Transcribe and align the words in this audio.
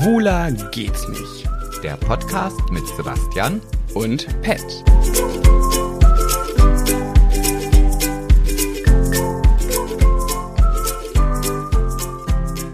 Schwuler 0.00 0.50
geht's 0.70 1.06
nicht. 1.08 1.46
Der 1.82 1.94
Podcast 1.98 2.58
mit 2.70 2.86
Sebastian 2.96 3.60
Und 3.92 4.26
Pet. 4.40 4.64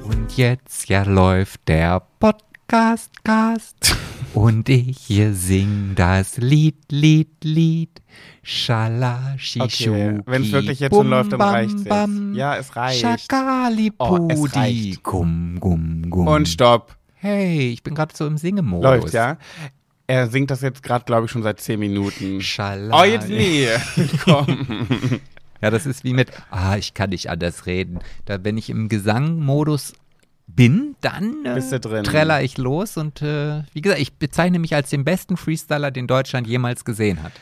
und 0.05 0.37
jetzt 0.37 0.89
ja 0.89 1.03
läuft 1.03 1.67
der 1.67 2.01
Podcast 2.21 3.11
Cast 3.25 3.97
und 4.33 4.69
ich 4.69 4.97
hier 4.99 5.35
sing 5.35 5.95
das 5.97 6.37
Lied 6.37 6.77
Lied 6.93 7.43
Lied 7.43 8.03
Schala 8.45 9.35
Okay, 9.59 10.21
wenn's 10.27 10.53
wirklich 10.53 10.79
jetzt 10.79 10.95
schon 10.95 11.11
läuft, 11.11 11.33
dann 11.33 11.41
reicht's 11.41 11.83
jetzt. 11.83 12.09
Ja, 12.35 12.57
es 12.57 12.77
reicht. 12.77 13.01
Schakali 13.01 13.93
Oh, 13.99 14.29
es 14.31 14.55
reicht. 14.55 15.03
Gum 15.03 15.57
Gum 15.59 16.09
Gum 16.09 16.29
Und 16.29 16.47
stopp. 16.47 16.97
Hey, 17.27 17.73
ich 17.73 17.83
bin 17.83 17.97
gerade 17.97 18.15
so 18.15 18.25
im 18.25 18.39
Singemodus. 18.39 18.85
Läuft, 18.85 19.15
ja? 19.15 19.37
Er 20.07 20.29
singt 20.29 20.53
das 20.53 20.61
jetzt 20.61 20.85
gerade, 20.85 21.05
glaube 21.05 21.27
ich, 21.27 21.33
schon 21.33 21.43
seit 21.43 21.61
10 21.61 21.81
Minuten. 21.81 22.41
Schala 22.41 23.01
Oh, 23.01 23.05
jetzt 23.05 23.29
nee. 23.29 23.67
Komm. 24.25 25.21
Ja, 25.61 25.71
das 25.71 25.87
ist 25.87 26.05
wie 26.05 26.13
mit, 26.13 26.31
ah, 26.53 26.77
ich 26.77 26.95
kann 26.95 27.11
nicht 27.11 27.29
anders 27.29 27.67
reden. 27.67 27.99
Da, 28.27 28.45
wenn 28.45 28.57
ich 28.57 28.71
im 28.71 28.89
Gesangmodus 28.89 29.95
bin, 30.47 30.95
dann 31.01 31.45
äh, 31.45 31.81
treller 32.05 32.43
ich 32.43 32.59
los 32.59 32.97
und 32.97 33.23
äh, 33.23 33.65
wie 33.73 33.81
gesagt, 33.81 34.01
ich 34.01 34.13
bezeichne 34.13 34.61
mich 34.61 34.77
als 34.77 34.91
den 34.91 35.05
besten 35.05 35.37
Freestyler, 35.37 35.91
den 35.91 36.07
Deutschland 36.07 36.47
jemals 36.47 36.85
gesehen 36.85 37.25
hat. 37.25 37.33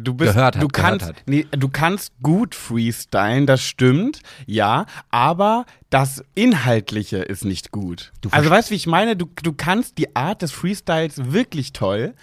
Du 0.00 0.14
bist, 0.14 0.32
Gehört 0.32 0.56
hat, 0.56 0.62
du 0.62 0.68
kannst. 0.68 1.12
Nee, 1.26 1.46
du 1.52 1.68
kannst 1.68 2.12
gut 2.20 2.54
freestylen, 2.54 3.46
das 3.46 3.62
stimmt, 3.62 4.20
ja, 4.46 4.86
aber 5.10 5.66
das 5.90 6.24
Inhaltliche 6.34 7.18
ist 7.18 7.44
nicht 7.44 7.70
gut. 7.70 8.12
Du 8.20 8.28
also 8.30 8.50
weißt 8.50 8.70
du, 8.70 8.72
wie 8.72 8.76
ich 8.76 8.86
meine? 8.86 9.16
Du, 9.16 9.26
du 9.42 9.52
kannst 9.52 9.98
die 9.98 10.16
Art 10.16 10.42
des 10.42 10.50
Freestyles 10.50 11.32
wirklich 11.32 11.72
toll, 11.72 12.14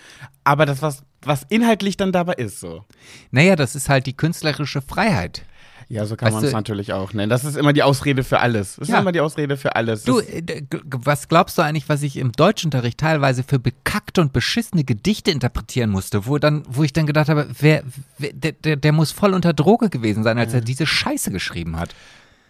aber 0.44 0.66
das, 0.66 0.81
was, 0.81 1.03
was 1.22 1.44
inhaltlich 1.49 1.95
dann 1.95 2.11
dabei 2.11 2.33
ist, 2.33 2.59
so. 2.59 2.83
Naja, 3.31 3.55
das 3.55 3.75
ist 3.75 3.88
halt 3.88 4.05
die 4.05 4.17
künstlerische 4.17 4.81
Freiheit. 4.81 5.44
Ja, 5.92 6.06
so 6.06 6.16
kann 6.16 6.32
man 6.32 6.44
es 6.44 6.52
natürlich 6.52 6.94
auch 6.94 7.14
nennen. 7.14 7.32
Das 7.32 7.44
ist 7.44 7.58
immer 7.58 7.73
die 7.73 7.82
Ausrede 7.82 8.23
für 8.23 8.40
alles. 8.40 8.76
Das 8.76 8.88
Ja. 8.90 8.98
ist 8.98 9.02
immer 9.02 9.12
die 9.12 9.22
Ausrede 9.22 9.58
für 9.58 9.76
alles. 9.76 10.04
Du, 10.04 10.20
äh, 10.20 10.62
was 10.84 11.28
glaubst 11.28 11.58
du 11.58 11.64
eigentlich, 11.64 11.90
was 11.90 12.04
ich 12.04 12.18
im 12.18 12.32
Deutschunterricht 12.32 13.00
teilweise 13.00 13.42
für 13.42 13.58
bekackte 13.58 14.22
und 14.22 14.32
beschissene 14.32 14.84
Gedichte 14.84 15.32
interpretieren 15.32 15.90
musste, 15.90 16.28
wo 16.28 16.38
dann, 16.38 16.62
wo 16.70 16.84
ich 16.84 16.94
dann 16.94 17.08
gedacht 17.08 17.28
habe, 17.28 17.48
wer, 17.60 17.84
wer 18.20 18.34
der, 18.34 18.76
der, 18.76 18.92
muss 18.92 19.12
voll 19.12 19.34
unter 19.34 19.52
Droge 19.54 19.90
gewesen 19.90 20.23
sein, 20.23 20.38
als 20.38 20.54
er 20.54 20.62
diese 20.62 20.86
Scheiße 20.86 21.32
geschrieben 21.32 21.80
hat. 21.80 21.95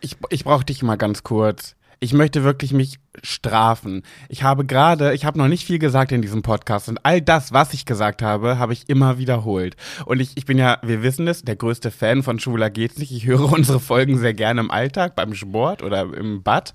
Ich, 0.01 0.17
ich 0.29 0.43
brauche 0.43 0.65
dich 0.65 0.83
mal 0.83 0.97
ganz 0.97 1.23
kurz. 1.23 1.75
Ich 2.01 2.13
möchte 2.13 2.43
wirklich 2.43 2.71
mich 2.71 2.99
strafen. 3.23 4.03
Ich 4.29 4.43
habe 4.43 4.65
gerade, 4.65 5.13
ich 5.13 5.25
habe 5.25 5.37
noch 5.37 5.47
nicht 5.47 5.65
viel 5.65 5.79
gesagt 5.79 6.11
in 6.11 6.21
diesem 6.21 6.41
Podcast 6.41 6.87
und 6.89 7.03
all 7.03 7.21
das, 7.21 7.51
was 7.51 7.73
ich 7.73 7.85
gesagt 7.85 8.21
habe, 8.21 8.57
habe 8.57 8.73
ich 8.73 8.87
immer 8.87 9.17
wiederholt. 9.17 9.75
Und 10.05 10.19
ich, 10.19 10.31
ich 10.35 10.45
bin 10.45 10.57
ja, 10.57 10.77
wir 10.83 11.03
wissen 11.03 11.27
es, 11.27 11.41
der 11.41 11.55
größte 11.55 11.91
Fan 11.91 12.23
von 12.23 12.39
Schwuler 12.39 12.69
geht's 12.69 12.97
nicht. 12.97 13.11
Ich 13.11 13.25
höre 13.25 13.51
unsere 13.51 13.79
Folgen 13.79 14.17
sehr 14.17 14.33
gerne 14.33 14.61
im 14.61 14.71
Alltag, 14.71 15.15
beim 15.15 15.33
Sport 15.33 15.83
oder 15.83 16.01
im 16.01 16.43
Bad. 16.43 16.73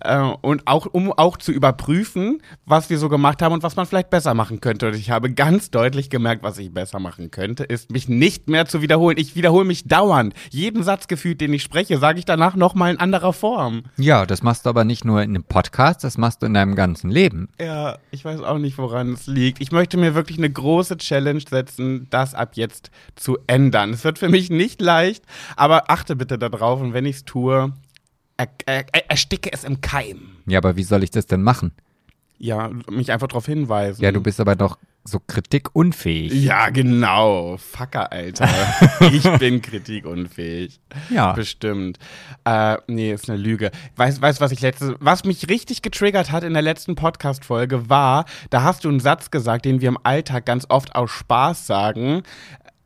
Äh, 0.00 0.18
und 0.40 0.66
auch, 0.66 0.86
um 0.86 1.12
auch 1.12 1.36
zu 1.36 1.52
überprüfen, 1.52 2.42
was 2.64 2.90
wir 2.90 2.98
so 2.98 3.08
gemacht 3.08 3.42
haben 3.42 3.52
und 3.52 3.62
was 3.62 3.76
man 3.76 3.86
vielleicht 3.86 4.10
besser 4.10 4.34
machen 4.34 4.60
könnte. 4.60 4.88
Und 4.88 4.96
ich 4.96 5.10
habe 5.10 5.32
ganz 5.32 5.70
deutlich 5.70 6.10
gemerkt, 6.10 6.42
was 6.42 6.58
ich 6.58 6.72
besser 6.72 6.98
machen 6.98 7.30
könnte, 7.30 7.64
ist 7.64 7.92
mich 7.92 8.08
nicht 8.08 8.48
mehr 8.48 8.66
zu 8.66 8.82
wiederholen. 8.82 9.18
Ich 9.18 9.36
wiederhole 9.36 9.64
mich 9.64 9.86
dauernd. 9.86 10.34
Jeden 10.50 10.82
Satz 10.82 11.08
gefühlt, 11.08 11.40
den 11.40 11.52
ich 11.52 11.62
spreche, 11.62 11.98
sage 11.98 12.18
ich 12.18 12.24
danach 12.24 12.56
nochmal 12.56 12.92
in 12.92 13.00
anderer 13.00 13.32
Form. 13.32 13.84
Ja, 13.96 14.26
das 14.26 14.42
machst 14.42 14.63
du 14.64 14.70
aber 14.70 14.84
nicht 14.84 15.04
nur 15.04 15.22
in 15.22 15.30
einem 15.30 15.44
Podcast, 15.44 16.04
das 16.04 16.18
machst 16.18 16.42
du 16.42 16.46
in 16.46 16.54
deinem 16.54 16.74
ganzen 16.74 17.10
Leben. 17.10 17.48
Ja, 17.60 17.98
ich 18.10 18.24
weiß 18.24 18.40
auch 18.40 18.58
nicht, 18.58 18.78
woran 18.78 19.12
es 19.12 19.26
liegt. 19.26 19.60
Ich 19.60 19.72
möchte 19.72 19.96
mir 19.96 20.14
wirklich 20.14 20.38
eine 20.38 20.50
große 20.50 20.96
Challenge 20.96 21.42
setzen, 21.48 22.06
das 22.10 22.34
ab 22.34 22.52
jetzt 22.54 22.90
zu 23.16 23.38
ändern. 23.46 23.90
Es 23.90 24.04
wird 24.04 24.18
für 24.18 24.28
mich 24.28 24.50
nicht 24.50 24.80
leicht, 24.80 25.24
aber 25.56 25.90
achte 25.90 26.16
bitte 26.16 26.38
darauf 26.38 26.80
und 26.80 26.92
wenn 26.92 27.06
ich 27.06 27.16
es 27.16 27.24
tue, 27.24 27.72
er, 28.36 28.48
er, 28.66 28.86
er, 28.92 29.10
ersticke 29.10 29.52
es 29.52 29.64
im 29.64 29.80
Keim. 29.80 30.36
Ja, 30.46 30.58
aber 30.58 30.76
wie 30.76 30.82
soll 30.82 31.02
ich 31.02 31.10
das 31.10 31.26
denn 31.26 31.42
machen? 31.42 31.72
Ja, 32.38 32.70
mich 32.90 33.12
einfach 33.12 33.28
darauf 33.28 33.46
hinweisen. 33.46 34.02
Ja, 34.02 34.12
du 34.12 34.20
bist 34.20 34.40
aber 34.40 34.56
doch 34.56 34.78
so 35.06 35.20
kritikunfähig. 35.20 36.32
Ja, 36.32 36.70
genau. 36.70 37.58
Fucker, 37.58 38.10
Alter. 38.10 38.48
ich 39.12 39.22
bin 39.38 39.60
kritikunfähig. 39.60 40.80
Ja. 41.10 41.32
Bestimmt. 41.32 41.98
Äh, 42.44 42.78
nee, 42.86 43.12
ist 43.12 43.28
eine 43.28 43.38
Lüge. 43.38 43.70
Weißt 43.96 44.18
du, 44.18 44.40
was 44.40 44.52
ich 44.52 44.62
letzte, 44.62 44.96
was 45.00 45.24
mich 45.24 45.48
richtig 45.50 45.82
getriggert 45.82 46.32
hat 46.32 46.42
in 46.42 46.54
der 46.54 46.62
letzten 46.62 46.94
Podcast-Folge 46.94 47.90
war, 47.90 48.24
da 48.48 48.62
hast 48.62 48.84
du 48.84 48.88
einen 48.88 49.00
Satz 49.00 49.30
gesagt, 49.30 49.66
den 49.66 49.82
wir 49.82 49.88
im 49.88 49.98
Alltag 50.02 50.46
ganz 50.46 50.66
oft 50.70 50.94
aus 50.94 51.10
Spaß 51.10 51.66
sagen. 51.66 52.22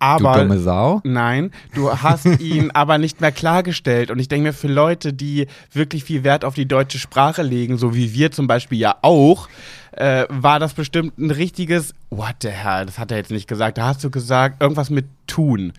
Du 0.00 0.06
Aber 0.06 0.38
dumme 0.38 0.60
Sau. 0.60 1.00
Nein, 1.02 1.50
du 1.74 1.90
hast 1.90 2.24
ihn 2.24 2.70
aber 2.74 2.98
nicht 2.98 3.20
mehr 3.20 3.32
klargestellt. 3.32 4.10
Und 4.10 4.20
ich 4.20 4.28
denke 4.28 4.48
mir, 4.48 4.52
für 4.52 4.68
Leute, 4.68 5.12
die 5.12 5.48
wirklich 5.72 6.04
viel 6.04 6.22
Wert 6.22 6.44
auf 6.44 6.54
die 6.54 6.66
deutsche 6.66 6.98
Sprache 6.98 7.42
legen, 7.42 7.78
so 7.78 7.94
wie 7.94 8.14
wir 8.14 8.30
zum 8.30 8.46
Beispiel 8.46 8.78
ja 8.78 8.96
auch, 9.02 9.48
äh, 9.92 10.26
war 10.28 10.60
das 10.60 10.74
bestimmt 10.74 11.18
ein 11.18 11.32
richtiges 11.32 11.94
What 12.10 12.36
the 12.42 12.50
hell, 12.50 12.86
das 12.86 12.98
hat 12.98 13.10
er 13.10 13.16
jetzt 13.16 13.32
nicht 13.32 13.48
gesagt. 13.48 13.78
Da 13.78 13.86
hast 13.86 14.04
du 14.04 14.10
gesagt, 14.10 14.62
irgendwas 14.62 14.90
mit 14.90 15.06
tun. 15.26 15.72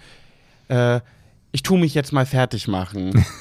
Äh, 0.68 1.00
ich 1.52 1.64
tu 1.64 1.78
mich 1.78 1.94
jetzt 1.94 2.12
mal 2.12 2.26
fertig 2.26 2.68
machen. 2.68 3.26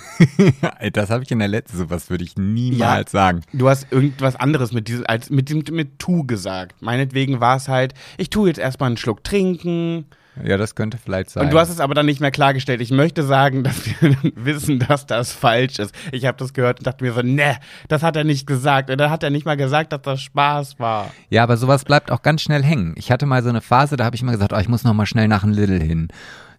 Das 0.94 1.10
habe 1.10 1.22
ich 1.22 1.30
in 1.30 1.38
der 1.38 1.46
letzten, 1.46 1.76
sowas 1.76 2.10
würde 2.10 2.24
ich 2.24 2.36
niemals 2.36 3.12
sagen. 3.12 3.42
Du 3.52 3.68
hast 3.68 3.86
irgendwas 3.92 4.34
anderes 4.34 4.72
mit 4.72 4.88
diesem, 4.88 5.06
als 5.06 5.30
mit 5.30 5.48
dem 5.48 5.62
mit 5.70 6.00
tu 6.00 6.24
gesagt. 6.24 6.82
Meinetwegen 6.82 7.38
war 7.38 7.56
es 7.56 7.68
halt, 7.68 7.94
ich 8.16 8.28
tu 8.28 8.48
jetzt 8.48 8.58
erstmal 8.58 8.88
einen 8.88 8.96
Schluck 8.96 9.22
trinken. 9.22 10.06
Ja, 10.44 10.56
das 10.56 10.74
könnte 10.74 10.98
vielleicht 10.98 11.30
sein. 11.30 11.44
Und 11.44 11.52
du 11.52 11.58
hast 11.58 11.70
es 11.70 11.80
aber 11.80 11.94
dann 11.94 12.06
nicht 12.06 12.20
mehr 12.20 12.30
klargestellt. 12.30 12.80
Ich 12.80 12.90
möchte 12.90 13.22
sagen, 13.22 13.62
dass 13.64 13.86
wir 13.86 14.16
wissen, 14.34 14.78
dass 14.78 15.06
das 15.06 15.32
falsch 15.32 15.78
ist. 15.78 15.94
Ich 16.12 16.26
habe 16.26 16.36
das 16.38 16.52
gehört 16.52 16.80
und 16.80 16.86
dachte 16.86 17.04
mir 17.04 17.12
so, 17.12 17.22
ne, 17.22 17.56
das 17.88 18.02
hat 18.02 18.16
er 18.16 18.24
nicht 18.24 18.46
gesagt. 18.46 18.90
Und 18.90 18.98
dann 18.98 19.10
hat 19.10 19.22
er 19.22 19.30
nicht 19.30 19.46
mal 19.46 19.56
gesagt, 19.56 19.92
dass 19.92 20.02
das 20.02 20.20
Spaß 20.20 20.78
war. 20.78 21.10
ja, 21.30 21.42
aber 21.42 21.56
sowas 21.56 21.84
bleibt 21.84 22.10
auch 22.10 22.22
ganz 22.22 22.42
schnell 22.42 22.62
hängen. 22.62 22.94
Ich 22.96 23.10
hatte 23.10 23.26
mal 23.26 23.42
so 23.42 23.48
eine 23.48 23.60
Phase, 23.60 23.96
da 23.96 24.04
habe 24.04 24.16
ich 24.16 24.22
immer 24.22 24.32
gesagt, 24.32 24.52
oh, 24.52 24.58
ich 24.58 24.68
muss 24.68 24.84
noch 24.84 24.94
mal 24.94 25.06
schnell 25.06 25.28
nach 25.28 25.42
dem 25.42 25.50
Lidl 25.50 25.80
hin. 25.80 26.08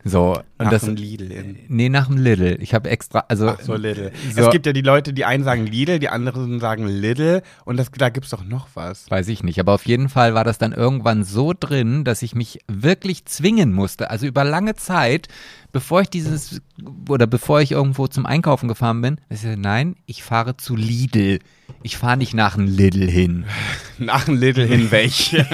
So, 0.06 0.36
und 0.58 0.66
Nach 0.66 0.72
das 0.72 0.84
dem 0.84 0.96
Lidl 0.96 1.30
in. 1.32 1.60
Nee, 1.68 1.90
nach 1.90 2.08
dem 2.08 2.18
Lidl. 2.18 2.58
Ich 2.62 2.74
habe 2.74 2.90
extra, 2.90 3.26
also 3.28 3.50
Ach 3.50 3.60
so, 3.60 3.76
Lidl. 3.76 4.12
So, 4.34 4.42
Es 4.42 4.50
gibt 4.50 4.66
ja 4.66 4.72
die 4.72 4.82
Leute, 4.82 5.12
die 5.12 5.26
einen 5.26 5.44
sagen 5.44 5.66
Lidl, 5.66 6.00
die 6.00 6.08
anderen 6.08 6.62
sagen 6.62 6.88
Lidl. 6.88 7.42
Und 7.66 7.78
das, 7.78 7.92
da 7.92 8.08
gibt's 8.09 8.30
doch 8.30 8.46
noch 8.46 8.70
was. 8.76 9.12
Weiß 9.12 9.28
ich 9.28 9.44
nicht, 9.44 9.59
aber 9.59 9.74
auf 9.74 9.86
jeden 9.86 10.08
Fall 10.08 10.34
war 10.34 10.46
das 10.46 10.58
dann 10.58 10.72
irgendwann 10.72 11.26
so 11.26 11.54
drin, 11.58 12.06
dass 12.06 12.22
ich 12.22 12.34
mich 12.34 12.59
wirklich 12.68 13.26
zwingen 13.26 13.74
musste. 13.74 14.09
Also 14.09 14.26
über 14.26 14.46
lange 14.46 14.76
Zeit, 14.76 15.28
bevor 15.74 16.02
ich 16.02 16.09
dieses 16.09 16.62
oder 17.09 17.28
bevor 17.28 17.59
ich 17.59 17.74
irgendwo 17.74 18.08
zum 18.08 18.26
Einkaufen 18.26 18.70
gefahren 18.70 19.02
bin, 19.02 19.20
ich 19.30 19.44
nein, 19.44 19.98
ich 20.06 20.24
fahre 20.24 20.56
zu 20.56 20.78
Lidl. 20.78 21.40
Ich 21.84 21.98
fahre 21.98 22.18
nicht 22.18 22.34
nach 22.34 22.56
dem 22.56 22.68
Lidl 22.68 23.08
hin. 23.09 23.46
Nach 23.98 24.24
dem 24.24 24.36
Lidl 24.38 24.66
hinweg. 24.66 25.12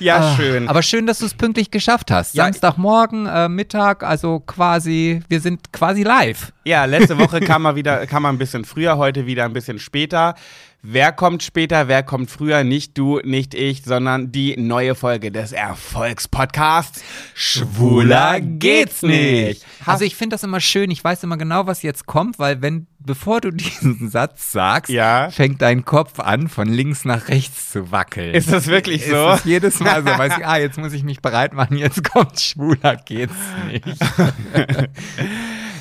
ja, 0.00 0.34
schön. 0.36 0.66
Ah, 0.66 0.70
Aber 0.70 0.82
schön, 0.82 1.06
dass 1.06 1.18
du 1.18 1.26
es 1.26 1.34
pünktlich 1.34 1.70
geschafft 1.70 2.10
hast. 2.10 2.34
Ja, 2.34 2.44
Samstagmorgen, 2.44 3.26
äh, 3.26 3.48
Mittag, 3.48 4.02
also 4.02 4.40
quasi, 4.40 5.20
wir 5.28 5.40
sind 5.40 5.72
quasi 5.72 6.02
live. 6.02 6.52
Ja, 6.64 6.84
letzte 6.84 7.18
Woche 7.18 7.40
kam 7.40 7.62
mal 7.62 7.76
wieder, 7.76 8.06
kam 8.06 8.22
mal 8.24 8.28
ein 8.30 8.38
bisschen 8.38 8.64
früher, 8.64 8.96
heute 8.98 9.26
wieder 9.26 9.44
ein 9.44 9.52
bisschen 9.52 9.78
später. 9.78 10.34
Wer 10.80 11.10
kommt 11.10 11.42
später, 11.42 11.88
wer 11.88 12.04
kommt 12.04 12.30
früher? 12.30 12.62
Nicht 12.62 12.96
du, 12.96 13.18
nicht 13.24 13.52
ich, 13.52 13.82
sondern 13.82 14.30
die 14.30 14.56
neue 14.56 14.94
Folge 14.94 15.32
des 15.32 15.50
Erfolgspodcasts. 15.50 17.02
Schwuler 17.34 18.40
geht's 18.40 19.02
nicht. 19.02 19.66
Also 19.84 20.04
ich 20.04 20.14
finde 20.14 20.34
das 20.34 20.44
immer 20.44 20.60
schön, 20.60 20.92
ich 20.92 21.02
weiß 21.02 21.24
immer 21.24 21.36
genau, 21.36 21.66
was 21.66 21.82
jetzt 21.82 22.06
kommt, 22.06 22.38
weil 22.38 22.62
wenn, 22.62 22.86
bevor 23.00 23.40
du 23.40 23.50
diesen 23.52 24.08
Satz 24.08 24.52
sagst, 24.52 24.90
Ja. 24.92 25.30
fängt 25.30 25.60
dein 25.62 25.84
Kopf 25.84 26.20
an, 26.20 26.46
von 26.48 26.68
links 26.68 27.04
nach 27.04 27.26
rechts 27.26 27.72
zu 27.72 27.90
wackeln. 27.90 28.32
Ist 28.32 28.52
das 28.52 28.68
wirklich 28.68 29.02
Ist 29.02 29.10
so? 29.10 29.30
es 29.30 29.44
jedes 29.44 29.80
Mal 29.80 30.02
so, 30.02 30.08
weiß 30.16 30.34
ich, 30.38 30.46
ah, 30.46 30.58
jetzt 30.58 30.78
muss 30.78 30.92
ich 30.92 31.02
mich 31.02 31.20
bereit 31.20 31.54
machen, 31.54 31.76
jetzt 31.76 32.04
kommt 32.08 32.38
schwuler 32.38 32.94
geht's 33.04 33.34
nicht. 33.66 33.84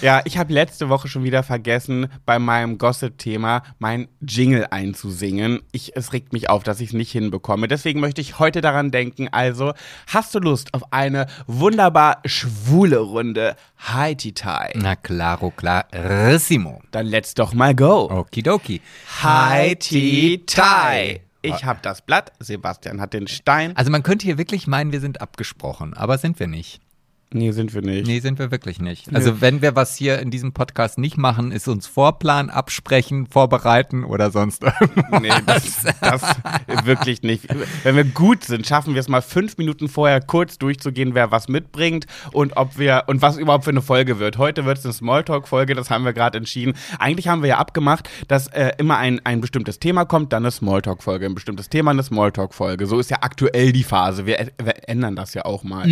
Ja, 0.02 0.22
ich 0.26 0.38
habe 0.38 0.54
letzte 0.54 0.90
Woche 0.90 1.08
schon 1.08 1.24
wieder 1.24 1.42
vergessen, 1.44 2.08
bei 2.26 2.38
meinem 2.38 2.78
Gossip-Thema 2.78 3.64
mein 3.80 4.08
Jingle 4.22 4.68
einzusingen. 4.70 5.62
Ich, 5.72 5.96
es 5.96 6.14
regt 6.14 6.34
mich 6.34 6.50
auf, 6.50 6.64
dass 6.64 6.80
ich 6.80 6.90
es 6.90 6.94
nicht 6.94 7.12
hinbekomme. 7.12 7.68
Deswegen 7.68 8.00
möchte 8.00 8.22
ich 8.22 8.38
heute 8.38 8.62
daran 8.62 8.92
denken. 8.92 9.28
Also, 9.32 9.74
hast 10.08 10.36
du 10.36 10.40
Lust 10.40 10.74
auf 10.74 10.94
eine 10.94 11.26
wunderbar 11.48 12.22
schwule 12.26 13.00
Runde 13.00 13.56
Haiti-Tai? 13.80 14.74
Na 14.76 14.96
claro, 14.96 15.52
clarissimo. 15.52 16.82
Dann 16.92 17.08
let's 17.08 17.34
doch 17.34 17.54
mal 17.54 17.74
go. 17.74 18.10
Okidoki. 18.12 18.82
Haiti-Tai. 19.24 21.22
Ich 21.42 21.64
habe 21.64 21.80
das 21.82 22.02
Blatt, 22.02 22.34
Sebastian 22.40 23.00
hat 23.00 23.14
den 23.14 23.28
Stein. 23.28 23.76
Also 23.78 23.90
man 23.90 24.04
könnte 24.04 24.26
hier 24.26 24.38
wirklich 24.38 24.68
meinen, 24.68 24.92
wir 24.92 25.00
sind 25.00 25.22
abgesprochen, 25.22 25.94
aber 25.94 26.18
sind 26.18 26.40
wir 26.40 26.48
nicht. 26.48 26.82
Nee, 27.34 27.52
sind 27.52 27.74
wir 27.74 27.82
nicht. 27.82 28.08
Nee, 28.08 28.20
sind 28.20 28.40
wir 28.40 28.52
wirklich 28.52 28.80
nicht. 28.80 29.14
Also 29.14 29.42
wenn 29.42 29.62
wir 29.62 29.76
was 29.76 29.98
hier 29.98 30.20
in 30.20 30.32
diesem 30.32 30.54
Podcast 30.54 30.98
nicht 30.98 31.18
machen, 31.18 31.52
ist 31.52 31.68
uns 31.68 31.86
Vorplan, 31.86 32.50
absprechen, 32.50 33.28
vorbereiten 33.28 34.06
oder 34.06 34.32
sonst 34.32 34.64
irgendwas. 34.64 35.22
Nee, 35.22 35.30
das, 35.46 35.84
das 36.00 36.86
wirklich 36.86 37.24
nicht. 37.24 37.48
Wenn 37.84 37.98
wir 37.98 38.06
gut 38.06 38.46
sind, 38.46 38.66
schaffen 38.66 38.94
wir 38.94 39.02
es 39.02 39.10
mal 39.10 39.22
fünf 39.22 39.58
Minuten 39.58 39.90
vorher 39.90 40.22
kurz 40.22 40.58
durchzugehen, 40.58 41.16
wer 41.16 41.30
was 41.30 41.50
mitbringt 41.50 42.06
und 42.32 42.56
ob 42.56 42.78
wir 42.78 43.04
und 43.08 43.22
was 43.22 43.38
überhaupt 43.38 43.66
für 43.66 43.72
eine 43.72 43.82
Folge 43.82 44.20
wird. 44.20 44.38
Heute 44.38 44.64
wird 44.64 44.78
es 44.78 44.86
eine 44.86 44.94
Smalltalk-Folge, 44.94 45.76
das 45.76 45.90
haben 45.90 46.06
wir 46.06 46.14
gerade 46.14 46.38
entschieden. 46.38 46.76
Eigentlich 46.98 47.28
haben 47.28 47.42
wir 47.42 47.50
ja 47.50 47.58
abgemacht, 47.58 48.10
dass 48.30 48.48
äh, 48.48 48.72
immer 48.78 48.98
ein, 49.00 49.20
ein 49.26 49.42
bestimmtes 49.42 49.80
Thema 49.80 50.06
kommt, 50.06 50.32
dann 50.32 50.44
eine 50.44 50.52
Smalltalk-Folge, 50.52 51.26
ein 51.26 51.36
bestimmtes 51.36 51.68
Thema, 51.68 51.92
eine 51.92 52.04
Smalltalk-Folge. 52.04 52.86
So 52.86 53.00
ist 53.00 53.12
ja 53.12 53.18
aktuell 53.20 53.74
die 53.74 53.84
Phase. 53.84 54.26
Wir, 54.26 54.48
wir 54.64 54.88
ändern 54.88 55.18
das 55.18 55.34
ja 55.34 55.44
auch 55.44 55.64
mal 55.64 55.88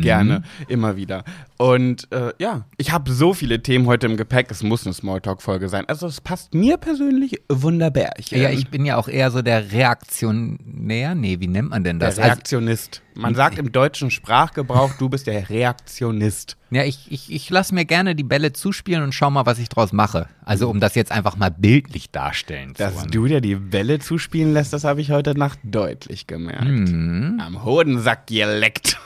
gerne, 0.00 0.42
immer 0.80 0.96
wieder. 0.96 1.24
Und 1.58 2.10
äh, 2.10 2.32
ja, 2.38 2.64
ich 2.78 2.90
habe 2.90 3.12
so 3.12 3.34
viele 3.34 3.62
Themen 3.62 3.86
heute 3.86 4.06
im 4.06 4.16
Gepäck, 4.16 4.50
es 4.50 4.62
muss 4.62 4.86
eine 4.86 4.94
Smalltalk-Folge 4.94 5.68
sein. 5.68 5.84
Also 5.88 6.06
es 6.06 6.22
passt 6.22 6.54
mir 6.54 6.78
persönlich 6.78 7.42
wunderbar. 7.50 8.12
Ja, 8.30 8.48
ich 8.48 8.70
bin 8.70 8.86
ja 8.86 8.96
auch 8.96 9.08
eher 9.08 9.30
so 9.30 9.42
der 9.42 9.70
Reaktionär. 9.72 11.14
Nee, 11.14 11.38
wie 11.40 11.48
nennt 11.48 11.68
man 11.68 11.84
denn 11.84 11.98
Der 11.98 12.08
das? 12.08 12.18
Also, 12.18 12.28
Reaktionist. 12.30 13.02
Man 13.14 13.34
sagt 13.34 13.58
im 13.58 13.72
deutschen 13.72 14.10
Sprachgebrauch, 14.10 14.92
du 14.98 15.10
bist 15.10 15.26
der 15.26 15.50
Reaktionist. 15.50 16.56
ja, 16.70 16.84
ich, 16.84 17.12
ich, 17.12 17.30
ich 17.30 17.50
lasse 17.50 17.74
mir 17.74 17.84
gerne 17.84 18.14
die 18.14 18.22
Bälle 18.22 18.54
zuspielen 18.54 19.02
und 19.02 19.12
schau 19.12 19.30
mal, 19.30 19.44
was 19.44 19.58
ich 19.58 19.68
draus 19.68 19.92
mache. 19.92 20.28
Also 20.42 20.70
um 20.70 20.80
das 20.80 20.94
jetzt 20.94 21.12
einfach 21.12 21.36
mal 21.36 21.50
bildlich 21.50 22.10
darstellen 22.10 22.74
zu 22.74 22.82
Dass 22.82 23.06
du 23.06 23.26
dir 23.26 23.42
die 23.42 23.56
Bälle 23.56 23.98
zuspielen 23.98 24.54
lässt, 24.54 24.72
das 24.72 24.84
habe 24.84 25.02
ich 25.02 25.10
heute 25.10 25.36
Nacht 25.36 25.58
deutlich 25.64 26.26
gemerkt. 26.26 26.64
Mhm. 26.64 27.42
Am 27.44 27.64
Hodensack 27.64 28.28
geleckt. 28.28 28.98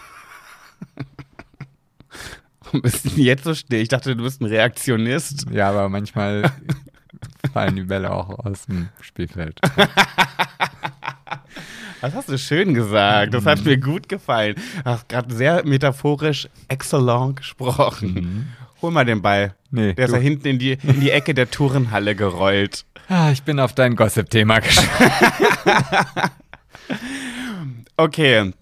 Warum 2.75 2.83
bist 2.83 3.05
du 3.05 3.11
jetzt 3.21 3.45
so 3.45 3.55
still? 3.55 3.81
Ich 3.81 3.89
dachte, 3.89 4.17
du 4.17 4.23
bist 4.25 4.41
ein 4.41 4.47
Reaktionist. 4.47 5.47
Ja, 5.53 5.71
aber 5.71 5.89
manchmal 5.89 6.51
fallen 7.53 7.77
die 7.77 7.83
Bälle 7.85 8.11
auch 8.13 8.31
aus 8.45 8.67
dem 8.67 8.89
Spielfeld. 9.01 9.61
Das 12.01 12.13
hast 12.15 12.29
du 12.29 12.37
schön 12.37 12.75
gesagt. 12.75 13.33
Das 13.33 13.45
Mhm. 13.45 13.49
hat 13.49 13.65
mir 13.65 13.79
gut 13.79 14.11
gefallen. 14.11 14.57
Du 14.57 14.91
hast 14.91 15.09
gerade 15.09 15.35
sehr 15.35 15.65
metaphorisch 15.65 16.49
excellent 16.69 17.37
gesprochen. 17.37 18.53
Hol 18.83 18.91
mal 18.91 19.07
den 19.07 19.23
Ball. 19.23 19.55
Mhm. 19.71 19.81
Nee, 19.81 19.93
Der 19.95 20.05
ist 20.05 20.11
du- 20.11 20.17
da 20.17 20.23
hinten 20.23 20.47
in 20.49 20.59
die, 20.59 20.73
in 20.83 21.01
die 21.01 21.11
Ecke 21.11 21.33
der 21.33 21.51
Turnhalle 21.51 22.15
gerollt. 22.15 22.85
Ah, 23.09 23.31
ich 23.31 23.43
bin 23.43 23.59
auf 23.59 23.73
dein 23.75 23.97
Gossip-Thema 23.97 24.59
gespannt. 24.59 24.91
Okay. 27.97 28.53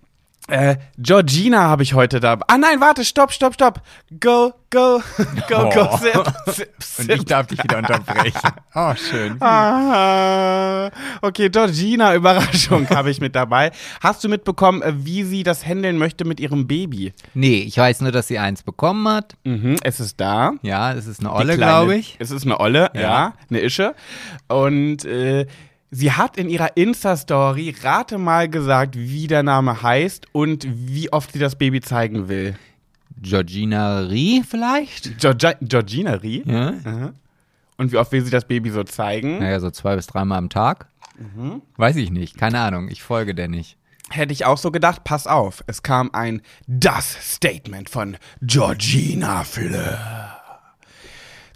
Äh, 0.52 0.76
Georgina 0.99 1.62
habe 1.62 1.82
ich 1.82 1.94
heute 1.94 2.20
da. 2.20 2.38
Ah 2.46 2.58
nein, 2.58 2.78
warte, 2.78 3.06
stopp, 3.06 3.32
stopp, 3.32 3.54
stopp. 3.54 3.81
Go, 4.20 4.52
go, 4.70 5.00
go, 5.49 5.70
go, 5.70 5.88
Oh. 5.90 5.96
sip, 5.96 6.22
sip, 6.46 6.69
Und 6.99 7.10
ich 7.10 7.25
darf 7.25 7.46
dich 7.46 7.64
wieder 7.64 7.78
unterbrechen. 7.78 8.50
Oh, 8.75 8.93
schön. 9.10 9.40
Ah, 9.40 10.90
okay, 11.22 11.49
Georgina, 11.49 12.14
Überraschung 12.14 12.87
habe 12.90 13.10
ich 13.10 13.19
mit 13.20 13.34
dabei. 13.34 13.70
Hast 14.02 14.22
du 14.25 14.28
mitbekommen, 14.28 14.82
äh, 14.82 14.93
wie 14.94 15.25
sie 15.25 15.43
das 15.43 15.64
handeln 15.64 15.96
möchte 15.96 16.26
mit 16.26 16.38
ihrem 16.38 16.66
Baby? 16.66 17.14
Nee, 17.32 17.60
ich 17.66 17.78
weiß 17.78 18.02
nur, 18.02 18.12
dass 18.12 18.28
sie 18.28 18.38
eins 18.38 18.62
bekommen 18.62 19.08
hat. 19.08 19.34
Mhm, 19.44 19.76
es 19.82 20.00
ist 20.00 20.20
da. 20.20 20.52
Ja, 20.60 20.93
es 20.93 21.06
ist 21.06 21.20
eine 21.20 21.32
Olle, 21.32 21.56
glaube 21.56 21.96
ich. 21.96 22.16
Es 22.19 22.31
ist 22.31 22.44
eine 22.44 22.60
Olle, 22.60 22.90
ja, 22.94 23.00
Ja. 23.00 23.32
eine 23.49 23.60
Ische. 23.60 23.94
Und 24.49 25.06
äh, 25.06 25.46
sie 25.93 26.11
hat 26.11 26.37
in 26.37 26.49
ihrer 26.49 26.77
Insta-Story, 26.77 27.77
rate 27.83 28.19
mal 28.19 28.49
gesagt, 28.49 28.97
wie 28.97 29.29
der 29.29 29.44
Name 29.44 29.83
heißt 29.83 30.27
und 30.33 30.67
wie 30.69 31.12
oft 31.12 31.33
sie 31.33 31.39
das 31.39 31.55
Baby 31.55 31.81
zeigen 31.81 32.29
will. 32.29 32.56
Georgina 33.21 34.00
Rie 34.00 34.43
vielleicht? 34.43 35.19
Georgi 35.19 35.53
Georgina 35.61 36.15
Rie. 36.15 36.43
Ja. 36.44 37.12
Und 37.77 37.93
wie 37.93 37.99
oft 37.99 38.11
will 38.11 38.25
sie 38.25 38.31
das 38.31 38.47
Baby 38.47 38.71
so 38.71 38.83
zeigen? 38.83 39.39
Naja, 39.39 39.61
so 39.61 39.71
zwei 39.71 39.94
bis 39.94 40.06
dreimal 40.06 40.39
am 40.39 40.49
Tag. 40.49 40.89
Weiß 41.77 41.97
ich 41.97 42.11
nicht, 42.11 42.37
keine 42.37 42.59
Ahnung, 42.61 42.88
ich 42.88 43.03
folge 43.03 43.35
der 43.35 43.49
nicht. 43.49 43.77
Hätte 44.11 44.33
ich 44.33 44.45
auch 44.45 44.59
so 44.59 44.71
gedacht, 44.71 45.05
pass 45.05 45.27
auf, 45.27 45.62
es 45.67 45.83
kam 45.83 46.11
ein 46.12 46.43
das 46.67 47.35
Statement 47.35 47.88
von 47.88 48.17
Georgina 48.41 49.45
Fleur. 49.45 50.31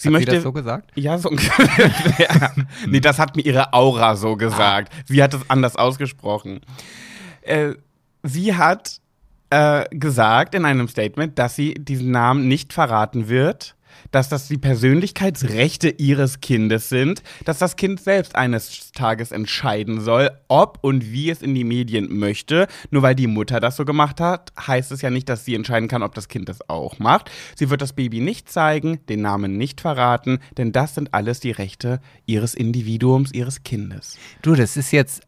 Sie 0.07 0.15
Hat 0.15 0.21
möchte 0.21 0.31
sie 0.31 0.37
das 0.37 0.45
so 0.45 0.53
gesagt? 0.53 0.91
Ja, 0.95 1.19
so 1.19 1.31
ungefähr. 1.31 2.53
nee, 2.87 3.01
das 3.01 3.19
hat 3.19 3.37
mir 3.37 3.43
ihre 3.43 3.73
Aura 3.73 4.17
so 4.17 4.37
gesagt. 4.37 4.93
Sie 5.07 5.23
hat 5.23 5.35
es 5.35 5.41
anders 5.49 5.77
ausgesprochen. 5.77 6.61
Äh, 7.43 7.75
sie 8.23 8.55
hat 8.55 9.01
äh, 9.51 9.85
gesagt 9.91 10.55
in 10.55 10.65
einem 10.65 10.89
Statement, 10.89 11.39
dass 11.39 11.55
sie 11.55 11.75
diesen 11.75 12.11
Namen 12.11 12.49
nicht 12.49 12.73
verraten 12.73 13.29
wird, 13.29 13.76
dass 14.11 14.29
das 14.29 14.49
die 14.49 14.59
Persönlichkeitsrechte 14.59 15.89
ihres 15.89 16.41
Kindes 16.41 16.89
sind, 16.89 17.23
dass 17.45 17.59
das 17.59 17.77
Kind 17.77 18.01
selbst 18.01 18.37
eines 18.37 18.93
Tages 18.93 19.33
entscheiden 19.33 20.01
soll, 20.01 20.31
ob 20.49 20.79
und 20.83 21.13
wie 21.13 21.31
es 21.31 21.43
in 21.43 21.55
die 21.55 21.65
Medien 21.65 22.17
möchte. 22.19 22.67
Nur 22.91 23.03
weil 23.03 23.15
die 23.15 23.27
Mutter 23.27 23.61
das 23.61 23.77
so 23.77 23.85
gemacht 23.85 24.21
hat, 24.21 24.53
heißt 24.67 24.93
es 24.93 25.03
ja 25.03 25.11
nicht, 25.11 25.29
dass 25.29 25.45
sie 25.45 25.55
entscheiden 25.55 25.89
kann, 25.89 26.03
ob 26.03 26.15
das 26.15 26.29
Kind 26.29 26.49
das 26.49 26.69
auch 26.69 26.99
macht. 26.99 27.31
Sie 27.57 27.71
wird 27.71 27.83
das 27.83 27.93
Baby 27.93 28.21
nicht 28.21 28.51
zeigen, 28.51 29.01
den 29.09 29.23
Namen 29.23 29.57
nicht 29.57 29.81
verraten, 29.81 30.39
denn 30.57 30.73
das 30.73 30.95
sind 30.95 31.15
alles 31.15 31.41
die 31.41 31.51
Rechte 31.51 32.01
ihres 32.27 32.55
Individuums, 32.55 33.33
ihres 33.33 33.63
Kindes. 33.63 34.19
Du, 34.43 34.55
das 34.55 34.77
ist 34.77 34.93
jetzt 34.93 35.23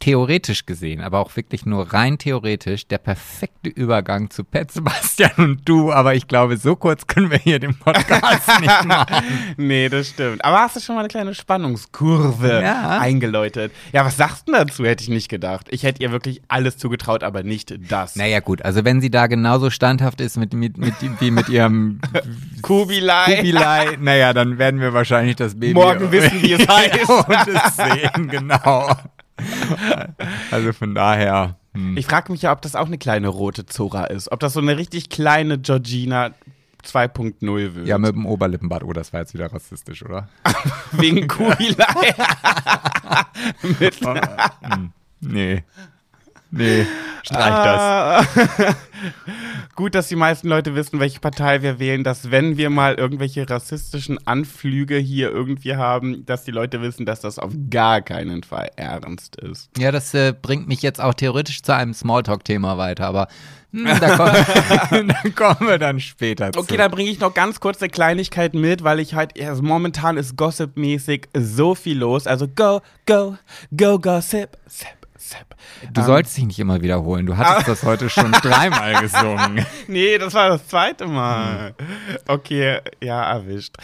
theoretisch 0.00 0.66
gesehen, 0.66 1.00
aber 1.00 1.20
auch 1.20 1.34
wirklich 1.36 1.64
nur 1.66 1.92
rein 1.92 2.18
theoretisch 2.18 2.86
der 2.86 2.98
perfekte 2.98 3.70
Übergang 3.70 4.30
zu 4.30 4.44
Pet 4.44 4.70
Sebastian 4.70 5.30
und 5.36 5.68
du. 5.68 5.92
Aber 5.92 6.14
ich 6.14 6.28
glaube, 6.28 6.56
so 6.56 6.76
kurz 6.76 7.06
können 7.06 7.30
wir 7.30 7.38
hier 7.38 7.58
den 7.58 7.74
Podcast 7.78 8.48
nicht 8.60 8.84
machen. 8.84 9.24
Nee, 9.56 9.88
das 9.88 10.10
stimmt. 10.10 10.44
Aber 10.44 10.58
hast 10.60 10.76
du 10.76 10.80
schon 10.80 10.94
mal 10.94 11.00
eine 11.00 11.08
kleine 11.08 11.34
Spannungskurve 11.34 12.60
Ja. 12.62 12.98
eingeläutet? 12.98 13.72
Ja, 13.92 14.04
was 14.04 14.16
sagst 14.16 14.46
du 14.48 14.52
denn 14.52 14.66
dazu? 14.66 14.84
Hätte 14.84 15.02
ich 15.02 15.08
nicht 15.08 15.28
gedacht. 15.28 15.66
Ich 15.70 15.82
hätte 15.82 16.02
ihr 16.02 16.12
wirklich 16.12 16.42
alles 16.48 16.76
zugetraut, 16.76 17.22
aber 17.24 17.42
nicht 17.42 17.74
das. 17.90 18.16
Naja, 18.16 18.40
gut, 18.40 18.62
also 18.62 18.84
wenn 18.84 19.00
sie 19.00 19.10
da 19.10 19.26
genauso 19.26 19.70
standhaft 19.70 20.20
ist 20.20 20.36
mit, 20.36 20.52
mit, 20.54 20.76
mit, 20.76 20.94
wie 21.20 21.30
mit 21.30 21.48
ihrem 21.48 22.00
Kubilai. 22.62 23.36
Kubilai, 23.36 23.96
naja, 24.00 24.32
dann 24.32 24.58
werden 24.58 24.80
wir 24.80 24.92
wahrscheinlich 24.92 25.36
das 25.36 25.54
Baby 25.54 25.74
Morgen 25.74 26.10
wissen, 26.12 26.42
wie 26.42 26.52
es 26.52 26.68
heißt. 26.68 27.08
und 27.08 27.48
es 27.54 27.76
sehen, 27.76 28.28
genau. 28.28 28.90
Also 30.50 30.72
von 30.72 30.94
daher. 30.94 31.56
Hm. 31.74 31.96
Ich 31.96 32.06
frage 32.06 32.32
mich 32.32 32.42
ja, 32.42 32.52
ob 32.52 32.62
das 32.62 32.74
auch 32.74 32.86
eine 32.86 32.98
kleine 32.98 33.28
rote 33.28 33.66
Zora 33.66 34.04
ist. 34.04 34.32
Ob 34.32 34.40
das 34.40 34.54
so 34.54 34.60
eine 34.60 34.76
richtig 34.76 35.10
kleine 35.10 35.58
Georgina 35.58 36.30
2.0 36.84 37.74
wird. 37.74 37.86
Ja, 37.86 37.98
mit 37.98 38.14
dem 38.14 38.26
Oberlippenbart. 38.26 38.84
Oh, 38.84 38.92
das 38.92 39.12
war 39.12 39.20
jetzt 39.20 39.34
wieder 39.34 39.52
rassistisch, 39.52 40.04
oder? 40.04 40.28
Wegen 40.92 41.26
Kubilai. 41.28 42.14
Mit 43.80 44.00
Nee. 45.20 45.64
Nee, 46.50 46.86
streich 47.22 47.52
Ah. 47.52 48.24
Gut, 49.74 49.94
dass 49.94 50.08
die 50.08 50.16
meisten 50.16 50.48
Leute 50.48 50.74
wissen, 50.74 51.00
welche 51.00 51.20
Partei 51.20 51.60
wir 51.60 51.78
wählen, 51.78 52.02
dass 52.02 52.30
wenn 52.30 52.56
wir 52.56 52.70
mal 52.70 52.94
irgendwelche 52.94 53.48
rassistischen 53.48 54.24
Anflüge 54.26 54.96
hier 54.96 55.30
irgendwie 55.30 55.76
haben, 55.76 56.24
dass 56.24 56.44
die 56.44 56.50
Leute 56.50 56.80
wissen, 56.80 57.04
dass 57.04 57.20
das 57.20 57.38
auf 57.38 57.52
gar 57.68 58.00
keinen 58.00 58.42
Fall 58.42 58.70
ernst 58.76 59.36
ist. 59.36 59.46
das. 59.56 59.68
Ja, 59.82 59.92
das 59.92 60.14
äh, 60.14 60.34
bringt 60.40 60.68
mich 60.68 60.82
jetzt 60.82 61.00
auch 61.00 61.14
theoretisch 61.14 61.62
zu 61.62 61.74
einem 61.74 61.94
Smalltalk-Thema 61.94 62.78
weiter, 62.78 63.06
aber 63.06 63.28
hm, 63.72 63.86
da, 64.00 64.16
kommen, 64.16 65.08
da 65.22 65.30
kommen 65.30 65.68
wir 65.68 65.78
dann 65.78 66.00
später 66.00 66.52
zu. 66.52 66.60
Okay, 66.60 66.76
dann 66.76 66.90
bringe 66.90 67.10
ich 67.10 67.20
noch 67.20 67.34
ganz 67.34 67.60
kurz 67.60 67.80
eine 67.80 67.90
Kleinigkeit 67.90 68.54
mit, 68.54 68.84
weil 68.84 69.00
ich 69.00 69.14
halt, 69.14 69.40
also 69.40 69.62
momentan 69.62 70.16
ist 70.16 70.36
Gossip-mäßig 70.36 71.28
so 71.36 71.74
viel 71.74 71.98
los. 71.98 72.26
Also 72.26 72.46
go, 72.48 72.80
go, 73.06 73.36
go, 73.76 73.98
Gossip, 73.98 74.56
sip, 74.66 75.05
sip. 75.28 75.46
Du 75.92 76.02
solltest 76.02 76.36
dich 76.36 76.44
nicht 76.46 76.58
immer 76.58 76.80
wiederholen. 76.82 77.26
Du 77.26 77.36
hattest 77.36 77.68
das 77.68 77.82
heute 77.82 78.08
schon 78.10 78.32
dreimal 78.42 79.00
gesungen. 79.02 79.64
Nee, 79.88 80.18
das 80.18 80.34
war 80.34 80.48
das 80.50 80.66
zweite 80.68 81.06
Mal. 81.06 81.74
Okay, 82.26 82.78
ja, 83.02 83.22
erwischt. 83.32 83.76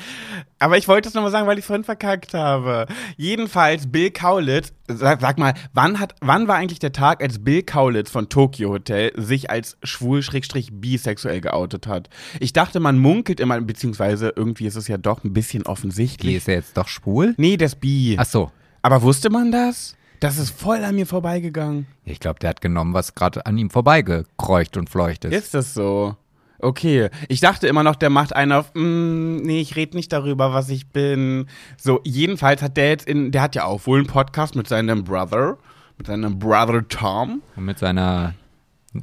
Aber 0.59 0.79
ich 0.79 0.87
wollte 0.89 1.09
es 1.09 1.15
nochmal 1.15 1.31
sagen, 1.33 1.47
weil 1.47 1.59
ich 1.59 1.63
es 1.63 1.67
vorhin 1.67 1.85
verkackt 1.85 2.35
habe. 2.35 2.87
Jedenfalls, 3.17 3.91
Bill 3.91 4.11
Kaulitz, 4.11 4.73
sag, 4.87 5.21
sag 5.21 5.39
mal, 5.39 5.55
wann, 5.73 5.99
hat, 5.99 6.15
wann 6.21 6.47
war 6.49 6.57
eigentlich 6.57 6.79
der 6.79 6.93
Tag, 6.93 7.23
als 7.23 7.43
Bill 7.43 7.63
Kaulitz 7.63 8.11
von 8.11 8.29
Tokyo 8.29 8.71
Hotel 8.71 9.13
sich 9.17 9.51
als 9.51 9.77
schwul-bisexuell 9.83 11.41
geoutet 11.41 11.87
hat? 11.87 12.09
Ich 12.41 12.53
dachte, 12.53 12.81
man 12.81 12.99
munkelt 12.99 13.41
immer, 13.41 13.61
beziehungsweise 13.61 14.33
irgendwie 14.37 14.67
ist 14.67 14.77
es 14.77 14.89
ja 14.89 14.99
doch 14.99 15.25
ein 15.25 15.33
bisschen 15.33 15.65
Die 15.65 15.69
offensichtlich. 15.69 16.37
ist 16.37 16.47
ja 16.49 16.55
jetzt 16.55 16.77
doch 16.77 16.89
schwul? 16.89 17.35
Nee, 17.39 17.57
das 17.57 17.75
Bi. 17.75 18.17
Ach 18.19 18.27
so. 18.27 18.51
Aber 18.83 19.03
wusste 19.03 19.31
man 19.31 19.53
das? 19.53 19.97
Das 20.23 20.39
ist 20.39 20.51
voll 20.51 20.85
an 20.85 20.95
mir 20.95 21.05
vorbeigegangen. 21.07 21.89
Ich 22.05 22.21
glaube, 22.21 22.39
der 22.39 22.51
hat 22.51 22.61
genommen, 22.61 22.95
was 22.95 23.17
gerade 23.17 23.45
an 23.45 23.59
ihm 23.59 23.71
vorbeigekreucht 23.71 24.77
und 24.77 24.89
fleucht 24.89 25.25
ist. 25.25 25.33
Ist 25.35 25.53
das 25.55 25.75
so? 25.75 26.15
Okay. 26.61 27.11
Ich 27.27 27.41
dachte 27.41 27.67
immer 27.67 27.83
noch, 27.83 27.97
der 27.97 28.09
macht 28.09 28.33
einen 28.37 28.53
auf, 28.53 28.73
mm, 28.73 29.39
nee, 29.39 29.61
ich 29.61 29.75
rede 29.75 29.97
nicht 29.97 30.13
darüber, 30.13 30.53
was 30.53 30.69
ich 30.69 30.87
bin. 30.91 31.47
So, 31.77 32.01
jedenfalls 32.05 32.63
hat 32.63 32.77
der 32.77 32.91
jetzt 32.91 33.09
in, 33.09 33.33
der 33.33 33.43
hat 33.43 33.57
ja 33.57 33.65
auch 33.65 33.85
wohl 33.89 33.99
einen 33.99 34.07
Podcast 34.07 34.55
mit 34.55 34.69
seinem 34.69 35.03
Brother, 35.03 35.59
mit 35.99 36.07
seinem 36.07 36.39
Brother 36.39 36.87
Tom. 36.87 37.43
Und 37.57 37.65
mit 37.65 37.81
seiner 37.81 38.35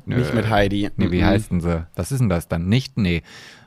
Nicht 0.06 0.34
mit 0.34 0.50
Heidi. 0.50 0.90
Nee, 0.96 1.12
wie 1.12 1.22
Mhm. 1.22 1.26
heißt 1.26 1.52
denn 1.52 1.60
sie? 1.60 1.86
Was 1.98 2.14
ist 2.14 2.20
denn 2.20 2.30
das 2.30 2.48
dann? 2.48 2.70
Nicht? 2.70 2.98
Nee. 2.98 3.24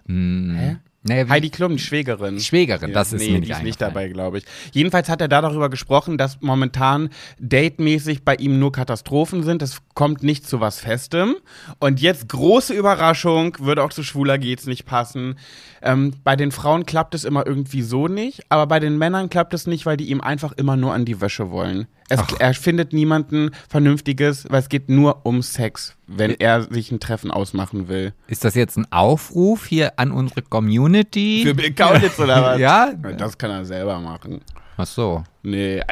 Hm, 0.06 0.54
Hä? 0.56 0.76
Wie, 1.04 1.28
Heidi 1.28 1.50
Klum, 1.50 1.73
die 1.76 1.82
Schwägerin. 1.82 2.37
Die 2.37 2.44
Schwägerin, 2.44 2.92
das 2.92 3.12
ist 3.12 3.21
nee, 3.21 3.32
mir 3.32 3.40
die 3.40 3.49
nicht 3.49 3.50
ist 3.50 3.62
nicht 3.62 3.80
dabei, 3.80 4.09
glaube 4.09 4.38
ich. 4.38 4.44
Jedenfalls 4.73 5.09
hat 5.09 5.21
er 5.21 5.28
da 5.28 5.40
darüber 5.40 5.68
gesprochen, 5.68 6.16
dass 6.16 6.40
momentan 6.40 7.11
datemäßig 7.40 8.25
bei 8.25 8.37
ihm 8.37 8.61
nur 8.61 8.71
Katastrophen 8.71 9.42
sind. 9.42 9.62
Es 9.62 9.78
kommt 9.94 10.23
nicht 10.23 10.47
zu 10.47 10.61
was 10.61 10.78
Festem. 10.78 11.35
Und 11.80 12.00
jetzt 12.00 12.28
große 12.28 12.73
Überraschung, 12.73 13.56
würde 13.59 13.82
auch 13.82 13.92
zu 13.92 14.04
Schwuler 14.04 14.38
geht's 14.38 14.66
nicht 14.66 14.85
passen. 14.85 15.38
Ähm, 15.82 16.14
bei 16.23 16.37
den 16.37 16.52
Frauen 16.52 16.87
klappt 16.87 17.16
es 17.16 17.25
immer 17.25 17.47
irgendwie 17.47 17.82
so 17.82 18.06
nicht, 18.06 18.42
aber 18.49 18.66
bei 18.66 18.78
den 18.78 18.97
Männern 18.97 19.28
klappt 19.28 19.54
es 19.54 19.66
nicht, 19.66 19.87
weil 19.87 19.97
die 19.97 20.09
ihm 20.09 20.21
einfach 20.21 20.52
immer 20.52 20.76
nur 20.76 20.94
an 20.94 21.04
die 21.04 21.21
Wäsche 21.21 21.50
wollen. 21.50 21.88
Es, 22.12 22.21
er 22.38 22.54
findet 22.54 22.92
niemanden 22.92 23.50
Vernünftiges, 23.69 24.45
weil 24.50 24.61
es 24.61 24.69
geht 24.69 24.88
nur 24.88 25.25
um 25.25 25.42
Sex, 25.42 25.97
wenn 26.07 26.35
er 26.38 26.62
sich 26.62 26.92
ein 26.92 27.00
Treffen 27.00 27.31
ausmachen 27.31 27.88
will. 27.88 28.12
Ist 28.26 28.45
das 28.45 28.54
jetzt 28.54 28.76
ein 28.76 28.87
Aufruf 28.90 29.66
hier 29.66 29.99
an 29.99 30.11
unsere 30.12 30.42
Community? 30.42 31.42
Für 31.45 31.54
Bill 31.54 31.73
Kaulitz 31.73 32.19
oder 32.19 32.42
was? 32.42 32.59
Ja? 32.62 32.92
Das 33.16 33.38
kann 33.38 33.50
er 33.50 33.64
selber 33.64 33.99
machen. 33.99 34.40
Ach 34.76 34.87
so. 34.87 35.25
Nee, 35.42 35.83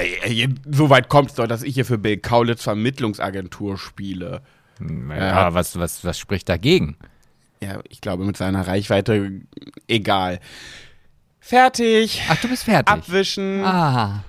so 0.71 0.91
weit 0.91 1.09
kommt's 1.09 1.35
doch, 1.35 1.47
dass 1.47 1.62
ich 1.62 1.75
hier 1.75 1.85
für 1.85 1.99
Bill 1.99 2.19
Kaulitz 2.19 2.62
Vermittlungsagentur 2.62 3.79
spiele. 3.79 4.43
Ja, 5.11 5.53
was, 5.55 5.79
was, 5.79 6.05
was 6.05 6.19
spricht 6.19 6.49
dagegen? 6.49 6.97
Ja, 7.62 7.81
ich 7.89 8.00
glaube, 8.00 8.25
mit 8.25 8.37
seiner 8.37 8.67
Reichweite 8.67 9.43
egal. 9.87 10.41
Fertig. 11.41 12.23
Ach, 12.29 12.37
du 12.41 12.49
bist 12.49 12.65
fertig. 12.65 12.93
Abwischen. 12.93 13.65
Ah. 13.65 14.25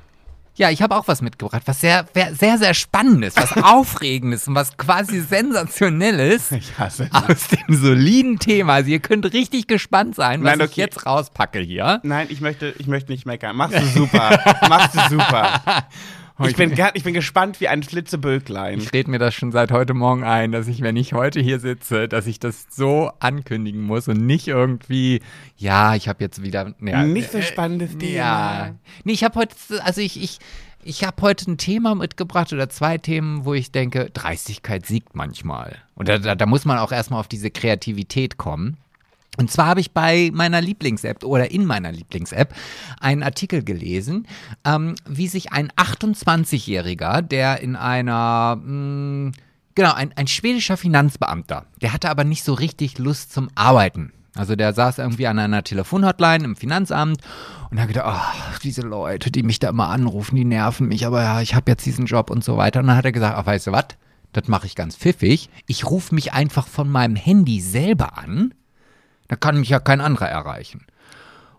Ja, 0.56 0.70
ich 0.70 0.82
habe 0.82 0.96
auch 0.96 1.08
was 1.08 1.22
mitgebracht, 1.22 1.64
was 1.66 1.80
sehr, 1.80 2.06
sehr, 2.14 2.58
sehr 2.58 2.74
spannendes, 2.74 3.36
was 3.38 3.56
aufregendes 3.64 4.48
und 4.48 4.56
was 4.56 4.76
quasi 4.76 5.22
sensationelles 5.22 6.52
Ich 6.52 6.78
hasse 6.78 7.10
aus 7.12 7.48
dem 7.48 7.76
soliden 7.76 8.38
Thema. 8.38 8.74
Also 8.74 8.90
ihr 8.90 9.00
könnt 9.00 9.32
richtig 9.32 9.68
gespannt 9.68 10.16
sein, 10.16 10.44
was 10.44 10.58
Nein, 10.58 10.66
ich 10.66 10.72
okay. 10.74 10.82
jetzt 10.82 11.06
rauspacke 11.06 11.60
hier. 11.60 12.02
Nein, 12.04 12.28
ich 12.30 12.42
möchte, 12.42 12.74
ich 12.78 12.88
möchte 12.88 13.12
nicht 13.12 13.26
meckern. 13.26 13.56
Machst 13.56 13.78
du 13.80 13.86
super. 13.86 14.40
Machst 14.70 14.96
du 14.96 15.00
super. 15.10 15.62
Ich 16.48 16.56
bin, 16.56 16.74
ich 16.94 17.04
bin 17.04 17.14
gespannt 17.14 17.60
wie 17.62 17.68
ein 17.68 17.84
Flitzeböcklein. 17.84 18.80
Ich 18.80 18.94
rede 18.94 19.10
mir 19.12 19.20
das 19.20 19.34
schon 19.34 19.52
seit 19.52 19.72
heute 19.72 19.94
Morgen 19.94 20.24
ein, 20.24 20.52
dass 20.52 20.68
ich, 20.68 20.82
wenn 20.82 20.96
ich 20.96 21.14
heute 21.14 21.40
hier 21.40 21.60
sitze, 21.60 22.08
dass 22.08 22.28
ich 22.28 22.40
das 22.40 22.68
so 22.70 23.12
ankündigen 23.20 23.82
muss 23.82 24.08
und 24.08 24.26
nicht 24.26 24.48
irgendwie, 24.48 25.22
ja, 25.58 25.96
ich 25.96 26.08
habe 26.08 26.24
jetzt 26.24 26.42
wieder. 26.44 26.74
Ja, 26.82 27.04
Nicht 27.04 27.32
so 27.32 27.38
äh, 27.38 27.44
spannendes 27.44 27.98
Thema. 27.98 28.14
Ja. 28.14 28.76
Nee, 29.04 29.14
ich 29.14 29.24
habe 29.24 29.40
heute, 29.40 29.56
also 29.84 30.02
ich, 30.02 30.22
ich, 30.22 30.40
ich 30.84 31.04
habe 31.04 31.22
heute 31.22 31.52
ein 31.52 31.58
Thema 31.58 31.96
mitgebracht 31.96 32.52
oder 32.54 32.70
zwei 32.70 32.98
Themen, 32.98 33.46
wo 33.46 33.54
ich 33.54 33.72
denke, 33.72 34.10
Dreistigkeit 34.14 34.86
siegt 34.86 35.16
manchmal. 35.16 35.78
Und 35.96 36.08
da, 36.10 36.18
da, 36.18 36.36
da 36.36 36.46
muss 36.46 36.66
man 36.66 36.78
auch 36.78 36.92
erstmal 36.92 37.20
auf 37.20 37.28
diese 37.28 37.52
Kreativität 37.52 38.38
kommen. 38.38 38.78
Und 39.38 39.50
zwar 39.50 39.68
habe 39.68 39.80
ich 39.80 39.92
bei 39.92 40.30
meiner 40.34 40.60
Lieblings-App 40.60 41.24
oder 41.24 41.52
in 41.52 41.66
meiner 41.66 41.92
Lieblings-App 41.92 42.54
einen 43.00 43.24
Artikel 43.24 43.64
gelesen, 43.64 44.28
ähm, 44.66 44.96
wie 45.08 45.28
sich 45.28 45.54
ein 45.54 45.72
28-Jähriger, 45.72 47.22
der 47.22 47.62
in 47.62 47.78
einer, 47.78 48.60
mh, 48.62 49.32
genau, 49.74 49.94
ein, 49.94 50.12
ein 50.18 50.28
schwedischer 50.28 50.76
Finanzbeamter, 50.76 51.66
der 51.82 51.94
hatte 51.94 52.10
aber 52.10 52.26
nicht 52.26 52.44
so 52.44 52.54
richtig 52.54 52.98
Lust 53.00 53.32
zum 53.32 53.50
Arbeiten. 53.56 54.12
Also 54.36 54.56
der 54.56 54.74
saß 54.74 54.98
irgendwie 54.98 55.28
an 55.28 55.40
einer 55.40 55.64
Telefonhotline 55.64 56.44
im 56.44 56.56
Finanzamt 56.56 57.22
und 57.70 57.80
hat 57.80 57.88
gedacht, 57.88 58.06
ach, 58.08 58.60
diese 58.60 58.82
Leute, 58.82 59.32
die 59.32 59.44
mich 59.44 59.60
da 59.60 59.70
immer 59.70 59.90
anrufen, 59.90 60.36
die 60.36 60.46
nerven 60.46 60.88
mich, 60.88 61.06
aber 61.06 61.22
ja, 61.22 61.42
ich 61.42 61.56
habe 61.56 61.72
jetzt 61.72 61.86
diesen 61.86 62.06
Job 62.06 62.30
und 62.30 62.44
so 62.44 62.58
weiter. 62.58 62.82
Und 62.82 62.88
dann 62.88 62.98
hat 62.98 63.06
er 63.06 63.12
gesagt, 63.12 63.38
ach, 63.38 63.46
weißt 63.46 63.68
du 63.68 63.72
was, 63.72 63.88
das 64.34 64.48
mache 64.48 64.68
ich 64.68 64.76
ganz 64.76 64.96
pfiffig. 64.96 65.50
Ich 65.68 65.86
rufe 65.90 66.16
mich 66.16 66.32
einfach 66.32 66.68
von 66.68 66.90
meinem 66.90 67.18
Handy 67.18 67.60
selber 67.60 68.18
an 68.18 68.54
da 69.32 69.38
kann 69.38 69.58
mich 69.58 69.70
ja 69.70 69.80
kein 69.80 70.02
anderer 70.02 70.28
erreichen. 70.28 70.86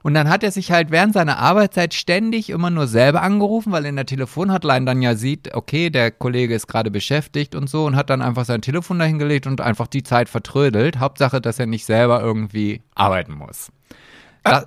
Und 0.02 0.12
dann 0.12 0.29
hat 0.29 0.43
er 0.43 0.50
sich 0.50 0.71
halt 0.73 0.91
während 0.91 1.14
seiner 1.14 1.38
Arbeitszeit 1.38 1.95
ständig 1.95 2.50
immer 2.50 2.69
nur 2.69 2.87
selber 2.87 3.23
angerufen, 3.23 3.73
weil 3.73 3.87
in 3.87 3.97
der 3.97 4.05
Telefonhotline 4.05 4.85
dann 4.85 5.00
ja 5.00 5.14
sieht, 5.14 5.55
okay, 5.55 5.88
der 5.88 6.11
Kollege 6.11 6.55
ist 6.55 6.67
gerade 6.67 6.91
beschäftigt 6.91 7.55
und 7.55 7.71
so 7.71 7.87
und 7.87 7.97
hat 7.97 8.11
dann 8.11 8.21
einfach 8.21 8.45
sein 8.45 8.61
Telefon 8.61 8.99
dahingelegt 8.99 9.47
und 9.47 9.62
einfach 9.62 9.87
die 9.87 10.02
Zeit 10.02 10.29
vertrödelt. 10.29 10.99
Hauptsache, 10.99 11.41
dass 11.41 11.59
er 11.59 11.64
nicht 11.64 11.87
selber 11.87 12.21
irgendwie 12.21 12.83
arbeiten 12.95 13.33
muss. 13.33 13.73
Da, 14.45 14.67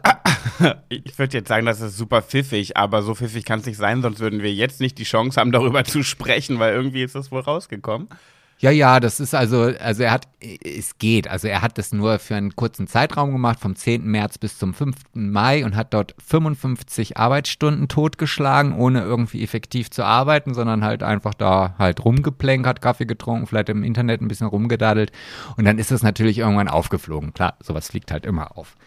Ich 0.89 1.19
würde 1.19 1.37
jetzt 1.37 1.49
sagen, 1.49 1.67
das 1.67 1.81
ist 1.81 1.97
super 1.97 2.23
pfiffig, 2.23 2.75
aber 2.75 3.03
so 3.03 3.13
pfiffig 3.13 3.45
kann 3.45 3.59
es 3.59 3.67
nicht 3.67 3.77
sein, 3.77 4.01
sonst 4.01 4.19
würden 4.19 4.41
wir 4.41 4.51
jetzt 4.51 4.81
nicht 4.81 4.97
die 4.97 5.03
Chance 5.03 5.39
haben, 5.39 5.51
darüber 5.51 5.83
zu 5.83 6.01
sprechen, 6.01 6.57
weil 6.57 6.73
irgendwie 6.73 7.03
ist 7.03 7.13
das 7.13 7.31
wohl 7.31 7.41
rausgekommen. 7.41 8.07
Ja, 8.59 8.71
ja, 8.71 9.01
das 9.01 9.19
ist 9.19 9.35
also, 9.35 9.73
also 9.79 10.03
er 10.03 10.11
hat, 10.11 10.29
es 10.39 10.97
geht. 10.97 11.27
Also 11.27 11.47
er 11.49 11.61
hat 11.61 11.77
das 11.77 11.91
nur 11.91 12.19
für 12.19 12.35
einen 12.35 12.55
kurzen 12.55 12.87
Zeitraum 12.87 13.33
gemacht, 13.33 13.59
vom 13.59 13.75
10. 13.75 14.05
März 14.05 14.37
bis 14.37 14.57
zum 14.57 14.73
5. 14.73 14.95
Mai 15.13 15.65
und 15.65 15.75
hat 15.75 15.93
dort 15.93 16.15
55 16.25 17.17
Arbeitsstunden 17.17 17.89
totgeschlagen, 17.89 18.73
ohne 18.73 19.01
irgendwie 19.01 19.43
effektiv 19.43 19.91
zu 19.91 20.05
arbeiten, 20.05 20.53
sondern 20.53 20.85
halt 20.85 21.03
einfach 21.03 21.33
da 21.33 21.75
halt 21.77 22.05
rumgeplänkert, 22.05 22.81
Kaffee 22.81 23.05
getrunken, 23.05 23.45
vielleicht 23.45 23.69
im 23.69 23.83
Internet 23.83 24.21
ein 24.21 24.29
bisschen 24.29 24.47
rumgedaddelt. 24.47 25.11
Und 25.57 25.65
dann 25.65 25.77
ist 25.77 25.91
es 25.91 26.01
natürlich 26.01 26.37
irgendwann 26.37 26.69
aufgeflogen. 26.69 27.33
Klar, 27.33 27.55
sowas 27.61 27.89
fliegt 27.89 28.11
halt 28.11 28.25
immer 28.25 28.57
auf. 28.57 28.77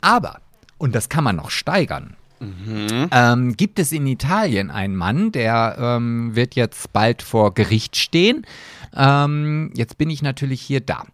Aber, 0.00 0.40
und 0.78 0.94
das 0.94 1.10
kann 1.10 1.24
man 1.24 1.36
noch 1.36 1.50
steigern, 1.50 2.16
ähm, 2.40 3.56
gibt 3.56 3.78
es 3.78 3.92
in 3.92 4.06
Italien 4.06 4.70
einen 4.70 4.96
Mann, 4.96 5.32
der 5.32 5.76
ähm, 5.78 6.34
wird 6.34 6.54
jetzt 6.54 6.92
bald 6.92 7.22
vor 7.22 7.54
Gericht 7.54 7.96
stehen. 7.96 8.46
Ähm, 8.94 9.72
jetzt 9.74 9.98
bin 9.98 10.10
ich 10.10 10.22
natürlich 10.22 10.60
hier 10.62 10.80
da. 10.80 11.04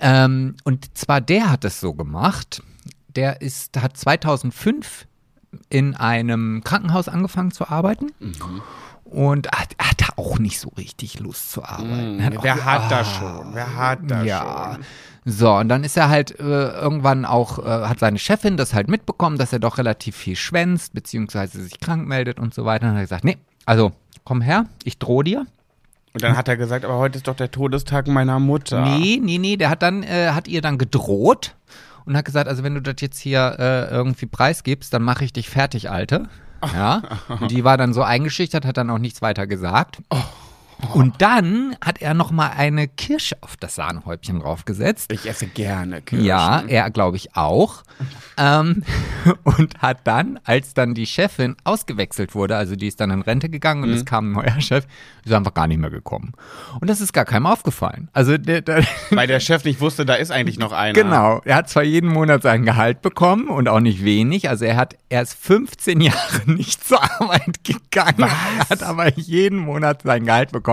Ähm, 0.00 0.56
und 0.64 0.96
zwar 0.96 1.20
der 1.20 1.50
hat 1.50 1.64
es 1.64 1.80
so 1.80 1.94
gemacht. 1.94 2.62
Der 3.16 3.40
ist, 3.42 3.80
hat 3.80 3.96
2005 3.96 5.06
in 5.70 5.94
einem 5.94 6.62
Krankenhaus 6.64 7.08
angefangen 7.08 7.52
zu 7.52 7.68
arbeiten. 7.68 8.10
Und 9.04 9.48
hat, 9.52 9.76
hatte 9.78 10.18
auch 10.18 10.38
nicht 10.40 10.58
so 10.58 10.70
richtig 10.70 11.20
Lust 11.20 11.52
zu 11.52 11.62
arbeiten. 11.64 12.24
Hat 12.24 12.36
auch- 12.36 12.42
Wer 12.42 12.64
hat 12.64 12.90
das 12.90 13.14
schon? 13.16 13.54
Wer 13.54 13.76
hat 13.76 13.98
das 14.08 14.26
ja. 14.26 14.72
schon? 14.74 14.84
So, 15.24 15.52
und 15.54 15.68
dann 15.68 15.84
ist 15.84 15.96
er 15.96 16.10
halt 16.10 16.38
äh, 16.38 16.42
irgendwann 16.42 17.24
auch, 17.24 17.58
äh, 17.58 17.62
hat 17.62 17.98
seine 17.98 18.18
Chefin 18.18 18.56
das 18.56 18.74
halt 18.74 18.88
mitbekommen, 18.88 19.38
dass 19.38 19.52
er 19.52 19.58
doch 19.58 19.78
relativ 19.78 20.16
viel 20.16 20.36
schwänzt, 20.36 20.92
beziehungsweise 20.92 21.62
sich 21.62 21.80
krank 21.80 22.06
meldet 22.06 22.38
und 22.38 22.52
so 22.52 22.64
weiter. 22.64 22.88
Und 22.88 22.94
hat 22.94 23.00
gesagt, 23.00 23.24
nee, 23.24 23.38
also 23.64 23.92
komm 24.24 24.42
her, 24.42 24.66
ich 24.84 24.98
drohe 24.98 25.24
dir. 25.24 25.46
Und 26.12 26.22
dann 26.22 26.36
hat 26.36 26.46
er 26.46 26.56
gesagt, 26.56 26.84
aber 26.84 26.98
heute 26.98 27.16
ist 27.18 27.26
doch 27.26 27.34
der 27.34 27.50
Todestag 27.50 28.06
meiner 28.06 28.38
Mutter. 28.38 28.84
Nee, 28.84 29.18
nee, 29.20 29.38
nee, 29.38 29.56
der 29.56 29.70
hat 29.70 29.82
dann, 29.82 30.02
äh, 30.02 30.30
hat 30.30 30.46
ihr 30.46 30.60
dann 30.60 30.78
gedroht 30.78 31.56
und 32.04 32.16
hat 32.16 32.24
gesagt, 32.24 32.48
also 32.48 32.62
wenn 32.62 32.74
du 32.74 32.82
das 32.82 32.96
jetzt 33.00 33.18
hier 33.18 33.56
äh, 33.58 33.90
irgendwie 33.90 34.26
preisgibst, 34.26 34.92
dann 34.92 35.02
mache 35.02 35.24
ich 35.24 35.32
dich 35.32 35.48
fertig, 35.48 35.90
Alte. 35.90 36.28
Ja. 36.72 37.02
Und 37.40 37.50
die 37.50 37.64
war 37.64 37.76
dann 37.76 37.92
so 37.92 38.02
eingeschüchtert, 38.02 38.64
hat 38.64 38.76
dann 38.78 38.88
auch 38.88 38.98
nichts 38.98 39.20
weiter 39.20 39.46
gesagt. 39.46 39.98
Und 40.92 41.22
dann 41.22 41.76
hat 41.84 42.02
er 42.02 42.14
noch 42.14 42.30
mal 42.30 42.48
eine 42.56 42.88
Kirsche 42.88 43.36
auf 43.40 43.56
das 43.56 43.74
Sahnehäubchen 43.76 44.40
draufgesetzt. 44.40 45.10
Ich 45.12 45.28
esse 45.28 45.46
gerne 45.46 46.02
Kirschen. 46.02 46.24
Ja, 46.26 46.62
er 46.66 46.90
glaube 46.90 47.16
ich 47.16 47.36
auch. 47.36 47.82
ähm, 48.36 48.82
und 49.44 49.80
hat 49.80 49.98
dann, 50.04 50.40
als 50.44 50.74
dann 50.74 50.94
die 50.94 51.06
Chefin 51.06 51.56
ausgewechselt 51.64 52.34
wurde, 52.34 52.56
also 52.56 52.74
die 52.76 52.88
ist 52.88 53.00
dann 53.00 53.10
in 53.10 53.22
Rente 53.22 53.48
gegangen 53.48 53.82
und 53.84 53.90
Mhm. 53.90 53.94
es 53.96 54.04
kam 54.04 54.30
ein 54.30 54.32
neuer 54.32 54.60
Chef, 54.60 54.84
ist 55.24 55.32
einfach 55.32 55.54
gar 55.54 55.68
nicht 55.68 55.78
mehr 55.78 55.90
gekommen. 55.90 56.32
Und 56.80 56.90
das 56.90 57.00
ist 57.00 57.12
gar 57.12 57.24
keinem 57.24 57.46
aufgefallen. 57.46 58.08
Also 58.12 58.36
der, 58.36 58.60
der, 58.60 58.82
Weil 59.10 59.26
der 59.28 59.40
Chef 59.40 59.64
nicht 59.64 59.80
wusste, 59.80 60.04
da 60.04 60.14
ist 60.14 60.32
eigentlich 60.32 60.58
noch 60.58 60.72
einer. 60.72 60.92
Genau, 60.94 61.40
er 61.44 61.56
hat 61.56 61.68
zwar 61.70 61.84
jeden 61.84 62.10
Monat 62.10 62.42
sein 62.42 62.64
Gehalt 62.64 63.00
bekommen 63.02 63.48
und 63.48 63.68
auch 63.68 63.80
nicht 63.80 64.04
wenig, 64.04 64.48
also 64.48 64.64
er 64.64 64.76
hat 64.76 64.96
erst 65.08 65.34
15 65.40 66.00
Jahre 66.00 66.40
nicht 66.46 66.84
zur 66.84 67.00
Arbeit 67.02 67.62
gegangen, 67.62 68.28
er 68.58 68.68
hat 68.68 68.82
aber 68.82 69.12
jeden 69.16 69.58
Monat 69.58 70.02
sein 70.02 70.24
Gehalt 70.26 70.50
bekommen 70.50 70.63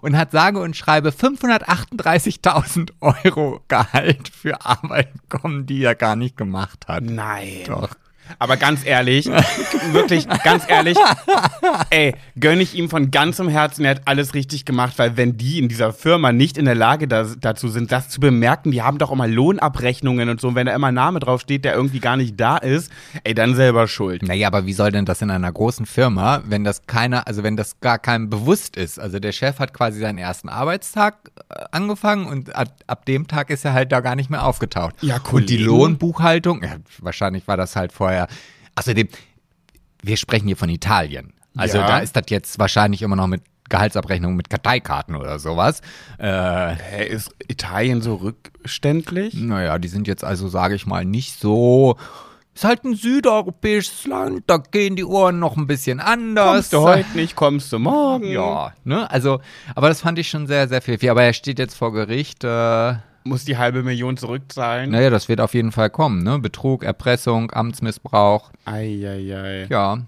und 0.00 0.16
hat 0.16 0.32
sage 0.32 0.60
und 0.60 0.76
schreibe 0.76 1.10
538.000 1.10 2.92
Euro 3.00 3.60
Gehalt 3.68 4.28
für 4.28 4.64
Arbeit 4.64 5.12
bekommen, 5.28 5.66
die 5.66 5.82
er 5.82 5.94
gar 5.94 6.16
nicht 6.16 6.36
gemacht 6.36 6.88
hat. 6.88 7.04
Nein. 7.04 7.64
Doch. 7.66 7.90
Aber 8.38 8.56
ganz 8.56 8.84
ehrlich, 8.84 9.26
wirklich, 9.92 10.26
ganz 10.44 10.64
ehrlich, 10.68 10.96
ey, 11.90 12.14
gönne 12.38 12.62
ich 12.62 12.74
ihm 12.74 12.88
von 12.88 13.10
ganzem 13.10 13.48
Herzen, 13.48 13.84
er 13.84 13.92
hat 13.92 14.02
alles 14.06 14.34
richtig 14.34 14.64
gemacht, 14.64 14.98
weil 14.98 15.16
wenn 15.16 15.36
die 15.36 15.58
in 15.58 15.68
dieser 15.68 15.92
Firma 15.92 16.32
nicht 16.32 16.58
in 16.58 16.64
der 16.64 16.74
Lage 16.74 17.08
da, 17.08 17.26
dazu 17.38 17.68
sind, 17.68 17.92
das 17.92 18.08
zu 18.08 18.20
bemerken, 18.20 18.70
die 18.70 18.82
haben 18.82 18.98
doch 18.98 19.10
immer 19.10 19.26
Lohnabrechnungen 19.26 20.28
und 20.28 20.40
so, 20.40 20.48
und 20.48 20.54
wenn 20.54 20.66
da 20.66 20.74
immer 20.74 20.88
ein 20.88 20.94
Name 20.94 21.20
draufsteht, 21.20 21.64
der 21.64 21.74
irgendwie 21.74 22.00
gar 22.00 22.16
nicht 22.16 22.38
da 22.40 22.56
ist, 22.56 22.90
ey, 23.24 23.34
dann 23.34 23.54
selber 23.54 23.86
schuld. 23.88 24.22
Naja, 24.22 24.46
aber 24.48 24.66
wie 24.66 24.72
soll 24.72 24.90
denn 24.90 25.04
das 25.04 25.22
in 25.22 25.30
einer 25.30 25.52
großen 25.52 25.86
Firma, 25.86 26.42
wenn 26.46 26.64
das 26.64 26.86
keiner, 26.86 27.26
also 27.26 27.42
wenn 27.42 27.56
das 27.56 27.80
gar 27.80 27.98
keinem 27.98 28.30
bewusst 28.30 28.76
ist? 28.76 28.98
Also 28.98 29.18
der 29.18 29.32
Chef 29.32 29.58
hat 29.58 29.72
quasi 29.72 30.00
seinen 30.00 30.18
ersten 30.18 30.48
Arbeitstag 30.48 31.30
äh, 31.50 31.64
angefangen 31.70 32.26
und 32.26 32.54
ab, 32.54 32.68
ab 32.86 33.04
dem 33.06 33.26
Tag 33.26 33.50
ist 33.50 33.64
er 33.64 33.72
halt 33.72 33.92
da 33.92 34.00
gar 34.00 34.16
nicht 34.16 34.30
mehr 34.30 34.44
aufgetaucht. 34.44 34.94
Ja, 35.02 35.18
Und 35.30 35.50
die. 35.50 35.58
Lohnbuchhaltung, 35.58 36.62
ja, 36.62 36.76
wahrscheinlich 36.98 37.46
war 37.46 37.56
das 37.56 37.76
halt 37.76 37.92
vorher. 37.92 38.17
Außerdem, 38.74 39.08
wir 40.02 40.16
sprechen 40.16 40.46
hier 40.46 40.56
von 40.56 40.68
Italien. 40.68 41.32
Also 41.56 41.78
Ja. 41.78 41.86
da 41.86 41.98
ist 41.98 42.16
das 42.16 42.24
jetzt 42.28 42.58
wahrscheinlich 42.58 43.02
immer 43.02 43.16
noch 43.16 43.26
mit 43.26 43.42
Gehaltsabrechnung 43.68 44.34
mit 44.34 44.48
Karteikarten 44.48 45.14
oder 45.14 45.38
sowas. 45.38 45.82
Äh, 46.18 47.06
ist 47.08 47.30
Italien 47.48 48.00
so 48.00 48.14
rückständlich? 48.14 49.34
naja, 49.34 49.78
die 49.78 49.88
sind 49.88 50.06
jetzt 50.08 50.24
also, 50.24 50.48
sage 50.48 50.74
ich 50.74 50.86
mal, 50.86 51.04
nicht 51.04 51.38
so. 51.38 51.96
Ist 52.54 52.64
halt 52.64 52.84
ein 52.84 52.94
südeuropäisches 52.94 54.06
Land, 54.06 54.42
da 54.48 54.56
gehen 54.56 54.96
die 54.96 55.04
Ohren 55.04 55.38
noch 55.38 55.56
ein 55.56 55.66
bisschen 55.68 56.00
anders. 56.00 56.54
Kommst 56.54 56.72
du 56.72 56.80
heute 56.80 57.10
nicht, 57.16 57.36
kommst 57.36 57.72
du 57.72 57.78
morgen? 57.78 58.24
Ja, 58.32 58.72
ne? 58.84 59.08
Also, 59.10 59.40
aber 59.76 59.88
das 59.88 60.00
fand 60.00 60.18
ich 60.18 60.28
schon 60.28 60.46
sehr, 60.48 60.66
sehr 60.66 60.82
viel. 60.82 60.98
Aber 61.10 61.22
er 61.22 61.34
steht 61.34 61.58
jetzt 61.58 61.74
vor 61.76 61.92
Gericht. 61.92 62.42
Äh, 62.42 62.94
Muss 63.28 63.44
die 63.44 63.58
halbe 63.58 63.82
Million 63.82 64.16
zurückzahlen? 64.16 64.90
naja, 64.90 65.10
das 65.10 65.28
wird 65.28 65.40
auf 65.40 65.54
jeden 65.54 65.72
Fall 65.72 65.90
kommen, 65.90 66.22
ne? 66.22 66.38
Betrug, 66.38 66.82
Erpressung, 66.82 67.50
Amtsmissbrauch. 67.52 68.50
Eieiei. 68.64 69.66
Ja. 69.68 69.98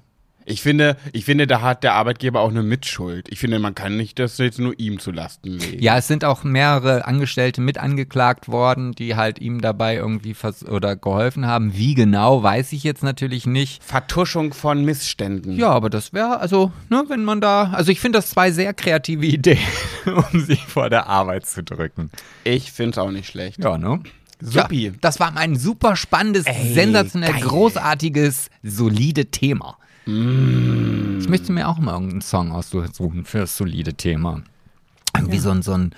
Ich 0.51 0.63
finde, 0.63 0.97
ich 1.13 1.25
finde, 1.25 1.47
da 1.47 1.61
hat 1.61 1.85
der 1.85 1.95
Arbeitgeber 1.95 2.41
auch 2.41 2.51
eine 2.51 2.63
Mitschuld. 2.63 3.29
Ich 3.31 3.39
finde, 3.39 3.59
man 3.59 3.75
kann 3.75 3.97
nicht 3.97 4.19
das 4.19 4.39
jetzt 4.39 4.59
nur 4.59 4.79
ihm 4.79 4.99
zu 4.99 5.13
Lasten 5.13 5.59
legen. 5.59 5.83
Ja, 5.83 5.97
es 5.97 6.09
sind 6.09 6.25
auch 6.25 6.43
mehrere 6.43 7.07
Angestellte 7.07 7.61
mit 7.61 7.79
angeklagt 7.79 8.49
worden, 8.49 8.93
die 8.93 9.15
halt 9.15 9.39
ihm 9.39 9.61
dabei 9.61 9.97
irgendwie 9.97 10.35
oder 10.69 10.97
geholfen 10.97 11.47
haben. 11.47 11.77
Wie 11.77 11.95
genau, 11.95 12.43
weiß 12.43 12.73
ich 12.73 12.83
jetzt 12.83 13.03
natürlich 13.03 13.47
nicht. 13.47 13.83
Vertuschung 13.85 14.53
von 14.53 14.85
Missständen. 14.85 15.57
Ja, 15.57 15.71
aber 15.71 15.89
das 15.89 16.13
wäre, 16.13 16.41
also, 16.41 16.73
ne, 16.89 17.05
wenn 17.09 17.25
man 17.25 17.41
da, 17.41 17.71
also 17.73 17.93
ich 17.93 18.01
finde 18.01 18.19
das 18.19 18.31
zwei 18.31 18.51
sehr 18.51 18.75
kreative 18.75 19.27
Ideen, 19.27 19.59
um 20.07 20.41
sie 20.41 20.57
vor 20.57 20.91
der 20.91 21.07
Arbeit 21.07 21.47
zu 21.47 21.63
drücken. 21.63 22.11
Ich 22.45 22.73
finde 22.73 22.93
es 22.93 22.99
auch 22.99 23.11
nicht 23.11 23.29
schlecht. 23.29 23.63
Ja, 23.63 23.79
ne? 23.79 24.01
Supi. 24.41 24.87
Ja, 24.87 24.93
das 25.01 25.21
war 25.21 25.37
ein 25.37 25.57
super 25.57 25.97
spannendes, 25.97 26.47
Ey, 26.47 26.73
sensationell 26.73 27.33
geil. 27.33 27.43
großartiges, 27.43 28.49
solide 28.63 29.27
Thema. 29.27 29.77
Mm. 30.11 31.19
Ich 31.21 31.29
möchte 31.29 31.53
mir 31.53 31.69
auch 31.69 31.79
mal 31.79 31.93
irgendeinen 31.93 32.23
Song 32.23 32.53
aussuchen 32.53 33.25
für 33.25 33.39
das 33.39 33.57
solide 33.57 33.95
Thema. 33.95 34.43
Irgendwie 35.17 35.39
so 35.39 35.51
ein, 35.51 35.63
so 35.63 35.73
ein 35.73 35.95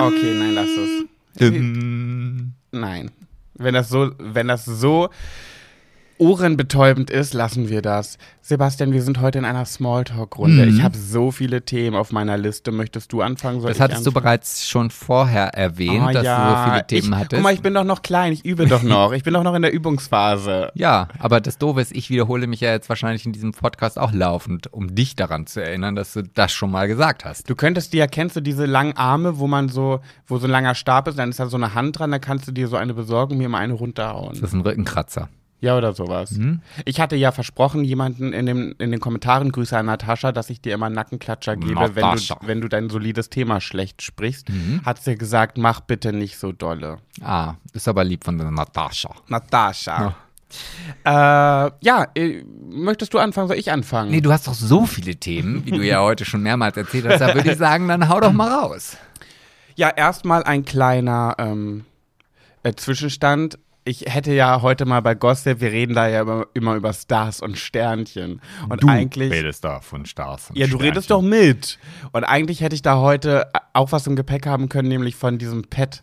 Okay, 0.00 0.34
nein, 0.38 0.54
lass 0.54 0.68
es. 0.68 1.04
Nein. 2.72 3.10
Wenn 3.54 3.74
das 3.74 3.88
so, 3.88 4.12
wenn 4.18 4.48
das 4.48 4.64
so 4.64 5.10
ohrenbetäubend 6.20 7.10
ist, 7.10 7.32
lassen 7.32 7.68
wir 7.70 7.80
das. 7.82 8.18
Sebastian, 8.42 8.92
wir 8.92 9.02
sind 9.02 9.20
heute 9.20 9.38
in 9.38 9.44
einer 9.44 9.64
Smalltalk-Runde. 9.64 10.66
Mhm. 10.66 10.76
Ich 10.76 10.82
habe 10.82 10.96
so 10.96 11.30
viele 11.30 11.62
Themen 11.64 11.96
auf 11.96 12.12
meiner 12.12 12.36
Liste. 12.36 12.72
Möchtest 12.72 13.12
du 13.12 13.22
anfangen? 13.22 13.60
Soll 13.60 13.70
Das 13.70 13.80
hattest 13.80 14.04
du 14.04 14.10
anfangen? 14.10 14.24
bereits 14.24 14.68
schon 14.68 14.90
vorher 14.90 15.54
erwähnt, 15.54 16.08
Ah, 16.08 16.12
dass 16.12 16.22
du 16.24 16.28
so 16.58 16.70
viele 16.70 16.86
Themen 16.86 17.12
ich, 17.14 17.18
hattest. 17.18 17.32
Guck 17.32 17.42
mal, 17.42 17.54
ich 17.54 17.62
bin 17.62 17.72
doch 17.72 17.84
noch 17.84 18.02
klein. 18.02 18.32
Ich 18.34 18.44
übe 18.44 18.66
doch 18.66 18.82
noch. 18.82 19.12
Ich 19.12 19.22
bin 19.24 19.32
doch 19.32 19.42
noch 19.42 19.54
in 19.54 19.62
der 19.62 19.72
Übungsphase. 19.72 20.70
ja, 20.74 21.08
aber 21.18 21.40
das 21.40 21.56
Doofe 21.56 21.80
ist, 21.80 21.92
ich 21.92 22.10
wiederhole 22.10 22.46
mich 22.46 22.60
ja 22.60 22.70
jetzt 22.70 22.88
wahrscheinlich 22.90 23.24
in 23.24 23.32
diesem 23.32 23.52
Podcast 23.52 23.98
auch 23.98 24.12
laufend, 24.12 24.72
um 24.72 24.94
dich 24.94 25.16
daran 25.16 25.46
zu 25.46 25.62
erinnern, 25.62 25.94
dass 25.96 26.12
du 26.12 26.22
das 26.22 26.52
schon 26.52 26.70
mal 26.70 26.86
gesagt 26.86 27.24
hast. 27.24 27.48
Du 27.48 27.54
könntest 27.54 27.94
dir, 27.94 28.06
kennst 28.08 28.36
du 28.36 28.40
diese 28.42 28.66
langen 28.66 28.94
Arme, 28.96 29.38
wo 29.38 29.46
man 29.46 29.70
so, 29.70 30.00
wo 30.26 30.36
so 30.36 30.46
ein 30.46 30.50
langer 30.50 30.74
Stab 30.74 31.08
ist, 31.08 31.18
dann 31.18 31.30
ist 31.30 31.40
da 31.40 31.46
so 31.46 31.56
eine 31.56 31.74
Hand 31.74 31.98
dran, 31.98 32.10
dann 32.10 32.20
kannst 32.20 32.46
du 32.46 32.52
dir 32.52 32.68
so 32.68 32.76
eine 32.76 32.92
besorgen, 32.94 33.38
mir 33.38 33.48
mal 33.48 33.58
eine 33.58 33.72
runterhauen. 33.72 34.30
Das 34.38 34.50
ist 34.50 34.52
ein 34.52 34.60
Rückenkratzer. 34.60 35.28
Ja, 35.60 35.76
oder 35.76 35.92
sowas. 35.92 36.32
Mhm. 36.32 36.62
Ich 36.86 37.00
hatte 37.00 37.16
ja 37.16 37.32
versprochen, 37.32 37.84
jemanden 37.84 38.32
in, 38.32 38.46
dem, 38.46 38.74
in 38.78 38.90
den 38.90 39.00
Kommentaren, 39.00 39.52
Grüße 39.52 39.76
an 39.76 39.86
Natascha, 39.86 40.32
dass 40.32 40.48
ich 40.48 40.60
dir 40.62 40.74
immer 40.74 40.86
einen 40.86 40.94
Nackenklatscher 40.94 41.56
gebe, 41.56 41.94
wenn 41.94 42.16
du, 42.16 42.34
wenn 42.42 42.60
du 42.62 42.68
dein 42.68 42.88
solides 42.88 43.28
Thema 43.28 43.60
schlecht 43.60 44.00
sprichst. 44.00 44.48
Mhm. 44.48 44.80
Hat 44.84 45.02
sie 45.02 45.16
gesagt, 45.16 45.58
mach 45.58 45.80
bitte 45.80 46.12
nicht 46.12 46.38
so 46.38 46.52
dolle. 46.52 46.98
Ah, 47.22 47.54
ist 47.74 47.88
aber 47.88 48.04
lieb 48.04 48.24
von 48.24 48.38
der 48.38 48.50
Natascha. 48.50 49.14
Natascha. 49.28 50.16
Äh, 51.04 51.10
ja, 51.10 52.06
äh, 52.14 52.42
möchtest 52.70 53.14
du 53.14 53.18
anfangen? 53.18 53.48
Soll 53.48 53.58
ich 53.58 53.70
anfangen? 53.70 54.10
Nee, 54.10 54.20
du 54.20 54.32
hast 54.32 54.48
doch 54.48 54.54
so 54.54 54.86
viele 54.86 55.16
Themen, 55.16 55.64
wie 55.64 55.70
du 55.70 55.82
ja 55.82 56.00
heute 56.02 56.24
schon 56.24 56.42
mehrmals 56.42 56.76
erzählt 56.76 57.06
hast. 57.06 57.20
Da 57.20 57.34
würde 57.34 57.52
ich 57.52 57.58
sagen, 57.58 57.86
dann 57.86 58.08
hau 58.08 58.20
doch 58.20 58.32
mal 58.32 58.50
raus. 58.50 58.96
Ja, 59.76 59.90
erstmal 59.90 60.42
ein 60.42 60.64
kleiner 60.64 61.36
ähm, 61.38 61.84
äh, 62.62 62.74
Zwischenstand. 62.74 63.58
Ich 63.84 64.04
hätte 64.06 64.32
ja 64.32 64.60
heute 64.60 64.84
mal 64.84 65.00
bei 65.00 65.14
Gossip, 65.14 65.60
wir 65.60 65.72
reden 65.72 65.94
da 65.94 66.06
ja 66.06 66.20
immer, 66.20 66.46
immer 66.52 66.74
über 66.74 66.92
Stars 66.92 67.40
und 67.40 67.58
Sternchen. 67.58 68.40
Und 68.68 68.86
eigentlich. 68.86 69.32
redest 69.32 69.64
da 69.64 69.80
von 69.80 70.04
Stars 70.04 70.50
und 70.50 70.58
Ja, 70.58 70.66
du 70.66 70.76
redest 70.76 71.10
doch 71.10 71.22
mit. 71.22 71.78
Und 72.12 72.24
eigentlich 72.24 72.60
hätte 72.60 72.74
ich 72.74 72.82
da 72.82 72.98
heute 72.98 73.50
auch 73.72 73.92
was 73.92 74.06
im 74.06 74.16
Gepäck 74.16 74.46
haben 74.46 74.68
können, 74.68 74.88
nämlich 74.88 75.16
von 75.16 75.38
diesem 75.38 75.62
Pet. 75.62 76.02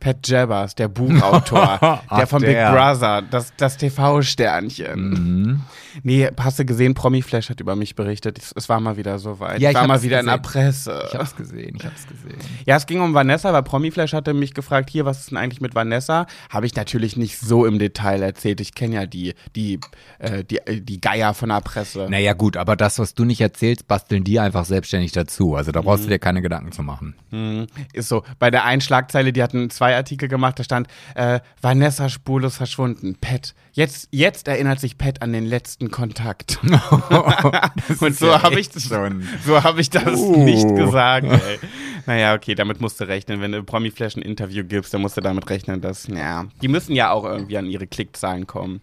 Pat 0.00 0.26
Jabbers, 0.28 0.74
der 0.74 0.88
Buchautor, 0.88 1.78
Ach, 2.08 2.16
der 2.18 2.26
von 2.26 2.42
der. 2.42 2.70
Big 2.70 2.78
Brother, 2.78 3.22
das, 3.22 3.52
das 3.56 3.76
TV-Sternchen. 3.76 5.10
Mhm. 5.10 5.60
Nee, 6.02 6.28
hast 6.38 6.58
du 6.58 6.64
gesehen, 6.64 6.94
Promiflash 6.94 7.48
hat 7.48 7.60
über 7.60 7.74
mich 7.74 7.94
berichtet. 7.94 8.38
Es, 8.38 8.52
es 8.54 8.68
war 8.68 8.80
mal 8.80 8.96
wieder 8.98 9.18
soweit. 9.18 9.60
Ja, 9.60 9.70
ich 9.70 9.74
ich 9.76 9.80
war 9.80 9.88
mal 9.88 10.02
wieder 10.02 10.20
in 10.20 10.26
der 10.26 10.38
gesehen. 10.38 10.52
Presse. 10.52 11.04
Ich 11.08 11.14
hab's 11.14 11.34
gesehen, 11.36 11.76
ich 11.78 11.84
hab's 11.86 12.06
gesehen. 12.06 12.38
Ja, 12.66 12.76
es 12.76 12.86
ging 12.86 13.00
um 13.00 13.14
Vanessa, 13.14 13.52
weil 13.52 13.62
Promiflash 13.62 14.12
hatte 14.12 14.34
mich 14.34 14.52
gefragt, 14.54 14.90
hier, 14.90 15.04
was 15.06 15.20
ist 15.20 15.30
denn 15.30 15.38
eigentlich 15.38 15.60
mit 15.60 15.74
Vanessa? 15.74 16.26
Habe 16.50 16.66
ich 16.66 16.74
natürlich 16.74 17.16
nicht 17.16 17.38
so 17.38 17.64
im 17.64 17.78
Detail 17.78 18.22
erzählt. 18.22 18.60
Ich 18.60 18.74
kenne 18.74 18.96
ja 18.96 19.06
die, 19.06 19.34
die, 19.54 19.80
äh, 20.18 20.44
die, 20.44 20.58
äh, 20.58 20.80
die 20.80 21.00
Geier 21.00 21.32
von 21.34 21.48
der 21.48 21.60
Presse. 21.62 22.06
Naja, 22.10 22.34
gut, 22.34 22.56
aber 22.56 22.76
das, 22.76 22.98
was 22.98 23.14
du 23.14 23.24
nicht 23.24 23.40
erzählst, 23.40 23.88
basteln 23.88 24.24
die 24.24 24.38
einfach 24.38 24.66
selbstständig 24.66 25.12
dazu. 25.12 25.54
Also 25.54 25.72
da 25.72 25.80
brauchst 25.80 26.04
du 26.04 26.08
dir 26.08 26.18
keine 26.18 26.42
Gedanken 26.42 26.72
zu 26.72 26.82
machen. 26.82 27.14
Hm, 27.30 27.66
Ist 27.92 28.08
so. 28.08 28.22
Bei 28.38 28.50
der 28.50 28.64
einen 28.64 28.80
Schlagzeile, 28.80 29.32
die 29.32 29.42
hatten 29.42 29.70
zwei 29.70 29.85
Artikel 29.94 30.28
gemacht, 30.28 30.58
da 30.58 30.64
stand 30.64 30.88
äh, 31.14 31.40
Vanessa 31.60 32.08
spurlos 32.08 32.56
verschwunden. 32.56 33.16
Pat. 33.20 33.54
Jetzt, 33.72 34.08
jetzt 34.10 34.48
erinnert 34.48 34.80
sich 34.80 34.98
Pat 34.98 35.22
an 35.22 35.32
den 35.32 35.44
letzten 35.46 35.90
Kontakt. 35.90 36.58
Und 38.00 38.16
so 38.16 38.26
ja 38.26 38.42
habe 38.42 38.58
ich 38.60 38.68
das, 38.70 38.84
schon- 38.84 39.26
so 39.44 39.62
habe 39.62 39.80
ich 39.80 39.90
das 39.90 40.18
Uh. 40.18 40.42
nicht 40.44 40.68
gesagt. 40.74 41.26
Ey. 41.26 41.58
Naja, 42.06 42.34
okay, 42.34 42.54
damit 42.54 42.80
musst 42.80 43.00
du 43.00 43.04
rechnen. 43.08 43.40
Wenn 43.40 43.52
du 43.52 43.62
Promiflash 43.62 44.16
ein 44.16 44.22
Interview 44.22 44.64
gibst, 44.64 44.94
dann 44.94 45.00
musst 45.02 45.16
du 45.16 45.20
damit 45.20 45.48
rechnen, 45.50 45.80
dass, 45.80 46.06
ja, 46.06 46.46
die 46.62 46.68
müssen 46.68 46.94
ja 46.94 47.10
auch 47.10 47.24
irgendwie 47.24 47.58
an 47.58 47.66
ihre 47.66 47.86
Klickzahlen 47.86 48.46
kommen. 48.46 48.80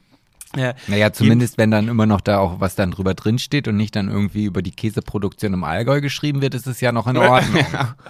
Ja, 0.56 0.74
Naja, 0.88 1.12
zumindest 1.12 1.58
wenn 1.58 1.72
dann 1.72 1.88
immer 1.88 2.06
noch 2.06 2.22
da 2.22 2.40
auch 2.40 2.60
was 2.60 2.76
dann 2.76 2.92
drüber 2.92 3.14
drin 3.14 3.40
steht 3.40 3.68
und 3.68 3.78
nicht 3.78 3.96
dann 3.96 4.10
irgendwie 4.10 4.46
über 4.46 4.62
die 4.62 4.72
Käseproduktion 4.72 5.54
im 5.54 5.64
Allgäu 5.64 6.02
geschrieben 6.02 6.42
wird, 6.42 6.54
ist 6.54 6.68
es 6.68 6.82
ja 6.82 6.92
noch 6.92 7.08
in 7.08 7.18
Ordnung. 7.18 7.66
Ja. 7.72 7.96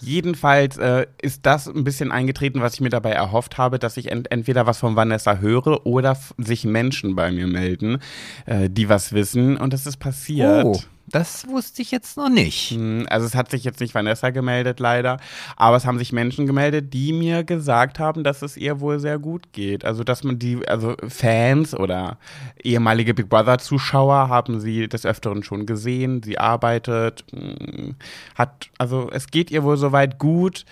Jedenfalls 0.00 0.78
äh, 0.78 1.06
ist 1.20 1.46
das 1.46 1.68
ein 1.68 1.84
bisschen 1.84 2.10
eingetreten, 2.10 2.60
was 2.60 2.74
ich 2.74 2.80
mir 2.80 2.88
dabei 2.90 3.12
erhofft 3.12 3.56
habe, 3.56 3.78
dass 3.78 3.96
ich 3.96 4.10
ent 4.10 4.32
entweder 4.32 4.66
was 4.66 4.78
von 4.78 4.96
Vanessa 4.96 5.36
höre 5.36 5.86
oder 5.86 6.18
sich 6.38 6.64
Menschen 6.64 7.14
bei 7.14 7.30
mir 7.30 7.46
melden, 7.46 7.98
äh, 8.46 8.68
die 8.68 8.88
was 8.88 9.12
wissen. 9.12 9.56
Und 9.56 9.72
das 9.72 9.86
ist 9.86 9.98
passiert. 9.98 10.64
Oh, 10.64 10.80
das 11.12 11.46
wusste 11.46 11.82
ich 11.82 11.90
jetzt 11.90 12.16
noch 12.16 12.28
nicht. 12.28 12.70
Hm, 12.70 13.06
Also 13.08 13.26
es 13.26 13.34
hat 13.34 13.50
sich 13.50 13.64
jetzt 13.64 13.80
nicht 13.80 13.94
Vanessa 13.94 14.30
gemeldet, 14.30 14.80
leider, 14.80 15.18
aber 15.56 15.76
es 15.76 15.86
haben 15.86 15.98
sich 15.98 16.12
Menschen 16.12 16.46
gemeldet, 16.46 16.92
die 16.92 17.12
mir 17.12 17.44
gesagt 17.44 17.98
haben, 17.98 18.24
dass 18.24 18.42
es 18.42 18.56
ihr 18.56 18.80
wohl 18.80 18.98
sehr 18.98 19.18
gut 19.18 19.52
geht. 19.52 19.84
Also 19.84 20.04
dass 20.04 20.24
man 20.24 20.38
die, 20.38 20.66
also 20.66 20.96
Fans 21.08 21.74
oder 21.74 22.18
ehemalige 22.62 23.14
Big 23.14 23.28
Brother 23.28 23.58
Zuschauer 23.58 24.28
haben 24.28 24.60
sie 24.60 24.88
des 24.88 25.06
Öfteren 25.06 25.42
schon 25.42 25.66
gesehen. 25.66 26.22
Sie 26.22 26.38
arbeitet, 26.38 27.24
hm, 27.32 27.94
hat, 28.34 28.70
also 28.78 29.10
es 29.12 29.28
geht 29.28 29.50
ihr 29.50 29.62
wohl 29.62 29.76
soweit 29.76 30.18
gut. 30.18 30.64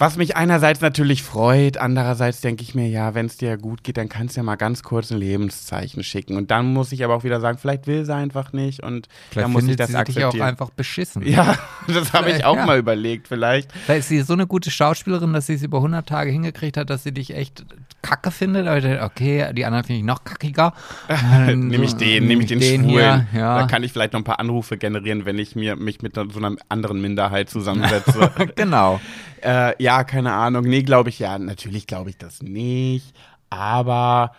Was 0.00 0.16
mich 0.16 0.34
einerseits 0.34 0.80
natürlich 0.80 1.22
freut, 1.22 1.76
andererseits 1.76 2.40
denke 2.40 2.62
ich 2.62 2.74
mir, 2.74 2.88
ja, 2.88 3.12
wenn 3.14 3.26
es 3.26 3.36
dir 3.36 3.58
gut 3.58 3.84
geht, 3.84 3.98
dann 3.98 4.08
kannst 4.08 4.34
du 4.34 4.40
ja 4.40 4.44
mal 4.44 4.56
ganz 4.56 4.82
kurz 4.82 5.10
ein 5.12 5.18
Lebenszeichen 5.18 6.02
schicken. 6.02 6.36
Und 6.38 6.50
dann 6.50 6.72
muss 6.72 6.90
ich 6.92 7.04
aber 7.04 7.14
auch 7.16 7.22
wieder 7.22 7.38
sagen, 7.42 7.58
vielleicht 7.58 7.86
will 7.86 8.06
sie 8.06 8.14
einfach 8.14 8.54
nicht 8.54 8.82
und 8.82 9.08
Vielleicht 9.30 9.44
dann 9.44 9.52
muss 9.52 9.64
ich 9.64 9.76
das 9.76 9.88
sie 9.88 9.92
dich 9.92 10.00
akzeptieren. 10.00 10.42
auch 10.42 10.46
einfach 10.46 10.70
beschissen. 10.70 11.20
Ja, 11.26 11.54
das 11.86 12.14
habe 12.14 12.30
ich 12.30 12.46
auch 12.46 12.56
Ja. 12.56 12.64
mal 12.64 12.78
überlegt, 12.78 13.28
vielleicht. 13.28 13.70
Vielleicht 13.72 14.00
ist 14.00 14.08
sie 14.08 14.22
so 14.22 14.32
eine 14.32 14.46
gute 14.46 14.70
Schauspielerin, 14.70 15.34
dass 15.34 15.48
sie 15.48 15.54
es 15.54 15.62
über 15.62 15.76
100 15.78 16.08
Tage 16.08 16.30
hingekriegt 16.30 16.78
hat, 16.78 16.88
dass 16.88 17.02
sie 17.02 17.12
dich 17.12 17.34
echt 17.36 17.66
kacke 18.02 18.30
findet. 18.30 18.66
Aber 18.66 19.04
okay, 19.04 19.52
die 19.52 19.64
anderen 19.64 19.84
finde 19.84 19.98
ich 19.98 20.04
noch 20.04 20.24
kackiger. 20.24 20.72
Nehme 21.46 21.84
ich 21.84 21.94
den, 21.94 22.26
nehme 22.26 22.42
ich 22.42 22.48
den, 22.48 22.60
hier, 22.60 22.78
Schwulen. 22.78 23.28
ja. 23.32 23.60
Da 23.60 23.66
kann 23.66 23.82
ich 23.82 23.92
vielleicht 23.92 24.12
noch 24.12 24.20
ein 24.20 24.24
paar 24.24 24.40
Anrufe 24.40 24.76
generieren, 24.76 25.24
wenn 25.24 25.38
ich 25.38 25.56
mir, 25.56 25.76
mich 25.76 26.02
mit 26.02 26.14
so 26.14 26.22
einer 26.22 26.56
anderen 26.68 27.00
Minderheit 27.00 27.50
zusammensetze. 27.50 28.30
genau. 28.56 29.00
äh, 29.42 29.80
ja, 29.82 30.04
keine 30.04 30.32
Ahnung. 30.32 30.64
Nee, 30.64 30.82
glaube 30.82 31.08
ich 31.08 31.18
ja. 31.18 31.38
Natürlich 31.38 31.86
glaube 31.86 32.10
ich 32.10 32.18
das 32.18 32.42
nicht. 32.42 33.14
Aber 33.50 34.32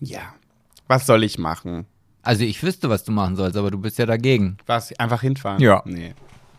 ja, 0.00 0.20
was 0.88 1.06
soll 1.06 1.24
ich 1.24 1.38
machen? 1.38 1.86
Also 2.22 2.44
ich 2.44 2.62
wüsste, 2.62 2.90
was 2.90 3.04
du 3.04 3.12
machen 3.12 3.36
sollst, 3.36 3.56
aber 3.56 3.70
du 3.70 3.78
bist 3.78 3.98
ja 3.98 4.06
dagegen. 4.06 4.58
Was? 4.66 4.92
Einfach 4.98 5.22
hinfahren? 5.22 5.60
Ja. 5.60 5.82
Nee. 5.86 6.14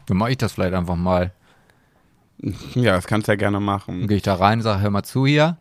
Dann 0.08 0.18
mache 0.18 0.32
ich 0.32 0.38
das 0.38 0.54
vielleicht 0.54 0.74
einfach 0.74 0.96
mal. 0.96 1.32
Ja, 2.76 2.94
das 2.96 3.08
kannst 3.08 3.28
du 3.28 3.32
ja 3.34 3.36
gerne 3.36 3.58
Dann 3.58 3.64
machen. 3.64 4.08
gehe 4.08 4.18
ich 4.18 4.24
da 4.24 4.36
rein, 4.36 4.62
sage, 4.62 4.82
hör 4.82 4.90
mal 4.90 5.04
zu 5.04 5.26
hier. 5.26 5.58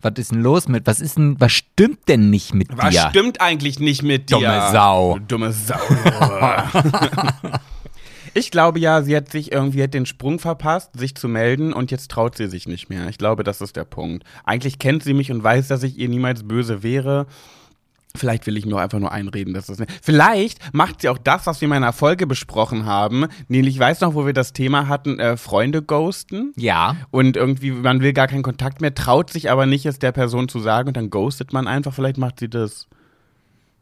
Was 0.00 0.12
ist 0.16 0.32
denn 0.32 0.42
los 0.42 0.68
mit, 0.68 0.86
was 0.86 1.00
ist 1.00 1.16
denn, 1.16 1.40
was 1.40 1.52
stimmt 1.52 2.08
denn 2.08 2.28
nicht 2.28 2.52
mit 2.54 2.68
Was 2.76 2.90
dir? 2.90 3.06
stimmt 3.08 3.40
eigentlich 3.40 3.80
nicht 3.80 4.02
mit 4.02 4.28
dir? 4.28 4.36
Dumme 4.36 4.68
Sau. 4.70 5.18
Du 5.18 5.24
Dumme 5.24 5.52
Sau. 5.52 5.74
ich 8.34 8.50
glaube 8.50 8.78
ja, 8.80 9.02
sie 9.02 9.16
hat 9.16 9.30
sich 9.30 9.50
irgendwie 9.52 9.82
hat 9.82 9.94
den 9.94 10.04
Sprung 10.04 10.38
verpasst, 10.38 10.90
sich 10.94 11.14
zu 11.14 11.26
melden 11.26 11.72
und 11.72 11.90
jetzt 11.90 12.10
traut 12.10 12.36
sie 12.36 12.48
sich 12.48 12.68
nicht 12.68 12.90
mehr. 12.90 13.08
Ich 13.08 13.16
glaube, 13.16 13.44
das 13.44 13.62
ist 13.62 13.76
der 13.76 13.84
Punkt. 13.84 14.24
Eigentlich 14.44 14.78
kennt 14.78 15.02
sie 15.04 15.14
mich 15.14 15.30
und 15.32 15.42
weiß, 15.42 15.68
dass 15.68 15.82
ich 15.82 15.96
ihr 15.98 16.10
niemals 16.10 16.42
böse 16.46 16.82
wäre. 16.82 17.26
Vielleicht 18.16 18.46
will 18.46 18.56
ich 18.56 18.64
mir 18.64 18.76
auch 18.76 18.80
einfach 18.80 19.00
nur 19.00 19.10
einreden, 19.10 19.54
dass 19.54 19.66
das 19.66 19.80
nicht. 19.80 19.90
Vielleicht 20.00 20.72
macht 20.72 21.00
sie 21.00 21.08
auch 21.08 21.18
das, 21.18 21.46
was 21.46 21.60
wir 21.60 21.66
in 21.66 21.70
meiner 21.70 21.92
Folge 21.92 22.28
besprochen 22.28 22.86
haben. 22.86 23.26
Nämlich, 23.48 23.74
ich 23.74 23.80
weiß 23.80 24.02
noch, 24.02 24.14
wo 24.14 24.24
wir 24.24 24.32
das 24.32 24.52
Thema 24.52 24.86
hatten, 24.86 25.18
äh, 25.18 25.36
Freunde 25.36 25.82
ghosten. 25.82 26.52
Ja. 26.56 26.96
Und 27.10 27.36
irgendwie, 27.36 27.72
man 27.72 28.02
will 28.02 28.12
gar 28.12 28.28
keinen 28.28 28.44
Kontakt 28.44 28.80
mehr, 28.80 28.94
traut 28.94 29.30
sich 29.30 29.50
aber 29.50 29.66
nicht, 29.66 29.84
es 29.84 29.98
der 29.98 30.12
Person 30.12 30.48
zu 30.48 30.60
sagen 30.60 30.88
und 30.88 30.96
dann 30.96 31.10
ghostet 31.10 31.52
man 31.52 31.66
einfach. 31.66 31.92
Vielleicht 31.92 32.16
macht 32.16 32.38
sie 32.38 32.48
das. 32.48 32.86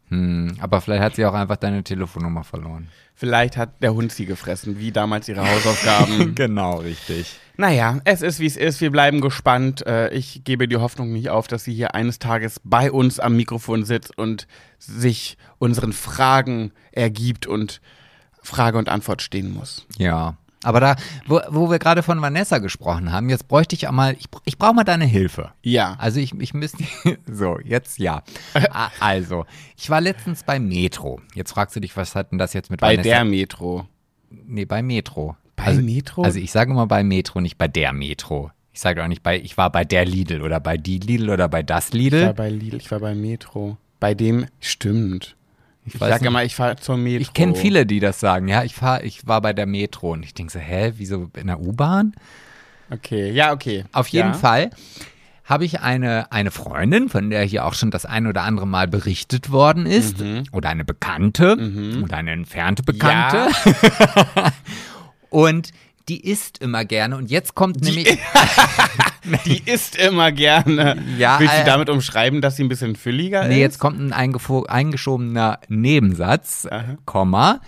Hm, 0.09 0.57
aber 0.61 0.81
vielleicht 0.81 1.03
hat 1.03 1.17
sie 1.17 1.27
auch 1.27 1.35
einfach 1.35 1.57
deine 1.57 1.85
Telefonnummer 1.85 2.43
verloren. 2.43 2.89
Vielleicht 3.15 3.59
hat 3.59 3.83
der 3.83 3.93
Hund 3.93 4.13
sie 4.13 4.25
gefressen, 4.25 4.79
wie 4.79 4.93
damals 4.93 5.29
ihre 5.29 5.47
Hausaufgaben. 5.47 6.35
genau, 6.35 6.77
richtig. 6.79 7.39
Naja, 7.63 8.01
es 8.05 8.21
ist 8.23 8.39
wie 8.41 8.47
es 8.47 8.57
ist. 8.57 8.81
Wir 8.81 8.91
bleiben 8.91 9.21
gespannt. 9.21 9.87
Äh, 9.87 10.11
Ich 10.13 10.45
gebe 10.45 10.69
die 10.69 10.77
Hoffnung 10.77 11.13
nicht 11.13 11.31
auf, 11.31 11.47
dass 11.49 11.65
sie 11.65 11.73
hier 11.75 11.95
eines 11.95 12.19
Tages 12.19 12.61
bei 12.65 12.93
uns 12.93 13.19
am 13.21 13.37
Mikrofon 13.37 13.85
sitzt 13.85 14.17
und 14.19 14.47
sich 14.79 15.39
unseren 15.59 15.93
Fragen 15.93 16.73
ergibt 16.93 17.47
und 17.47 17.81
Frage 18.43 18.77
und 18.79 18.89
Antwort 18.89 19.23
stehen 19.23 19.53
muss. 19.55 19.87
Ja. 19.97 20.37
Aber 20.65 20.79
da, 20.79 20.97
wo, 21.27 21.41
wo 21.49 21.71
wir 21.71 21.79
gerade 21.81 22.05
von 22.05 22.21
Vanessa 22.23 22.59
gesprochen 22.59 23.11
haben, 23.11 23.29
jetzt 23.31 23.49
bräuchte 23.49 23.75
ich 23.75 23.89
auch 23.89 23.93
mal, 23.93 24.15
ich, 24.19 24.27
ich 24.45 24.59
brauche 24.59 24.75
mal 24.75 24.85
deine 24.85 25.07
Hilfe. 25.07 25.51
Ja. 25.63 25.97
Also 25.99 26.21
ich, 26.21 26.33
ich 26.39 26.55
müsste, 26.55 26.85
so, 27.27 27.59
jetzt 27.65 27.99
ja. 27.99 28.23
A- 28.71 28.91
Also, 29.01 29.45
ich 29.77 29.91
war 29.91 30.01
letztens 30.01 30.45
bei 30.45 30.61
Metro. 30.61 31.21
Jetzt 31.35 31.53
fragst 31.53 31.75
du 31.75 31.81
dich, 31.81 31.97
was 31.97 32.15
hat 32.15 32.31
denn 32.31 32.39
das 32.39 32.53
jetzt 32.53 32.71
mit 32.71 32.81
Bei 32.81 32.93
Vanessa? 32.93 33.09
der 33.09 33.25
Metro. 33.25 33.89
Nee, 34.31 34.65
bei 34.65 34.83
Metro. 34.83 35.37
Bei 35.63 35.71
also, 35.71 35.83
Metro? 35.83 36.23
Also 36.23 36.39
ich 36.39 36.51
sage 36.53 36.71
immer 36.73 36.87
bei 36.87 37.03
Metro, 37.05 37.41
nicht 37.41 37.59
bei 37.59 37.69
der 37.69 37.93
Metro. 37.93 38.51
Ich 38.75 38.81
sage 38.81 39.03
auch 39.05 39.09
nicht 39.09 39.23
bei, 39.23 39.39
ich 39.39 39.57
war 39.57 39.71
bei 39.71 39.85
der 39.85 40.05
Lidl 40.05 40.41
oder 40.43 40.59
bei 40.61 40.77
die 40.79 40.99
Lidl 40.99 41.31
oder 41.31 41.49
bei 41.49 41.63
das 41.63 41.89
Ich 41.89 41.93
war 41.95 41.99
Lidl. 42.01 42.35
bei 42.35 42.49
Lidl, 42.51 42.77
ich 42.77 42.91
war 42.91 43.01
bei 43.01 43.15
Metro. 43.15 43.77
Bei 44.01 44.15
dem, 44.15 44.47
stimmt. 44.61 45.37
Ich, 45.85 46.01
weiß 46.01 46.11
sag 46.11 46.21
nicht. 46.23 46.29
immer, 46.29 46.45
ich 46.45 46.55
fahre 46.55 46.77
zur 46.77 46.97
Metro. 46.97 47.21
Ich 47.21 47.33
kenne 47.35 47.55
viele, 47.55 47.87
die 47.87 48.01
das 48.01 48.21
sagen. 48.21 48.49
Ja, 48.49 48.63
ich 48.65 48.75
fahr, 48.75 49.03
ich 49.05 49.27
war 49.27 49.41
bei 49.41 49.53
der 49.53 49.67
Metro 49.67 50.13
und 50.13 50.25
ich 50.25 50.33
denke 50.33 50.53
so, 50.53 50.59
hä, 50.59 50.93
wieso 50.97 51.29
in 51.37 51.49
der 51.49 51.61
U-Bahn? 51.61 52.15
Okay, 52.91 53.31
ja, 53.33 53.53
okay. 53.53 53.85
Auf 53.93 54.09
jeden 54.09 54.29
ja. 54.29 54.35
Fall 54.35 54.71
habe 55.45 55.65
ich 55.65 55.81
eine, 55.81 56.31
eine 56.31 56.51
Freundin, 56.53 57.09
von 57.09 57.29
der 57.31 57.43
hier 57.43 57.67
auch 57.67 57.75
schon 57.75 57.91
das 57.91 58.07
ein 58.07 58.27
oder 58.29 58.43
andere 58.43 58.67
Mal 58.67 58.87
berichtet 58.87 59.51
worden 59.51 59.87
ist, 59.87 60.21
Mhm. 60.21 60.45
oder 60.53 60.69
eine 60.69 60.85
Bekannte 60.85 62.01
oder 62.03 62.17
eine 62.17 62.31
entfernte 62.31 62.83
Bekannte. 62.85 63.49
Und 65.33 65.71
die 66.09 66.29
isst 66.29 66.59
immer 66.59 66.85
gerne. 66.85 67.17
Und 67.17 67.31
jetzt 67.31 67.55
kommt 67.55 67.81
nämlich. 67.83 68.19
Die 69.47 69.63
isst 69.71 69.95
immer 69.95 70.33
gerne. 70.33 71.01
Ja, 71.17 71.39
Willst 71.39 71.55
du 71.55 71.61
äh, 71.61 71.65
damit 71.65 71.89
umschreiben, 71.89 72.41
dass 72.41 72.57
sie 72.57 72.65
ein 72.65 72.69
bisschen 72.69 72.97
fülliger 72.97 73.47
Nee, 73.47 73.55
ist? 73.55 73.61
jetzt 73.61 73.79
kommt 73.79 74.01
ein 74.01 74.13
eingeschobener 74.13 75.61
Nebensatz, 75.69 76.67
Aha. 76.69 76.97
Komma. 77.05 77.61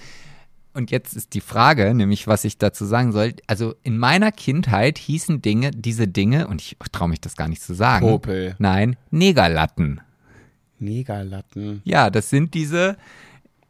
Und 0.73 0.91
jetzt 0.91 1.15
ist 1.15 1.33
die 1.35 1.41
Frage, 1.41 1.95
nämlich 1.95 2.27
was 2.27 2.45
ich 2.45 2.59
dazu 2.59 2.85
sagen 2.85 3.13
soll. 3.13 3.35
Also 3.47 3.77
in 3.85 3.97
meiner 3.97 4.33
Kindheit 4.33 4.99
hießen 4.99 5.41
Dinge, 5.43 5.71
diese 5.71 6.09
Dinge, 6.09 6.49
und 6.49 6.61
ich 6.61 6.77
traue 6.91 7.09
mich 7.09 7.21
das 7.21 7.37
gar 7.37 7.47
nicht 7.47 7.63
zu 7.63 7.73
sagen. 7.73 8.05
Popel. 8.05 8.57
Nein, 8.59 8.97
Negerlatten. 9.13 10.01
Negerlatten. 10.81 11.81
Ja, 11.85 12.11
das 12.11 12.31
sind 12.31 12.55
diese 12.55 12.97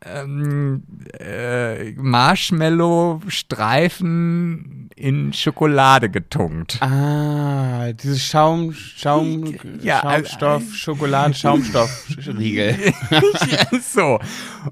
ähm, 0.07 0.83
äh, 1.19 1.93
Marshmallow-Streifen 1.93 4.91
in 4.97 5.33
Schokolade 5.33 6.11
getunkt. 6.11 6.79
Ah, 6.81 7.93
dieses 7.93 8.25
Schaum, 8.25 8.73
Schaum, 8.73 9.55
Ja, 9.81 10.01
Schaumstoff, 10.01 10.75
Schokolade, 10.75 11.35
Schaumstoffriegel. 11.35 12.77
so. 13.83 14.21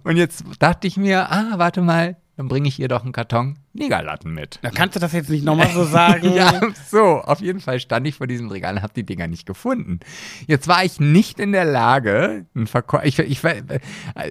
Und 0.04 0.16
jetzt 0.16 0.44
dachte 0.58 0.86
ich 0.86 0.96
mir, 0.96 1.30
ah, 1.30 1.54
warte 1.56 1.82
mal, 1.82 2.16
dann 2.36 2.48
bringe 2.48 2.68
ich 2.68 2.78
ihr 2.78 2.88
doch 2.88 3.02
einen 3.02 3.12
Karton 3.12 3.58
Negerlatten 3.74 4.34
mit. 4.34 4.58
Da 4.62 4.70
kannst 4.70 4.96
du 4.96 5.00
das 5.00 5.12
jetzt 5.12 5.30
nicht 5.30 5.44
nochmal 5.44 5.70
so 5.70 5.84
sagen? 5.84 6.30
Ja, 6.34 6.60
so, 6.90 7.20
auf 7.22 7.40
jeden 7.40 7.60
Fall 7.60 7.80
stand 7.80 8.06
ich 8.06 8.16
vor 8.16 8.26
diesem 8.26 8.48
Regal 8.50 8.74
und 8.76 8.82
habe 8.82 8.92
die 8.94 9.04
Dinger 9.04 9.26
nicht 9.28 9.46
gefunden. 9.46 10.00
Jetzt 10.46 10.68
war 10.68 10.84
ich 10.84 11.00
nicht 11.00 11.40
in 11.40 11.52
der 11.52 11.64
Lage, 11.64 12.44
ein 12.54 12.66
Verkäufer, 12.66 13.04
ich, 13.06 13.18
ich, 13.18 13.42
war- 13.42 13.52
äh, 13.54 14.30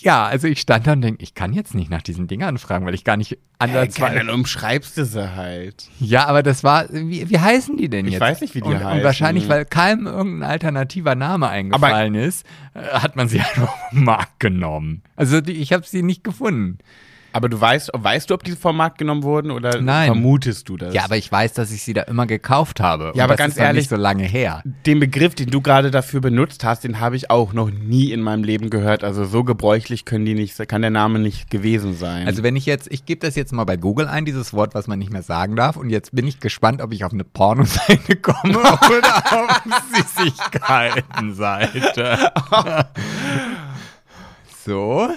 ja, 0.00 0.24
also 0.26 0.46
ich 0.46 0.60
stand 0.60 0.86
da 0.86 0.92
und 0.92 1.00
denke, 1.02 1.22
ich 1.22 1.34
kann 1.34 1.52
jetzt 1.52 1.74
nicht 1.74 1.90
nach 1.90 2.02
diesen 2.02 2.26
Dingern 2.26 2.58
fragen, 2.58 2.84
weil 2.86 2.94
ich 2.94 3.04
gar 3.04 3.16
nicht 3.16 3.30
Hey, 3.30 3.70
ansatzweise. 3.70 4.16
dann 4.16 4.30
umschreibst 4.30 4.98
du 4.98 5.04
sie 5.06 5.34
halt. 5.36 5.88
Ja, 6.00 6.26
aber 6.26 6.42
das 6.42 6.62
war, 6.64 6.86
wie, 6.90 7.30
wie 7.30 7.38
heißen 7.38 7.76
die 7.78 7.88
denn 7.88 8.04
Ich 8.06 8.12
jetzt? 8.14 8.20
weiß 8.20 8.40
nicht, 8.42 8.54
wie 8.54 8.60
die 8.60 8.68
und, 8.68 8.76
heißen. 8.76 8.98
Und 8.98 9.04
wahrscheinlich, 9.04 9.48
weil 9.48 9.64
keinem 9.64 10.06
irgendein 10.06 10.50
alternativer 10.50 11.14
Name 11.14 11.48
eingefallen 11.48 12.14
ist, 12.14 12.44
äh, 12.74 12.80
hat 12.82 13.16
man 13.16 13.28
sie 13.28 13.40
einfach 13.40 13.74
vom 13.90 14.04
Markt 14.04 14.40
genommen. 14.40 15.02
Also 15.16 15.40
die, 15.40 15.52
ich 15.52 15.72
habe 15.72 15.86
sie 15.86 16.02
nicht 16.02 16.24
gefunden. 16.24 16.78
Aber 17.34 17.48
du 17.48 17.60
weißt, 17.60 17.90
weißt 17.92 18.30
du, 18.30 18.34
ob 18.34 18.44
die 18.44 18.52
vom 18.52 18.76
Markt 18.76 18.98
genommen 18.98 19.24
wurden 19.24 19.50
oder 19.50 19.80
Nein. 19.80 20.06
vermutest 20.06 20.68
du 20.68 20.76
das? 20.76 20.94
Ja, 20.94 21.02
aber 21.04 21.16
ich 21.16 21.32
weiß, 21.32 21.52
dass 21.54 21.72
ich 21.72 21.82
sie 21.82 21.92
da 21.92 22.02
immer 22.02 22.26
gekauft 22.26 22.78
habe. 22.78 23.10
Ja, 23.16 23.24
aber 23.24 23.34
ganz 23.34 23.56
ehrlich- 23.56 23.82
nicht 23.82 23.88
so 23.90 23.96
lange 23.96 24.22
her. 24.22 24.62
Den 24.86 25.00
Begriff, 25.00 25.34
den 25.34 25.50
du 25.50 25.60
gerade 25.60 25.90
dafür 25.90 26.20
benutzt 26.20 26.62
hast, 26.62 26.84
den 26.84 27.00
habe 27.00 27.16
ich 27.16 27.30
auch 27.30 27.52
noch 27.52 27.72
nie 27.72 28.12
in 28.12 28.20
meinem 28.20 28.44
Leben 28.44 28.70
gehört. 28.70 29.02
Also 29.02 29.24
so 29.24 29.42
gebräuchlich 29.42 30.04
können 30.04 30.24
die 30.24 30.34
nicht, 30.34 30.56
kann 30.68 30.82
der 30.82 30.92
Name 30.92 31.18
nicht 31.18 31.50
gewesen 31.50 31.94
sein. 31.94 32.28
Also 32.28 32.44
wenn 32.44 32.54
ich 32.54 32.66
jetzt, 32.66 32.86
ich 32.92 33.04
gebe 33.04 33.18
das 33.26 33.34
jetzt 33.34 33.52
mal 33.52 33.64
bei 33.64 33.76
Google 33.76 34.06
ein, 34.06 34.24
dieses 34.24 34.54
Wort, 34.54 34.76
was 34.76 34.86
man 34.86 35.00
nicht 35.00 35.12
mehr 35.12 35.22
sagen 35.22 35.56
darf. 35.56 35.76
Und 35.76 35.90
jetzt 35.90 36.14
bin 36.14 36.28
ich 36.28 36.38
gespannt, 36.38 36.80
ob 36.80 36.92
ich 36.92 37.04
auf 37.04 37.12
eine 37.12 37.24
Pornoseite 37.24 38.14
komme 38.14 38.58
oder 38.60 39.24
auf 39.32 39.60
Süßigkeiten-Seite. 39.92 42.30
so. 44.64 45.08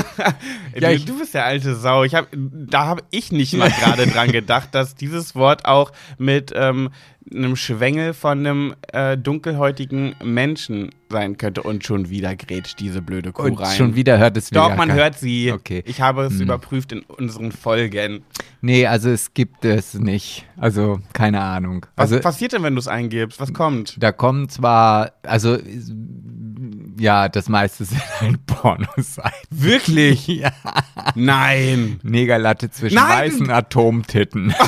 ja, 0.80 0.90
ich- 0.90 1.04
du 1.04 1.18
bist 1.18 1.34
der 1.34 1.44
alte 1.44 1.74
Sau. 1.74 2.04
Ich 2.04 2.14
hab, 2.14 2.28
da 2.32 2.86
habe 2.86 3.02
ich 3.10 3.32
nicht 3.32 3.54
mal 3.54 3.70
gerade 3.70 4.06
dran 4.12 4.30
gedacht, 4.32 4.68
dass 4.74 4.94
dieses 4.94 5.34
Wort 5.34 5.64
auch 5.66 5.92
mit 6.18 6.52
ähm, 6.54 6.90
einem 7.34 7.56
Schwengel 7.56 8.14
von 8.14 8.38
einem 8.38 8.74
äh, 8.92 9.16
dunkelhäutigen 9.18 10.14
Menschen 10.22 10.90
sein 11.10 11.36
könnte. 11.38 11.62
Und 11.62 11.84
schon 11.84 12.08
wieder 12.08 12.36
grätscht 12.36 12.78
diese 12.78 13.02
blöde 13.02 13.32
Kuh 13.32 13.42
Und 13.44 13.58
rein. 13.60 13.76
schon 13.76 13.94
wieder 13.96 14.18
hört 14.18 14.36
es 14.36 14.50
wieder. 14.50 14.68
Doch, 14.68 14.76
man 14.76 14.92
hört 14.92 15.18
sie. 15.18 15.50
Okay. 15.52 15.82
Ich 15.86 16.00
habe 16.00 16.24
es 16.24 16.38
überprüft 16.40 16.92
in 16.92 17.00
unseren 17.02 17.50
Folgen. 17.52 18.22
Nee, 18.60 18.86
also 18.86 19.10
es 19.10 19.34
gibt 19.34 19.64
es 19.64 19.94
nicht. 19.94 20.46
Also 20.56 21.00
keine 21.12 21.40
Ahnung. 21.40 21.86
Was 21.96 22.12
Also 22.12 22.22
passiert 22.22 22.52
denn, 22.52 22.62
wenn 22.62 22.74
du 22.74 22.80
es 22.80 22.88
eingibst? 22.88 23.40
Was 23.40 23.52
kommt? 23.52 23.96
da 24.00 24.12
kommen 24.12 24.48
zwar, 24.48 25.12
also 25.22 25.58
ja, 26.98 27.28
das 27.28 27.48
meiste 27.48 27.84
sind 27.84 28.02
halt 28.20 28.44
Pornoseiten. 28.46 29.32
Wirklich? 29.50 30.26
Ja. 30.36 30.52
Nein. 31.14 31.98
Negerlatte 32.02 32.70
zwischen 32.70 32.96
Nein! 32.96 33.08
weißen 33.32 33.50
Atomtitten. 33.50 34.54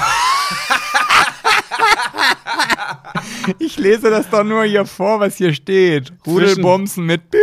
ich 3.59 3.79
lese 3.79 4.11
das 4.11 4.29
doch 4.31 4.45
nur 4.45 4.65
hier 4.65 4.87
vor, 4.87 5.21
was 5.21 5.37
hier 5.37 5.53
steht. 5.55 6.13
Rudelbumsen 6.27 7.05
mit 7.05 7.31
Büt. 7.31 7.41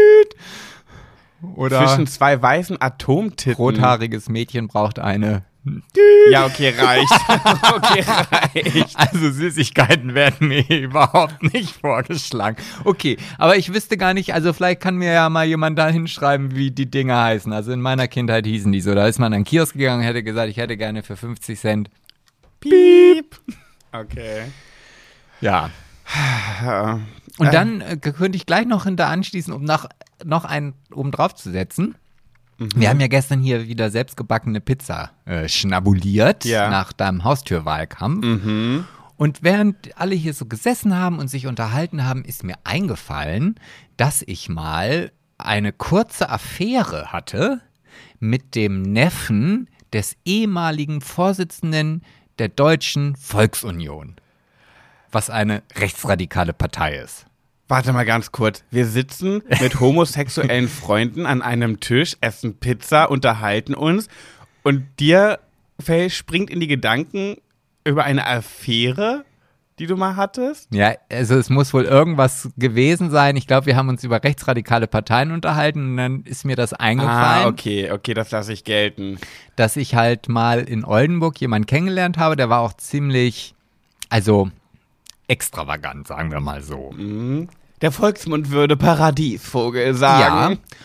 Oder 1.56 1.86
Zwischen 1.86 2.08
zwei 2.08 2.42
weißen 2.42 2.82
Atomtitten. 2.82 3.56
rothaariges 3.56 4.30
Mädchen 4.30 4.68
braucht 4.68 5.00
eine. 5.00 5.44
Ja, 6.32 6.46
okay, 6.46 6.74
reicht. 6.78 7.12
okay, 7.76 8.04
reicht. 8.04 8.96
Also 8.98 9.32
Süßigkeiten 9.32 10.14
werden 10.14 10.48
mir 10.48 10.70
überhaupt 10.70 11.42
nicht 11.42 11.76
vorgeschlagen. 11.82 12.58
Okay, 12.84 13.18
aber 13.38 13.58
ich 13.58 13.74
wüsste 13.74 13.98
gar 13.98 14.14
nicht, 14.14 14.34
also 14.34 14.54
vielleicht 14.54 14.82
kann 14.82 14.96
mir 14.96 15.12
ja 15.14 15.30
mal 15.30 15.46
jemand 15.46 15.80
da 15.80 15.88
hinschreiben, 15.88 16.56
wie 16.56 16.72
die 16.72 16.90
Dinger 16.90 17.24
heißen. 17.24 17.52
Also 17.52 17.72
in 17.72 17.82
meiner 17.82 18.08
Kindheit 18.08 18.46
hießen 18.46 18.72
die 18.72 18.82
so. 18.82 18.94
Da 18.94 19.08
ist 19.08 19.20
man 19.20 19.34
an 19.34 19.40
den 19.40 19.46
Kiosk 19.46 19.76
gegangen, 19.76 20.04
hätte 20.04 20.24
gesagt, 20.24 20.50
ich 20.50 20.58
hätte 20.58 20.78
gerne 20.78 21.02
für 21.02 21.18
50 21.18 21.60
Cent. 21.60 21.90
Piep. 22.60 23.40
Okay. 23.92 24.44
Ja. 25.42 25.72
Und 27.38 27.54
dann 27.54 27.82
äh, 27.82 27.98
könnte 27.98 28.36
ich 28.36 28.46
gleich 28.46 28.68
noch 28.68 28.86
hinter 28.86 29.08
anschließen, 29.08 29.54
um 29.54 29.64
noch, 29.64 29.88
noch 30.24 30.46
einen 30.46 30.74
oben 30.94 31.12
drauf 31.12 31.36
zu 31.36 31.52
setzen. 31.52 31.96
Mhm. 32.58 32.70
Wir 32.76 32.90
haben 32.90 33.00
ja 33.00 33.08
gestern 33.08 33.42
hier 33.42 33.68
wieder 33.68 33.90
selbstgebackene 33.90 34.62
Pizza 34.62 35.12
äh, 35.26 35.48
schnabuliert 35.50 36.46
Ja. 36.46 36.70
nach 36.70 36.94
deinem 36.94 37.24
Haustürwahlkampf. 37.24 38.26
Mhm. 38.26 38.86
Und 39.18 39.44
während 39.44 39.98
alle 39.98 40.16
hier 40.16 40.34
so 40.34 40.46
gesessen 40.46 40.96
haben 40.96 41.20
und 41.20 41.30
sich 41.30 41.48
unterhalten 41.48 42.06
haben, 42.06 42.26
ist 42.26 42.44
mir 42.44 42.56
eingefallen, 42.64 43.56
dass 43.98 44.24
ich 44.26 44.50
mal 44.50 45.12
eine 45.38 45.72
kurze 45.72 46.30
Affäre 46.30 47.12
hatte 47.14 47.62
mit 48.20 48.56
dem 48.56 48.82
Neffen 48.82 49.70
des 49.94 50.18
ehemaligen 50.26 51.00
Vorsitzenden 51.02 52.02
der 52.40 52.50
Deutschen 52.50 53.16
Volksunion, 53.16 54.16
was 55.12 55.30
eine 55.30 55.64
rechtsradikale 55.78 56.52
Partei 56.54 56.98
ist. 56.98 57.26
Warte 57.68 57.94
mal 57.94 58.06
ganz 58.06 58.32
kurz. 58.32 58.64
Wir 58.72 58.86
sitzen 58.86 59.42
mit 59.60 59.80
homosexuellen 59.80 60.68
Freunden 60.68 61.26
an 61.26 61.42
einem 61.42 61.80
Tisch, 61.80 62.16
essen 62.22 62.58
Pizza, 62.58 63.10
unterhalten 63.10 63.74
uns 63.74 64.08
und 64.64 64.86
dir 65.00 65.40
Faye, 65.80 66.10
springt 66.10 66.50
in 66.50 66.60
die 66.60 66.68
Gedanken 66.68 67.38
über 67.84 68.04
eine 68.04 68.26
Affäre 68.26 69.26
die 69.80 69.88
du 69.88 69.98
mal 69.98 70.16
hattest? 70.16 70.74
Ja, 70.74 70.94
also 71.12 71.36
es 71.36 71.50
muss 71.50 71.74
wohl 71.74 71.84
irgendwas 71.84 72.50
gewesen 72.58 73.12
sein. 73.12 73.36
Ich 73.36 73.46
glaube, 73.48 73.66
wir 73.66 73.76
haben 73.76 73.90
uns 73.90 74.04
über 74.04 74.24
rechtsradikale 74.24 74.88
Parteien 74.88 75.32
unterhalten 75.32 75.92
und 75.92 75.98
dann 75.98 76.24
ist 76.24 76.46
mir 76.46 76.56
das 76.56 76.74
eingefallen, 76.74 77.46
Ah, 77.46 77.48
okay, 77.48 77.92
okay, 77.92 78.14
das 78.14 78.32
lasse 78.32 78.54
ich 78.54 78.64
gelten. 78.64 79.20
dass 79.56 79.76
ich 79.76 79.96
halt 79.96 80.30
mal 80.30 80.62
in 80.62 80.86
Oldenburg 80.86 81.40
jemanden 81.42 81.66
kennengelernt 81.66 82.18
habe, 82.18 82.36
der 82.36 82.50
war 82.50 82.62
auch 82.62 82.74
ziemlich, 82.74 83.54
also 84.10 84.50
extravagant, 85.28 86.08
sagen 86.08 86.32
wir 86.32 86.40
mal 86.40 86.62
so. 86.62 86.94
Der 87.82 87.92
Volksmund 87.92 88.52
würde 88.52 88.78
Paradiesvogel 88.78 89.94
sagen. 89.94 90.54
Ja. 90.54 90.78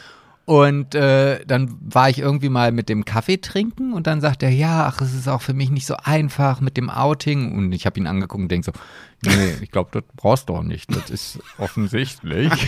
Und 0.51 0.97
äh, 0.97 1.45
dann 1.47 1.77
war 1.81 2.11
ich 2.11 2.19
irgendwie 2.19 2.49
mal 2.49 2.73
mit 2.73 2.89
dem 2.89 3.05
Kaffee 3.05 3.37
trinken 3.37 3.93
und 3.93 4.09
dann 4.09 4.21
sagt 4.21 4.43
er, 4.43 4.51
ja, 4.51 4.87
ach, 4.87 5.01
es 5.01 5.15
ist 5.15 5.29
auch 5.29 5.43
für 5.43 5.55
mich 5.55 5.71
nicht 5.71 5.87
so 5.87 5.95
einfach 6.03 6.61
mit 6.61 6.77
dem 6.77 6.91
Outing. 6.91 7.57
Und 7.57 7.71
ich 7.73 7.87
habe 7.87 8.01
ihn 8.01 8.09
angeguckt 8.09 8.43
und 8.43 8.51
denke 8.51 8.65
so, 8.65 8.73
nee, 9.23 9.55
ich 9.61 9.71
glaube, 9.71 9.91
das 9.93 10.03
brauchst 10.17 10.49
du 10.49 10.57
auch 10.57 10.65
nicht. 10.65 10.93
Das 10.93 11.09
ist 11.09 11.39
offensichtlich. 11.59 12.53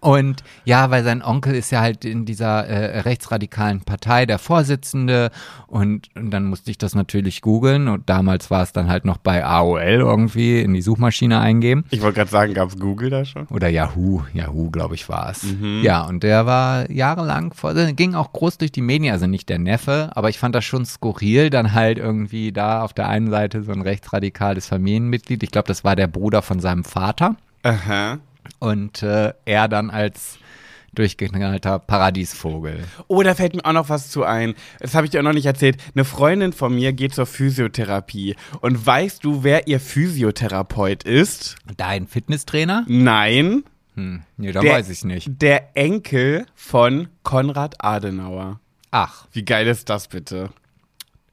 Und 0.00 0.44
ja, 0.64 0.90
weil 0.90 1.02
sein 1.02 1.22
Onkel 1.22 1.54
ist 1.54 1.70
ja 1.70 1.80
halt 1.80 2.04
in 2.04 2.24
dieser 2.24 2.66
äh, 2.66 3.00
rechtsradikalen 3.00 3.80
Partei 3.80 4.26
der 4.26 4.38
Vorsitzende 4.38 5.30
und, 5.66 6.08
und 6.14 6.30
dann 6.30 6.44
musste 6.44 6.70
ich 6.70 6.78
das 6.78 6.94
natürlich 6.94 7.40
googeln 7.42 7.88
und 7.88 8.08
damals 8.08 8.50
war 8.50 8.62
es 8.62 8.72
dann 8.72 8.88
halt 8.88 9.04
noch 9.04 9.16
bei 9.18 9.44
AOL 9.44 9.82
irgendwie 9.82 10.60
in 10.60 10.72
die 10.72 10.82
Suchmaschine 10.82 11.40
eingeben. 11.40 11.84
Ich 11.90 12.00
wollte 12.00 12.16
gerade 12.16 12.30
sagen, 12.30 12.54
gab 12.54 12.68
es 12.68 12.78
Google 12.78 13.10
da 13.10 13.24
schon? 13.24 13.46
Oder 13.48 13.68
Yahoo, 13.68 14.22
Yahoo, 14.32 14.70
glaube 14.70 14.94
ich, 14.94 15.08
war 15.08 15.30
es. 15.30 15.44
Ja, 15.82 16.06
und 16.06 16.22
der 16.22 16.46
war 16.46 16.88
jahrelang 16.90 17.52
vor, 17.52 17.74
ging 17.74 18.14
auch 18.14 18.32
groß 18.32 18.58
durch 18.58 18.70
die 18.70 18.82
Medien, 18.82 19.12
also 19.12 19.26
nicht 19.26 19.48
der 19.48 19.58
Neffe, 19.58 20.10
aber 20.14 20.28
ich 20.28 20.38
fand 20.38 20.54
das 20.54 20.64
schon 20.64 20.86
skurril, 20.86 21.50
dann 21.50 21.72
halt 21.72 21.98
irgendwie 21.98 22.52
da 22.52 22.82
auf 22.82 22.92
der 22.92 23.08
einen 23.08 23.30
Seite 23.30 23.64
so 23.64 23.72
ein 23.72 23.82
rechtsradikales 23.82 24.66
Familienmitglied. 24.66 25.42
Ich 25.42 25.50
glaube, 25.50 25.66
das 25.66 25.82
war 25.82 25.96
der 25.96 26.06
Bruder 26.06 26.42
von 26.42 26.60
seinem 26.60 26.84
Vater. 26.84 27.36
Aha. 27.64 28.18
Und 28.58 29.02
äh, 29.02 29.32
er 29.44 29.68
dann 29.68 29.90
als 29.90 30.38
durchgeknallter 30.94 31.78
Paradiesvogel. 31.78 32.82
Oh, 33.06 33.22
da 33.22 33.34
fällt 33.34 33.54
mir 33.54 33.64
auch 33.64 33.72
noch 33.72 33.88
was 33.88 34.10
zu 34.10 34.24
ein. 34.24 34.54
Das 34.80 34.94
habe 34.94 35.04
ich 35.06 35.10
dir 35.10 35.20
auch 35.20 35.24
noch 35.24 35.32
nicht 35.34 35.46
erzählt. 35.46 35.76
Eine 35.94 36.04
Freundin 36.04 36.52
von 36.52 36.74
mir 36.74 36.92
geht 36.92 37.14
zur 37.14 37.26
Physiotherapie. 37.26 38.34
Und 38.60 38.84
weißt 38.84 39.22
du, 39.22 39.44
wer 39.44 39.68
ihr 39.68 39.80
Physiotherapeut 39.80 41.04
ist? 41.04 41.56
Dein 41.76 42.06
Fitnesstrainer? 42.06 42.84
Nein, 42.88 43.64
Hm, 43.94 44.22
nee, 44.36 44.52
da 44.52 44.62
weiß 44.62 44.88
ich 44.90 45.04
nicht. 45.04 45.42
der 45.42 45.76
Enkel 45.76 46.46
von 46.54 47.08
Konrad 47.24 47.84
Adenauer. 47.84 48.60
Ach, 48.92 49.26
Wie 49.32 49.44
geil 49.44 49.66
ist 49.66 49.88
das 49.90 50.06
bitte? 50.08 50.50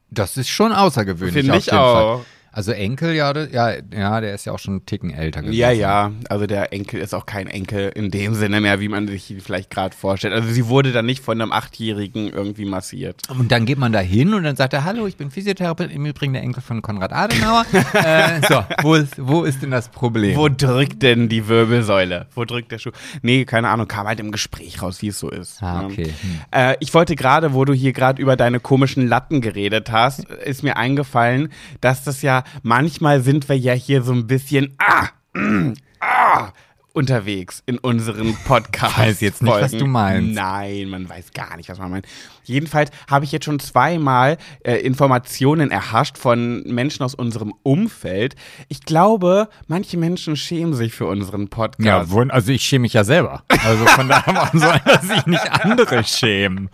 das 0.10 0.36
ist 0.38 0.50
schon 0.50 0.72
außergewöhnlich. 0.72 1.46
Finde 1.46 1.58
ich 1.58 1.72
auch. 1.74 2.18
Fall. 2.18 2.26
Also 2.56 2.72
Enkel, 2.72 3.14
ja, 3.14 3.34
das- 3.34 3.52
ja, 3.52 3.74
ja, 3.94 4.22
der 4.22 4.34
ist 4.34 4.46
ja 4.46 4.54
auch 4.54 4.60
schon 4.60 4.76
einen 4.76 4.86
Ticken 4.86 5.12
älter 5.12 5.42
gewesen. 5.42 5.58
Ja, 5.58 5.72
ja, 5.72 6.14
also 6.30 6.48
der 6.48 6.72
Enkel 6.72 7.02
ist 7.02 7.14
auch 7.14 7.26
kein 7.26 7.48
Enkel 7.48 7.92
in 7.94 8.12
dem 8.12 8.34
Sinne 8.34 8.62
mehr, 8.62 8.80
wie 8.80 8.88
man 8.88 9.10
sich 9.10 9.30
ihn 9.30 9.42
vielleicht 9.42 9.70
gerade 9.70 9.94
vorstellt. 9.94 10.34
Also 10.34 10.48
sie 10.48 10.70
wurde 10.70 10.94
dann 10.94 11.06
nicht 11.06 11.22
von 11.22 11.42
einem 11.42 11.52
Achtjährigen 11.52 12.30
irgendwie 12.30 12.64
massiert. 12.64 13.24
Und 13.28 13.52
dann 13.52 13.66
geht 13.66 13.78
man 13.78 13.92
da 13.92 14.00
hin 14.00 14.34
und 14.34 14.44
dann 14.46 14.56
sagt 14.56 14.72
er, 14.72 14.86
hallo, 14.86 15.06
ich 15.06 15.18
bin 15.18 15.32
Physiotherapeut, 15.32 15.92
im 15.92 16.06
Übrigen 16.06 16.32
der 16.32 16.44
Enkel 16.44 16.64
von 16.64 16.82
Konrad 16.82 17.12
Adenauer. 17.12 17.66
äh, 17.94 18.40
so, 18.48 18.64
wo 18.84 18.94
ist, 18.96 19.16
wo 19.18 19.44
ist 19.44 19.62
denn 19.62 19.72
das 19.72 19.90
Problem? 19.90 20.38
Wo 20.38 20.48
drückt 20.48 21.04
denn 21.04 21.28
die 21.28 21.50
Wirbelsäule? 21.50 22.28
Wo 22.36 22.46
drückt 22.46 22.72
der 22.72 22.80
Schuh? 22.80 22.92
Nee, 23.22 23.44
keine 23.44 23.68
Ahnung, 23.68 23.90
kam 23.90 24.08
halt 24.08 24.22
im 24.22 24.32
Gespräch 24.32 24.82
raus, 24.82 25.02
wie 25.02 25.10
es 25.10 25.20
so 25.20 25.30
ist. 25.30 25.62
Ah, 25.62 25.82
ne? 25.82 25.88
okay. 25.88 26.06
Hm. 26.22 26.40
Äh, 26.52 26.78
ich 26.80 26.94
wollte 26.94 27.18
gerade, 27.18 27.54
wo 27.54 27.66
du 27.66 27.74
hier 27.74 27.92
gerade 27.92 28.22
über 28.22 28.38
deine 28.38 28.62
komischen 28.62 29.10
Latten 29.10 29.42
geredet 29.42 29.92
hast, 29.92 30.24
ist 30.24 30.64
mir 30.64 30.78
eingefallen, 30.78 31.50
dass 31.82 32.06
das 32.06 32.22
ja 32.22 32.45
manchmal 32.64 33.22
sind 33.22 33.50
wir 33.50 33.58
ja 33.58 33.74
hier 33.74 34.02
so 34.02 34.14
ein 34.14 34.28
bisschen 34.28 34.76
ah, 34.78 35.10
mm, 35.34 35.74
ah, 36.00 36.52
unterwegs 36.96 37.62
in 37.66 37.78
unseren 37.78 38.36
Podcasts. 38.46 38.98
weiß 38.98 39.22
jetzt 39.22 39.44
nicht, 39.44 39.54
was 39.54 39.72
du 39.72 39.86
meinst. 39.86 40.34
Nein, 40.34 40.90
man 40.90 41.08
weiß 41.08 41.34
gar 41.34 41.58
nicht, 41.58 41.70
was 41.70 41.78
man 41.78 41.92
meint. 41.92 42.08
Jedenfalls 42.44 42.90
habe 43.10 43.26
ich 43.26 43.32
jetzt 43.32 43.46
schon 43.46 43.60
zweimal 43.60 44.38
äh, 44.64 44.76
Informationen 44.78 45.72
erhascht 45.72 46.18
von 46.18 46.64
Menschen 46.64 47.04
aus 47.04 47.14
unserem 47.14 47.54
Umfeld. 47.64 48.36
Ich 48.70 48.82
glaube, 48.82 49.50
manche 49.68 49.98
Menschen 49.98 50.36
schämen 50.38 50.74
sich 50.74 50.94
für 50.94 51.06
unseren 51.06 51.50
Podcast. 51.50 51.86
Ja, 51.86 52.26
also 52.30 52.52
ich 52.52 52.64
schäme 52.64 52.84
mich 52.84 52.94
ja 52.94 53.04
selber. 53.04 53.44
Also 53.50 53.86
von 53.88 54.08
daher 54.08 54.34
warum 54.36 54.60
sollen 54.60 54.82
sich 55.02 55.26
nicht 55.26 55.52
andere 55.52 56.04
schämen? 56.04 56.70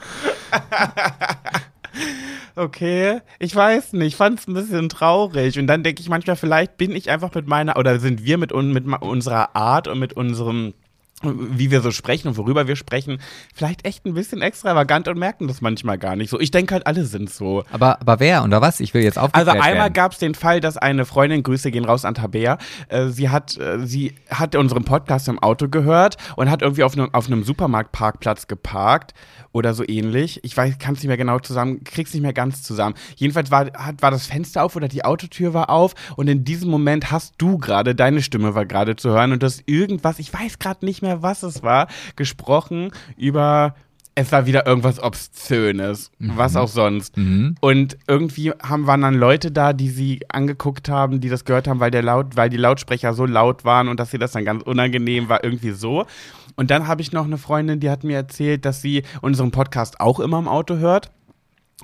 Okay, 2.55 3.21
ich 3.39 3.55
weiß 3.55 3.93
nicht, 3.93 4.07
ich 4.07 4.15
fand 4.15 4.39
es 4.39 4.47
ein 4.47 4.53
bisschen 4.53 4.89
traurig. 4.89 5.57
Und 5.57 5.67
dann 5.67 5.83
denke 5.83 6.01
ich 6.01 6.09
manchmal, 6.09 6.35
vielleicht 6.35 6.77
bin 6.77 6.95
ich 6.95 7.09
einfach 7.09 7.33
mit 7.33 7.47
meiner, 7.47 7.77
oder 7.77 7.99
sind 7.99 8.23
wir 8.25 8.37
mit, 8.37 8.53
mit 8.53 9.01
unserer 9.01 9.55
Art 9.55 9.87
und 9.87 9.99
mit 9.99 10.13
unserem, 10.13 10.73
wie 11.23 11.71
wir 11.71 11.81
so 11.81 11.91
sprechen 11.91 12.27
und 12.27 12.37
worüber 12.37 12.67
wir 12.67 12.75
sprechen, 12.75 13.19
vielleicht 13.53 13.85
echt 13.85 14.05
ein 14.05 14.13
bisschen 14.13 14.41
extravagant 14.41 15.07
und 15.07 15.17
merken 15.17 15.47
das 15.47 15.61
manchmal 15.61 15.97
gar 15.97 16.15
nicht 16.15 16.29
so. 16.29 16.39
Ich 16.39 16.51
denke 16.51 16.73
halt, 16.73 16.87
alle 16.87 17.05
sind 17.05 17.29
so. 17.29 17.63
Aber, 17.71 18.01
aber 18.01 18.19
wer 18.19 18.43
oder 18.43 18.61
was? 18.61 18.79
Ich 18.79 18.93
will 18.93 19.03
jetzt 19.03 19.17
aufgeklärt 19.17 19.47
Also 19.47 19.61
einmal 19.61 19.91
gab 19.91 20.13
es 20.13 20.19
den 20.19 20.35
Fall, 20.35 20.59
dass 20.59 20.77
eine 20.77 21.05
Freundin, 21.05 21.43
Grüße 21.43 21.71
gehen 21.71 21.85
raus 21.85 22.05
an 22.05 22.13
Tabea, 22.13 22.57
äh, 22.89 23.07
sie 23.07 23.29
hat, 23.29 23.57
äh, 23.57 23.85
sie 23.85 24.15
hat 24.29 24.55
unseren 24.55 24.83
Podcast 24.83 25.27
im 25.27 25.39
Auto 25.39 25.67
gehört 25.67 26.17
und 26.35 26.49
hat 26.49 26.61
irgendwie 26.61 26.83
auf 26.83 26.93
einem 26.93 27.13
auf 27.13 27.27
einem 27.27 27.43
Supermarktparkplatz 27.43 28.47
geparkt 28.47 29.13
oder 29.51 29.73
so 29.73 29.83
ähnlich. 29.87 30.39
Ich 30.43 30.55
weiß, 30.55 30.79
kann 30.79 30.93
es 30.93 31.01
nicht 31.01 31.07
mehr 31.07 31.17
genau 31.17 31.39
zusammen, 31.39 31.83
krieg's 31.83 32.13
nicht 32.13 32.23
mehr 32.23 32.33
ganz 32.33 32.63
zusammen. 32.63 32.95
Jedenfalls 33.15 33.51
war, 33.51 33.71
hat, 33.73 34.01
war 34.01 34.11
das 34.11 34.27
Fenster 34.27 34.63
auf 34.63 34.75
oder 34.75 34.87
die 34.87 35.03
Autotür 35.03 35.53
war 35.53 35.69
auf 35.69 35.93
und 36.15 36.27
in 36.27 36.43
diesem 36.43 36.69
Moment 36.69 37.11
hast 37.11 37.35
du 37.37 37.57
gerade, 37.57 37.95
deine 37.95 38.21
Stimme 38.21 38.55
war 38.55 38.65
gerade 38.65 38.95
zu 38.95 39.09
hören 39.09 39.33
und 39.33 39.43
du 39.43 39.45
hast 39.45 39.63
irgendwas, 39.65 40.19
ich 40.19 40.33
weiß 40.33 40.59
gerade 40.59 40.85
nicht 40.85 41.01
mehr, 41.01 41.10
was 41.21 41.43
es 41.43 41.63
war, 41.63 41.87
gesprochen 42.15 42.91
über 43.17 43.75
es 44.13 44.31
war 44.31 44.45
wieder 44.45 44.67
irgendwas 44.67 45.01
Obszönes, 45.01 46.11
was 46.19 46.57
auch 46.57 46.67
sonst. 46.67 47.15
Mhm. 47.15 47.55
Und 47.61 47.97
irgendwie 48.07 48.51
haben, 48.51 48.85
waren 48.85 49.01
dann 49.01 49.15
Leute 49.15 49.51
da, 49.51 49.71
die 49.71 49.89
sie 49.89 50.19
angeguckt 50.27 50.89
haben, 50.89 51.21
die 51.21 51.29
das 51.29 51.45
gehört 51.45 51.67
haben, 51.67 51.79
weil, 51.79 51.91
der 51.91 52.03
laut, 52.03 52.35
weil 52.35 52.49
die 52.49 52.57
Lautsprecher 52.57 53.13
so 53.13 53.25
laut 53.25 53.63
waren 53.63 53.87
und 53.87 53.99
dass 53.99 54.11
sie 54.11 54.17
das 54.17 54.33
dann 54.33 54.43
ganz 54.43 54.63
unangenehm 54.63 55.29
war, 55.29 55.43
irgendwie 55.43 55.71
so. 55.71 56.05
Und 56.55 56.71
dann 56.71 56.87
habe 56.87 57.01
ich 57.01 57.13
noch 57.13 57.25
eine 57.25 57.37
Freundin, 57.37 57.79
die 57.79 57.89
hat 57.89 58.03
mir 58.03 58.17
erzählt, 58.17 58.65
dass 58.65 58.81
sie 58.81 59.03
unseren 59.21 59.51
Podcast 59.51 60.01
auch 60.01 60.19
immer 60.19 60.39
im 60.39 60.47
Auto 60.49 60.75
hört. 60.77 61.11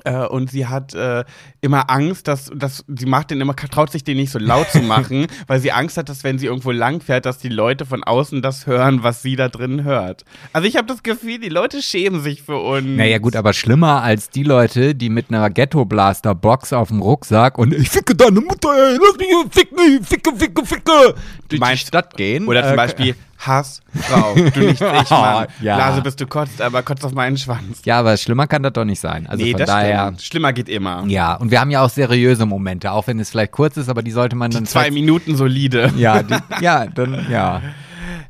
Äh, 0.04 0.26
und 0.28 0.50
sie 0.52 0.68
hat 0.68 0.94
äh, 0.94 1.24
immer 1.62 1.90
Angst, 1.90 2.28
dass, 2.28 2.52
dass 2.56 2.86
sie 2.88 3.06
macht 3.06 3.32
den 3.32 3.42
immer, 3.42 3.56
traut 3.56 3.92
sich 3.92 4.04
den 4.04 4.18
nicht 4.18 4.32
so 4.32 4.40
laut 4.40 4.70
zu 4.70 4.80
machen, 4.82 5.28
weil 5.48 5.60
sie 5.60 5.72
Angst 5.72 5.98
hat, 5.98 6.10
dass 6.10 6.24
wenn 6.24 6.38
sie 6.40 6.46
irgendwo 6.46 6.72
lang 6.72 7.02
fährt, 7.02 7.26
dass 7.26 7.40
die 7.40 7.50
Leute 7.50 7.86
von 7.86 8.04
außen 8.04 8.42
das 8.42 8.68
hören, 8.68 9.04
was 9.04 9.22
sie 9.22 9.36
da 9.36 9.50
drin 9.50 9.84
hört. 9.84 10.24
Also 10.54 10.68
ich 10.68 10.76
habe 10.78 10.88
das 10.88 11.04
Gefühl, 11.04 11.40
die 11.40 11.50
Leute 11.50 11.82
schämen 11.82 12.22
sich 12.22 12.44
für 12.44 12.58
uns. 12.58 12.86
Naja 12.88 13.18
gut, 13.18 13.36
aber 13.36 13.54
schlimmer 13.54 14.02
als 14.04 14.30
die 14.30 14.44
Leute, 14.44 14.96
die 14.96 15.10
mit 15.10 15.30
einer 15.30 15.50
Ghetto-Blaster-Box 15.50 16.74
auf 16.74 16.90
dem 16.90 17.02
Rucksack 17.02 17.58
und 17.58 17.74
ich 17.74 17.90
ficke 17.90 18.16
deine 18.16 18.42
Mutter, 18.42 18.70
ey, 18.70 18.98
lass 19.02 19.18
mich 19.18 19.28
ficken, 19.52 20.04
ficke, 20.04 20.36
ficke, 20.36 20.66
ficke, 20.66 21.16
durch 21.50 21.62
die 21.72 21.78
Stadt 21.78 22.16
gehen. 22.18 22.48
Oder 22.48 22.64
zum 22.64 22.74
Äh, 22.74 22.76
Beispiel 22.76 23.16
Hassfrau. 23.38 24.36
Du 24.36 24.60
nicht 24.60 24.82
ich, 24.82 25.10
Mann. 25.10 25.48
Ja. 25.62 25.76
Blase, 25.76 26.02
bis 26.02 26.16
du 26.16 26.28
kotzt, 26.28 26.62
aber 26.62 26.84
kotzt 26.84 27.06
auf 27.06 27.14
meinen 27.14 27.38
Schwanz. 27.38 27.82
Ja, 27.86 28.00
aber 28.00 28.18
schlimmer 28.18 28.48
kann 28.48 28.64
das 28.64 28.74
doch 28.74 28.86
nicht 28.86 29.00
sein. 29.00 29.28
Also 29.28 29.44
nee, 29.44 29.52
von 29.52 29.60
das 29.60 29.70
daher. 29.70 30.06
stimmt. 30.06 30.22
Schlimmer 30.22 30.54
geht 30.54 30.70
immer. 30.70 31.04
Ja, 31.08 31.36
und 31.36 31.52
wir 31.52 31.60
haben 31.60 31.72
ja 31.72 31.84
auch 31.84 31.90
seriöse 31.90 32.46
Momente, 32.46 32.92
auch 32.92 33.08
wenn 33.08 33.20
es 33.20 33.30
vielleicht 33.30 33.52
kurz 33.52 33.78
ist, 33.78 33.90
aber 33.90 34.02
die 34.04 34.12
sollte 34.12 34.36
man 34.36 34.52
dann 34.52 34.66
Zwei 34.66 34.92
Minuten 34.92 35.36
solide. 35.36 35.92
Ja, 35.98 36.24
die, 36.24 36.36
ja, 36.62 36.88
dann 36.88 37.28
ja. 37.30 37.62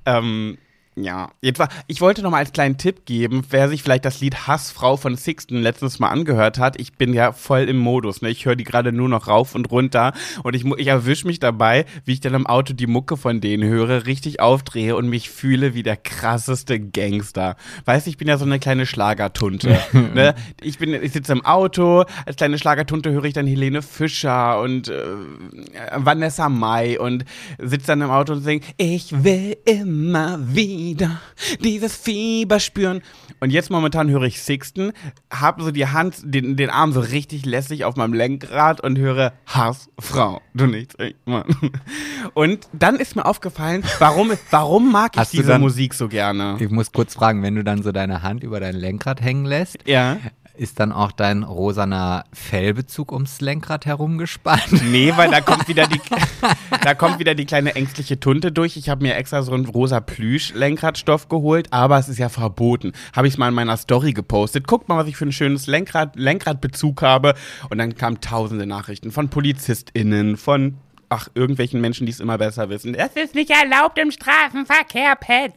Ähm, 0.06 0.58
ja, 1.00 1.30
jetzt 1.42 1.60
war, 1.60 1.70
ich 1.86 2.02
wollte 2.02 2.24
noch 2.24 2.32
mal 2.32 2.38
als 2.38 2.52
kleinen 2.52 2.78
Tipp 2.78 3.06
geben, 3.06 3.44
wer 3.52 3.70
sich 3.70 3.84
vielleicht 3.84 4.06
das 4.06 4.20
Lied 4.20 4.48
Hassfrau 4.48 4.98
von 4.98 5.16
Sixten 5.16 5.62
letztes 5.62 6.00
Mal 6.00 6.10
angehört 6.10 6.58
hat. 6.58 6.80
Ich 6.80 6.94
bin 6.94 7.14
ja 7.14 7.34
voll 7.34 7.62
im 7.62 7.78
Modus, 7.78 8.22
ne? 8.22 8.30
Ich 8.30 8.46
höre 8.46 8.56
die 8.56 8.64
gerade 8.64 8.92
nur 8.92 9.08
noch 9.08 9.28
rauf 9.28 9.54
und 9.54 9.70
runter 9.70 10.14
und 10.44 10.56
ich, 10.56 10.66
ich 10.66 10.88
erwische 10.88 11.28
mich 11.28 11.40
dabei, 11.40 11.86
wie 12.06 12.14
ich 12.14 12.20
dann 12.20 12.34
im 12.34 12.48
Auto 12.48 12.74
die 12.74 12.88
Mucke 12.88 13.16
von 13.16 13.42
denen 13.42 13.70
höre, 13.70 14.08
richtig 14.08 14.40
aufdrehe 14.40 14.96
und 14.96 15.08
mich 15.08 15.30
fühle 15.30 15.76
wie 15.76 15.84
der 15.84 15.98
krasseste 15.98 16.80
Gangster. 16.80 17.58
Weißt 17.86 18.08
du, 18.08 18.10
ich 18.10 18.18
bin 18.18 18.28
ja 18.28 18.38
so 18.38 18.46
eine 18.46 18.60
kleine 18.60 18.88
Schlagertunte, 18.88 19.80
ne? 19.94 20.34
Ich 20.62 20.80
bin, 20.80 20.94
ich 20.94 21.12
sitze 21.12 21.34
im 21.34 21.46
Auto, 21.46 22.06
als 22.26 22.38
kleine 22.38 22.58
Schlagertunte 22.58 23.12
höre 23.12 23.26
ich 23.26 23.34
dann 23.34 23.46
Helene 23.46 23.84
Fischer 23.84 24.60
und 24.62 24.88
äh, 24.88 25.04
Vanessa 25.96 26.50
Mai 26.50 27.00
und 27.00 27.24
sitze 27.60 27.88
dann 27.88 28.02
im 28.02 28.10
Auto 28.10 28.34
und 28.34 28.42
singe, 28.42 28.62
ich 28.78 29.24
will 29.24 29.58
immer 29.66 30.40
wieder 30.42 30.87
dieses 31.64 31.96
Fieber 31.96 32.60
spüren. 32.60 33.02
Und 33.40 33.50
jetzt 33.52 33.70
momentan 33.70 34.10
höre 34.10 34.24
ich 34.24 34.42
Sixten, 34.42 34.92
habe 35.32 35.64
so 35.64 35.72
die 35.72 35.88
Hand, 35.88 36.16
den, 36.24 36.56
den 36.56 36.70
Arm 36.70 36.92
so 36.94 37.00
richtig 37.00 37.46
lässig 37.46 37.84
auf 37.86 37.96
meinem 37.96 38.14
Lenkrad 38.14 38.82
und 38.82 38.98
höre 38.98 39.34
Hassfrau. 39.46 40.42
Du 40.54 40.66
nichts, 40.66 40.96
ich, 41.00 41.16
Mann. 41.26 41.44
Und 42.34 42.68
dann 42.74 42.96
ist 42.98 43.16
mir 43.16 43.26
aufgefallen, 43.26 43.84
warum, 44.00 44.32
warum 44.52 44.92
mag 44.92 45.12
ich 45.16 45.20
Hast 45.20 45.34
diese 45.34 45.44
dann- 45.48 45.62
Musik 45.62 45.94
so 45.94 46.08
gerne? 46.08 46.58
Ich 46.60 46.70
muss 46.70 46.92
kurz 46.92 47.14
fragen, 47.14 47.44
wenn 47.44 47.56
du 47.56 47.64
dann 47.64 47.84
so 47.84 47.92
deine 47.92 48.24
Hand 48.24 48.44
über 48.44 48.60
dein 48.60 48.76
Lenkrad 48.76 49.22
hängen 49.22 49.46
lässt, 49.46 49.78
Ja. 49.86 50.18
Ist 50.58 50.80
dann 50.80 50.92
auch 50.92 51.12
dein 51.12 51.44
rosaner 51.44 52.26
Fellbezug 52.34 53.12
ums 53.12 53.42
Lenkrad 53.42 53.86
herumgespannt? 53.86 54.64
Nee, 54.88 55.14
weil 55.16 55.30
da 55.30 55.42
kommt 55.42 55.68
wieder 55.68 55.86
die, 55.86 56.02
da 56.84 56.96
kommt 56.96 57.20
wieder 57.20 57.36
die 57.36 57.46
kleine 57.46 57.76
ängstliche 57.76 58.20
Tunte 58.20 58.52
durch. 58.52 58.78
Ich 58.78 58.90
habe 58.90 59.04
mir 59.04 59.16
extra 59.16 59.44
so 59.44 59.52
einen 59.54 59.66
rosa 59.66 60.00
Plüsch-Lenkradstoff 60.00 61.30
geholt, 61.30 61.72
aber 61.72 62.00
es 62.00 62.10
ist 62.10 62.18
ja 62.18 62.30
verboten. 62.30 62.94
Habe 63.14 63.28
ich 63.28 63.34
es 63.34 63.38
mal 63.38 63.50
in 63.50 63.54
meiner 63.54 63.78
Story 63.78 64.14
gepostet. 64.14 64.66
Guckt 64.66 64.90
mal, 64.90 64.98
was 64.98 65.08
ich 65.08 65.18
für 65.18 65.26
ein 65.26 65.32
schönes 65.32 65.68
Lenkrad, 65.68 66.16
Lenkradbezug 66.16 67.02
habe. 67.02 67.36
Und 67.70 67.78
dann 67.78 67.96
kamen 67.96 68.22
tausende 68.22 68.66
Nachrichten 68.66 69.12
von 69.12 69.30
PolizistInnen, 69.30 70.38
von 70.38 70.78
ach, 71.10 71.28
irgendwelchen 71.36 71.82
Menschen, 71.82 72.06
die 72.06 72.12
es 72.12 72.20
immer 72.20 72.38
besser 72.38 72.70
wissen. 72.70 72.94
Das 72.94 73.12
ist 73.14 73.36
nicht 73.36 73.52
erlaubt 73.52 74.00
im 74.00 74.12
Straßenverkehr, 74.12 75.16
Pet. 75.18 75.54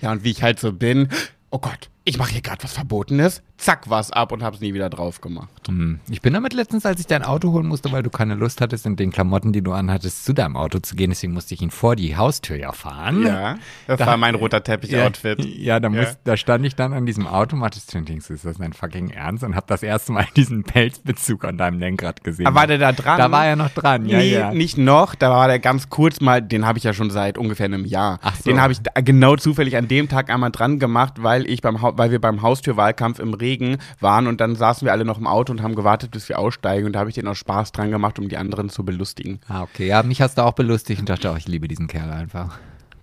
Ja, 0.00 0.12
und 0.12 0.24
wie 0.24 0.30
ich 0.32 0.42
halt 0.42 0.60
so 0.60 0.72
bin, 0.72 1.08
oh 1.50 1.58
Gott, 1.58 1.88
ich 2.06 2.18
mache 2.18 2.32
hier 2.32 2.42
gerade 2.42 2.62
was 2.62 2.74
Verbotenes, 2.74 3.42
zack, 3.56 3.88
was 3.88 4.10
ab 4.10 4.30
und 4.32 4.42
hab's 4.42 4.60
nie 4.60 4.74
wieder 4.74 4.90
drauf 4.90 5.22
gemacht. 5.22 5.48
Hm. 5.68 6.00
Ich 6.10 6.20
bin 6.20 6.34
damit 6.34 6.52
letztens, 6.52 6.84
als 6.84 7.00
ich 7.00 7.06
dein 7.06 7.22
Auto 7.22 7.50
holen 7.52 7.66
musste, 7.66 7.90
weil 7.92 8.02
du 8.02 8.10
keine 8.10 8.34
Lust 8.34 8.60
hattest, 8.60 8.84
in 8.84 8.96
den 8.96 9.10
Klamotten, 9.10 9.52
die 9.54 9.62
du 9.62 9.72
anhattest, 9.72 10.26
zu 10.26 10.34
deinem 10.34 10.56
Auto 10.56 10.80
zu 10.80 10.96
gehen. 10.96 11.08
Deswegen 11.10 11.32
musste 11.32 11.54
ich 11.54 11.62
ihn 11.62 11.70
vor 11.70 11.96
die 11.96 12.14
Haustür 12.16 12.56
ja 12.56 12.72
fahren. 12.72 13.22
Ja, 13.26 13.56
das 13.86 13.98
Da- 14.00 14.06
war 14.06 14.16
mein 14.18 14.34
roter 14.34 14.62
Teppich-Outfit. 14.62 15.44
Ja, 15.46 15.80
da, 15.80 15.88
muss, 15.88 16.18
da 16.24 16.36
stand 16.36 16.66
ich 16.66 16.76
dann 16.76 16.92
an 16.92 17.06
diesem 17.06 17.26
Automat 17.26 17.74
und 17.94 18.06
denkst, 18.08 18.28
ist 18.28 18.44
das 18.44 18.58
dein 18.58 18.74
fucking 18.74 19.08
Ernst? 19.10 19.42
Und 19.42 19.56
hab 19.56 19.66
das 19.66 19.82
erste 19.82 20.12
Mal 20.12 20.26
diesen 20.36 20.62
Pelzbezug 20.64 21.44
an 21.46 21.56
deinem 21.56 21.78
Lenkrad 21.78 22.22
gesehen. 22.22 22.46
Aber 22.46 22.56
war 22.56 22.66
der 22.66 22.78
da 22.78 22.92
dran? 22.92 23.16
Da 23.18 23.30
war 23.32 23.46
er 23.46 23.56
noch 23.56 23.70
dran, 23.70 24.04
ja, 24.06 24.18
nee, 24.18 24.32
ja. 24.34 24.52
nicht 24.52 24.76
noch, 24.76 25.14
da 25.14 25.30
war 25.30 25.48
der 25.48 25.58
ganz 25.58 25.88
kurz 25.88 26.20
mal, 26.20 26.42
den 26.42 26.66
habe 26.66 26.76
ich 26.76 26.84
ja 26.84 26.92
schon 26.92 27.08
seit 27.10 27.38
ungefähr 27.38 27.64
einem 27.66 27.86
Jahr. 27.86 28.18
Ach 28.22 28.36
so. 28.36 28.42
Den 28.50 28.60
habe 28.60 28.72
ich 28.74 28.80
genau 29.04 29.36
zufällig 29.36 29.76
an 29.78 29.88
dem 29.88 30.08
Tag 30.10 30.28
einmal 30.28 30.50
dran 30.50 30.78
gemacht, 30.78 31.14
weil 31.22 31.46
ich 31.48 31.62
beim 31.62 31.80
Hau- 31.80 31.93
weil 31.96 32.10
wir 32.10 32.20
beim 32.20 32.42
Haustürwahlkampf 32.42 33.18
im 33.18 33.34
Regen 33.34 33.78
waren 34.00 34.26
und 34.26 34.40
dann 34.40 34.56
saßen 34.56 34.84
wir 34.84 34.92
alle 34.92 35.04
noch 35.04 35.18
im 35.18 35.26
Auto 35.26 35.52
und 35.52 35.62
haben 35.62 35.74
gewartet, 35.74 36.10
bis 36.10 36.28
wir 36.28 36.38
aussteigen 36.38 36.86
und 36.86 36.92
da 36.92 37.00
habe 37.00 37.10
ich 37.10 37.14
den 37.14 37.28
aus 37.28 37.38
Spaß 37.38 37.72
dran 37.72 37.90
gemacht, 37.90 38.18
um 38.18 38.28
die 38.28 38.36
anderen 38.36 38.68
zu 38.68 38.84
belustigen. 38.84 39.40
Ah, 39.48 39.62
okay. 39.62 39.86
Ja, 39.86 40.02
mich 40.02 40.20
hast 40.20 40.38
du 40.38 40.42
auch 40.42 40.52
belustigt 40.52 41.00
und 41.00 41.08
dachte, 41.08 41.30
oh, 41.30 41.36
ich 41.36 41.48
liebe 41.48 41.68
diesen 41.68 41.86
Kerl 41.86 42.10
einfach. 42.10 42.58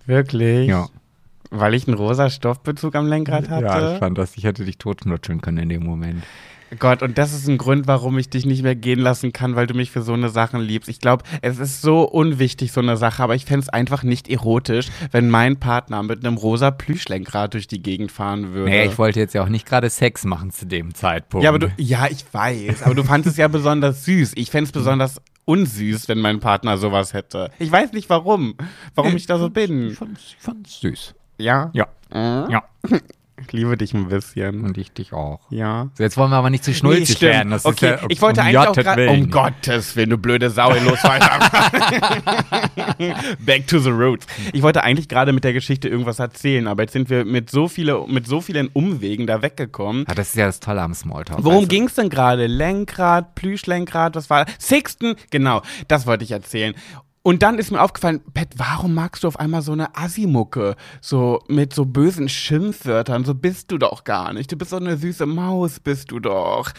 Wirklich? 0.06 0.68
Ja. 0.68 0.88
Weil 1.50 1.74
ich 1.74 1.86
einen 1.86 1.96
rosa 1.96 2.30
Stoffbezug 2.30 2.94
am 2.94 3.06
Lenkrad 3.06 3.50
hatte? 3.50 3.64
Ja, 3.64 3.92
ich 3.92 3.98
fand 3.98 4.16
das, 4.16 4.36
ich 4.36 4.44
hätte 4.44 4.64
dich 4.64 4.78
totnutscheln 4.78 5.42
können 5.42 5.58
in 5.58 5.68
dem 5.68 5.84
Moment. 5.84 6.24
Gott, 6.78 7.02
und 7.02 7.18
das 7.18 7.32
ist 7.32 7.48
ein 7.48 7.58
Grund, 7.58 7.86
warum 7.86 8.18
ich 8.18 8.28
dich 8.30 8.46
nicht 8.46 8.62
mehr 8.62 8.74
gehen 8.74 8.98
lassen 9.00 9.32
kann, 9.32 9.56
weil 9.56 9.66
du 9.66 9.74
mich 9.74 9.90
für 9.90 10.02
so 10.02 10.12
eine 10.12 10.28
Sachen 10.28 10.60
liebst. 10.60 10.88
Ich 10.88 11.00
glaube, 11.00 11.24
es 11.42 11.58
ist 11.58 11.82
so 11.82 12.02
unwichtig, 12.02 12.72
so 12.72 12.80
eine 12.80 12.96
Sache, 12.96 13.22
aber 13.22 13.34
ich 13.34 13.44
fände 13.44 13.60
es 13.60 13.68
einfach 13.68 14.02
nicht 14.02 14.28
erotisch, 14.28 14.88
wenn 15.10 15.28
mein 15.30 15.58
Partner 15.58 16.02
mit 16.02 16.24
einem 16.24 16.36
rosa 16.36 16.70
Plüschlenkrad 16.70 17.54
durch 17.54 17.66
die 17.66 17.82
Gegend 17.82 18.12
fahren 18.12 18.52
würde. 18.54 18.70
Naja, 18.70 18.84
ich 18.84 18.98
wollte 18.98 19.20
jetzt 19.20 19.34
ja 19.34 19.42
auch 19.42 19.48
nicht 19.48 19.66
gerade 19.66 19.90
Sex 19.90 20.24
machen 20.24 20.50
zu 20.50 20.66
dem 20.66 20.94
Zeitpunkt. 20.94 21.44
ja, 21.44 21.50
aber 21.50 21.58
du, 21.58 21.72
ja, 21.76 22.06
ich 22.10 22.24
weiß, 22.32 22.82
aber 22.82 22.94
du 22.94 23.04
fandest 23.04 23.32
es 23.34 23.36
ja 23.38 23.48
besonders 23.48 24.04
süß. 24.04 24.32
Ich 24.36 24.50
fände 24.50 24.66
es 24.66 24.72
besonders 24.72 25.20
unsüß, 25.44 26.08
wenn 26.08 26.20
mein 26.20 26.40
Partner 26.40 26.78
sowas 26.78 27.12
hätte. 27.12 27.50
Ich 27.58 27.70
weiß 27.70 27.92
nicht 27.92 28.08
warum, 28.08 28.54
warum 28.94 29.16
ich 29.16 29.26
da 29.26 29.38
so 29.38 29.48
Ich 29.48 29.52
bin. 29.52 29.90
fand's, 29.90 30.20
ich 30.28 30.36
fand's 30.38 30.80
süß. 30.80 31.14
Ja? 31.38 31.70
Ja. 31.74 31.88
Äh? 32.12 32.52
Ja. 32.52 32.62
Ich 33.46 33.52
liebe 33.52 33.76
dich 33.76 33.94
ein 33.94 34.08
bisschen. 34.08 34.64
Und 34.64 34.78
ich 34.78 34.92
dich 34.92 35.12
auch. 35.12 35.40
Ja. 35.50 35.90
So, 35.94 36.02
jetzt 36.02 36.16
wollen 36.16 36.30
wir 36.30 36.36
aber 36.36 36.50
nicht 36.50 36.64
zu 36.64 36.72
schnulzig 36.74 37.20
Nee, 37.20 37.28
werden. 37.28 37.50
Das 37.50 37.64
okay, 37.64 37.98
ja, 38.00 38.06
ich 38.08 38.20
wollte 38.22 38.40
um 38.40 38.46
eigentlich 38.46 38.58
auch 38.58 38.66
Gottes 38.66 38.84
gerade, 38.84 39.08
um 39.10 39.30
Gottes 39.30 39.96
Willen, 39.96 40.10
du 40.10 40.18
blöde 40.18 40.50
Sau, 40.50 40.72
los 40.72 41.02
weiter. 41.04 41.38
Back 43.40 43.66
to 43.66 43.78
the 43.78 43.90
roots. 43.90 44.26
Ich 44.52 44.62
wollte 44.62 44.82
eigentlich 44.82 45.08
gerade 45.08 45.32
mit 45.32 45.44
der 45.44 45.52
Geschichte 45.52 45.88
irgendwas 45.88 46.18
erzählen, 46.18 46.66
aber 46.66 46.82
jetzt 46.82 46.92
sind 46.92 47.10
wir 47.10 47.24
mit 47.24 47.50
so, 47.50 47.68
viele, 47.68 48.06
mit 48.06 48.26
so 48.26 48.40
vielen 48.40 48.68
Umwegen 48.68 49.26
da 49.26 49.42
weggekommen. 49.42 50.04
Ja, 50.08 50.14
das 50.14 50.28
ist 50.28 50.36
ja 50.36 50.46
das 50.46 50.60
Tolle 50.60 50.82
am 50.82 50.94
Smalltalk. 50.94 51.42
Worum 51.42 51.62
du? 51.62 51.68
ging 51.68 51.84
es 51.84 51.94
denn 51.94 52.08
gerade? 52.08 52.46
Lenkrad, 52.46 53.34
Plüschlenkrad, 53.34 54.14
was 54.14 54.30
war 54.30 54.46
Sixten? 54.58 55.16
Genau, 55.30 55.62
das 55.88 56.06
wollte 56.06 56.24
ich 56.24 56.30
erzählen. 56.30 56.74
Und 57.22 57.42
dann 57.42 57.58
ist 57.58 57.70
mir 57.70 57.80
aufgefallen, 57.80 58.20
Pet, 58.34 58.48
warum 58.56 58.94
magst 58.94 59.22
du 59.22 59.28
auf 59.28 59.38
einmal 59.38 59.62
so 59.62 59.72
eine 59.72 59.96
Assimucke? 59.96 60.74
So 61.00 61.40
mit 61.46 61.72
so 61.72 61.84
bösen 61.84 62.28
Schimpfwörtern, 62.28 63.24
so 63.24 63.34
bist 63.34 63.70
du 63.70 63.78
doch 63.78 64.02
gar 64.04 64.32
nicht. 64.32 64.50
Du 64.50 64.56
bist 64.56 64.70
so 64.70 64.76
eine 64.76 64.96
süße 64.96 65.26
Maus, 65.26 65.78
bist 65.78 66.10
du 66.10 66.18
doch. 66.18 66.72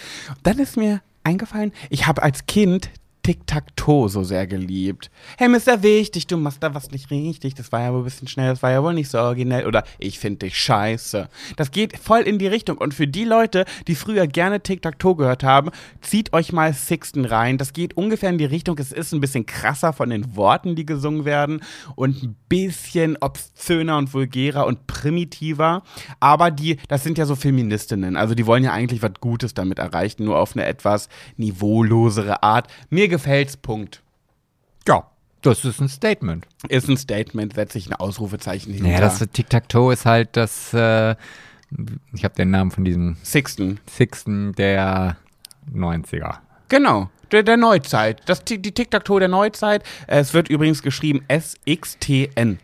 Dann 0.44 0.60
ist 0.60 0.76
mir 0.76 1.02
eingefallen, 1.24 1.72
ich 1.90 2.08
habe 2.08 2.22
als 2.22 2.46
Kind 2.46 2.90
Tic-Tac-Toe 3.24 4.10
so 4.10 4.24
sehr 4.24 4.48
geliebt. 4.48 5.10
Hey, 5.38 5.48
Mr. 5.48 5.82
Wichtig, 5.82 6.28
du 6.28 6.36
machst 6.36 6.62
da 6.62 6.74
was 6.76 6.92
nicht 6.92 7.10
richtig. 7.10 7.56
Das 7.56 7.72
war 7.72 7.82
ja 7.82 7.94
wohl 7.94 8.02
ein 8.02 8.04
bisschen 8.04 8.28
schnell, 8.28 8.50
das 8.50 8.62
war 8.62 8.72
ja 8.72 8.84
wohl 8.84 8.94
nicht 8.94 9.10
so 9.10 9.18
originell. 9.18 9.66
Oder 9.66 9.86
ich 9.98 10.20
finde 10.20 10.40
dich 10.40 10.58
scheiße. 10.58 11.30
Das 11.56 11.72
geht 11.72 11.98
voll 11.98 12.22
in 12.22 12.38
die 12.38 12.48
Richtung. 12.48 12.78
Und 12.78 12.94
für 12.94 13.08
die 13.08 13.24
Leute, 13.24 13.64
die 13.88 13.96
früher 13.96 14.28
gerne 14.28 14.60
Tic-Tac-Toe 14.60 15.16
gehört 15.16 15.44
haben, 15.44 15.72
zieht 16.02 16.34
euch 16.34 16.52
mal 16.52 16.74
Sixten 16.74 17.24
rein. 17.24 17.58
Das 17.58 17.72
geht 17.72 17.96
ungefähr 17.96 18.30
in 18.30 18.38
die 18.38 18.46
Richtung. 18.46 18.78
Es 18.78 18.92
ist 18.92 19.14
ein 19.14 19.22
bisschen 19.22 19.46
krasser 19.46 19.94
von 19.94 20.10
den 20.10 20.36
Worten, 20.36 20.76
die 20.76 20.86
gesungen 20.86 21.24
werden. 21.24 21.62
Und 21.96 22.24
ein 22.24 22.36
bisschen 22.50 23.16
obszöner 23.22 23.98
und 23.98 24.14
vulgärer 24.14 24.66
und 24.66 24.86
primitiver. 24.86 25.84
Aber 26.20 26.52
die, 26.52 26.78
das 26.90 27.04
sind 27.04 27.18
ja 27.18 27.26
so 27.26 27.38
Feministinnen. 27.38 28.18
Also 28.18 28.36
die 28.36 28.46
wollen 28.46 28.66
ja 28.66 28.74
eigentlich 28.74 29.02
was 29.02 29.14
Gutes 29.22 29.54
damit 29.54 29.80
erreichen, 29.80 30.26
nur 30.26 30.38
auf 30.38 30.58
eine 30.58 30.66
etwas 30.66 31.08
niveaulosere 31.38 32.44
Art. 32.44 32.68
Mir 32.90 33.13
gefällt's, 33.14 33.58
Punkt. 33.58 34.02
Ja, 34.88 35.10
das 35.42 35.66
ist 35.66 35.80
ein 35.80 35.90
Statement. 35.90 36.48
Ist 36.70 36.90
ein 36.90 36.98
Statement, 36.98 37.54
setze 37.54 37.78
ich 37.78 37.88
ein 37.88 37.94
Ausrufezeichen 37.94 38.74
hinter. 38.74 38.90
Naja, 38.90 39.02
das 39.02 39.20
Tic-Tac-Toe 39.20 39.94
ist 39.94 40.06
halt 40.06 40.30
das, 40.38 40.74
äh, 40.74 41.16
ich 42.14 42.24
habe 42.24 42.36
den 42.36 42.52
Namen 42.52 42.72
von 42.72 42.86
diesem 42.86 43.18
Sixten. 43.24 43.80
Sixten 43.90 44.54
der 44.54 45.18
90er. 45.74 46.38
Genau. 46.70 47.10
Der, 47.32 47.44
der 47.44 47.58
Neuzeit. 47.58 48.22
Das, 48.26 48.44
die 48.46 48.62
Tic-Tac-Toe 48.62 49.20
der 49.20 49.30
Neuzeit. 49.30 49.84
Es 50.08 50.34
wird 50.34 50.50
übrigens 50.50 50.82
geschrieben 50.82 51.24
S-X-T-N. 51.28 52.60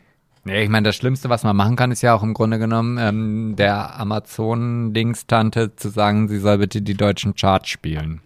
Ich 0.45 0.69
meine, 0.69 0.87
das 0.87 0.95
Schlimmste, 0.95 1.29
was 1.29 1.43
man 1.43 1.55
machen 1.55 1.75
kann, 1.75 1.91
ist 1.91 2.01
ja 2.01 2.15
auch 2.15 2.23
im 2.23 2.33
Grunde 2.33 2.59
genommen 2.59 2.97
ähm, 2.97 3.55
der 3.57 3.99
Amazon-Dings-Tante 3.99 5.75
zu 5.75 5.89
sagen, 5.89 6.27
sie 6.29 6.39
soll 6.39 6.59
bitte 6.59 6.81
die 6.81 6.95
deutschen 6.95 7.35
Charts 7.35 7.69
spielen. 7.69 8.21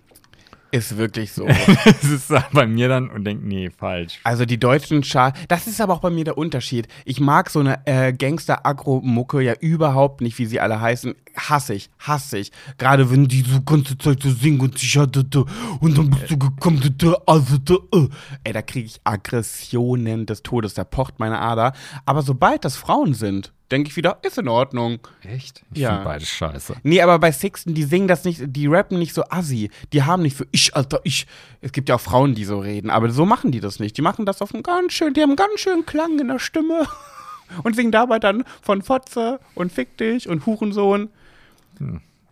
Ist 0.73 0.97
wirklich 0.97 1.31
so. 1.31 1.47
Das 1.85 2.03
ist 2.03 2.33
bei 2.51 2.65
mir 2.65 2.89
dann 2.89 3.11
und 3.11 3.25
denkt, 3.25 3.43
nee, 3.45 3.69
falsch. 3.69 4.19
Also 4.23 4.45
die 4.45 4.59
deutschen 4.59 5.03
Char 5.03 5.31
das 5.47 5.67
ist 5.67 5.79
aber 5.79 5.93
auch 5.93 5.99
bei 5.99 6.09
mir 6.09 6.23
der 6.23 6.35
Unterschied. 6.35 6.87
Ich 7.05 7.19
mag 7.19 7.51
so 7.51 7.59
eine 7.59 7.85
äh, 7.85 8.11
Gangster-Agro-Mucke 8.11 9.41
ja 9.41 9.53
überhaupt 9.59 10.21
nicht, 10.21 10.39
wie 10.39 10.47
sie 10.47 10.59
alle 10.59 10.81
heißen. 10.81 11.13
Hasse 11.35 11.75
ich, 11.75 11.91
hasse 11.99 12.39
ich. 12.39 12.51
Gerade 12.79 13.11
wenn 13.11 13.27
die 13.27 13.41
so 13.41 13.61
ganze 13.61 13.99
Zeit 13.99 14.23
so 14.23 14.31
singen 14.31 14.61
und 14.61 14.79
sich 14.79 14.93
da, 14.93 15.45
und 15.79 15.95
dann 15.95 16.09
bist 16.09 16.31
du 16.31 16.39
gekommen, 16.39 16.81
also 17.27 17.55
äh. 17.93 18.07
Ey, 18.43 18.53
da 18.53 18.63
kriege 18.63 18.87
ich 18.87 18.99
Aggressionen 19.03 20.25
des 20.25 20.41
Todes, 20.41 20.73
da 20.73 20.83
pocht 20.83 21.19
meine 21.19 21.39
Ader. 21.39 21.73
Aber 22.05 22.23
sobald 22.23 22.65
das 22.65 22.77
Frauen 22.77 23.13
sind, 23.13 23.53
denke 23.73 23.89
ich 23.89 23.95
wieder, 23.97 24.19
ist 24.21 24.37
in 24.37 24.47
Ordnung. 24.47 24.99
Echt? 25.23 25.63
Ich 25.73 25.81
Ja. 25.81 25.89
finde 25.89 26.05
beides 26.05 26.29
scheiße. 26.29 26.75
Nee, 26.83 27.01
aber 27.01 27.19
bei 27.19 27.31
Sixten, 27.31 27.73
die 27.73 27.83
singen 27.83 28.07
das 28.07 28.23
nicht, 28.23 28.41
die 28.45 28.67
rappen 28.67 28.97
nicht 28.99 29.13
so 29.13 29.23
assi. 29.29 29.69
Die 29.91 30.03
haben 30.03 30.21
nicht 30.23 30.37
für 30.37 30.47
ich, 30.51 30.75
Alter, 30.75 31.01
ich. 31.03 31.27
Es 31.61 31.71
gibt 31.73 31.89
ja 31.89 31.95
auch 31.95 32.01
Frauen, 32.01 32.35
die 32.35 32.45
so 32.45 32.59
reden, 32.59 32.89
aber 32.89 33.09
so 33.09 33.25
machen 33.25 33.51
die 33.51 33.59
das 33.59 33.79
nicht. 33.79 33.97
Die 33.97 34.01
machen 34.01 34.25
das 34.25 34.41
auf 34.41 34.53
einen 34.53 34.63
ganz 34.63 34.93
schön, 34.93 35.13
die 35.13 35.21
haben 35.21 35.31
einen 35.31 35.35
ganz 35.35 35.59
schönen 35.59 35.85
Klang 35.85 36.17
in 36.19 36.29
der 36.29 36.39
Stimme 36.39 36.87
und 37.63 37.75
singen 37.75 37.91
dabei 37.91 38.19
dann 38.19 38.43
von 38.61 38.81
Fotze 38.81 39.39
und 39.55 39.71
Fick 39.73 39.97
dich 39.97 40.29
und 40.29 40.45
Hurensohn. 40.45 41.09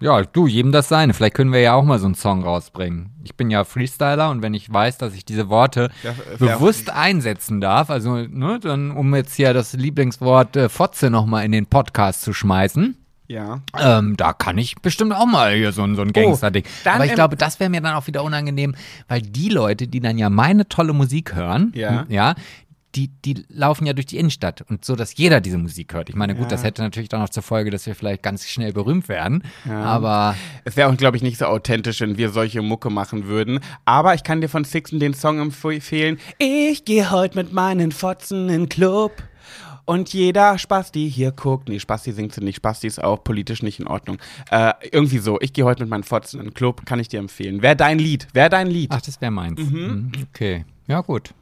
Ja, 0.01 0.21
du, 0.23 0.47
jedem 0.47 0.71
das 0.71 0.89
seine. 0.89 1.13
Vielleicht 1.13 1.35
können 1.35 1.53
wir 1.53 1.61
ja 1.61 1.73
auch 1.75 1.83
mal 1.83 1.99
so 1.99 2.05
einen 2.05 2.15
Song 2.15 2.43
rausbringen. 2.43 3.11
Ich 3.23 3.35
bin 3.35 3.49
ja 3.51 3.63
Freestyler 3.63 4.29
und 4.31 4.41
wenn 4.41 4.53
ich 4.53 4.71
weiß, 4.71 4.97
dass 4.97 5.13
ich 5.13 5.23
diese 5.25 5.47
Worte 5.49 5.89
Ja, 6.03 6.13
wär- 6.39 6.55
bewusst 6.57 6.89
einsetzen 6.89 7.61
darf, 7.61 7.89
also, 7.89 8.15
ne, 8.17 8.59
dann, 8.61 8.91
um 8.91 9.13
jetzt 9.15 9.35
hier 9.35 9.53
das 9.53 9.73
Lieblingswort 9.73 10.55
äh, 10.57 10.69
Fotze 10.69 11.09
nochmal 11.09 11.45
in 11.45 11.51
den 11.51 11.67
Podcast 11.67 12.21
zu 12.23 12.33
schmeißen, 12.33 12.97
Ja. 13.27 13.61
ähm, 13.79 14.17
da 14.17 14.33
kann 14.33 14.57
ich 14.57 14.75
bestimmt 14.81 15.13
auch 15.13 15.25
mal 15.27 15.53
hier 15.53 15.71
so, 15.71 15.83
ein- 15.83 15.95
so 15.95 16.01
ein 16.01 16.11
Gangster-Ding. 16.13 16.63
dann 16.83 16.95
Aber 16.95 17.05
ich 17.05 17.13
glaube, 17.13 17.35
das 17.37 17.59
wäre 17.59 17.69
mir 17.69 17.81
dann 17.81 17.93
auch 17.95 18.07
wieder 18.07 18.23
unangenehm, 18.23 18.75
weil 19.07 19.21
die 19.21 19.49
Leute, 19.49 19.87
die 19.87 19.99
dann 19.99 20.17
ja 20.17 20.29
meine 20.29 20.67
tolle 20.67 20.93
Musik 20.93 21.35
hören, 21.35 21.71
Ja. 21.75 22.05
ja, 22.09 22.33
die, 22.95 23.07
die 23.23 23.45
laufen 23.49 23.85
ja 23.85 23.93
durch 23.93 24.05
die 24.05 24.17
Innenstadt 24.17 24.63
und 24.69 24.83
so, 24.83 24.95
dass 24.95 25.15
jeder 25.15 25.39
diese 25.41 25.57
Musik 25.57 25.93
hört. 25.93 26.09
Ich 26.09 26.15
meine, 26.15 26.33
gut, 26.35 26.43
Ja. 26.43 26.49
das 26.49 26.63
hätte 26.63 26.81
natürlich 26.81 27.09
dann 27.09 27.21
noch 27.21 27.29
zur 27.29 27.43
Folge, 27.43 27.69
dass 27.71 27.85
wir 27.85 27.95
vielleicht 27.95 28.21
ganz 28.23 28.45
schnell 28.47 28.73
berühmt 28.73 29.07
werden. 29.07 29.43
Aber 29.69 30.35
Es 30.65 30.75
wäre 30.77 30.89
auch, 30.91 30.97
glaube 30.97 31.17
ich, 31.17 31.23
nicht 31.23 31.37
so 31.37 31.45
authentisch, 31.45 32.01
wenn 32.01 32.17
wir 32.17 32.29
solche 32.29 32.61
Mucke 32.61 32.89
machen 32.89 33.25
würden. 33.27 33.59
Aber 33.85 34.13
ich 34.13 34.23
kann 34.23 34.41
dir 34.41 34.49
von 34.49 34.63
Sixten 34.65 34.99
den 34.99 35.13
Song 35.13 35.39
empfehlen. 35.39 36.19
Ich 36.37 36.85
gehe 36.85 37.11
heute 37.11 37.37
mit 37.37 37.53
meinen 37.53 37.91
Fotzen 37.91 38.49
in 38.49 38.61
den 38.61 38.69
Club. 38.69 39.11
Und 39.85 40.13
jeder 40.13 40.57
Spasti 40.59 41.09
hier 41.09 41.31
guckt. 41.31 41.67
Nee, 41.67 41.79
Spasti 41.79 42.11
singt 42.11 42.33
sie 42.33 42.41
nicht. 42.43 42.57
Spasti 42.57 42.87
ist 42.87 43.03
auch 43.03 43.23
politisch 43.23 43.63
nicht 43.63 43.79
in 43.79 43.87
Ordnung. 43.87 44.19
Äh, 44.51 44.73
irgendwie 44.91 45.17
so. 45.17 45.39
Ich 45.41 45.53
gehe 45.53 45.65
heute 45.65 45.81
mit 45.83 45.89
meinen 45.89 46.03
Fotzen 46.03 46.39
in 46.39 46.47
den 46.47 46.53
Club. 46.53 46.85
Kann 46.85 46.99
ich 46.99 47.07
dir 47.09 47.19
empfehlen. 47.19 47.61
Wäre 47.61 47.75
dein 47.75 47.97
Lied. 47.99 48.27
Wäre 48.33 48.49
dein 48.49 48.67
Lied. 48.67 48.91
ach, 48.93 49.01
das 49.01 49.19
wäre 49.21 49.31
meins. 49.31 49.59
Mhm. 49.59 50.11
Okay, 50.29 50.65
ja 50.87 51.01
gut. 51.01 51.33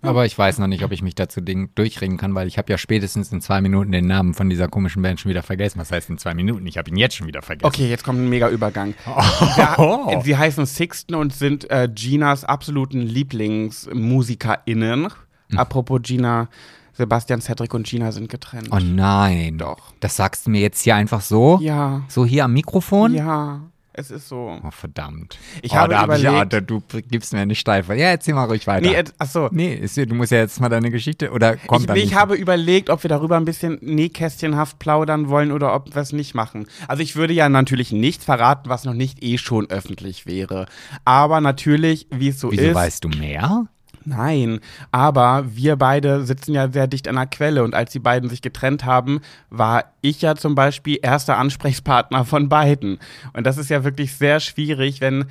Aber 0.00 0.24
ich 0.26 0.38
weiß 0.38 0.58
noch 0.58 0.68
nicht, 0.68 0.84
ob 0.84 0.92
ich 0.92 1.02
mich 1.02 1.16
dazu 1.16 1.40
durchringen 1.40 2.18
kann, 2.18 2.32
weil 2.34 2.46
ich 2.46 2.56
habe 2.56 2.70
ja 2.70 2.78
spätestens 2.78 3.32
in 3.32 3.40
zwei 3.40 3.60
Minuten 3.60 3.90
den 3.90 4.06
Namen 4.06 4.32
von 4.34 4.48
dieser 4.48 4.68
komischen 4.68 5.02
Band 5.02 5.18
schon 5.18 5.30
wieder 5.30 5.42
vergessen. 5.42 5.80
Was 5.80 5.90
heißt 5.90 6.08
in 6.10 6.18
zwei 6.18 6.34
Minuten? 6.34 6.64
Ich 6.66 6.78
habe 6.78 6.88
ihn 6.90 6.96
jetzt 6.96 7.16
schon 7.16 7.26
wieder 7.26 7.42
vergessen. 7.42 7.66
Okay, 7.66 7.88
jetzt 7.88 8.04
kommt 8.04 8.20
ein 8.20 8.28
mega 8.28 8.48
Übergang. 8.48 8.94
Oh. 9.06 10.06
Ja, 10.10 10.20
sie 10.22 10.36
heißen 10.36 10.66
Sixten 10.66 11.16
und 11.16 11.34
sind 11.34 11.68
äh, 11.70 11.88
Ginas 11.92 12.44
absoluten 12.44 13.02
LieblingsmusikerInnen. 13.02 15.08
Apropos 15.56 16.00
Gina, 16.02 16.48
Sebastian, 16.92 17.40
Cedric 17.40 17.74
und 17.74 17.86
Gina 17.86 18.12
sind 18.12 18.28
getrennt. 18.28 18.68
Oh 18.70 18.78
nein. 18.80 19.58
Doch. 19.58 19.92
Das 20.00 20.16
sagst 20.16 20.46
du 20.46 20.50
mir 20.50 20.60
jetzt 20.60 20.82
hier 20.82 20.94
einfach 20.94 21.20
so? 21.20 21.58
Ja. 21.60 22.02
So 22.08 22.26
hier 22.26 22.44
am 22.44 22.52
Mikrofon? 22.52 23.14
Ja, 23.14 23.62
es 23.98 24.10
ist 24.12 24.28
so. 24.28 24.58
Oh, 24.62 24.70
verdammt. 24.70 25.38
Ich 25.62 25.72
oh, 25.72 25.76
habe 25.76 25.94
da 25.94 26.02
hab 26.02 26.12
ich, 26.14 26.22
überlegt- 26.22 26.52
da, 26.52 26.60
du 26.60 26.80
gibst 27.10 27.32
mir 27.32 27.40
eine 27.40 27.54
Steife. 27.54 27.94
Ja, 27.94 28.08
erzähl 28.10 28.34
mal 28.34 28.44
ruhig 28.44 28.66
weiter. 28.66 28.88
Nee, 28.88 29.02
ach 29.18 29.26
so. 29.28 29.48
Nee, 29.50 29.74
ist, 29.74 29.96
du 29.96 30.14
musst 30.14 30.30
ja 30.30 30.38
jetzt 30.38 30.60
mal 30.60 30.68
deine 30.68 30.90
Geschichte 30.90 31.30
oder 31.32 31.56
kommt 31.56 31.80
Ich, 31.82 31.86
dann 31.86 31.96
ich 31.96 32.14
habe 32.14 32.36
überlegt, 32.36 32.90
ob 32.90 33.02
wir 33.02 33.08
darüber 33.08 33.36
ein 33.36 33.44
bisschen 33.44 33.78
nähkästchenhaft 33.80 34.78
plaudern 34.78 35.28
wollen 35.28 35.50
oder 35.50 35.74
ob 35.74 35.94
wir 35.94 36.00
es 36.00 36.12
nicht 36.12 36.34
machen. 36.34 36.66
Also 36.86 37.02
ich 37.02 37.16
würde 37.16 37.32
ja 37.34 37.48
natürlich 37.48 37.90
nichts 37.92 38.24
verraten, 38.24 38.68
was 38.68 38.84
noch 38.84 38.94
nicht 38.94 39.22
eh 39.22 39.36
schon 39.38 39.68
öffentlich 39.68 40.26
wäre. 40.26 40.66
Aber 41.04 41.40
natürlich, 41.40 42.06
wie 42.10 42.28
es 42.28 42.38
so 42.40 42.52
Wieso 42.52 42.62
ist. 42.62 42.74
weißt 42.74 43.04
du 43.04 43.08
mehr? 43.08 43.66
Nein, 44.08 44.60
aber 44.90 45.44
wir 45.54 45.76
beide 45.76 46.24
sitzen 46.24 46.54
ja 46.54 46.72
sehr 46.72 46.86
dicht 46.86 47.08
an 47.08 47.16
der 47.16 47.26
Quelle 47.26 47.62
und 47.62 47.74
als 47.74 47.92
die 47.92 47.98
beiden 47.98 48.30
sich 48.30 48.40
getrennt 48.40 48.86
haben, 48.86 49.20
war 49.50 49.92
ich 50.00 50.22
ja 50.22 50.34
zum 50.34 50.54
Beispiel 50.54 50.98
erster 51.02 51.36
Ansprechpartner 51.36 52.24
von 52.24 52.48
beiden. 52.48 52.98
Und 53.34 53.46
das 53.46 53.58
ist 53.58 53.68
ja 53.68 53.84
wirklich 53.84 54.14
sehr 54.14 54.40
schwierig, 54.40 55.02
wenn 55.02 55.26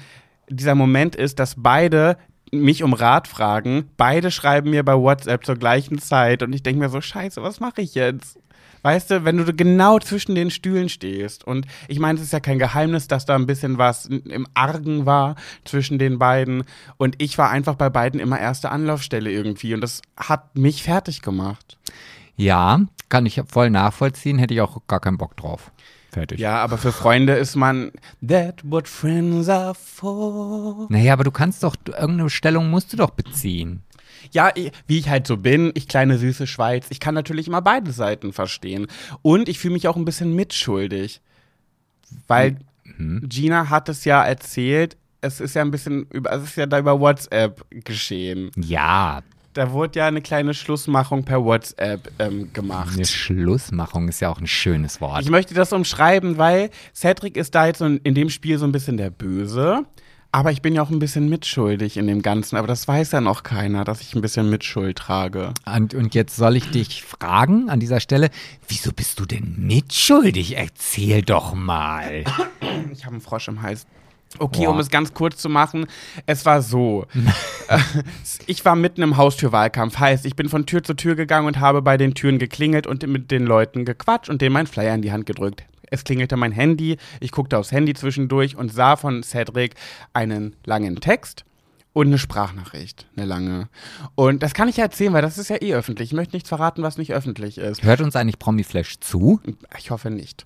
dieser 0.47 0.75
Moment 0.75 1.15
ist, 1.15 1.39
dass 1.39 1.55
beide 1.57 2.17
mich 2.51 2.83
um 2.83 2.93
Rat 2.93 3.27
fragen, 3.27 3.89
beide 3.97 4.29
schreiben 4.29 4.69
mir 4.69 4.83
bei 4.83 4.95
WhatsApp 4.95 5.43
zur 5.43 5.55
gleichen 5.55 5.97
Zeit 5.97 6.43
und 6.43 6.53
ich 6.53 6.61
denke 6.61 6.79
mir 6.79 6.89
so, 6.89 7.01
scheiße, 7.01 7.41
was 7.41 7.59
mache 7.59 7.81
ich 7.81 7.95
jetzt? 7.95 8.37
Weißt 8.81 9.11
du, 9.11 9.25
wenn 9.25 9.37
du 9.37 9.53
genau 9.53 9.99
zwischen 9.99 10.35
den 10.35 10.51
Stühlen 10.51 10.89
stehst 10.89 11.43
und 11.43 11.65
ich 11.87 11.99
meine, 11.99 12.17
es 12.17 12.25
ist 12.25 12.33
ja 12.33 12.39
kein 12.39 12.59
Geheimnis, 12.59 13.07
dass 13.07 13.25
da 13.25 13.35
ein 13.35 13.45
bisschen 13.45 13.77
was 13.77 14.05
im 14.05 14.47
Argen 14.53 15.05
war 15.05 15.35
zwischen 15.65 15.99
den 15.99 16.19
beiden 16.19 16.63
und 16.97 17.15
ich 17.17 17.37
war 17.37 17.49
einfach 17.49 17.75
bei 17.75 17.89
beiden 17.89 18.19
immer 18.19 18.39
erste 18.39 18.69
Anlaufstelle 18.69 19.31
irgendwie 19.31 19.73
und 19.73 19.81
das 19.81 20.01
hat 20.15 20.55
mich 20.55 20.83
fertig 20.83 21.21
gemacht. 21.21 21.77
Ja, 22.35 22.81
kann 23.09 23.25
ich 23.25 23.41
voll 23.47 23.69
nachvollziehen, 23.69 24.37
hätte 24.37 24.53
ich 24.53 24.61
auch 24.61 24.81
gar 24.87 24.99
keinen 24.99 25.17
Bock 25.17 25.35
drauf. 25.37 25.71
Fertig. 26.11 26.39
Ja, 26.39 26.63
aber 26.63 26.77
für 26.77 26.91
Freunde 26.91 27.33
ist 27.33 27.55
man 27.55 27.91
that 28.27 28.61
what 28.63 28.87
friends 28.87 29.49
are 29.49 29.75
for. 29.75 30.87
Naja, 30.89 31.13
aber 31.13 31.23
du 31.23 31.31
kannst 31.31 31.63
doch, 31.63 31.75
irgendeine 31.85 32.29
Stellung 32.29 32.69
musst 32.69 32.93
du 32.93 32.97
doch 32.97 33.11
beziehen. 33.11 33.83
Ja, 34.31 34.51
ich- 34.55 34.71
wie 34.87 34.97
ich 34.99 35.09
halt 35.09 35.27
so 35.27 35.37
bin, 35.37 35.71
ich 35.75 35.87
kleine 35.87 36.17
süße 36.17 36.47
Schweiz, 36.47 36.87
ich 36.89 36.99
kann 36.99 37.15
natürlich 37.15 37.47
immer 37.47 37.61
beide 37.61 37.91
Seiten 37.91 38.33
verstehen. 38.33 38.87
Und 39.21 39.49
ich 39.49 39.59
fühle 39.59 39.73
mich 39.73 39.87
auch 39.87 39.95
ein 39.95 40.05
bisschen 40.05 40.33
mitschuldig. 40.35 41.21
Weil 42.27 42.57
Gina 43.23 43.69
hat 43.69 43.89
es 43.89 44.05
ja 44.05 44.23
erzählt, 44.23 44.95
es 45.21 45.39
ist 45.39 45.55
ja 45.55 45.61
ein 45.61 45.71
bisschen 45.71 46.07
über, 46.11 46.31
es 46.31 46.43
ist 46.43 46.55
ja 46.57 46.65
da 46.65 46.79
über 46.79 46.99
WhatsApp 46.99 47.65
geschehen. 47.83 48.51
Ja, 48.55 49.21
Da 49.53 49.71
wurde 49.71 49.99
ja 49.99 50.07
eine 50.07 50.21
kleine 50.21 50.53
Schlussmachung 50.53 51.23
per 51.23 51.43
WhatsApp 51.43 52.11
ähm, 52.19 52.53
gemacht. 52.53 52.93
eine 52.95 53.05
Schlussmachung 53.05 54.07
ist 54.07 54.19
ja 54.19 54.29
auch 54.29 54.39
ein 54.39 54.45
schönes 54.47 55.01
Wort. 55.01 55.23
Ich 55.23 55.29
möchte 55.31 55.53
das 55.55 55.73
umschreiben, 55.73 56.37
weil 56.37 56.69
Cedric 56.93 57.35
ist 57.37 57.55
da 57.55 57.65
jetzt 57.65 57.79
so 57.79 57.85
in 57.85 57.97
in 58.03 58.13
dem 58.13 58.29
Spiel 58.29 58.57
so 58.59 58.65
ein 58.65 58.71
bisschen 58.71 58.97
der 58.97 59.09
Böse. 59.09 59.83
Aber 60.31 60.51
ich 60.51 60.61
bin 60.61 60.75
ja 60.75 60.81
auch 60.81 60.89
ein 60.89 60.99
bisschen 60.99 61.29
mitschuldig 61.29 61.97
in 61.97 62.07
dem 62.07 62.21
Ganzen. 62.21 62.57
Aber 62.57 62.67
das 62.67 62.87
weiß 62.87 63.11
ja 63.11 63.21
noch 63.21 63.43
keiner, 63.43 63.83
dass 63.83 64.01
ich 64.01 64.13
ein 64.13 64.21
bisschen 64.21 64.49
Mitschuld 64.49 64.97
trage. 64.97 65.53
Und, 65.65 65.93
und 65.93 66.13
jetzt 66.15 66.35
soll 66.35 66.55
ich 66.55 66.69
dich 66.69 67.03
fragen 67.03 67.69
an 67.69 67.79
dieser 67.79 67.99
Stelle, 67.99 68.29
wieso 68.67 68.91
bist 68.91 69.19
du 69.19 69.25
denn 69.25 69.55
mitschuldig? 69.57 70.57
Erzähl 70.57 71.21
doch 71.21 71.53
mal. 71.53 72.23
Ich 72.91 73.05
habe 73.05 73.13
einen 73.13 73.21
Frosch 73.21 73.47
im 73.47 73.61
Hals. 73.61 73.85
Okay, 74.39 74.65
Boah. 74.65 74.71
um 74.71 74.79
es 74.79 74.89
ganz 74.89 75.13
kurz 75.13 75.37
zu 75.37 75.49
machen, 75.49 75.87
es 76.25 76.45
war 76.45 76.61
so. 76.61 77.05
Äh, 77.69 77.79
ich 78.45 78.63
war 78.63 78.77
mitten 78.77 79.01
im 79.01 79.17
Haustürwahlkampf. 79.17 79.99
Heißt, 79.99 80.25
ich 80.25 80.37
bin 80.37 80.47
von 80.47 80.65
Tür 80.65 80.83
zu 80.83 80.93
Tür 80.93 81.15
gegangen 81.15 81.47
und 81.47 81.59
habe 81.59 81.81
bei 81.81 81.97
den 81.97 82.13
Türen 82.13 82.39
geklingelt 82.39 82.87
und 82.87 83.05
mit 83.05 83.29
den 83.29 83.45
Leuten 83.45 83.83
gequatscht 83.83 84.29
und 84.29 84.41
denen 84.41 84.53
meinen 84.53 84.67
Flyer 84.67 84.95
in 84.95 85.01
die 85.01 85.11
Hand 85.11 85.25
gedrückt. 85.25 85.65
Es 85.89 86.03
klingelte 86.03 86.37
mein 86.37 86.51
Handy, 86.51 86.97
ich 87.19 87.31
guckte 87.31 87.57
aufs 87.57 87.71
Handy 87.71 87.93
zwischendurch 87.93 88.55
und 88.55 88.71
sah 88.71 88.95
von 88.95 89.23
Cedric 89.23 89.75
einen 90.13 90.55
langen 90.65 90.99
Text 90.99 91.45
und 91.93 92.07
eine 92.07 92.19
Sprachnachricht, 92.19 93.07
eine 93.15 93.25
lange. 93.25 93.69
Und 94.13 94.43
das 94.43 94.53
kann 94.53 94.69
ich 94.69 94.77
ja 94.77 94.83
erzählen, 94.83 95.13
weil 95.13 95.23
das 95.23 95.39
ist 95.39 95.49
ja 95.49 95.59
eh 95.59 95.73
öffentlich. 95.73 96.09
Ich 96.09 96.15
möchte 96.15 96.35
nichts 96.35 96.49
verraten, 96.49 96.83
was 96.83 96.99
nicht 96.99 97.11
öffentlich 97.11 97.57
ist. 97.57 97.81
Hört 97.81 98.01
uns 98.01 98.15
eigentlich 98.15 98.37
Promiflash 98.37 98.99
zu? 98.99 99.41
Ich 99.79 99.89
hoffe 99.89 100.11
nicht. 100.11 100.45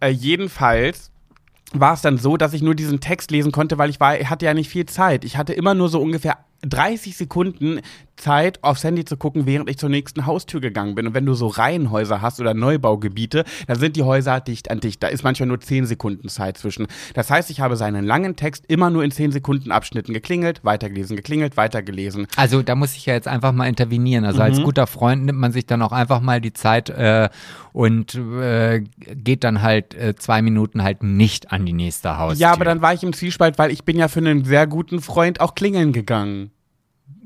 Äh, 0.00 0.10
jedenfalls 0.10 1.10
war 1.72 1.94
es 1.94 2.02
dann 2.02 2.18
so, 2.18 2.36
dass 2.36 2.52
ich 2.52 2.62
nur 2.62 2.76
diesen 2.76 3.00
Text 3.00 3.32
lesen 3.32 3.50
konnte, 3.50 3.78
weil 3.78 3.90
ich 3.90 3.98
war, 3.98 4.20
ich 4.20 4.30
hatte 4.30 4.44
ja 4.44 4.54
nicht 4.54 4.68
viel 4.68 4.86
Zeit. 4.86 5.24
Ich 5.24 5.36
hatte 5.36 5.54
immer 5.54 5.74
nur 5.74 5.88
so 5.88 6.00
ungefähr 6.00 6.38
30 6.62 7.16
Sekunden 7.16 7.80
Zeit, 8.16 8.62
aufs 8.62 8.84
Handy 8.84 9.04
zu 9.04 9.16
gucken, 9.16 9.46
während 9.46 9.68
ich 9.68 9.78
zur 9.78 9.88
nächsten 9.88 10.26
Haustür 10.26 10.60
gegangen 10.60 10.94
bin. 10.94 11.08
Und 11.08 11.14
wenn 11.14 11.26
du 11.26 11.34
so 11.34 11.48
Reihenhäuser 11.48 12.22
hast 12.22 12.40
oder 12.40 12.54
Neubaugebiete, 12.54 13.44
dann 13.66 13.78
sind 13.78 13.96
die 13.96 14.02
Häuser 14.02 14.40
dicht 14.40 14.70
an 14.70 14.80
dicht. 14.80 15.02
Da 15.02 15.08
ist 15.08 15.24
manchmal 15.24 15.48
nur 15.48 15.60
10 15.60 15.86
Sekunden 15.86 16.28
Zeit 16.28 16.56
zwischen. 16.56 16.86
Das 17.14 17.30
heißt, 17.30 17.50
ich 17.50 17.60
habe 17.60 17.76
seinen 17.76 18.04
langen 18.04 18.36
Text 18.36 18.64
immer 18.68 18.90
nur 18.90 19.02
in 19.02 19.10
10 19.10 19.32
Sekunden 19.32 19.72
Abschnitten 19.72 20.12
geklingelt, 20.12 20.64
weitergelesen, 20.64 21.16
geklingelt, 21.16 21.56
weitergelesen. 21.56 22.28
Also 22.36 22.62
da 22.62 22.76
muss 22.76 22.94
ich 22.94 23.06
ja 23.06 23.14
jetzt 23.14 23.28
einfach 23.28 23.52
mal 23.52 23.66
intervenieren. 23.66 24.24
Also 24.24 24.42
als 24.42 24.62
guter 24.62 24.86
Freund 24.86 25.24
nimmt 25.24 25.38
man 25.38 25.52
sich 25.52 25.66
dann 25.66 25.82
auch 25.82 25.92
einfach 25.92 26.20
mal 26.20 26.40
die 26.40 26.52
Zeit 26.52 26.90
äh, 26.90 27.28
und 27.72 28.14
äh, 28.14 28.84
geht 29.14 29.42
dann 29.42 29.62
halt 29.62 29.94
äh, 29.94 30.14
zwei 30.14 30.42
Minuten 30.42 30.82
halt 30.84 31.02
nicht 31.02 31.50
an 31.50 31.66
die 31.66 31.72
nächste 31.72 32.18
Haustür. 32.18 32.40
Ja, 32.40 32.52
aber 32.52 32.64
dann 32.64 32.82
war 32.82 32.94
ich 32.94 33.02
im 33.02 33.12
Zwiespalt, 33.12 33.58
weil 33.58 33.72
ich 33.72 33.84
bin 33.84 33.96
ja 33.96 34.06
für 34.06 34.20
einen 34.20 34.44
sehr 34.44 34.68
guten 34.68 35.00
Freund 35.00 35.40
auch 35.40 35.54
klingeln 35.54 35.92
gegangen. 35.92 36.51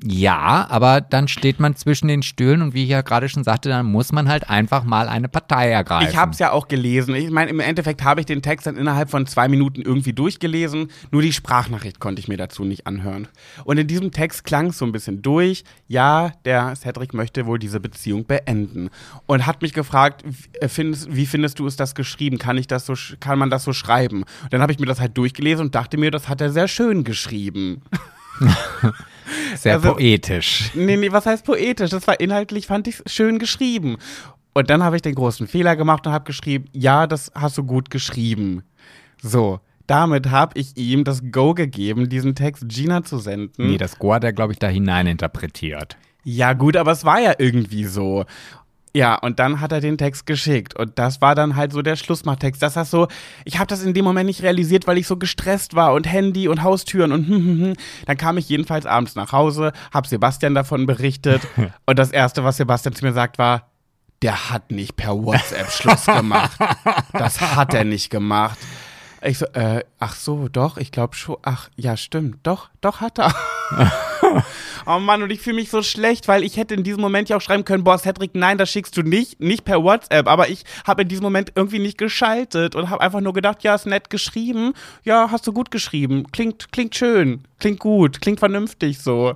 Ja, 0.05 0.67
aber 0.69 1.01
dann 1.01 1.27
steht 1.27 1.59
man 1.59 1.75
zwischen 1.75 2.07
den 2.07 2.23
Stühlen 2.23 2.63
und 2.63 2.75
wie 2.75 2.85
ich 2.85 2.91
ja 2.91 3.01
gerade 3.01 3.29
schon 3.29 3.45
sagte, 3.45 3.69
dann 3.71 3.87
muss 3.87 4.13
man 4.13 4.29
halt 4.29 4.49
einfach 4.49 4.85
mal 4.85 5.09
eine 5.09 5.29
Partei 5.29 5.71
ergreifen. 5.71 6.09
Ich 6.09 6.17
habe 6.17 6.33
es 6.33 6.39
ja 6.39 6.53
auch 6.53 6.69
gelesen. 6.69 7.15
Ich 7.15 7.31
meine, 7.31 7.51
im 7.51 7.61
Endeffekt 7.61 8.05
habe 8.05 8.21
ich 8.21 8.27
den 8.27 8.43
Text 8.43 8.67
dann 8.67 8.77
innerhalb 8.77 9.11
von 9.11 9.27
zwei 9.27 9.49
Minuten 9.49 9.81
irgendwie 9.81 10.13
durchgelesen. 10.13 10.89
Nur 11.11 11.23
die 11.23 11.33
Sprachnachricht 11.33 11.99
konnte 11.99 12.21
ich 12.21 12.29
mir 12.29 12.37
dazu 12.37 12.65
nicht 12.65 12.87
anhören. 12.87 13.27
Und 13.65 13.79
in 13.79 13.87
diesem 13.87 14.13
Text 14.13 14.45
klang 14.45 14.67
es 14.67 14.79
so 14.79 14.85
ein 14.85 14.93
bisschen 14.93 15.23
durch. 15.23 15.65
Ja, 15.89 16.33
der 16.45 16.77
Cedric 16.77 17.15
möchte 17.15 17.47
wohl 17.47 17.59
diese 17.59 17.81
Beziehung 17.81 18.27
beenden. 18.27 18.91
Und 19.27 19.47
hat 19.47 19.63
mich 19.63 19.73
gefragt, 19.73 20.23
wie 20.25 20.59
äh, 20.59 20.69
findest, 20.69 21.15
wie 21.15 21.27
findest 21.27 21.59
du 21.59 21.67
es 21.67 21.77
das 21.77 21.95
geschrieben? 21.95 22.39
Kann 22.39 22.59
ich 22.59 22.67
das 22.67 22.87
so, 22.87 22.95
kann 23.19 23.39
man 23.39 23.51
das 23.51 23.65
so 23.65 23.73
schreiben? 23.73 24.25
Und 24.43 24.53
dann 24.53 24.63
habe 24.63 24.73
ich 24.73 24.79
mir 24.79 24.87
das 24.87 25.01
halt 25.01 25.17
durchgelesen 25.17 25.67
und 25.67 25.75
dachte 25.75 25.97
mir, 25.97 26.11
das 26.11 26.29
hat 26.29 26.41
er 26.41 26.51
sehr 26.51 26.69
schön 26.69 27.03
geschrieben. 27.03 27.83
Sehr 29.57 29.75
also- 29.75 29.93
poetisch. 29.93 30.71
Nee, 30.75 30.97
nee, 30.97 31.11
was 31.13 31.27
heißt 31.27 31.45
poetisch? 31.45 31.91
Das 31.91 32.07
war 32.07 32.21
inhaltlich, 32.21 32.67
fand 32.67 32.89
ich 32.89 33.03
schön 33.07 33.39
geschrieben. 33.39 33.97
Und 34.55 34.71
dann 34.71 34.83
habe 34.83 34.97
ich 34.97 35.03
den 35.03 35.15
großen 35.15 35.47
Fehler 35.47 35.77
gemacht 35.77 36.07
und 36.07 36.13
habe 36.13 36.25
geschrieben, 36.25 36.65
ja, 36.73 37.07
das 37.07 37.31
hast 37.35 37.59
du 37.59 37.65
gut 37.65 37.91
geschrieben. 37.91 38.63
So, 39.23 39.61
damit 39.87 40.31
habe 40.31 40.59
ich 40.59 40.77
ihm 40.77 41.05
das 41.05 41.23
Go 41.31 41.55
gegeben, 41.55 42.09
diesen 42.09 42.35
Text 42.35 42.65
Gina 42.69 43.05
zu 43.05 43.19
senden. 43.19 43.69
Nee, 43.69 43.77
das 43.77 43.99
Go 43.99 44.15
hat 44.15 44.25
er, 44.25 44.33
glaube 44.33 44.53
ich, 44.53 44.59
da 44.59 44.69
hinein 44.69 45.07
interpretiert. 45.07 45.97
Ja, 46.25 46.55
gut, 46.55 46.77
aber 46.77 46.93
es 46.93 47.05
war 47.05 47.21
ja 47.21 47.35
irgendwie 47.39 47.85
so. 47.85 48.25
Ja, 48.97 49.17
und 49.17 49.39
dann 49.39 49.61
hat 49.61 49.73
er 49.73 49.83
den 49.83 49.99
Text 49.99 50.25
geschickt. 50.25 50.75
Und 50.75 50.99
das 50.99 51.21
war 51.21 51.35
dann 51.35 51.55
halt 51.55 51.71
so 51.71 51.83
der 51.83 51.97
Schlussmachtext. 51.97 52.63
Das 52.63 52.77
heißt 52.77 52.91
so, 52.91 53.09
ich 53.45 53.59
habe 53.59 53.67
das 53.67 53.83
in 53.83 53.93
dem 53.93 54.07
Moment 54.07 54.27
nicht 54.27 54.43
realisiert, 54.43 54.87
weil 54.87 54.97
ich 54.97 55.07
so 55.07 55.19
gestresst 55.19 55.75
war 55.75 55.93
und 55.93 56.11
Handy 56.11 56.49
und 56.49 56.63
Haustüren 56.63 57.13
und 57.13 57.29
hm, 57.29 57.37
hm, 57.37 57.61
hm. 57.61 57.73
Dann 58.07 58.17
kam 58.17 58.39
ich 58.39 58.49
jedenfalls 58.49 58.87
abends 58.87 59.15
nach 59.15 59.33
Hause, 59.33 59.75
hab 59.93 60.07
Sebastian 60.07 60.55
davon 60.55 60.87
berichtet. 60.87 61.47
und 61.85 61.99
das 61.99 62.11
Erste, 62.11 62.43
was 62.43 62.57
Sebastian 62.57 62.95
zu 62.95 63.05
mir 63.05 63.13
sagt, 63.13 63.37
war, 63.37 63.69
der 64.23 64.49
hat 64.49 64.71
nicht 64.71 64.97
per 64.97 65.13
WhatsApp 65.23 65.71
Schluss 65.73 66.07
gemacht. 66.07 66.59
Das 67.13 67.39
hat 67.43 67.75
er 67.75 67.85
nicht 67.85 68.09
gemacht. 68.09 68.59
Ich 69.21 69.37
so, 69.37 69.45
äh, 69.53 69.85
ach 69.99 70.15
so, 70.15 70.49
doch, 70.49 70.79
ich 70.79 70.91
glaube 70.91 71.17
schon. 71.17 71.37
Ach, 71.43 71.69
ja, 71.77 71.99
stimmt. 71.99 72.39
Doch, 72.45 72.71
doch 72.81 73.03
hat 73.03 73.19
er. 73.19 73.35
oh 74.87 74.99
Mann, 74.99 75.23
und 75.23 75.31
ich 75.31 75.41
fühle 75.41 75.57
mich 75.57 75.71
so 75.71 75.83
schlecht, 75.83 76.29
weil 76.29 76.43
ich 76.45 76.57
hätte 76.57 76.75
in 76.75 76.83
diesem 76.83 77.01
Moment 77.01 77.29
ja 77.29 77.37
auch 77.37 77.41
schreiben 77.41 77.65
können, 77.65 77.85
boah, 77.85 77.99
Cedric, 77.99 78.35
nein, 78.35 78.59
das 78.59 78.71
schickst 78.71 78.97
du 78.97 79.03
nicht, 79.03 79.41
nicht 79.41 79.65
per 79.65 79.83
WhatsApp. 79.83 80.29
Aber 80.29 80.49
ich 80.49 80.65
habe 80.87 81.03
in 81.03 81.09
diesem 81.09 81.25
Moment 81.25 81.53
irgendwie 81.55 81.79
nicht 81.79 81.99
geschaltet 81.99 82.75
und 82.75 82.91
habe 82.91 83.01
einfach 83.01 83.21
nur 83.21 83.33
gedacht, 83.33 83.63
ja, 83.63 83.75
ist 83.75 83.87
nett 83.87 84.11
geschrieben. 84.11 84.73
Ja, 85.05 85.29
hast 85.31 85.47
du 85.47 85.53
gut 85.53 85.71
geschrieben. 85.71 86.31
Klingt, 86.33 86.73
klingt 86.73 86.95
schön, 86.95 87.45
klingt 87.59 87.81
gut, 87.81 88.21
klingt 88.21 88.39
vernünftig 88.39 88.99
so. 88.99 89.35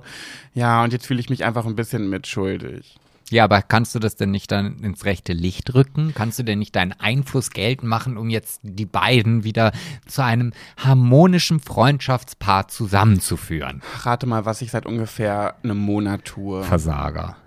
Ja, 0.53 0.83
und 0.83 0.93
jetzt 0.93 1.07
fühle 1.07 1.19
ich 1.19 1.29
mich 1.29 1.43
einfach 1.43 1.65
ein 1.65 1.75
bisschen 1.75 2.09
mitschuldig. 2.09 3.00
Ja, 3.31 3.45
aber 3.45 3.61
kannst 3.61 3.95
du 3.95 3.99
das 3.99 4.17
denn 4.17 4.31
nicht 4.31 4.51
dann 4.51 4.83
ins 4.83 5.05
rechte 5.05 5.31
Licht 5.31 5.73
rücken? 5.73 6.11
Kannst 6.13 6.37
du 6.37 6.43
denn 6.43 6.59
nicht 6.59 6.75
deinen 6.75 6.91
Einfluss 6.91 7.49
geltend 7.49 7.89
machen, 7.89 8.17
um 8.17 8.29
jetzt 8.29 8.59
die 8.61 8.85
beiden 8.85 9.45
wieder 9.45 9.71
zu 10.05 10.21
einem 10.21 10.51
harmonischen 10.75 11.61
Freundschaftspaar 11.61 12.67
zusammenzuführen? 12.67 13.81
Rate 14.03 14.27
mal, 14.27 14.45
was 14.45 14.61
ich 14.61 14.71
seit 14.71 14.85
ungefähr 14.85 15.55
einem 15.63 15.77
Monat 15.77 16.25
tue. 16.25 16.61
Versager. 16.63 17.37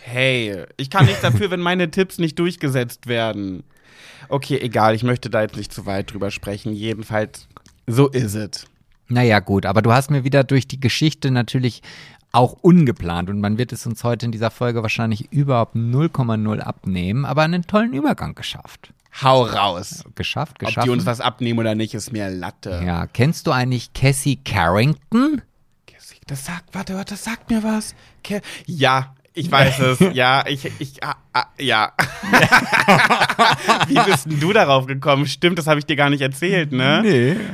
Hey, 0.00 0.64
ich 0.78 0.88
kann 0.88 1.04
nichts 1.04 1.20
dafür, 1.20 1.50
wenn 1.50 1.60
meine 1.60 1.90
Tipps 1.90 2.18
nicht 2.18 2.38
durchgesetzt 2.38 3.06
werden. 3.06 3.64
Okay, 4.30 4.58
egal, 4.58 4.94
ich 4.94 5.02
möchte 5.02 5.28
da 5.28 5.42
jetzt 5.42 5.56
nicht 5.56 5.74
zu 5.74 5.84
weit 5.84 6.12
drüber 6.12 6.30
sprechen. 6.30 6.72
Jedenfalls, 6.72 7.48
so 7.86 8.08
ist 8.08 8.34
es. 8.34 8.66
Naja, 9.08 9.40
gut, 9.40 9.66
aber 9.66 9.82
du 9.82 9.92
hast 9.92 10.10
mir 10.10 10.24
wieder 10.24 10.44
durch 10.44 10.66
die 10.66 10.80
Geschichte 10.80 11.30
natürlich 11.30 11.82
auch 12.34 12.56
ungeplant 12.62 13.30
und 13.30 13.40
man 13.40 13.58
wird 13.58 13.72
es 13.72 13.86
uns 13.86 14.02
heute 14.04 14.26
in 14.26 14.32
dieser 14.32 14.50
Folge 14.50 14.82
wahrscheinlich 14.82 15.32
überhaupt 15.32 15.76
0,0 15.76 16.60
abnehmen, 16.60 17.24
aber 17.24 17.42
einen 17.42 17.66
tollen 17.66 17.92
Übergang 17.92 18.34
geschafft. 18.34 18.92
Hau 19.22 19.42
raus. 19.42 20.04
Geschafft, 20.16 20.56
Ob 20.60 20.66
geschafft. 20.66 20.86
die 20.86 20.90
uns 20.90 21.06
was 21.06 21.20
abnehmen 21.20 21.60
oder 21.60 21.74
nicht, 21.74 21.94
ist 21.94 22.12
mir 22.12 22.28
Latte. 22.30 22.82
ja, 22.84 23.06
kennst 23.06 23.46
du 23.46 23.52
eigentlich 23.52 23.92
Cassie 23.92 24.36
Carrington? 24.36 25.42
Das 26.26 26.46
sagt, 26.46 26.74
warte, 26.74 26.94
warte, 26.94 27.14
das 27.14 27.24
sagt 27.24 27.50
mir 27.50 27.62
was. 27.62 27.94
Ke 28.22 28.40
ja, 28.64 29.14
ich 29.34 29.50
weiß 29.50 29.80
es. 29.80 29.98
Ja, 30.14 30.44
ich, 30.46 30.70
ich, 30.78 31.02
ah, 31.02 31.16
ah, 31.32 31.44
ja. 31.58 31.92
Wie 33.88 33.98
bist 34.10 34.26
denn 34.30 34.38
du 34.40 34.52
darauf 34.52 34.86
gekommen? 34.86 35.26
Stimmt, 35.26 35.58
das 35.58 35.66
habe 35.66 35.78
ich 35.80 35.86
dir 35.86 35.96
gar 35.96 36.10
nicht 36.10 36.20
erzählt, 36.20 36.72
ne? 36.72 36.98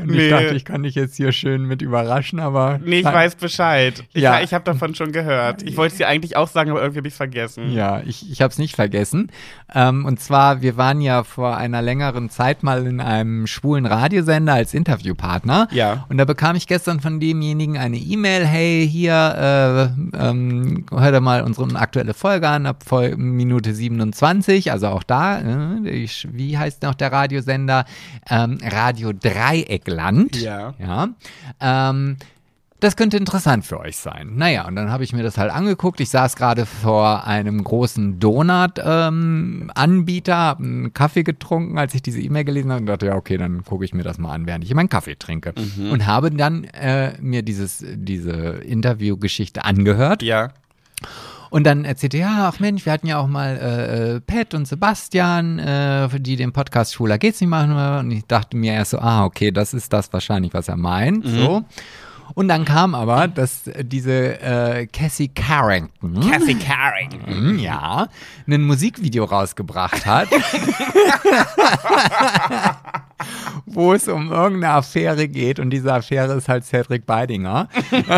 und 0.02 0.10
Nee. 0.10 0.24
ich 0.24 0.30
dachte, 0.30 0.54
ich 0.54 0.64
kann 0.64 0.82
dich 0.82 0.94
jetzt 0.94 1.16
hier 1.16 1.32
schön 1.32 1.64
mit 1.64 1.80
überraschen, 1.82 2.38
aber 2.40 2.78
Nee, 2.84 2.98
ich 3.00 3.04
weiß 3.04 3.36
Bescheid. 3.36 4.04
Ich, 4.12 4.22
Ja. 4.22 4.40
ich 4.40 4.52
habe 4.52 4.64
davon 4.64 4.94
schon 4.94 5.12
gehört. 5.12 5.62
Ich 5.62 5.76
wollte 5.76 5.92
es 5.92 5.98
dir 5.98 6.08
eigentlich 6.08 6.36
auch 6.36 6.48
sagen, 6.48 6.70
aber 6.70 6.80
irgendwie 6.80 6.98
habe 6.98 7.08
ich 7.08 7.14
es 7.14 7.18
vergessen. 7.18 7.72
Ja, 7.72 8.00
ich, 8.04 8.30
ich 8.30 8.42
habe 8.42 8.50
es 8.52 8.58
nicht 8.58 8.76
vergessen. 8.76 9.30
Ähm, 9.74 10.04
und 10.04 10.20
zwar, 10.20 10.60
wir 10.62 10.76
waren 10.76 11.00
ja 11.00 11.24
vor 11.24 11.56
einer 11.56 11.80
längeren 11.82 12.28
Zeit 12.30 12.62
mal 12.62 12.86
in 12.86 13.00
einem 13.00 13.46
schwulen 13.46 13.86
Radiosender 13.86 14.52
als 14.54 14.74
Interviewpartner. 14.74 15.68
Ja. 15.72 16.04
Und 16.08 16.18
da 16.18 16.24
bekam 16.24 16.56
ich 16.56 16.66
gestern 16.66 17.00
von 17.00 17.20
demjenigen 17.20 17.78
eine 17.78 17.96
E-Mail, 17.96 18.44
hey, 18.46 18.86
hier, 18.88 19.92
äh, 20.14 20.18
ähm, 20.28 20.84
hör 20.90 21.12
dir 21.12 21.20
mal 21.20 21.42
unsere 21.70 21.82
aktuelle 21.82 22.14
Folge 22.14 22.48
an, 22.48 22.66
ab 22.66 22.84
Minute 23.16 23.74
27, 23.74 24.72
also 24.72 24.88
auch 24.88 25.02
da, 25.02 25.38
äh, 25.38 25.88
ich, 25.88 26.28
wie 26.30 26.58
heißt 26.58 26.82
noch 26.82 26.94
der 26.94 27.12
Radiosender? 27.12 27.84
Ähm, 28.28 28.58
Radio 28.62 29.12
Dreieckland. 29.12 30.36
Ja. 30.36 30.74
Ja. 30.78 31.08
Ähm, 31.60 32.16
das 32.80 32.96
könnte 32.96 33.16
interessant 33.18 33.64
für 33.66 33.78
euch 33.78 33.98
sein. 33.98 34.32
Naja, 34.36 34.66
und 34.66 34.74
dann 34.74 34.90
habe 34.90 35.04
ich 35.04 35.12
mir 35.12 35.22
das 35.22 35.36
halt 35.36 35.52
angeguckt. 35.52 36.00
Ich 36.00 36.08
saß 36.08 36.34
gerade 36.34 36.64
vor 36.64 37.26
einem 37.26 37.62
großen 37.62 38.18
Donut-Anbieter, 38.18 40.34
habe 40.34 40.64
einen 40.64 40.94
Kaffee 40.94 41.22
getrunken, 41.22 41.76
als 41.78 41.94
ich 41.94 42.00
diese 42.00 42.22
E-Mail 42.22 42.44
gelesen 42.44 42.70
habe 42.70 42.80
und 42.80 42.86
dachte, 42.86 43.04
ja, 43.06 43.16
okay, 43.16 43.36
dann 43.36 43.64
gucke 43.64 43.84
ich 43.84 43.92
mir 43.92 44.02
das 44.02 44.16
mal 44.16 44.32
an, 44.32 44.46
während 44.46 44.64
ich 44.64 44.72
meinen 44.72 44.88
Kaffee 44.88 45.16
trinke. 45.16 45.52
Und 45.90 46.06
habe 46.06 46.30
dann 46.30 46.64
äh, 46.64 47.20
mir 47.20 47.42
dieses, 47.42 47.84
diese 47.86 48.40
Interviewgeschichte 48.40 49.62
angehört. 49.62 50.22
Ja. 50.22 50.48
Und 51.50 51.64
dann 51.64 51.84
erzählte 51.84 52.18
er, 52.18 52.28
ja, 52.28 52.48
ach 52.48 52.60
Mensch, 52.60 52.86
wir 52.86 52.92
hatten 52.92 53.08
ja 53.08 53.18
auch 53.18 53.26
mal 53.26 53.56
äh, 53.56 54.16
äh, 54.16 54.20
Pat 54.20 54.54
und 54.54 54.66
Sebastian, 54.66 55.58
äh, 55.58 56.08
die 56.20 56.36
den 56.36 56.52
Podcast 56.52 56.94
Schwuler 56.94 57.18
geht's 57.18 57.40
nicht 57.40 57.50
machen. 57.50 57.72
Und 57.72 58.10
ich 58.12 58.24
dachte 58.26 58.56
mir 58.56 58.72
erst 58.72 58.92
so, 58.92 58.98
ah, 58.98 59.24
okay, 59.24 59.50
das 59.50 59.74
ist 59.74 59.92
das 59.92 60.12
wahrscheinlich, 60.12 60.54
was 60.54 60.68
er 60.68 60.76
meint. 60.76 61.26
So. 61.26 61.64
Und 62.34 62.46
dann 62.46 62.64
kam 62.64 62.94
aber, 62.94 63.26
dass 63.26 63.68
diese 63.82 64.40
äh, 64.40 64.86
Cassie 64.86 65.28
Carrington, 65.28 66.20
Cassie 66.30 66.54
Carrington. 66.54 67.26
hm, 67.26 67.58
ja, 67.58 68.06
ein 68.46 68.62
Musikvideo 68.62 69.24
rausgebracht 69.24 70.06
hat. 70.06 70.28
wo 73.66 73.92
es 73.94 74.08
um 74.08 74.32
irgendeine 74.32 74.74
Affäre 74.74 75.28
geht 75.28 75.58
und 75.58 75.70
diese 75.70 75.92
Affäre 75.92 76.34
ist 76.34 76.48
halt 76.48 76.64
Cedric 76.64 77.06
Beidinger. 77.06 77.68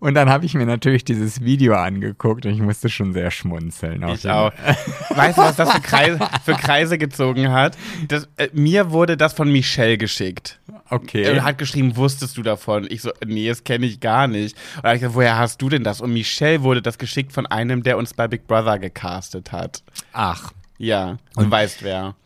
und 0.00 0.14
dann 0.14 0.28
habe 0.30 0.44
ich 0.44 0.54
mir 0.54 0.66
natürlich 0.66 1.04
dieses 1.04 1.42
Video 1.42 1.74
angeguckt 1.74 2.46
und 2.46 2.52
ich 2.52 2.60
musste 2.60 2.88
schon 2.88 3.12
sehr 3.12 3.30
schmunzeln. 3.30 4.02
Ich 4.08 4.28
auch. 4.28 4.52
Weißt 5.10 5.38
du, 5.38 5.42
was 5.42 5.56
das 5.56 5.72
für 5.72 5.80
Kreise, 5.80 6.18
für 6.44 6.54
Kreise 6.54 6.98
gezogen 6.98 7.50
hat? 7.50 7.76
Das, 8.08 8.28
äh, 8.36 8.48
mir 8.52 8.90
wurde 8.90 9.16
das 9.16 9.32
von 9.32 9.50
Michelle 9.50 9.98
geschickt. 9.98 10.60
Okay. 10.90 11.22
Er 11.22 11.44
hat 11.44 11.58
geschrieben, 11.58 11.96
wusstest 11.96 12.36
du 12.36 12.42
davon? 12.42 12.86
Ich 12.90 13.02
so, 13.02 13.10
nee, 13.24 13.48
das 13.48 13.64
kenne 13.64 13.86
ich 13.86 14.00
gar 14.00 14.28
nicht. 14.28 14.56
Und 14.76 14.84
dann 14.84 14.94
ich 14.94 15.00
gesagt, 15.00 15.16
woher 15.16 15.38
hast 15.38 15.60
du 15.62 15.68
denn 15.68 15.84
das? 15.84 16.00
Und 16.00 16.12
Michelle 16.12 16.62
wurde 16.62 16.82
das 16.82 16.98
geschickt 16.98 17.32
von 17.32 17.46
einem, 17.46 17.82
der 17.82 17.96
uns 17.96 18.14
bei 18.14 18.28
Big 18.28 18.46
Brother 18.46 18.78
gecastet 18.78 19.52
hat. 19.52 19.82
Ach. 20.12 20.52
Ja, 20.78 21.18
du 21.36 21.50
weißt 21.50 21.82
wer. 21.82 22.16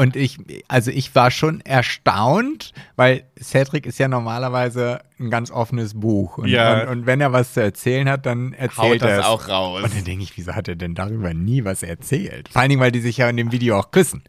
Und 0.00 0.16
ich, 0.16 0.38
also 0.66 0.90
ich 0.90 1.14
war 1.14 1.30
schon 1.30 1.60
erstaunt, 1.60 2.72
weil 2.96 3.24
Cedric 3.38 3.84
ist 3.84 3.98
ja 3.98 4.08
normalerweise 4.08 5.00
ein 5.18 5.28
ganz 5.30 5.50
offenes 5.50 5.92
Buch. 5.92 6.38
Und, 6.38 6.48
Ja. 6.48 6.82
und, 6.84 6.88
und 6.88 7.06
wenn 7.06 7.20
er 7.20 7.32
was 7.32 7.52
zu 7.52 7.60
erzählen 7.62 8.08
hat, 8.08 8.24
dann 8.24 8.52
Haut 8.52 8.58
erzählt 8.60 9.02
er 9.02 9.08
das 9.08 9.18
es. 9.18 9.24
auch 9.26 9.48
raus. 9.48 9.82
Und 9.82 9.94
dann 9.94 10.04
denke 10.04 10.24
ich, 10.24 10.34
wieso 10.38 10.54
hat 10.54 10.68
er 10.68 10.76
denn 10.76 10.94
darüber 10.94 11.34
nie 11.34 11.64
was 11.64 11.82
erzählt? 11.82 12.48
Vor 12.48 12.62
allen 12.62 12.70
Dingen, 12.70 12.80
weil 12.80 12.92
die 12.92 13.00
sich 13.00 13.18
ja 13.18 13.28
in 13.28 13.36
dem 13.36 13.52
Video 13.52 13.78
auch 13.78 13.90
küssen. 13.90 14.22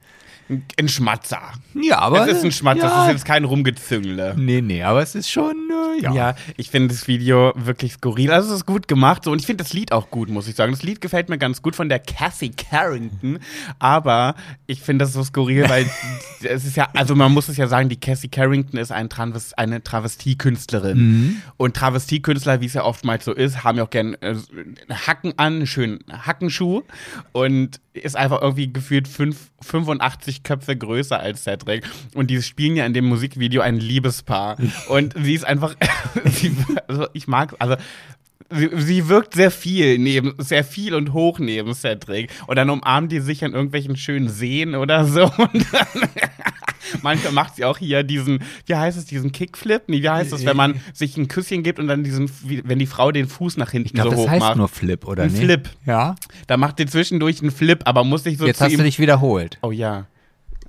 Ein 0.77 0.89
Schmatzer. 0.89 1.53
Ja, 1.73 1.99
aber. 1.99 2.25
Das 2.25 2.37
ist 2.37 2.43
ein 2.43 2.51
Schmatzer, 2.51 2.83
ja, 2.83 2.89
das 2.89 3.05
ist 3.07 3.11
jetzt 3.13 3.25
kein 3.25 3.45
Rumgezüngle. 3.45 4.35
Nee, 4.37 4.61
nee, 4.61 4.83
aber 4.83 5.01
es 5.01 5.15
ist 5.15 5.29
schon, 5.29 5.55
äh, 5.97 6.01
ja. 6.01 6.13
Ja, 6.13 6.35
ich 6.57 6.69
finde 6.69 6.89
das 6.89 7.07
Video 7.07 7.53
wirklich 7.55 7.93
skurril. 7.93 8.31
Also 8.31 8.49
es 8.49 8.57
ist 8.57 8.65
gut 8.65 8.87
gemacht 8.87 9.23
so. 9.23 9.31
und 9.31 9.39
ich 9.39 9.45
finde 9.45 9.63
das 9.63 9.71
Lied 9.71 9.93
auch 9.93 10.09
gut, 10.09 10.29
muss 10.29 10.47
ich 10.47 10.55
sagen. 10.55 10.73
Das 10.73 10.83
Lied 10.83 10.99
gefällt 10.99 11.29
mir 11.29 11.37
ganz 11.37 11.61
gut 11.61 11.75
von 11.75 11.87
der 11.87 11.99
Cassie 11.99 12.51
Carrington, 12.51 13.39
aber 13.79 14.35
ich 14.67 14.81
finde 14.81 15.05
das 15.05 15.13
so 15.13 15.23
skurril, 15.23 15.69
weil 15.69 15.89
es 16.43 16.65
ist 16.65 16.75
ja, 16.75 16.89
also 16.93 17.15
man 17.15 17.31
muss 17.31 17.47
es 17.47 17.55
ja 17.55 17.67
sagen, 17.67 17.87
die 17.87 17.99
Cassie 17.99 18.27
Carrington 18.29 18.77
ist 18.77 18.91
ein 18.91 19.09
Tranves, 19.09 19.53
eine 19.53 19.81
Travestiekünstlerin. 19.81 20.97
Mhm. 20.97 21.41
Und 21.55 21.77
Travestiekünstler, 21.77 22.59
wie 22.59 22.65
es 22.65 22.73
ja 22.73 22.83
oftmals 22.83 23.23
so 23.23 23.31
ist, 23.31 23.63
haben 23.63 23.77
ja 23.77 23.85
auch 23.85 23.89
gern 23.89 24.15
äh, 24.15 24.35
Hacken 24.89 25.33
an, 25.37 25.53
einen 25.53 25.67
schönen 25.67 25.99
Hackenschuh 26.09 26.83
und 27.31 27.79
ist 27.93 28.15
einfach 28.15 28.41
irgendwie 28.41 28.71
gefühlt 28.71 29.07
fünf, 29.07 29.51
85 29.61 30.43
Köpfe 30.43 30.75
größer 30.75 31.19
als 31.19 31.43
Cedric. 31.43 31.83
Und 32.15 32.29
die 32.29 32.41
spielen 32.41 32.75
ja 32.75 32.85
in 32.85 32.93
dem 32.93 33.05
Musikvideo 33.05 33.61
ein 33.61 33.77
Liebespaar. 33.77 34.57
Und 34.87 35.13
sie 35.21 35.33
ist 35.33 35.45
einfach, 35.45 35.75
sie, 36.25 36.55
also 36.87 37.07
ich 37.13 37.27
mag, 37.27 37.55
also 37.59 37.75
sie, 38.51 38.69
sie 38.77 39.07
wirkt 39.09 39.33
sehr 39.35 39.51
viel 39.51 39.97
neben, 39.97 40.33
sehr 40.37 40.63
viel 40.63 40.93
und 40.95 41.13
hoch 41.13 41.39
neben 41.39 41.73
Cedric. 41.73 42.29
Und 42.47 42.55
dann 42.57 42.69
umarmen 42.69 43.09
die 43.09 43.19
sich 43.19 43.43
an 43.43 43.53
irgendwelchen 43.53 43.95
schönen 43.97 44.29
Seen 44.29 44.75
oder 44.75 45.05
so. 45.05 45.23
Und 45.37 45.65
dann, 45.73 46.09
manchmal 47.01 47.31
macht 47.33 47.55
sie 47.55 47.65
auch 47.65 47.77
hier 47.77 48.03
diesen, 48.03 48.39
wie 48.65 48.75
heißt 48.75 48.97
es, 48.97 49.05
diesen 49.05 49.31
Kickflip? 49.31 49.83
Nee, 49.87 50.01
wie 50.01 50.09
heißt 50.09 50.33
es, 50.33 50.45
wenn 50.45 50.57
man 50.57 50.79
sich 50.93 51.17
ein 51.17 51.27
Küsschen 51.27 51.63
gibt 51.63 51.79
und 51.79 51.87
dann 51.87 52.03
diesen, 52.03 52.29
wie- 52.43 52.61
wenn 52.65 52.79
die 52.79 52.85
Frau 52.85 53.11
den 53.11 53.27
Fuß 53.27 53.57
nach 53.57 53.71
hinten 53.71 53.87
Ich 53.87 53.93
glaube, 53.93 54.09
so 54.11 54.15
das 54.15 54.21
hoch 54.25 54.29
heißt 54.29 54.39
macht. 54.41 54.57
nur 54.57 54.67
Flip, 54.67 55.05
oder 55.07 55.23
Ein 55.23 55.31
nicht? 55.31 55.43
Flip. 55.43 55.69
Ja. 55.85 56.15
Da 56.47 56.57
macht 56.57 56.77
sie 56.77 56.85
zwischendurch 56.85 57.41
einen 57.41 57.51
Flip, 57.51 57.81
aber 57.85 58.03
muss 58.03 58.23
sich 58.23 58.37
so 58.37 58.45
Jetzt 58.45 58.57
zu 58.57 58.65
hast 58.65 58.71
ihm 58.73 58.77
du 58.79 58.83
dich 58.83 58.99
wiederholt. 58.99 59.57
Oh 59.61 59.71
ja. 59.71 60.05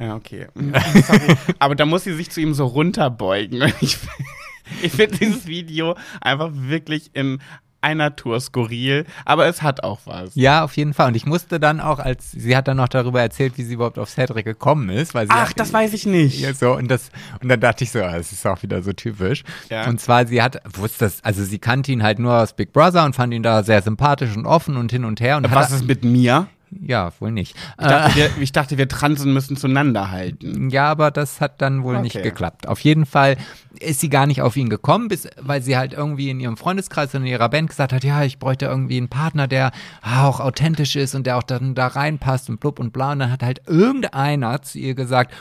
Ja, 0.01 0.17
okay. 0.17 0.47
Sorry. 0.55 1.37
Aber 1.59 1.75
da 1.75 1.85
muss 1.85 2.05
sie 2.05 2.15
sich 2.15 2.31
zu 2.31 2.41
ihm 2.41 2.55
so 2.55 2.65
runterbeugen. 2.67 3.63
Ich 3.81 4.91
finde 4.91 5.19
dieses 5.19 5.47
Video 5.47 5.97
einfach 6.21 6.51
wirklich 6.55 7.11
in 7.13 7.41
einer 7.83 8.17
Tour 8.17 8.41
skurril, 8.41 9.05
aber 9.25 9.47
es 9.47 9.63
hat 9.63 9.83
auch 9.83 10.01
was. 10.05 10.35
Ja, 10.35 10.65
auf 10.65 10.77
jeden 10.77 10.95
Fall. 10.95 11.09
Und 11.09 11.15
ich 11.15 11.27
musste 11.27 11.61
dann 11.61 11.81
auch, 11.81 11.99
als 11.99 12.33
sie 12.33 12.57
hat 12.57 12.69
dann 12.69 12.77
noch 12.77 12.89
darüber 12.89 13.21
erzählt, 13.21 13.59
wie 13.59 13.63
sie 13.63 13.75
überhaupt 13.75 13.99
auf 13.99 14.09
Cedric 14.09 14.45
gekommen 14.45 14.89
ist, 14.89 15.15
weil 15.15 15.27
sie 15.27 15.33
Ach, 15.35 15.51
hat, 15.51 15.61
das 15.61 15.73
weiß 15.73 15.93
ich 15.93 16.07
nicht. 16.07 16.41
Ja, 16.41 16.55
so, 16.55 16.73
und 16.77 16.89
das, 16.89 17.11
und 17.41 17.49
dann 17.49 17.61
dachte 17.61 17.85
ich 17.85 17.91
so, 17.91 18.03
ah, 18.03 18.17
das 18.17 18.33
ist 18.33 18.47
auch 18.47 18.63
wieder 18.63 18.83
so 18.83 18.93
typisch. 18.93 19.43
Ja. 19.69 19.89
Und 19.89 20.01
zwar, 20.01 20.27
sie 20.27 20.43
hat, 20.43 20.63
wusste 20.77 21.07
das, 21.07 21.23
also 21.25 21.45
sie 21.45 21.59
kannte 21.59 21.93
ihn 21.93 22.03
halt 22.03 22.19
nur 22.19 22.35
aus 22.35 22.55
Big 22.55 22.73
Brother 22.73 23.05
und 23.05 23.15
fand 23.15 23.35
ihn 23.35 23.43
da 23.43 23.63
sehr 23.63 23.83
sympathisch 23.83 24.37
und 24.37 24.47
offen 24.47 24.77
und 24.77 24.93
hin 24.93 25.05
und 25.05 25.21
her. 25.21 25.37
Und 25.37 25.51
Was 25.51 25.73
ist 25.73 25.85
mit 25.85 26.05
mir? 26.05 26.47
Ja, 26.81 27.13
wohl 27.21 27.31
nicht. 27.33 27.55
Ich 27.79 27.87
dachte, 27.87 28.17
wir, 28.17 28.31
ich 28.41 28.53
dachte, 28.53 28.79
wir 28.79 28.89
Transen 28.89 29.33
müssen 29.33 29.57
zueinander 29.57 30.11
halten. 30.11 30.71
Ja, 30.71 30.91
aber 30.91 31.11
das 31.11 31.41
hat 31.41 31.61
dann 31.61 31.83
wohl 31.83 32.01
nicht 32.01 32.17
Okay. 32.17 32.23
geklappt. 32.25 32.67
Auf 32.67 32.81
jeden 32.81 33.05
Fall 33.07 33.37
ist 33.79 34.01
sie 34.01 34.09
gar 34.09 34.27
nicht 34.27 34.41
auf 34.43 34.57
ihn 34.57 34.69
gekommen, 34.71 35.09
bis, 35.09 35.29
weil 35.41 35.63
sie 35.63 35.77
halt 35.77 35.93
irgendwie 35.93 36.31
in 36.31 36.41
ihrem 36.41 36.57
Freundeskreis 36.57 37.15
und 37.15 37.23
in 37.23 37.29
ihrer 37.29 37.49
Band 37.49 37.69
gesagt 37.69 37.93
hat, 37.93 38.05
ja, 38.05 38.23
ich 38.25 38.39
bräuchte 38.39 38.67
irgendwie 38.67 38.97
einen 38.97 39.09
Partner, 39.09 39.49
der 39.49 39.71
auch 40.03 40.41
authentisch 40.41 40.97
ist 40.97 41.15
und 41.15 41.27
der 41.27 41.37
auch 41.39 41.43
dann 41.43 41.75
da 41.75 41.89
reinpasst 41.89 42.49
und 42.49 42.59
blub 42.61 42.79
und 42.79 42.93
bla. 42.93 43.13
Und 43.13 43.19
dann 43.19 43.31
hat 43.31 43.43
halt 43.43 43.63
irgendeiner 43.67 44.63
zu 44.63 44.79
ihr 44.79 44.95
gesagt, 44.95 45.35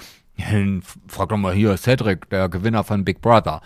frag 1.07 1.29
doch 1.29 1.37
mal 1.37 1.53
hier, 1.53 1.77
Cedric, 1.77 2.29
der 2.29 2.49
Gewinner 2.49 2.83
von 2.83 3.05
Big 3.05 3.21
Brother. 3.21 3.61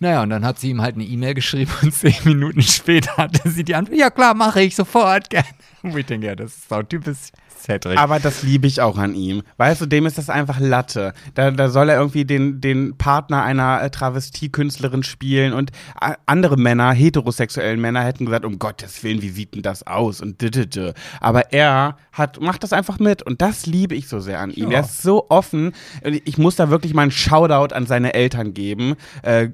Naja, 0.00 0.22
und 0.22 0.30
dann 0.30 0.44
hat 0.44 0.58
sie 0.58 0.70
ihm 0.70 0.80
halt 0.80 0.96
eine 0.96 1.04
E-Mail 1.04 1.34
geschrieben 1.34 1.70
und 1.82 1.94
zehn 1.94 2.16
Minuten 2.24 2.62
später 2.62 3.16
hatte 3.16 3.48
sie 3.50 3.64
die 3.64 3.74
Antwort, 3.74 3.98
ja 3.98 4.10
klar, 4.10 4.34
mache 4.34 4.62
ich 4.62 4.74
sofort 4.74 5.30
gerne. 5.30 5.46
Wo 5.82 5.96
ich 5.96 6.06
denke, 6.06 6.26
ja, 6.26 6.34
das 6.34 6.56
ist 6.56 6.72
auch 6.72 6.82
typisch 6.82 7.30
Cedric. 7.60 7.98
Aber 7.98 8.18
das 8.18 8.42
liebe 8.42 8.66
ich 8.66 8.80
auch 8.80 8.98
an 8.98 9.14
ihm. 9.14 9.42
Weißt 9.58 9.80
du, 9.80 9.86
dem 9.86 10.06
ist 10.06 10.18
das 10.18 10.30
einfach 10.30 10.58
Latte. 10.58 11.12
Da, 11.34 11.50
da 11.50 11.68
soll 11.68 11.90
er 11.90 11.98
irgendwie 11.98 12.24
den, 12.24 12.60
den 12.60 12.96
Partner 12.96 13.42
einer 13.42 13.82
äh, 13.82 13.90
Travestiekünstlerin 13.90 15.02
spielen 15.02 15.52
und 15.52 15.70
äh, 16.00 16.14
andere 16.26 16.56
Männer, 16.56 16.92
heterosexuellen 16.92 17.80
Männer, 17.80 18.02
hätten 18.02 18.24
gesagt, 18.24 18.44
um 18.44 18.58
Gottes 18.58 19.02
Willen, 19.04 19.22
wie 19.22 19.28
sieht 19.28 19.54
denn 19.54 19.62
das 19.62 19.86
aus? 19.86 20.20
Und 20.20 20.40
didede. 20.40 20.94
Aber 21.20 21.52
er 21.52 21.96
hat, 22.12 22.40
macht 22.40 22.62
das 22.62 22.72
einfach 22.72 22.98
mit 22.98 23.22
und 23.22 23.42
das 23.42 23.66
liebe 23.66 23.94
ich 23.94 24.08
so 24.08 24.20
sehr 24.20 24.40
an 24.40 24.50
ihm. 24.50 24.70
Ja. 24.70 24.78
Er 24.78 24.84
ist 24.84 25.02
so 25.02 25.28
offen. 25.28 25.72
Und 26.02 26.22
Ich 26.24 26.38
muss 26.38 26.56
da 26.56 26.70
wirklich 26.70 26.94
mal 26.94 27.02
einen 27.02 27.10
Shoutout 27.10 27.74
an 27.74 27.86
seine 27.86 28.14
Eltern 28.14 28.54
geben. 28.54 28.96
Äh, 29.22 29.50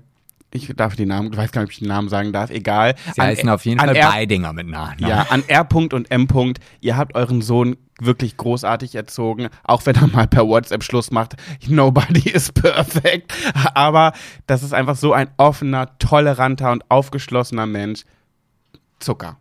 ich 0.52 0.72
darf 0.76 0.96
die 0.96 1.06
Namen, 1.06 1.32
ich 1.32 1.36
weiß 1.38 1.52
gar 1.52 1.62
nicht, 1.62 1.68
ob 1.68 1.72
ich 1.72 1.78
die 1.80 1.86
Namen 1.86 2.08
sagen 2.08 2.32
darf, 2.32 2.50
egal. 2.50 2.94
Sie 3.14 3.20
An- 3.20 3.28
heißen 3.28 3.48
auf 3.48 3.64
jeden 3.64 3.78
Fall 3.80 3.94
er- 3.96 4.08
Beidinger 4.10 4.52
mit 4.52 4.68
Nachnamen. 4.68 5.08
ja, 5.08 5.26
an 5.30 5.44
R. 5.46 5.66
und 5.74 6.10
M. 6.10 6.26
Ihr 6.80 6.96
habt 6.96 7.14
euren 7.14 7.42
Sohn 7.42 7.76
wirklich 8.00 8.36
großartig 8.36 8.94
erzogen, 8.94 9.48
auch 9.64 9.86
wenn 9.86 9.96
er 9.96 10.06
mal 10.06 10.26
per 10.26 10.46
WhatsApp 10.46 10.82
Schluss 10.84 11.10
macht. 11.10 11.34
Nobody 11.66 12.28
is 12.30 12.52
perfect. 12.52 13.32
Aber 13.74 14.12
das 14.46 14.62
ist 14.62 14.72
einfach 14.74 14.96
so 14.96 15.12
ein 15.12 15.28
offener, 15.36 15.98
toleranter 15.98 16.72
und 16.72 16.88
aufgeschlossener 16.90 17.66
Mensch. 17.66 18.04
Zucker. 18.98 19.38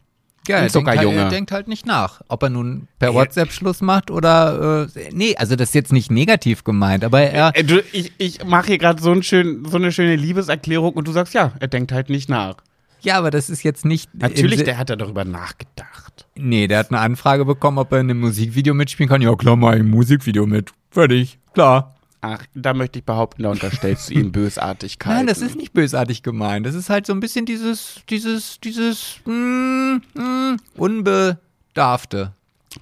Ja, 0.47 0.57
Ein 0.57 0.63
er 0.63 0.69
denkt, 0.69 0.89
halt, 0.89 1.01
er 1.17 1.29
denkt 1.29 1.51
halt 1.51 1.67
nicht 1.67 1.85
nach, 1.85 2.21
ob 2.27 2.43
er 2.43 2.49
nun 2.49 2.87
per. 2.99 3.13
WhatsApp 3.13 3.51
Schluss 3.51 3.81
macht 3.81 4.11
oder 4.11 4.87
äh, 4.95 5.09
nee, 5.11 5.35
also 5.37 5.55
das 5.55 5.69
ist 5.69 5.75
jetzt 5.75 5.93
nicht 5.93 6.11
negativ 6.11 6.63
gemeint, 6.63 7.03
aber 7.03 7.21
er 7.21 7.51
Äh, 7.55 7.63
du, 7.63 7.81
ich 7.91 8.11
ich 8.17 8.43
mache 8.45 8.67
hier 8.67 8.77
gerade 8.77 9.01
so, 9.01 9.11
ein 9.11 9.23
schön, 9.23 9.65
so 9.65 9.77
eine 9.77 9.91
schöne 9.91 10.15
Liebeserklärung 10.15 10.93
und 10.93 11.07
du 11.07 11.11
sagst, 11.11 11.33
ja, 11.33 11.53
er 11.59 11.67
denkt 11.67 11.91
halt 11.91 12.09
nicht 12.09 12.29
nach. 12.29 12.55
ja, 13.01 13.17
aber 13.17 13.31
das 13.31 13.49
ist 13.49 13.63
jetzt 13.63 13.85
nicht 13.85 14.09
Natürlich, 14.13 14.63
der 14.63 14.77
hat 14.77 14.89
ja 14.89 14.95
darüber 14.95 15.25
nachgedacht. 15.25 16.27
Nee, 16.35 16.67
der 16.67 16.79
hat 16.79 16.91
eine 16.91 16.99
Anfrage 16.99 17.45
bekommen, 17.45 17.77
ob 17.77 17.91
er 17.91 17.99
in 18.01 18.09
einem 18.09 18.19
Musikvideo 18.19 18.73
mitspielen 18.73 19.09
kann. 19.09 19.21
Ja, 19.21 19.33
klar, 19.35 19.55
mal 19.55 19.77
im 19.77 19.89
Musikvideo 19.89 20.45
mit. 20.45 20.71
Fertig, 20.91 21.39
klar. 21.53 21.94
Ach, 22.27 22.43
da 22.55 22.73
möchte 22.73 22.97
ich 22.97 23.05
behaupten, 23.05 23.43
da 23.43 23.51
unterstellst 23.51 24.09
du 24.09 24.15
ihm 24.15 24.31
Bösartigkeit. 24.31 25.13
Nein, 25.13 25.27
das 25.27 25.41
ist 25.41 25.55
nicht 25.55 25.73
bösartig 25.73 26.23
gemeint. 26.23 26.65
Das 26.65 26.73
ist 26.73 26.89
halt 26.89 27.05
so 27.05 27.13
ein 27.13 27.19
bisschen 27.19 27.45
dieses, 27.45 28.01
dieses, 28.09 28.59
dieses 28.59 29.19
mm, 29.25 29.97
mm, 30.15 30.57
Unbedarfte. 30.75 32.33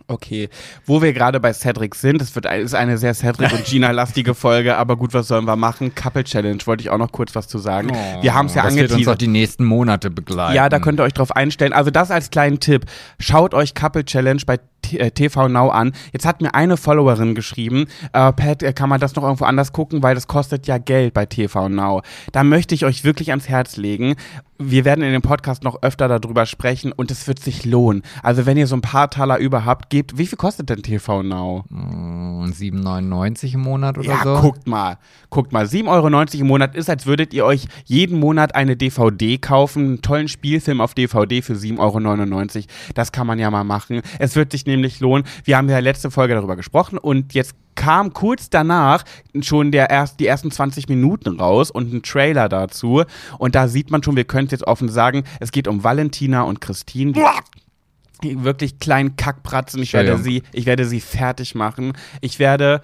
Okay, 0.07 0.49
wo 0.85 1.01
wir 1.01 1.13
gerade 1.13 1.39
bei 1.39 1.53
Cedric 1.53 1.95
sind, 1.95 2.21
es 2.21 2.33
wird 2.35 2.45
ist 2.45 2.75
eine 2.75 2.97
sehr 2.97 3.13
Cedric 3.13 3.51
und 3.53 3.65
Gina 3.65 3.91
lastige 3.91 4.33
Folge, 4.33 4.75
aber 4.77 4.97
gut, 4.97 5.13
was 5.13 5.27
sollen 5.27 5.45
wir 5.45 5.55
machen? 5.55 5.93
Couple 5.95 6.23
Challenge 6.23 6.59
wollte 6.65 6.81
ich 6.81 6.89
auch 6.89 6.97
noch 6.97 7.11
kurz 7.11 7.35
was 7.35 7.47
zu 7.47 7.57
sagen. 7.57 7.91
wir 8.21 8.33
haben 8.33 8.47
es 8.47 8.55
ja 8.55 8.63
Oh, 8.63 8.65
das 8.67 8.75
wird 8.75 8.83
uns 8.85 8.91
auch 8.91 8.97
angeteasert. 8.97 9.21
die 9.21 9.27
nächsten 9.27 9.65
Monate 9.65 10.09
begleiten. 10.09 10.55
Ja, 10.55 10.69
da 10.69 10.79
könnt 10.79 10.99
ihr 10.99 11.03
euch 11.03 11.13
drauf 11.13 11.35
einstellen. 11.35 11.73
Also 11.73 11.91
das 11.91 12.11
als 12.11 12.29
kleinen 12.29 12.59
Tipp. 12.59 12.85
Schaut 13.19 13.53
euch 13.53 13.73
Couple 13.73 14.05
Challenge 14.05 14.41
bei 14.45 14.59
T 14.81 14.97
äh, 14.97 15.11
TV 15.11 15.47
Now 15.47 15.69
an. 15.69 15.93
Jetzt 16.11 16.25
hat 16.25 16.41
mir 16.41 16.53
eine 16.53 16.75
Followerin 16.77 17.35
geschrieben, 17.35 17.85
äh, 18.11 18.33
Pat, 18.33 18.61
äh, 18.63 18.73
kann 18.73 18.89
man 18.89 18.99
das 18.99 19.15
noch 19.15 19.23
irgendwo 19.23 19.45
anders 19.45 19.71
gucken, 19.71 20.03
weil 20.03 20.13
das 20.13 20.27
kostet 20.27 20.67
ja 20.67 20.77
Geld 20.77 21.13
bei 21.13 21.25
TV 21.25 21.69
Now. 21.69 22.01
Da 22.33 22.43
möchte 22.43 22.75
ich 22.75 22.83
euch 22.85 23.03
wirklich 23.05 23.29
ans 23.29 23.47
Herz 23.47 23.77
legen. 23.77 24.15
Wir 24.59 24.85
werden 24.85 25.03
in 25.03 25.11
dem 25.13 25.21
Podcast 25.21 25.63
noch 25.63 25.81
öfter 25.81 26.07
darüber 26.07 26.45
sprechen 26.45 26.91
und 26.91 27.11
es 27.11 27.27
wird 27.27 27.39
sich 27.39 27.65
lohnen. 27.65 28.03
Also 28.21 28.45
wenn 28.45 28.55
ihr 28.57 28.67
so 28.67 28.75
ein 28.75 28.81
paar 28.81 29.09
Taler 29.09 29.37
über 29.39 29.65
habt, 29.65 29.82
gebt, 29.89 30.17
wie 30.17 30.25
viel 30.25 30.37
kostet 30.37 30.69
denn 30.69 30.83
TV 30.83 31.23
Now? 31.23 31.63
Mm, 31.69 32.45
7,99 32.45 33.53
im 33.55 33.61
Monat 33.61 33.97
oder 33.97 34.07
Ja, 34.07 34.23
so. 34.23 34.41
guckt 34.41 34.67
mal. 34.67 34.97
Guckt 35.29 35.51
mal. 35.51 35.65
7,90 35.65 35.87
Euro 35.89 36.41
im 36.41 36.47
Monat 36.47 36.75
ist, 36.75 36.89
als 36.89 37.05
würdet 37.05 37.33
ihr 37.33 37.45
euch 37.45 37.67
jeden 37.85 38.19
Monat 38.19 38.55
eine 38.55 38.75
DVD 38.75 39.37
kaufen. 39.37 39.85
Einen 39.85 40.01
tollen 40.01 40.27
Spielfilm 40.27 40.81
auf 40.81 40.93
DVD 40.93 41.41
für 41.41 41.53
7,99 41.53 41.79
Euro. 42.57 42.65
Das 42.95 43.11
kann 43.11 43.27
man 43.27 43.39
ja 43.39 43.49
mal 43.51 43.63
machen. 43.63 44.01
Es 44.19 44.35
wird 44.35 44.51
sich 44.51 44.65
nämlich 44.65 44.99
lohnen. 44.99 45.25
Wir 45.43 45.57
haben 45.57 45.69
ja 45.69 45.79
letzte 45.79 46.11
Folge 46.11 46.33
darüber 46.35 46.55
gesprochen 46.55 46.97
und 46.97 47.33
jetzt 47.33 47.55
kam 47.75 48.13
kurz 48.13 48.49
danach 48.51 49.03
schon 49.41 49.71
der 49.71 49.89
erst, 49.89 50.19
die 50.19 50.27
ersten 50.27 50.51
20 50.51 50.89
Minuten 50.89 51.39
raus 51.39 51.71
und 51.71 51.91
ein 51.93 52.03
Trailer 52.03 52.49
dazu. 52.49 53.03
Und 53.39 53.55
da 53.55 53.67
sieht 53.67 53.89
man 53.91 54.03
schon, 54.03 54.15
wir 54.15 54.25
können 54.25 54.45
es 54.45 54.51
jetzt 54.51 54.67
offen 54.67 54.89
sagen, 54.89 55.23
es 55.39 55.51
geht 55.51 55.67
um 55.67 55.83
Valentina 55.83 56.43
und 56.43 56.61
Christine. 56.61 57.13
Die 57.13 57.21
wirklich 58.23 58.79
kleinen 58.79 59.15
Kackbratzen. 59.15 59.81
Ich 59.81 59.93
werde 59.93 60.17
sie, 60.17 60.43
ich 60.51 60.65
werde 60.65 60.85
sie 60.85 61.01
fertig 61.01 61.55
machen. 61.55 61.93
Ich 62.21 62.39
werde 62.39 62.81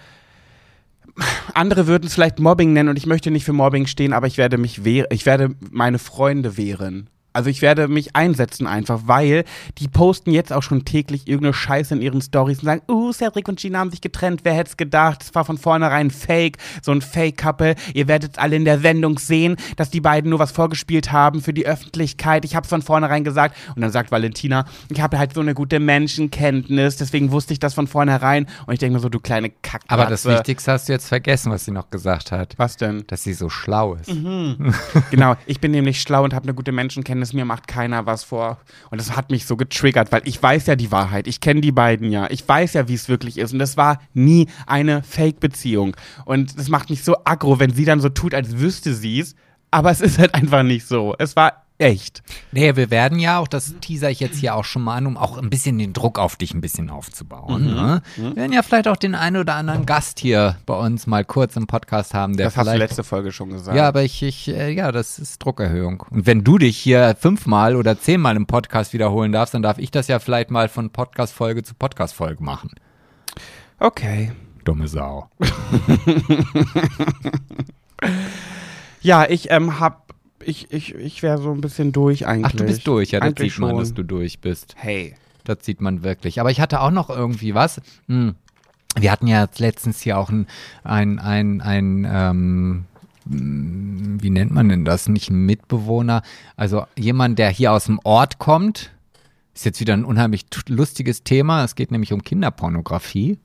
andere 1.53 1.87
würden 1.87 2.07
es 2.07 2.13
vielleicht 2.13 2.39
Mobbing 2.39 2.73
nennen 2.73 2.89
und 2.89 2.97
ich 2.97 3.05
möchte 3.05 3.31
nicht 3.31 3.45
für 3.45 3.53
Mobbing 3.53 3.87
stehen, 3.87 4.13
aber 4.13 4.27
ich 4.27 4.37
werde 4.37 4.57
mich 4.57 4.85
wehren, 4.85 5.07
ich 5.11 5.25
werde 5.25 5.55
meine 5.71 5.99
Freunde 5.99 6.57
wehren. 6.57 7.09
Also 7.33 7.49
ich 7.49 7.61
werde 7.61 7.87
mich 7.87 8.15
einsetzen 8.15 8.67
einfach, 8.67 9.01
weil 9.05 9.45
die 9.77 9.87
posten 9.87 10.31
jetzt 10.31 10.51
auch 10.51 10.63
schon 10.63 10.85
täglich 10.85 11.27
irgendeine 11.27 11.53
Scheiße 11.53 11.93
in 11.93 12.01
ihren 12.01 12.21
Stories 12.21 12.59
und 12.59 12.65
sagen, 12.65 12.81
uh, 12.89 13.13
Cedric 13.13 13.47
und 13.47 13.59
Gina 13.59 13.79
haben 13.79 13.91
sich 13.91 14.01
getrennt, 14.01 14.41
wer 14.43 14.53
hätte 14.53 14.71
es 14.71 14.77
gedacht? 14.77 15.21
Das 15.21 15.35
war 15.35 15.45
von 15.45 15.57
vornherein 15.57 16.11
Fake, 16.11 16.57
so 16.81 16.91
ein 16.91 17.01
Fake-Couple. 17.01 17.75
Ihr 17.93 18.07
werdet 18.07 18.39
alle 18.39 18.55
in 18.55 18.65
der 18.65 18.79
Sendung 18.79 19.19
sehen, 19.19 19.57
dass 19.77 19.89
die 19.89 20.01
beiden 20.01 20.29
nur 20.29 20.39
was 20.39 20.51
vorgespielt 20.51 21.11
haben 21.11 21.41
für 21.41 21.53
die 21.53 21.65
Öffentlichkeit. 21.65 22.45
Ich 22.45 22.55
habe 22.55 22.63
es 22.63 22.69
von 22.69 22.81
vornherein 22.81 23.23
gesagt. 23.23 23.55
Und 23.75 23.81
dann 23.81 23.91
sagt 23.91 24.11
Valentina, 24.11 24.65
ich 24.89 25.01
habe 25.01 25.19
halt 25.19 25.33
so 25.33 25.41
eine 25.41 25.53
gute 25.53 25.79
Menschenkenntnis, 25.79 26.97
deswegen 26.97 27.31
wusste 27.31 27.53
ich 27.53 27.59
das 27.59 27.73
von 27.73 27.87
vornherein. 27.87 28.47
Und 28.65 28.73
ich 28.73 28.79
denke 28.79 28.95
mir 28.95 28.99
so, 28.99 29.09
du 29.09 29.19
kleine 29.19 29.49
Kackbratze. 29.49 30.01
Aber 30.01 30.05
das 30.05 30.25
Wichtigste 30.25 30.71
hast 30.71 30.89
du 30.89 30.93
jetzt 30.93 31.07
vergessen, 31.07 31.51
was 31.51 31.65
sie 31.65 31.71
noch 31.71 31.89
gesagt 31.89 32.31
hat. 32.31 32.55
Was 32.57 32.77
denn? 32.77 33.05
Dass 33.07 33.23
sie 33.23 33.33
so 33.33 33.49
schlau 33.49 33.95
ist. 33.95 34.09
genau, 35.11 35.35
ich 35.45 35.59
bin 35.59 35.71
nämlich 35.71 36.01
schlau 36.01 36.23
und 36.23 36.33
habe 36.33 36.43
eine 36.43 36.53
gute 36.53 36.71
Menschenkenntnis, 36.71 37.18
mir 37.33 37.45
macht 37.45 37.67
keiner 37.67 38.05
was 38.05 38.23
vor. 38.23 38.59
Und 38.89 38.99
das 38.99 39.15
hat 39.15 39.31
mich 39.31 39.45
so 39.45 39.57
getriggert, 39.57 40.11
weil 40.11 40.21
ich 40.25 40.41
weiß 40.41 40.67
ja 40.67 40.75
die 40.75 40.91
Wahrheit. 40.91 41.27
Ich 41.27 41.41
kenne 41.41 41.61
die 41.61 41.71
beiden 41.71 42.11
ja. 42.11 42.29
Ich 42.29 42.47
weiß 42.47 42.73
ja, 42.73 42.87
wie 42.87 42.93
es 42.93 43.09
wirklich 43.09 43.37
ist. 43.37 43.53
Und 43.53 43.61
es 43.61 43.77
war 43.77 44.01
nie 44.13 44.47
eine 44.65 45.03
Fake-Beziehung. 45.03 45.95
Und 46.25 46.57
das 46.57 46.69
macht 46.69 46.89
mich 46.89 47.03
so 47.03 47.15
aggro, 47.23 47.59
wenn 47.59 47.73
sie 47.73 47.85
dann 47.85 48.01
so 48.01 48.09
tut, 48.09 48.33
als 48.33 48.59
wüsste 48.59 48.93
sie 48.93 49.19
es. 49.19 49.35
Aber 49.71 49.91
es 49.91 50.01
ist 50.01 50.17
halt 50.17 50.33
einfach 50.33 50.63
nicht 50.63 50.87
so. 50.87 51.15
Es 51.19 51.35
war 51.35 51.65
echt. 51.79 52.21
Nee, 52.51 52.75
wir 52.75 52.91
werden 52.91 53.19
ja 53.19 53.39
auch, 53.39 53.47
das 53.47 53.73
teaser 53.81 54.09
ich 54.11 54.19
jetzt 54.19 54.37
hier 54.37 54.53
auch 54.55 54.65
schon 54.65 54.83
mal 54.83 54.97
an, 54.97 55.07
um 55.07 55.17
auch 55.17 55.37
ein 55.37 55.49
bisschen 55.49 55.79
den 55.79 55.93
Druck 55.93 56.19
auf 56.19 56.35
dich 56.35 56.53
ein 56.53 56.61
bisschen 56.61 56.89
aufzubauen. 56.89 57.63
Mhm. 57.63 57.73
Ne? 57.73 58.01
Wir 58.17 58.35
werden 58.35 58.53
ja 58.53 58.61
vielleicht 58.61 58.87
auch 58.87 58.97
den 58.97 59.15
einen 59.15 59.37
oder 59.37 59.55
anderen 59.55 59.85
Gast 59.85 60.19
hier 60.19 60.57
bei 60.65 60.75
uns 60.75 61.07
mal 61.07 61.25
kurz 61.25 61.55
im 61.55 61.67
Podcast 61.67 62.13
haben, 62.13 62.37
der 62.37 62.47
Das 62.47 62.57
hast 62.57 62.67
du 62.67 62.77
letzte 62.77 63.03
Folge 63.03 63.31
schon 63.31 63.49
gesagt. 63.49 63.75
Ja, 63.77 63.87
aber 63.87 64.03
ich, 64.03 64.21
ich 64.21 64.49
äh, 64.49 64.71
ja, 64.71 64.91
das 64.91 65.19
ist 65.19 65.39
Druckerhöhung. 65.39 66.03
Und 66.11 66.27
wenn 66.27 66.43
du 66.43 66.57
dich 66.57 66.77
hier 66.77 67.15
fünfmal 67.19 67.75
oder 67.75 67.99
zehnmal 67.99 68.35
im 68.35 68.45
Podcast 68.45 68.93
wiederholen 68.93 69.31
darfst, 69.31 69.53
dann 69.53 69.61
darf 69.61 69.79
ich 69.79 69.89
das 69.91 70.07
ja 70.07 70.19
vielleicht 70.19 70.51
mal 70.51 70.67
von 70.67 70.89
Podcast-Folge 70.89 71.63
zu 71.63 71.73
Podcast-Folge 71.73 72.43
machen. 72.43 72.71
Okay. 73.79 74.31
Dumme 74.65 74.87
Sau. 74.87 75.29
Ja, 79.01 79.25
ich 79.29 79.49
ähm, 79.51 79.79
hab. 79.79 80.08
Ich, 80.49 80.71
ich, 80.71 80.95
ich 80.95 81.21
wäre 81.21 81.37
so 81.37 81.51
ein 81.51 81.61
bisschen 81.61 81.91
durch 81.91 82.25
eigentlich. 82.25 82.53
Ach, 82.53 82.57
du 82.57 82.65
bist 82.65 82.87
durch, 82.87 83.11
ja, 83.11 83.19
das 83.19 83.27
Eigentlich 83.27 83.53
sieht 83.53 83.61
man, 83.61 83.69
schon. 83.71 83.79
dass 83.79 83.93
du 83.93 84.03
durch 84.03 84.39
bist. 84.39 84.75
Hey. 84.77 85.15
Das 85.43 85.59
sieht 85.61 85.79
man 85.79 86.03
wirklich. 86.03 86.39
Aber 86.39 86.51
ich 86.51 86.59
hatte 86.59 86.81
auch 86.81 86.91
noch 86.91 87.09
irgendwie 87.09 87.53
was. 87.53 87.81
Hm. 88.07 88.35
Wir 88.97 89.11
hatten 89.11 89.27
ja 89.27 89.47
letztens 89.57 90.01
hier 90.01 90.17
auch 90.17 90.29
ein, 90.29 90.47
ein, 90.83 91.19
ein, 91.19 91.61
ein 91.61 92.07
ähm, 92.11 92.85
hm, 93.29 94.17
wie 94.21 94.29
nennt 94.31 94.51
man 94.51 94.69
denn 94.69 94.85
das? 94.85 95.07
Nicht 95.07 95.29
ein 95.29 95.45
Mitbewohner, 95.45 96.23
also 96.57 96.85
jemand, 96.97 97.37
der 97.37 97.49
hier 97.49 97.71
aus 97.71 97.85
dem 97.85 97.99
Ort 98.03 98.39
kommt. 98.39 98.91
Ist 99.53 99.65
jetzt 99.65 99.79
wieder 99.79 99.93
ein 99.93 100.05
unheimlich 100.05 100.45
lustiges 100.67 101.23
Thema. 101.23 101.63
Es 101.63 101.75
geht 101.75 101.91
nämlich 101.91 102.13
um 102.13 102.23
Kinderpornografie. 102.23 103.37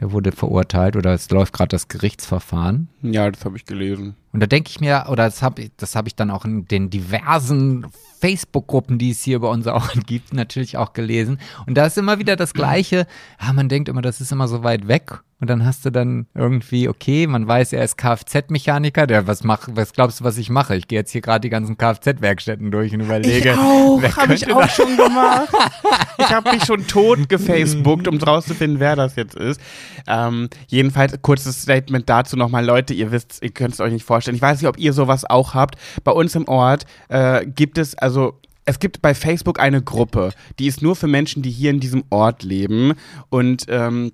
Der 0.00 0.10
wurde 0.10 0.32
verurteilt 0.32 0.96
oder 0.96 1.14
es 1.14 1.30
läuft 1.30 1.52
gerade 1.52 1.68
das 1.68 1.88
Gerichtsverfahren. 1.88 2.88
Ja, 3.02 3.30
das 3.30 3.44
habe 3.44 3.56
ich 3.56 3.64
gelesen. 3.64 4.16
Und 4.32 4.40
da 4.40 4.46
denke 4.46 4.70
ich 4.70 4.80
mir, 4.80 5.06
oder 5.08 5.24
das 5.24 5.42
habe 5.42 5.62
ich, 5.62 5.70
das 5.76 5.94
hab 5.94 6.08
ich 6.08 6.16
dann 6.16 6.30
auch 6.30 6.44
in 6.44 6.66
den 6.66 6.90
diversen 6.90 7.86
Facebook-Gruppen, 8.20 8.98
die 8.98 9.10
es 9.10 9.22
hier 9.22 9.38
bei 9.38 9.48
uns 9.48 9.66
auch 9.66 9.92
gibt, 10.06 10.32
natürlich 10.32 10.76
auch 10.76 10.92
gelesen. 10.92 11.38
Und 11.66 11.74
da 11.74 11.86
ist 11.86 11.96
immer 11.96 12.18
wieder 12.18 12.34
das 12.34 12.54
Gleiche. 12.54 13.06
Ja, 13.40 13.52
man 13.52 13.68
denkt 13.68 13.88
immer, 13.88 14.02
das 14.02 14.20
ist 14.20 14.32
immer 14.32 14.48
so 14.48 14.64
weit 14.64 14.88
weg. 14.88 15.22
Und 15.44 15.50
dann 15.50 15.66
hast 15.66 15.84
du 15.84 15.90
dann 15.90 16.26
irgendwie, 16.34 16.88
okay, 16.88 17.26
man 17.26 17.46
weiß, 17.46 17.74
er 17.74 17.84
ist 17.84 17.98
Kfz-Mechaniker. 17.98 19.06
Der, 19.06 19.26
was 19.26 19.44
mach, 19.44 19.68
was 19.74 19.92
glaubst 19.92 20.20
du, 20.20 20.24
was 20.24 20.38
ich 20.38 20.48
mache? 20.48 20.74
Ich 20.74 20.88
gehe 20.88 20.98
jetzt 20.98 21.10
hier 21.10 21.20
gerade 21.20 21.42
die 21.42 21.50
ganzen 21.50 21.76
Kfz-Werkstätten 21.76 22.70
durch 22.70 22.94
und 22.94 23.00
überlege. 23.00 23.50
Ich 23.50 23.58
auch, 23.58 24.02
habe 24.16 24.32
ich 24.32 24.50
auch 24.50 24.62
das- 24.62 24.74
schon 24.74 24.96
gemacht. 24.96 25.50
ich 26.18 26.30
habe 26.30 26.50
mich 26.52 26.64
schon 26.64 26.86
tot 26.86 27.28
gefacebookt, 27.28 28.08
um 28.08 28.16
rauszufinden, 28.16 28.80
wer 28.80 28.96
das 28.96 29.16
jetzt 29.16 29.34
ist. 29.34 29.60
Ähm, 30.08 30.48
jedenfalls 30.68 31.20
kurzes 31.20 31.60
Statement 31.60 32.08
dazu 32.08 32.38
nochmal, 32.38 32.64
Leute, 32.64 32.94
ihr 32.94 33.12
wisst, 33.12 33.42
ihr 33.42 33.50
könnt 33.50 33.74
es 33.74 33.80
euch 33.80 33.92
nicht 33.92 34.06
vorstellen. 34.06 34.36
Ich 34.36 34.40
weiß 34.42 34.62
nicht, 34.62 34.68
ob 34.70 34.78
ihr 34.78 34.94
sowas 34.94 35.26
auch 35.28 35.52
habt. 35.52 35.74
Bei 36.04 36.12
uns 36.12 36.34
im 36.36 36.48
Ort 36.48 36.86
äh, 37.10 37.44
gibt 37.44 37.76
es 37.76 37.94
also 37.98 38.40
es 38.64 38.78
gibt 38.78 39.02
bei 39.02 39.14
Facebook 39.14 39.60
eine 39.60 39.82
Gruppe, 39.82 40.32
die 40.58 40.68
ist 40.68 40.80
nur 40.80 40.96
für 40.96 41.06
Menschen, 41.06 41.42
die 41.42 41.50
hier 41.50 41.68
in 41.68 41.80
diesem 41.80 42.02
Ort 42.08 42.42
leben 42.42 42.94
und 43.28 43.66
ähm, 43.68 44.12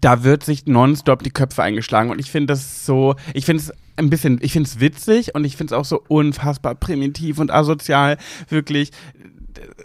da 0.00 0.24
wird 0.24 0.44
sich 0.44 0.66
nonstop 0.66 1.22
die 1.22 1.30
Köpfe 1.30 1.62
eingeschlagen 1.62 2.10
und 2.10 2.18
ich 2.18 2.30
finde 2.30 2.52
das 2.52 2.86
so, 2.86 3.14
ich 3.34 3.44
finde 3.44 3.62
es 3.62 3.72
ein 3.96 4.10
bisschen, 4.10 4.38
ich 4.42 4.52
finde 4.52 4.68
es 4.68 4.80
witzig 4.80 5.34
und 5.34 5.44
ich 5.44 5.56
finde 5.56 5.74
es 5.74 5.78
auch 5.78 5.84
so 5.84 6.02
unfassbar 6.08 6.74
primitiv 6.74 7.38
und 7.38 7.50
asozial, 7.50 8.18
wirklich. 8.48 8.90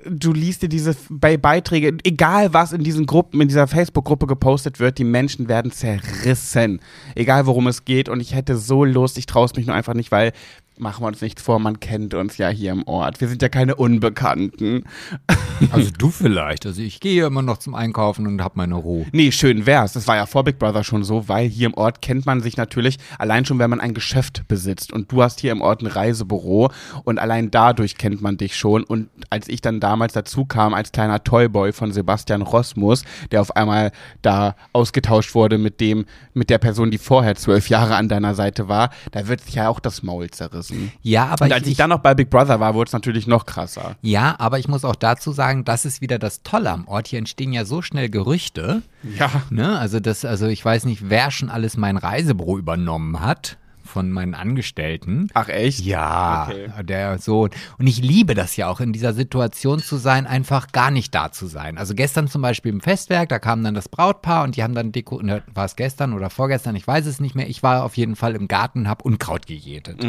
Du 0.10 0.32
liest 0.32 0.62
dir 0.62 0.70
diese 0.70 0.96
bei 1.10 1.36
Beiträge, 1.36 1.98
egal 2.04 2.54
was 2.54 2.72
in 2.72 2.84
diesen 2.84 3.06
Gruppen, 3.06 3.42
in 3.42 3.50
dieser 3.50 3.68
Facebook-Gruppe 3.68 4.26
gepostet 4.26 4.80
wird, 4.80 4.98
die 4.98 5.04
Menschen 5.04 5.50
werden 5.50 5.72
zerrissen. 5.72 6.80
Egal 7.16 7.46
worum 7.46 7.68
es 7.68 7.84
geht. 7.84 8.08
Und 8.08 8.22
ich 8.22 8.34
hätte 8.34 8.58
so 8.58 8.86
Lust, 8.86 9.18
ich 9.18 9.26
traue 9.26 9.46
es 9.46 9.56
mich 9.56 9.68
nur 9.68 9.76
einfach 9.76 9.94
nicht, 9.94 10.10
weil 10.10 10.32
machen 10.80 11.04
wir 11.04 11.08
uns 11.08 11.22
nichts 11.22 11.42
vor, 11.42 11.60
man 11.60 11.80
kennt 11.80 12.14
uns 12.14 12.38
ja 12.38 12.50
hier 12.50 12.72
im 12.72 12.84
Ort. 12.88 13.22
Wir 13.22 13.28
sind 13.28 13.42
ja 13.42 13.50
keine 13.50 13.76
Unbekannten. 13.76 14.84
Also 15.72 15.90
du 15.98 16.12
vielleicht. 16.12 16.68
Also 16.68 16.84
ich 16.84 17.00
gehe 17.00 17.26
immer 17.26 17.42
noch 17.42 17.58
zum 17.58 17.74
Einkaufen 17.74 18.28
und 18.28 18.44
habe 18.44 18.54
meine 18.58 18.76
Ruhe. 18.76 19.08
Nee, 19.12 19.32
schön 19.32 19.66
wär's. 19.66 19.94
Das 19.94 20.08
war 20.08 20.16
ja 20.16 20.28
vor 20.28 20.44
Big 20.44 20.60
Brother 20.60 20.84
schon 20.84 21.04
so, 21.04 21.28
weil 21.28 21.48
hier 21.48 21.66
im 21.66 21.74
Ort 21.74 22.04
kennt 22.04 22.28
man 22.28 22.42
sich 22.42 22.58
natürlich 22.58 23.00
allein 23.18 23.44
schon, 23.44 23.58
wenn 23.58 23.72
man 23.72 23.80
ein 23.80 23.96
Geschäft 23.96 24.48
besitzt. 24.48 24.94
Und 24.94 25.12
du 25.12 25.24
hast 25.24 25.40
hier 25.40 25.52
im 25.52 25.62
Ort 25.62 25.82
ein 25.82 25.88
Reisebüro 25.88 26.70
und 27.06 27.18
allein 27.18 27.50
dadurch 27.50 27.98
kennt 27.98 28.22
man 28.22 28.38
dich 28.38 28.56
schon. 28.56 28.84
Und 28.84 29.10
als 29.32 29.50
ich 29.50 29.62
dann 29.62 29.80
damals 29.80 30.14
dazu 30.14 30.46
kam, 30.46 30.76
als 30.76 30.92
kleiner 30.92 31.24
Toyboy 31.24 31.74
von 31.74 31.92
Sebastian 31.92 32.44
Rosmus, 32.44 33.04
der 33.32 33.42
auf 33.42 33.56
einmal 33.56 33.92
da 34.22 34.56
ausgetauscht 34.74 35.34
wurde 35.34 35.58
mit 35.58 35.82
dem, 35.82 36.06
mit 36.36 36.52
der 36.52 36.60
Person, 36.60 36.92
die 36.92 37.00
vorher 37.00 37.36
zwölf 37.36 37.68
Jahre 37.70 37.96
an 37.96 38.10
deiner 38.10 38.36
Seite 38.36 38.68
war, 38.68 38.92
da 39.12 39.28
wird 39.28 39.42
sich 39.42 39.56
ja 39.56 39.70
auch 39.70 39.80
das 39.80 40.04
Maul 40.04 40.30
zerrissen. 40.30 40.67
Ja, 41.02 41.28
aber 41.28 41.46
Und 41.46 41.54
als 41.54 41.68
ich, 41.68 41.78
dann 41.78 41.90
noch 41.90 42.00
bei 42.00 42.14
Big 42.14 42.30
Brother 42.30 42.60
war, 42.60 42.74
wurde 42.74 42.88
es 42.90 42.94
natürlich 42.94 43.28
noch 43.28 43.46
krasser. 43.46 43.96
ja, 44.02 44.36
aber 44.40 44.60
ich 44.60 44.68
muss 44.68 44.86
auch 44.86 44.96
dazu 44.96 45.32
sagen, 45.32 45.66
das 45.66 45.86
ist 45.86 46.02
wieder 46.02 46.20
das 46.20 46.44
Tolle 46.44 46.70
am 46.72 46.88
Ort. 46.88 47.08
Hier 47.08 47.20
entstehen 47.20 47.54
ja 47.54 47.66
so 47.66 47.82
schnell 47.82 48.10
Gerüchte. 48.10 48.82
Ja. 49.18 49.30
Ne? 49.50 49.78
Also 49.78 50.00
das, 50.00 50.26
also 50.26 50.48
ich 50.48 50.64
weiß 50.64 50.86
nicht, 50.86 51.10
wer 51.10 51.32
schon 51.32 51.50
alles 51.50 51.78
mein 51.78 51.98
Reisebüro 51.98 52.58
übernommen 52.58 53.20
hat 53.20 53.58
von 53.88 54.12
meinen 54.12 54.36
Angestellten. 54.36 55.28
Ach 55.34 55.50
echt? 55.50 55.80
Ja, 55.80 56.48
Okay. 56.50 56.70
der 56.84 57.18
so. 57.18 57.50
Und 57.78 57.88
ich 57.88 58.00
liebe 58.02 58.36
das 58.36 58.56
ja 58.58 58.68
auch, 58.68 58.80
in 58.80 58.94
dieser 58.94 59.14
Situation 59.14 59.80
zu 59.80 59.98
sein, 59.98 60.28
einfach 60.28 60.72
gar 60.72 60.92
nicht 60.92 61.16
da 61.16 61.32
zu 61.32 61.48
sein. 61.48 61.78
Also 61.78 61.96
gestern 61.96 62.28
zum 62.28 62.42
Beispiel 62.42 62.72
im 62.72 62.82
Festwerk, 62.82 63.30
da 63.30 63.40
kam 63.40 63.64
dann 63.64 63.74
das 63.74 63.90
Brautpaar 63.90 64.44
und 64.44 64.56
die 64.56 64.64
haben 64.64 64.76
dann 64.76 64.92
Deko, 64.92 65.22
ne, 65.22 65.42
war 65.54 65.66
es 65.66 65.76
gestern 65.76 66.14
oder 66.14 66.30
vorgestern, 66.30 66.76
ich 66.76 66.86
weiß 66.86 67.06
es 67.06 67.20
nicht 67.20 67.34
mehr. 67.36 67.50
Ich 67.50 67.64
war 67.64 67.84
auf 67.84 67.98
jeden 67.98 68.16
Fall 68.16 68.36
im 68.36 68.48
Garten, 68.48 68.88
hab 68.88 69.04
Unkraut 69.04 69.48
gejätet. 69.48 70.06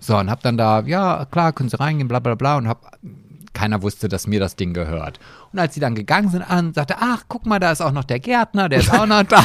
So, 0.00 0.16
und 0.16 0.30
hab 0.30 0.42
dann 0.42 0.56
da, 0.56 0.80
ja, 0.86 1.26
klar, 1.30 1.52
können 1.52 1.68
Sie 1.68 1.78
reingehen, 1.78 2.08
bla 2.08 2.20
bla 2.20 2.34
bla 2.34 2.56
und 2.56 2.68
hab 2.68 2.96
keiner 3.56 3.80
wusste, 3.80 4.08
dass 4.08 4.26
mir 4.26 4.38
das 4.38 4.54
Ding 4.54 4.74
gehört. 4.74 5.18
Und 5.50 5.58
als 5.58 5.72
sie 5.72 5.80
dann 5.80 5.94
gegangen 5.94 6.28
sind, 6.28 6.42
an, 6.42 6.74
sagte, 6.74 6.96
ach, 7.00 7.24
guck 7.26 7.46
mal, 7.46 7.58
da 7.58 7.72
ist 7.72 7.80
auch 7.80 7.90
noch 7.90 8.04
der 8.04 8.20
Gärtner, 8.20 8.68
der 8.68 8.80
ist 8.80 8.92
auch 8.92 9.06
noch 9.06 9.22
da. 9.22 9.42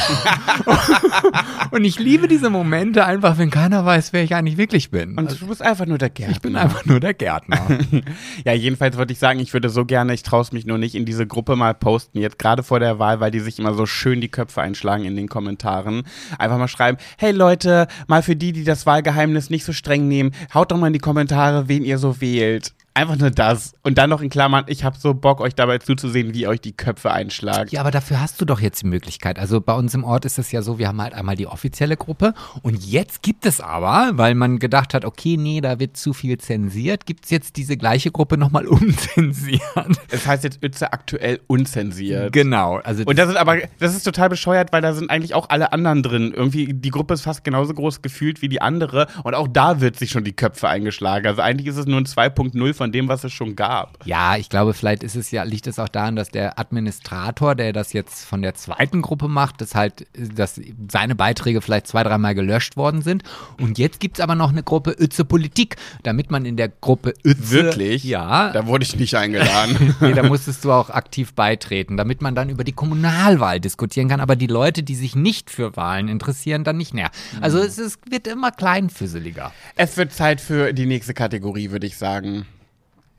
und 1.70 1.84
ich 1.84 1.98
liebe 1.98 2.28
diese 2.28 2.50
Momente 2.50 3.06
einfach, 3.06 3.38
wenn 3.38 3.50
keiner 3.50 3.86
weiß, 3.86 4.12
wer 4.12 4.22
ich 4.22 4.34
eigentlich 4.34 4.58
wirklich 4.58 4.90
bin. 4.90 5.16
Und 5.16 5.40
du 5.40 5.46
bist 5.46 5.62
einfach 5.62 5.86
nur 5.86 5.96
der 5.96 6.10
Gärtner. 6.10 6.36
ich 6.36 6.42
bin 6.42 6.56
einfach 6.56 6.84
nur 6.84 7.00
der 7.00 7.14
Gärtner. 7.14 7.60
Ja, 8.44 8.52
jedenfalls 8.52 8.96
würde 8.96 9.12
ich 9.12 9.18
sagen, 9.18 9.38
ich 9.38 9.52
würde 9.52 9.68
so 9.68 9.84
gerne, 9.84 10.12
ich 10.12 10.22
traue 10.22 10.42
es 10.42 10.52
mich 10.52 10.66
nur 10.66 10.76
nicht, 10.76 10.94
in 10.94 11.04
diese 11.04 11.26
Gruppe 11.26 11.56
mal 11.56 11.74
posten, 11.74 12.18
jetzt 12.18 12.38
gerade 12.38 12.62
vor 12.62 12.80
der 12.80 12.98
Wahl, 12.98 13.20
weil 13.20 13.30
die 13.30 13.40
sich 13.40 13.58
immer 13.58 13.74
so 13.74 13.86
schön 13.86 14.20
die 14.20 14.28
Köpfe 14.28 14.60
einschlagen 14.60 15.04
in 15.04 15.16
den 15.16 15.28
Kommentaren. 15.28 16.02
Einfach 16.38 16.58
mal 16.58 16.68
schreiben, 16.68 16.98
hey 17.16 17.32
Leute, 17.32 17.86
mal 18.08 18.22
für 18.22 18.36
die, 18.36 18.52
die 18.52 18.64
das 18.64 18.84
Wahlgeheimnis 18.84 19.50
nicht 19.50 19.64
so 19.64 19.72
streng 19.72 20.08
nehmen, 20.08 20.32
haut 20.52 20.72
doch 20.72 20.76
mal 20.76 20.88
in 20.88 20.92
die 20.92 20.98
Kommentare, 20.98 21.68
wen 21.68 21.84
ihr 21.84 21.98
so 21.98 22.20
wählt. 22.20 22.72
Einfach 22.94 23.16
nur 23.16 23.30
das. 23.30 23.74
Und 23.82 23.96
dann 23.96 24.10
noch 24.10 24.20
in 24.20 24.28
Klammern, 24.28 24.64
ich 24.66 24.84
habe 24.84 24.98
so 24.98 25.14
Bock, 25.14 25.40
euch 25.40 25.54
dabei 25.54 25.78
zuzusehen, 25.78 26.34
wie 26.34 26.46
euch 26.46 26.60
die 26.60 26.72
Köpfe 26.72 27.10
einschlagt. 27.10 27.72
Ja, 27.72 27.80
aber 27.80 27.90
dafür 27.90 28.20
hast 28.20 28.40
du 28.40 28.44
doch 28.44 28.60
jetzt 28.60 28.82
die 28.82 28.86
Möglichkeit. 28.86 29.38
Also 29.38 29.62
bei 29.62 29.72
uns 29.72 29.94
im 29.94 30.04
Ort 30.04 30.26
ist 30.26 30.38
es 30.38 30.52
ja 30.52 30.60
so, 30.60 30.78
wir 30.78 30.88
haben 30.88 31.00
halt 31.00 31.14
einmal 31.14 31.34
die 31.36 31.46
offizielle 31.46 31.96
Gruppe 31.96 32.34
und 32.60 32.84
jetzt 32.84 33.22
gibt 33.22 33.46
es 33.46 33.62
aber, 33.62 34.10
weil 34.18 34.34
man 34.34 34.58
gedacht 34.58 34.92
hat, 34.92 35.06
okay, 35.06 35.38
nee, 35.38 35.62
da 35.62 35.78
wird 35.78 35.96
zu 35.96 36.12
viel 36.12 36.36
zensiert, 36.36 37.06
gibt 37.06 37.24
es 37.24 37.30
jetzt 37.30 37.56
diese 37.56 37.78
gleiche 37.78 38.10
Gruppe 38.10 38.36
nochmal 38.36 38.66
umzensiert. 38.68 39.62
Es 40.10 40.26
heißt 40.26 40.44
jetzt 40.44 40.62
Ötze 40.62 40.92
aktuell 40.92 41.40
unzensiert. 41.46 42.32
Genau. 42.32 42.76
Also 42.84 43.04
Und 43.06 43.18
das 43.18 43.30
ist 43.30 43.36
aber, 43.36 43.56
das 43.78 43.94
ist 43.94 44.02
total 44.02 44.28
bescheuert, 44.28 44.70
weil 44.72 44.82
da 44.82 44.92
sind 44.92 45.08
eigentlich 45.10 45.34
auch 45.34 45.48
alle 45.48 45.72
anderen 45.72 46.02
drin. 46.02 46.34
Irgendwie, 46.36 46.74
die 46.74 46.90
Gruppe 46.90 47.14
ist 47.14 47.22
fast 47.22 47.42
genauso 47.42 47.72
groß 47.72 48.02
gefühlt 48.02 48.42
wie 48.42 48.50
die 48.50 48.60
andere. 48.60 49.06
Und 49.24 49.34
auch 49.34 49.48
da 49.48 49.80
wird 49.80 49.96
sich 49.98 50.10
schon 50.10 50.24
die 50.24 50.34
Köpfe 50.34 50.68
eingeschlagen. 50.68 51.26
Also 51.26 51.40
eigentlich 51.40 51.68
ist 51.68 51.78
es 51.78 51.86
nur 51.86 51.98
ein 51.98 52.04
2.0 52.04 52.74
von 52.74 52.81
dem, 52.90 53.08
was 53.08 53.22
es 53.22 53.32
schon 53.32 53.54
gab. 53.54 53.98
Ja, 54.04 54.36
ich 54.36 54.48
glaube, 54.48 54.74
vielleicht 54.74 55.04
ist 55.04 55.14
es 55.14 55.30
ja, 55.30 55.44
liegt 55.44 55.66
es 55.66 55.78
auch 55.78 55.88
daran, 55.88 56.16
dass 56.16 56.30
der 56.30 56.58
Administrator, 56.58 57.54
der 57.54 57.72
das 57.72 57.92
jetzt 57.92 58.24
von 58.24 58.42
der 58.42 58.54
zweiten 58.54 59.02
Gruppe 59.02 59.28
macht, 59.28 59.60
dass 59.60 59.74
halt, 59.74 60.06
dass 60.16 60.60
seine 60.90 61.14
Beiträge 61.14 61.60
vielleicht 61.60 61.86
zwei, 61.86 62.02
dreimal 62.02 62.34
gelöscht 62.34 62.76
worden 62.76 63.02
sind. 63.02 63.22
Und 63.60 63.78
jetzt 63.78 64.00
gibt 64.00 64.18
es 64.18 64.20
aber 64.22 64.34
noch 64.34 64.50
eine 64.50 64.62
Gruppe 64.62 64.90
Ötze 64.98 65.24
Politik, 65.24 65.76
damit 66.02 66.30
man 66.30 66.44
in 66.44 66.56
der 66.56 66.68
Gruppe 66.68 67.14
Ötze. 67.24 67.50
Wirklich? 67.50 68.04
Ja. 68.04 68.50
Da 68.52 68.66
wurde 68.66 68.84
ich 68.84 68.96
nicht 68.96 69.14
eingeladen. 69.14 69.94
nee, 70.00 70.12
da 70.12 70.22
musstest 70.22 70.64
du 70.64 70.72
auch 70.72 70.90
aktiv 70.90 71.34
beitreten, 71.34 71.96
damit 71.96 72.22
man 72.22 72.34
dann 72.34 72.48
über 72.48 72.64
die 72.64 72.72
Kommunalwahl 72.72 73.60
diskutieren 73.60 74.08
kann, 74.08 74.20
aber 74.20 74.36
die 74.36 74.46
Leute, 74.46 74.82
die 74.82 74.94
sich 74.94 75.14
nicht 75.14 75.50
für 75.50 75.76
Wahlen 75.76 76.08
interessieren, 76.08 76.64
dann 76.64 76.76
nicht 76.76 76.94
mehr. 76.94 77.10
Also 77.40 77.58
es 77.58 77.78
ist, 77.78 78.10
wird 78.10 78.26
immer 78.26 78.50
kleinfüßeliger. 78.50 79.52
es 79.76 79.96
wird 79.96 80.12
Zeit 80.12 80.40
für 80.40 80.72
die 80.72 80.86
nächste 80.86 81.14
Kategorie, 81.14 81.70
würde 81.70 81.86
ich 81.86 81.96
sagen. 81.96 82.46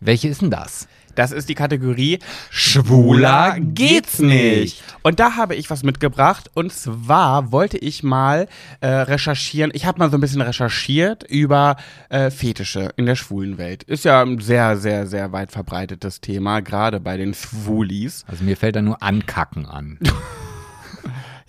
Welche 0.05 0.27
ist 0.27 0.41
denn 0.41 0.51
das? 0.51 0.87
Das 1.15 1.31
ist 1.31 1.47
die 1.47 1.53
Kategorie 1.53 2.19
Schwuler 2.49 3.57
geht's 3.59 4.19
nicht. 4.19 4.81
Und 5.03 5.19
da 5.19 5.35
habe 5.35 5.55
ich 5.55 5.69
was 5.69 5.83
mitgebracht. 5.83 6.49
Und 6.55 6.73
zwar 6.73 7.51
wollte 7.51 7.77
ich 7.77 8.01
mal 8.01 8.47
äh, 8.81 8.87
recherchieren. 8.87 9.71
Ich 9.75 9.85
habe 9.85 9.99
mal 9.99 10.09
so 10.09 10.17
ein 10.17 10.21
bisschen 10.21 10.41
recherchiert 10.41 11.23
über 11.23 11.75
äh, 12.09 12.31
Fetische 12.31 12.89
in 12.95 13.05
der 13.05 13.15
schwulen 13.15 13.57
Welt. 13.59 13.83
Ist 13.83 14.05
ja 14.05 14.23
ein 14.23 14.39
sehr, 14.39 14.75
sehr, 14.77 15.05
sehr 15.05 15.31
weit 15.31 15.51
verbreitetes 15.51 16.19
Thema, 16.19 16.61
gerade 16.61 16.99
bei 16.99 17.15
den 17.17 17.35
Schwulis. 17.35 18.25
Also 18.27 18.43
mir 18.43 18.57
fällt 18.57 18.75
da 18.75 18.81
nur 18.81 19.03
Ankacken 19.03 19.65
an. 19.65 19.99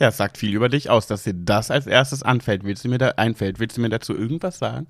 Ja, 0.01 0.09
es 0.09 0.17
sagt 0.17 0.39
viel 0.39 0.53
über 0.55 0.69
dich 0.69 0.91
aus, 0.91 1.07
dass 1.07 1.23
dir 1.23 1.35
das 1.35 1.71
als 1.71 1.87
erstes 1.87 2.25
anfällt. 2.25 2.65
Willst 2.65 2.85
du 2.85 2.89
mir 2.89 2.99
da 2.99 3.11
einfällt? 3.11 3.61
Willst 3.61 3.77
du 3.77 3.81
mir 3.81 3.91
dazu 3.91 4.13
irgendwas 4.13 4.59
sagen? 4.59 4.89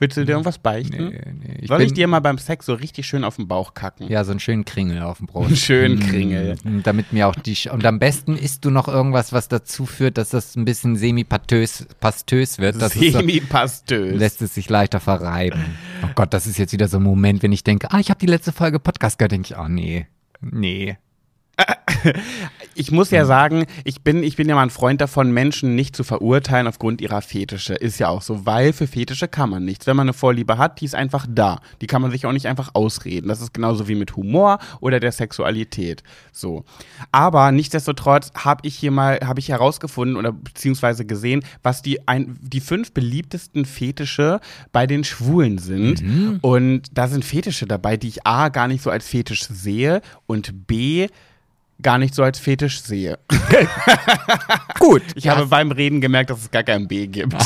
Willst 0.00 0.16
du 0.16 0.24
dir 0.24 0.32
irgendwas 0.32 0.56
beichten? 0.56 1.08
Nee, 1.10 1.20
nee, 1.34 1.58
ich 1.60 1.68
Soll 1.68 1.82
ich 1.82 1.92
dir 1.92 2.08
mal 2.08 2.20
beim 2.20 2.38
Sex 2.38 2.64
so 2.64 2.72
richtig 2.72 3.06
schön 3.06 3.22
auf 3.22 3.36
den 3.36 3.46
Bauch 3.48 3.74
kacken? 3.74 4.08
Ja, 4.08 4.24
so 4.24 4.30
einen 4.30 4.40
schönen 4.40 4.64
Kringel 4.64 5.02
auf 5.02 5.18
dem 5.18 5.26
Brot. 5.26 5.46
Einen 5.48 5.56
schönen 5.56 6.00
Kringel. 6.00 6.56
Mm, 6.64 6.80
Damit 6.82 7.12
mir 7.12 7.28
auch 7.28 7.34
die. 7.34 7.54
Sch 7.54 7.66
und 7.66 7.84
am 7.84 7.98
besten 7.98 8.34
isst 8.34 8.64
du 8.64 8.70
noch 8.70 8.88
irgendwas, 8.88 9.34
was 9.34 9.48
dazu 9.48 9.84
führt, 9.84 10.16
dass 10.16 10.30
das 10.30 10.56
ein 10.56 10.64
bisschen 10.64 10.96
semi-pastös 10.96 11.86
pastös 12.00 12.58
wird. 12.58 12.80
Das 12.80 12.96
ist 12.96 13.12
so, 13.12 13.18
Semi-pastös. 13.18 14.18
lässt 14.18 14.40
es 14.40 14.54
sich 14.54 14.70
leichter 14.70 15.00
verreiben. 15.00 15.76
Oh 16.02 16.08
Gott, 16.14 16.32
das 16.32 16.46
ist 16.46 16.56
jetzt 16.56 16.72
wieder 16.72 16.88
so 16.88 16.96
ein 16.96 17.02
Moment, 17.02 17.42
wenn 17.42 17.52
ich 17.52 17.62
denke, 17.62 17.90
ah, 17.90 17.98
ich 18.00 18.08
habe 18.08 18.18
die 18.20 18.26
letzte 18.26 18.52
Folge 18.52 18.78
Podcast 18.80 19.18
gehört, 19.18 19.32
denke 19.32 19.52
ich, 19.52 19.58
oh 19.58 19.68
nee. 19.68 20.06
Nee. 20.40 20.96
Ich 22.74 22.90
muss 22.90 23.10
ja 23.10 23.26
sagen, 23.26 23.66
ich 23.84 24.00
bin, 24.00 24.22
ich 24.22 24.36
bin 24.36 24.48
ja 24.48 24.54
mal 24.54 24.62
ein 24.62 24.70
Freund 24.70 25.02
davon, 25.02 25.32
Menschen 25.32 25.74
nicht 25.74 25.94
zu 25.94 26.02
verurteilen 26.02 26.66
aufgrund 26.66 27.02
ihrer 27.02 27.20
Fetische. 27.20 27.74
Ist 27.74 27.98
ja 27.98 28.08
auch 28.08 28.22
so, 28.22 28.46
weil 28.46 28.72
für 28.72 28.86
Fetische 28.86 29.28
kann 29.28 29.50
man 29.50 29.66
nichts. 29.66 29.86
Wenn 29.86 29.96
man 29.96 30.06
eine 30.06 30.14
Vorliebe 30.14 30.56
hat, 30.56 30.80
die 30.80 30.86
ist 30.86 30.94
einfach 30.94 31.26
da. 31.28 31.60
Die 31.82 31.86
kann 31.86 32.00
man 32.00 32.10
sich 32.10 32.24
auch 32.24 32.32
nicht 32.32 32.46
einfach 32.46 32.70
ausreden. 32.74 33.28
Das 33.28 33.42
ist 33.42 33.52
genauso 33.52 33.86
wie 33.88 33.96
mit 33.96 34.16
Humor 34.16 34.60
oder 34.80 34.98
der 34.98 35.12
Sexualität. 35.12 36.02
So. 36.32 36.64
Aber 37.12 37.52
nichtsdestotrotz 37.52 38.32
habe 38.34 38.66
ich 38.66 38.76
hier 38.76 38.92
mal, 38.92 39.20
habe 39.22 39.40
ich 39.40 39.50
herausgefunden 39.50 40.16
oder 40.16 40.32
beziehungsweise 40.32 41.04
gesehen, 41.04 41.44
was 41.62 41.82
die, 41.82 42.08
ein, 42.08 42.38
die 42.40 42.60
fünf 42.60 42.92
beliebtesten 42.92 43.66
Fetische 43.66 44.40
bei 44.72 44.86
den 44.86 45.04
Schwulen 45.04 45.58
sind. 45.58 46.02
Und 46.40 46.96
da 46.96 47.08
sind 47.08 47.26
Fetische 47.26 47.66
dabei, 47.66 47.98
die 47.98 48.08
ich 48.08 48.26
A 48.26 48.48
gar 48.48 48.68
nicht 48.68 48.82
so 48.82 48.90
als 48.90 49.06
Fetisch 49.06 49.42
sehe 49.42 50.00
und 50.26 50.66
B 50.66 51.08
gar 51.82 51.98
nicht 51.98 52.14
so 52.14 52.22
als 52.22 52.38
Fetisch 52.38 52.80
sehe. 52.82 53.18
Gut. 54.78 55.02
Ich 55.14 55.28
habe 55.28 55.46
beim 55.46 55.70
Reden 55.72 56.00
gemerkt, 56.00 56.30
dass 56.30 56.40
es 56.40 56.50
gar 56.50 56.62
kein 56.62 56.88
B 56.88 57.06
gibt. 57.06 57.36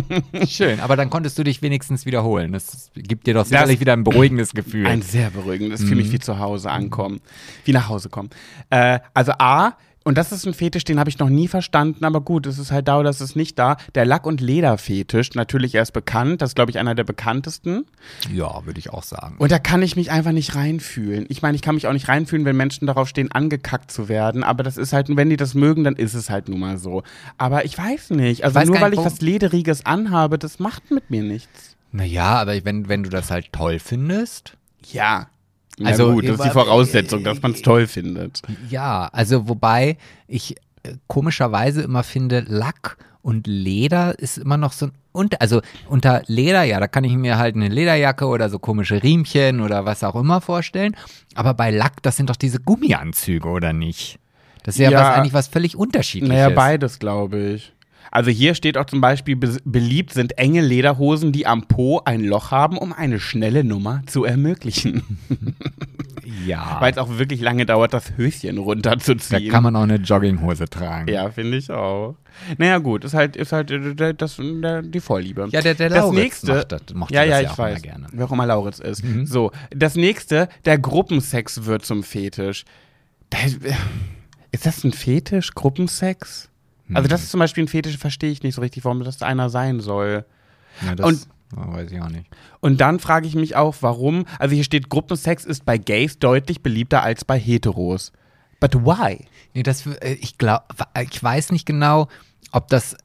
Schön, 0.48 0.80
aber 0.80 0.96
dann 0.96 1.10
konntest 1.10 1.38
du 1.38 1.44
dich 1.44 1.62
wenigstens 1.62 2.06
wiederholen. 2.06 2.52
Das 2.52 2.90
gibt 2.94 3.26
dir 3.26 3.34
doch 3.34 3.44
sicherlich 3.44 3.80
wieder 3.80 3.92
ein 3.92 4.04
beruhigendes 4.04 4.52
Gefühl. 4.52 4.86
Ein 4.86 5.02
sehr 5.02 5.30
beruhigendes, 5.30 5.84
für 5.84 5.94
mich 5.94 6.12
wie 6.12 6.18
zu 6.18 6.38
Hause 6.38 6.70
ankommen, 6.70 7.20
wie 7.64 7.72
nach 7.72 7.88
Hause 7.88 8.08
kommen. 8.08 8.30
Äh, 8.70 9.00
also 9.12 9.32
A, 9.38 9.76
und 10.04 10.18
das 10.18 10.32
ist 10.32 10.46
ein 10.46 10.52
Fetisch, 10.52 10.84
den 10.84 11.00
habe 11.00 11.08
ich 11.08 11.18
noch 11.18 11.30
nie 11.30 11.48
verstanden, 11.48 12.04
aber 12.04 12.20
gut, 12.20 12.46
es 12.46 12.58
ist 12.58 12.70
halt 12.70 12.88
da 12.88 13.00
oder 13.00 13.08
es 13.08 13.22
ist 13.22 13.36
nicht 13.36 13.58
da. 13.58 13.78
Der 13.94 14.04
Lack- 14.04 14.26
und 14.26 14.40
Lederfetisch, 14.42 15.34
natürlich 15.34 15.74
erst 15.74 15.94
bekannt, 15.94 16.42
das 16.42 16.50
ist, 16.50 16.54
glaube 16.54 16.70
ich, 16.70 16.78
einer 16.78 16.94
der 16.94 17.04
bekanntesten. 17.04 17.86
ja, 18.32 18.66
würde 18.66 18.78
ich 18.78 18.90
auch 18.90 19.02
sagen. 19.02 19.36
Und 19.38 19.50
da 19.50 19.58
kann 19.58 19.82
ich 19.82 19.96
mich 19.96 20.10
einfach 20.10 20.32
nicht 20.32 20.54
reinfühlen. 20.54 21.24
Ich 21.30 21.40
meine, 21.40 21.56
ich 21.56 21.62
kann 21.62 21.74
mich 21.74 21.86
auch 21.86 21.92
nicht 21.92 22.08
reinfühlen, 22.08 22.44
wenn 22.44 22.56
Menschen 22.56 22.86
darauf 22.86 23.08
stehen, 23.08 23.32
angekackt 23.32 23.90
zu 23.90 24.08
werden. 24.08 24.44
Aber 24.44 24.62
das 24.62 24.76
ist 24.76 24.92
halt, 24.92 25.08
wenn 25.08 25.30
die 25.30 25.38
das 25.38 25.54
mögen, 25.54 25.84
dann 25.84 25.96
ist 25.96 26.12
es 26.14 26.28
halt 26.28 26.48
nun 26.50 26.60
mal 26.60 26.76
so. 26.76 27.02
Aber 27.38 27.64
ich 27.64 27.76
weiß 27.76 28.10
nicht. 28.10 28.44
Also 28.44 28.56
weiß 28.56 28.68
nur 28.68 28.80
weil 28.82 28.92
ich 28.92 28.98
was 28.98 29.22
Lederiges 29.22 29.86
anhabe, 29.86 30.38
das 30.38 30.58
macht 30.58 30.90
mit 30.90 31.10
mir 31.10 31.22
nichts. 31.22 31.76
Naja, 31.92 32.40
aber 32.40 32.62
wenn, 32.64 32.88
wenn 32.88 33.04
du 33.04 33.10
das 33.10 33.30
halt 33.30 33.52
toll 33.52 33.78
findest. 33.78 34.56
Ja. 34.92 35.28
Also, 35.82 36.04
Also 36.04 36.14
gut, 36.14 36.28
das 36.28 36.36
ist 36.36 36.44
die 36.44 36.50
Voraussetzung, 36.50 37.24
dass 37.24 37.42
man 37.42 37.52
es 37.52 37.62
toll 37.62 37.86
findet. 37.86 38.42
Ja, 38.70 39.08
also 39.12 39.48
wobei 39.48 39.96
ich 40.28 40.56
äh, 40.82 40.92
komischerweise 41.06 41.82
immer 41.82 42.02
finde, 42.02 42.44
Lack 42.46 42.96
und 43.22 43.46
Leder 43.46 44.18
ist 44.18 44.38
immer 44.38 44.56
noch 44.56 44.72
so 44.72 44.86
ein 44.86 44.92
unter, 45.12 45.40
also 45.40 45.60
unter 45.88 46.22
Leder, 46.26 46.64
ja, 46.64 46.80
da 46.80 46.88
kann 46.88 47.04
ich 47.04 47.14
mir 47.14 47.38
halt 47.38 47.54
eine 47.54 47.68
Lederjacke 47.68 48.26
oder 48.26 48.50
so 48.50 48.58
komische 48.58 49.00
Riemchen 49.02 49.60
oder 49.60 49.84
was 49.84 50.02
auch 50.02 50.16
immer 50.16 50.40
vorstellen. 50.40 50.96
Aber 51.36 51.54
bei 51.54 51.70
Lack, 51.70 52.02
das 52.02 52.16
sind 52.16 52.30
doch 52.30 52.36
diese 52.36 52.58
Gummianzüge, 52.58 53.48
oder 53.48 53.72
nicht? 53.72 54.18
Das 54.64 54.74
ist 54.74 54.80
ja, 54.80 54.90
Ja. 54.90 54.98
was, 55.00 55.16
eigentlich 55.16 55.32
was 55.34 55.46
völlig 55.46 55.76
unterschiedliches. 55.76 56.34
Naja, 56.36 56.48
beides, 56.50 56.98
glaube 56.98 57.38
ich. 57.38 57.72
Also 58.10 58.30
hier 58.30 58.54
steht 58.54 58.78
auch 58.78 58.86
zum 58.86 59.00
Beispiel, 59.00 59.36
be 59.36 59.58
beliebt 59.64 60.12
sind 60.12 60.38
enge 60.38 60.60
Lederhosen, 60.60 61.32
die 61.32 61.46
am 61.46 61.66
Po 61.66 62.00
ein 62.04 62.24
Loch 62.24 62.50
haben, 62.50 62.78
um 62.78 62.92
eine 62.92 63.20
schnelle 63.20 63.64
Nummer 63.64 64.02
zu 64.06 64.24
ermöglichen. 64.24 65.02
Ja. 66.46 66.78
Weil 66.80 66.92
es 66.92 66.98
auch 66.98 67.18
wirklich 67.18 67.40
lange 67.40 67.66
dauert, 67.66 67.92
das 67.92 68.16
Höschen 68.16 68.56
da 68.56 68.62
runterzuziehen. 68.62 69.50
kann 69.50 69.62
man 69.62 69.76
auch 69.76 69.82
eine 69.82 69.96
Jogginghose 69.96 70.68
tragen. 70.68 71.08
ja, 71.10 71.30
finde 71.30 71.56
ich 71.56 71.70
auch. 71.70 72.16
Naja, 72.58 72.78
gut, 72.78 73.04
ist 73.04 73.14
halt, 73.14 73.36
ist 73.36 73.52
halt 73.52 73.70
äh, 73.70 74.14
das, 74.14 74.38
äh, 74.38 74.82
die 74.82 75.00
Vorliebe. 75.00 75.48
Ja, 75.50 75.62
der, 75.62 75.74
der 75.74 75.88
das 75.88 75.98
Lauritz 75.98 76.16
nächste, 76.16 76.54
macht 76.54 76.72
das, 76.72 76.82
mochte 76.94 77.14
ja, 77.14 77.20
das 77.20 77.30
ja, 77.30 77.40
ja 77.40 77.42
ich 77.42 77.50
auch 77.50 77.58
weiß, 77.58 77.82
gerne. 77.82 78.06
wer 78.12 78.24
auch 78.24 78.32
immer 78.32 78.46
Lauritz 78.46 78.78
ist. 78.78 79.04
Mhm. 79.04 79.26
So, 79.26 79.52
das 79.70 79.94
nächste, 79.94 80.48
der 80.64 80.78
Gruppensex 80.78 81.64
wird 81.64 81.84
zum 81.84 82.02
Fetisch. 82.02 82.64
Da, 83.30 83.38
ist 84.50 84.66
das 84.66 84.84
ein 84.84 84.92
Fetisch, 84.92 85.52
Gruppensex? 85.54 86.50
Also 86.92 87.02
Mhm. 87.06 87.08
das 87.08 87.22
ist 87.22 87.30
zum 87.30 87.40
Beispiel 87.40 87.64
ein 87.64 87.68
Fetisch, 87.68 87.96
verstehe 87.98 88.30
ich 88.30 88.42
nicht 88.42 88.54
so 88.54 88.60
richtig, 88.60 88.84
warum 88.84 89.02
das 89.04 89.22
einer 89.22 89.48
sein 89.50 89.80
soll. 89.80 90.24
Ja, 90.84 90.94
das 90.94 91.06
Und- 91.06 91.28
weiß 91.50 91.92
ich 91.92 92.00
auch 92.00 92.08
nicht. 92.08 92.26
Und 92.60 92.80
dann 92.80 92.98
frage 92.98 93.26
ich 93.26 93.34
mich 93.34 93.56
auch, 93.56 93.76
warum, 93.80 94.26
also 94.38 94.54
hier 94.54 94.64
steht, 94.64 94.88
Gruppensex 94.90 95.44
ist 95.44 95.64
bei 95.64 95.78
Gays 95.78 96.18
deutlich 96.18 96.62
beliebter 96.62 97.02
als 97.02 97.24
bei 97.24 97.38
Heteros. 97.38 98.12
But 98.60 98.74
why? 98.74 99.24
Nee, 99.54 99.62
das, 99.62 99.86
äh, 99.86 100.14
ich 100.20 100.36
glaube, 100.38 100.64
ich 101.10 101.22
weiß 101.22 101.52
nicht 101.52 101.64
genau, 101.66 102.08
ob 102.52 102.68
das, 102.68 102.96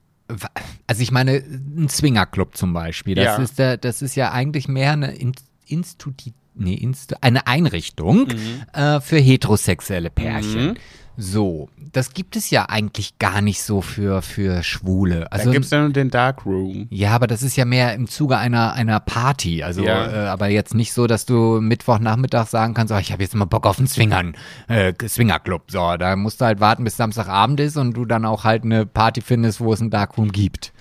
also 0.87 1.01
ich 1.01 1.11
meine, 1.11 1.33
ein 1.37 1.89
Swingerclub 1.89 2.55
zum 2.57 2.73
Beispiel, 2.73 3.15
das 3.15 3.25
Ja. 3.25 3.37
ist 3.37 3.59
der, 3.59 3.77
das 3.77 4.01
ist 4.01 4.15
ja 4.15 4.31
eigentlich 4.31 4.67
mehr 4.67 4.93
eine 4.93 5.11
In- 5.15 5.33
Instituti 5.67 6.33
nee, 6.55 6.73
Inst 6.73 7.23
eine 7.23 7.47
Einrichtung 7.47 8.27
äh, 8.73 8.99
für 8.99 9.17
heterosexuelle 9.17 10.09
Pärchen. 10.09 10.69
Mhm. 10.71 10.75
So, 11.21 11.67
das 11.91 12.13
gibt 12.13 12.37
es 12.37 12.49
ja 12.49 12.69
eigentlich 12.69 13.19
gar 13.19 13.41
nicht 13.41 13.61
so 13.61 13.81
für, 13.81 14.21
für 14.21 14.63
Schwule. 14.63 15.29
Also 15.33 15.47
da 15.47 15.51
gibt 15.51 15.65
es 15.65 15.71
ja 15.71 15.81
nur 15.81 15.89
den 15.89 16.09
Dark 16.09 16.45
Room. 16.45 16.87
ja, 16.89 17.11
aber 17.11 17.27
das 17.27 17.43
ist 17.43 17.57
ja 17.57 17.65
mehr 17.65 17.93
im 17.93 18.07
Zuge 18.07 18.37
einer, 18.37 18.71
einer 18.71 19.01
Party. 19.01 19.61
Also, 19.63 19.83
Ja. 19.83 20.07
äh, 20.07 20.27
aber 20.27 20.47
jetzt 20.47 20.73
nicht 20.73 20.93
so, 20.93 21.07
dass 21.07 21.25
du 21.25 21.59
Mittwochnachmittag 21.59 22.47
sagen 22.47 22.73
kannst, 22.73 22.93
oh, 22.93 22.97
ich 22.97 23.11
habe 23.11 23.21
jetzt 23.21 23.35
mal 23.35 23.43
Bock 23.45 23.65
auf 23.65 23.79
einen 23.79 23.87
Swingern, 23.87 24.35
äh, 24.69 24.93
Swingerclub. 25.05 25.63
So, 25.69 25.97
da 25.97 26.15
musst 26.15 26.39
du 26.39 26.45
halt 26.45 26.61
warten, 26.61 26.85
bis 26.85 26.95
Samstagabend 26.95 27.59
ist 27.59 27.75
und 27.75 27.93
du 27.97 28.05
dann 28.05 28.23
auch 28.23 28.45
halt 28.45 28.63
eine 28.63 28.85
Party 28.85 29.19
findest, 29.19 29.59
wo 29.59 29.73
es 29.73 29.81
einen 29.81 29.89
Darkroom 29.89 30.31
gibt. 30.31 30.71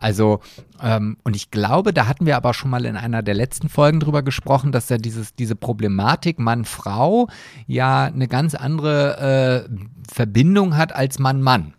Also, 0.00 0.40
ähm, 0.82 1.18
und 1.24 1.36
ich 1.36 1.50
glaube, 1.50 1.92
da 1.92 2.06
hatten 2.06 2.24
wir 2.24 2.36
aber 2.36 2.54
schon 2.54 2.70
mal 2.70 2.86
in 2.86 2.96
einer 2.96 3.22
der 3.22 3.34
letzten 3.34 3.68
Folgen 3.68 4.00
drüber 4.00 4.22
gesprochen, 4.22 4.72
dass 4.72 4.88
ja 4.88 4.96
dieses, 4.96 5.34
diese 5.34 5.54
Problematik 5.54 6.38
Mann-Frau 6.38 7.28
ja 7.66 8.04
eine 8.04 8.26
ganz 8.26 8.54
andere 8.54 9.68
äh, 9.68 10.12
Verbindung 10.12 10.76
hat 10.76 10.94
als 10.94 11.18
Mann-Mann. 11.18 11.74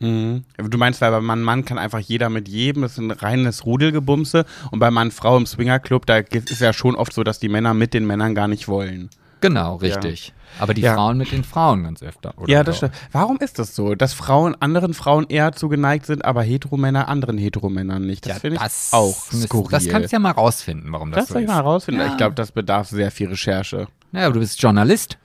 Mhm. 0.00 0.44
Du 0.56 0.78
meinst, 0.78 1.00
weil 1.00 1.10
bei 1.10 1.20
Mann 1.20 1.42
Mann 1.42 1.64
kann 1.64 1.76
einfach 1.76 1.98
jeder 1.98 2.30
mit 2.30 2.48
jedem, 2.48 2.82
das 2.82 2.92
ist 2.92 2.98
ein 2.98 3.10
reines 3.10 3.66
Rudelgebumse 3.66 4.46
und 4.70 4.78
bei 4.78 4.90
Mann 4.90 5.10
Frau 5.10 5.36
im 5.36 5.44
Swingerclub, 5.44 6.06
da 6.06 6.18
ist 6.18 6.50
es 6.50 6.60
ja 6.60 6.72
schon 6.72 6.94
oft 6.94 7.12
so, 7.12 7.24
dass 7.24 7.38
die 7.40 7.48
Männer 7.48 7.74
mit 7.74 7.94
den 7.94 8.06
Männern 8.06 8.34
gar 8.34 8.48
nicht 8.48 8.68
wollen. 8.68 9.10
Genau, 9.40 9.76
richtig. 9.76 10.32
Aber 10.58 10.74
die 10.74 10.80
Ja. 10.80 10.94
Frauen 10.94 11.18
mit 11.18 11.30
den 11.30 11.44
Frauen 11.44 11.84
ganz 11.84 12.02
öfter. 12.02 12.32
Oder 12.38 12.50
ja, 12.52 12.64
das 12.64 12.78
stimmt. 12.78 12.94
Warum 13.12 13.36
ist 13.38 13.58
das 13.58 13.74
so, 13.76 13.94
dass 13.94 14.12
Frauen 14.14 14.56
anderen 14.60 14.94
Frauen 14.94 15.26
eher 15.28 15.52
zugeneigt 15.52 16.06
sind, 16.06 16.24
aber 16.24 16.42
Heteromänner 16.42 17.08
anderen 17.08 17.38
Heteromännern 17.38 18.04
nicht? 18.04 18.24
Das 18.26 18.34
Ja, 18.34 18.40
finde 18.40 18.56
ich 18.56 18.62
das 18.62 18.88
auch 18.92 19.14
skurril. 19.30 19.70
Das 19.70 19.86
kannst 19.88 20.10
du 20.10 20.16
ja 20.16 20.20
mal 20.20 20.30
rausfinden, 20.32 20.90
warum 20.92 21.10
das, 21.10 21.20
das 21.20 21.28
so 21.28 21.32
soll 21.34 21.42
ich 21.42 21.48
ist. 21.48 21.52
mal 21.54 21.56
herausfinden. 21.62 22.00
Ja. 22.00 22.06
Ich 22.08 22.16
glaube, 22.16 22.34
das 22.34 22.50
bedarf 22.52 22.88
sehr 22.88 23.10
viel 23.10 23.28
Recherche. 23.28 23.86
Naja, 24.10 24.26
aber 24.26 24.34
du 24.34 24.40
bist 24.40 24.60
Journalist. 24.60 25.18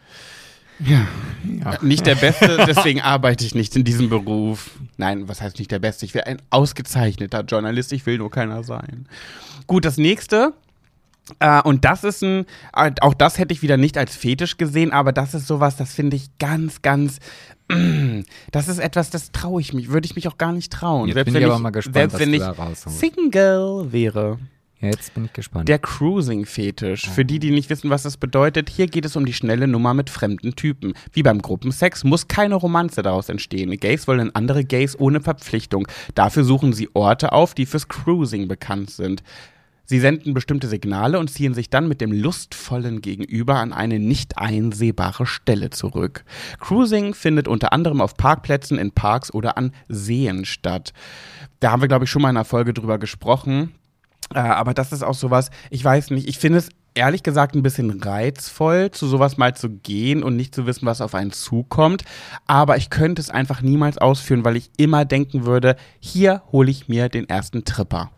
Nicht 1.81 2.05
der 2.05 2.15
Beste, 2.15 2.63
deswegen 2.67 3.01
arbeite 3.01 3.45
ich 3.45 3.55
nicht 3.55 3.75
in 3.75 3.83
diesem 3.83 4.09
Beruf. 4.09 4.71
Nein, 4.97 5.27
was 5.29 5.41
heißt 5.41 5.59
nicht 5.59 5.71
der 5.71 5.79
Beste? 5.79 6.05
Ich 6.05 6.13
will 6.13 6.21
ein 6.23 6.41
ausgezeichneter 6.49 7.41
Journalist, 7.41 7.93
ich 7.93 8.05
will 8.05 8.17
nur 8.17 8.31
keiner 8.31 8.63
sein. 8.63 9.07
Gut, 9.67 9.85
das 9.85 9.97
nächste. 9.97 10.53
Äh, 11.39 11.61
und 11.61 11.85
das 11.85 12.03
ist 12.03 12.23
ein, 12.23 12.45
äh, 12.75 12.91
auch 13.01 13.13
das 13.13 13.37
hätte 13.37 13.53
ich 13.53 13.61
wieder 13.61 13.77
nicht 13.77 13.97
als 13.97 14.15
Fetisch 14.15 14.57
gesehen, 14.57 14.91
aber 14.91 15.11
das 15.11 15.33
ist 15.33 15.47
sowas, 15.47 15.75
das 15.75 15.93
finde 15.93 16.15
ich 16.15 16.37
ganz, 16.37 16.81
ganz, 16.81 17.19
das 18.51 18.67
ist 18.67 18.79
etwas, 18.79 19.09
das 19.09 19.31
traue 19.31 19.61
ich 19.61 19.73
mich, 19.73 19.89
würde 19.89 20.05
ich 20.05 20.15
mich 20.15 20.27
auch 20.27 20.37
gar 20.37 20.51
nicht 20.51 20.71
trauen. 20.71 21.07
Jetzt 21.07 21.15
selbst 21.15 21.25
bin 21.25 21.33
wenn 21.35 21.41
ich 21.43 21.49
aber 21.49 21.59
mal 21.59 21.69
gespannt, 21.71 21.95
selbst 21.95 22.13
was 22.13 22.21
wenn 22.21 22.29
du 22.29 22.37
ich 22.37 22.43
da 22.43 22.51
rausholst. 22.51 22.99
Single 22.99 23.91
wäre. 23.91 24.39
Ja, 24.83 24.89
jetzt 24.89 25.13
bin 25.13 25.23
ich 25.23 25.31
gespannt. 25.31 25.69
Der 25.69 25.79
Cruising-Fetisch. 25.79 27.09
Für 27.09 27.23
die, 27.23 27.39
die 27.39 27.51
nicht 27.51 27.69
wissen, 27.69 27.89
was 27.89 28.03
das 28.03 28.17
bedeutet, 28.17 28.69
hier 28.69 28.87
geht 28.87 29.05
es 29.05 29.15
um 29.15 29.25
die 29.25 29.31
schnelle 29.31 29.65
Nummer 29.65 29.93
mit 29.93 30.09
fremden 30.09 30.57
Typen. 30.57 30.93
Wie 31.13 31.23
beim 31.23 31.41
Gruppensex 31.41 32.03
muss 32.03 32.27
keine 32.27 32.55
Romanze 32.55 33.01
daraus 33.01 33.29
entstehen. 33.29 33.71
Gays 33.79 34.09
wollen 34.09 34.35
andere 34.35 34.65
Gays 34.65 34.99
ohne 34.99 35.21
Verpflichtung. 35.21 35.87
Dafür 36.15 36.43
suchen 36.43 36.73
sie 36.73 36.89
Orte 36.93 37.31
auf, 37.31 37.53
die 37.53 37.65
fürs 37.65 37.87
Cruising 37.87 38.49
bekannt 38.49 38.89
sind. 38.89 39.23
Sie 39.85 39.99
senden 39.99 40.33
bestimmte 40.33 40.67
Signale 40.67 41.19
und 41.19 41.29
ziehen 41.29 41.53
sich 41.53 41.69
dann 41.69 41.87
mit 41.87 41.99
dem 41.99 42.11
lustvollen 42.11 43.01
Gegenüber 43.01 43.55
an 43.55 43.73
eine 43.73 43.99
nicht 43.99 44.37
einsehbare 44.37 45.25
Stelle 45.25 45.71
zurück. 45.71 46.23
Cruising 46.59 47.13
findet 47.13 47.47
unter 47.49 47.73
anderem 47.73 47.99
auf 47.99 48.15
Parkplätzen, 48.15 48.77
in 48.77 48.91
Parks 48.91 49.33
oder 49.33 49.57
an 49.57 49.73
Seen 49.89 50.45
statt. 50.45 50.93
Da 51.59 51.71
haben 51.71 51.81
wir, 51.81 51.89
glaube 51.89 52.05
ich, 52.05 52.11
schon 52.11 52.21
mal 52.21 52.29
in 52.29 52.37
einer 52.37 52.45
Folge 52.45 52.73
drüber 52.73 52.97
gesprochen. 52.97 53.73
Äh, 54.33 54.39
aber 54.39 54.73
das 54.73 54.93
ist 54.93 55.03
auch 55.03 55.13
sowas, 55.13 55.49
ich 55.69 55.83
weiß 55.83 56.11
nicht, 56.11 56.27
ich 56.29 56.37
finde 56.37 56.59
es 56.59 56.69
ehrlich 56.93 57.23
gesagt 57.23 57.55
ein 57.55 57.63
bisschen 57.63 57.91
reizvoll, 58.01 58.91
zu 58.91 59.07
sowas 59.07 59.37
mal 59.37 59.55
zu 59.55 59.69
gehen 59.69 60.23
und 60.23 60.35
nicht 60.35 60.53
zu 60.55 60.65
wissen, 60.65 60.85
was 60.85 61.01
auf 61.01 61.15
einen 61.15 61.31
zukommt. 61.31 62.03
Aber 62.45 62.77
ich 62.77 62.89
könnte 62.89 63.21
es 63.21 63.29
einfach 63.29 63.61
niemals 63.61 63.97
ausführen, 63.97 64.45
weil 64.45 64.55
ich 64.55 64.71
immer 64.77 65.05
denken 65.05 65.45
würde, 65.45 65.75
hier 65.99 66.43
hole 66.51 66.71
ich 66.71 66.87
mir 66.87 67.09
den 67.09 67.27
ersten 67.27 67.65
Tripper. 67.65 68.11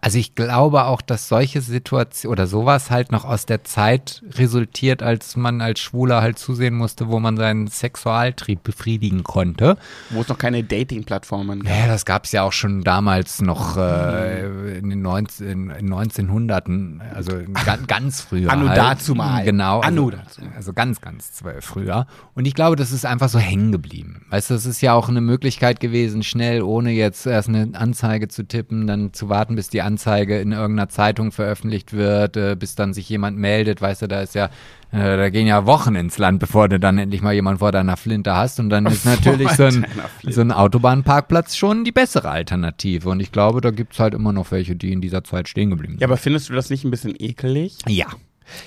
Also 0.00 0.18
ich 0.18 0.34
glaube 0.34 0.84
auch, 0.84 1.02
dass 1.02 1.28
solche 1.28 1.60
Situationen 1.60 2.32
oder 2.32 2.46
sowas 2.46 2.90
halt 2.90 3.12
noch 3.12 3.24
aus 3.24 3.46
der 3.46 3.64
Zeit 3.64 4.22
resultiert, 4.32 5.02
als 5.02 5.36
man 5.36 5.60
als 5.60 5.80
Schwuler 5.80 6.22
halt 6.22 6.38
zusehen 6.38 6.74
musste, 6.74 7.08
wo 7.08 7.20
man 7.20 7.36
seinen 7.36 7.66
Sexualtrieb 7.66 8.62
befriedigen 8.62 9.24
konnte. 9.24 9.76
Wo 10.10 10.22
es 10.22 10.28
noch 10.28 10.38
keine 10.38 10.64
Dating-Plattformen 10.64 11.64
gab. 11.64 11.72
Ja, 11.72 11.86
das 11.86 12.04
gab 12.04 12.24
es 12.24 12.32
ja 12.32 12.42
auch 12.44 12.52
schon 12.52 12.82
damals 12.82 13.42
noch 13.42 13.76
äh, 13.76 14.78
in 14.78 14.88
den 14.90 15.02
19, 15.02 15.70
in 15.70 15.92
1900ern, 15.92 17.00
also 17.14 17.32
ganz, 17.66 17.86
ganz 17.86 18.20
früher. 18.22 18.50
Anno 18.50 18.68
halt. 18.68 18.78
dazumal. 18.78 19.44
Genau. 19.44 19.80
Anno 19.80 20.06
Also, 20.06 20.16
dazumal. 20.16 20.52
also 20.56 20.72
ganz, 20.72 21.00
ganz 21.00 21.42
früher. 21.60 22.06
Und 22.34 22.46
ich 22.46 22.54
glaube, 22.54 22.76
das 22.76 22.92
ist 22.92 23.04
einfach 23.04 23.28
so 23.28 23.38
hängen 23.38 23.72
geblieben. 23.72 24.24
Weißt 24.30 24.50
du, 24.50 24.54
es 24.54 24.66
ist 24.66 24.80
ja 24.80 24.94
auch 24.94 25.08
eine 25.08 25.20
Möglichkeit 25.20 25.80
gewesen, 25.80 26.22
schnell, 26.22 26.62
ohne 26.62 26.92
jetzt 26.92 27.26
erst 27.26 27.48
eine 27.48 27.70
Anzeige 27.74 28.28
zu 28.28 28.44
tippen, 28.44 28.86
dann 28.86 29.12
zu 29.12 29.28
warten, 29.28 29.39
bis 29.48 29.68
die 29.68 29.82
Anzeige 29.82 30.40
in 30.40 30.52
irgendeiner 30.52 30.88
Zeitung 30.88 31.32
veröffentlicht 31.32 31.92
wird, 31.92 32.36
äh, 32.36 32.56
bis 32.58 32.74
dann 32.74 32.92
sich 32.92 33.08
jemand 33.08 33.38
meldet. 33.38 33.80
Weißt 33.80 34.02
du, 34.02 34.08
da 34.08 34.20
ist 34.20 34.34
ja, 34.34 34.46
äh, 34.92 35.16
da 35.16 35.30
gehen 35.30 35.46
ja 35.46 35.66
Wochen 35.66 35.94
ins 35.94 36.18
Land, 36.18 36.40
bevor 36.40 36.68
du 36.68 36.78
dann 36.78 36.98
endlich 36.98 37.22
mal 37.22 37.32
jemand 37.32 37.60
vor 37.60 37.72
deiner 37.72 37.96
Flinte 37.96 38.36
hast. 38.36 38.60
Und 38.60 38.70
dann 38.70 38.86
ist 38.86 39.04
natürlich 39.04 39.50
so 39.52 39.64
ein, 39.64 39.86
so 40.22 40.40
ein 40.40 40.52
Autobahnparkplatz 40.52 41.56
schon 41.56 41.84
die 41.84 41.92
bessere 41.92 42.30
Alternative. 42.30 43.08
Und 43.08 43.20
ich 43.20 43.32
glaube, 43.32 43.60
da 43.60 43.70
gibt 43.70 43.94
es 43.94 44.00
halt 44.00 44.14
immer 44.14 44.32
noch 44.32 44.50
welche, 44.50 44.76
die 44.76 44.92
in 44.92 45.00
dieser 45.00 45.24
Zeit 45.24 45.48
stehen 45.48 45.70
geblieben 45.70 45.94
sind. 45.94 46.00
Ja, 46.00 46.06
aber 46.06 46.16
findest 46.16 46.48
du 46.48 46.52
das 46.52 46.70
nicht 46.70 46.84
ein 46.84 46.90
bisschen 46.90 47.14
ekelig? 47.18 47.78
Ja. 47.86 48.06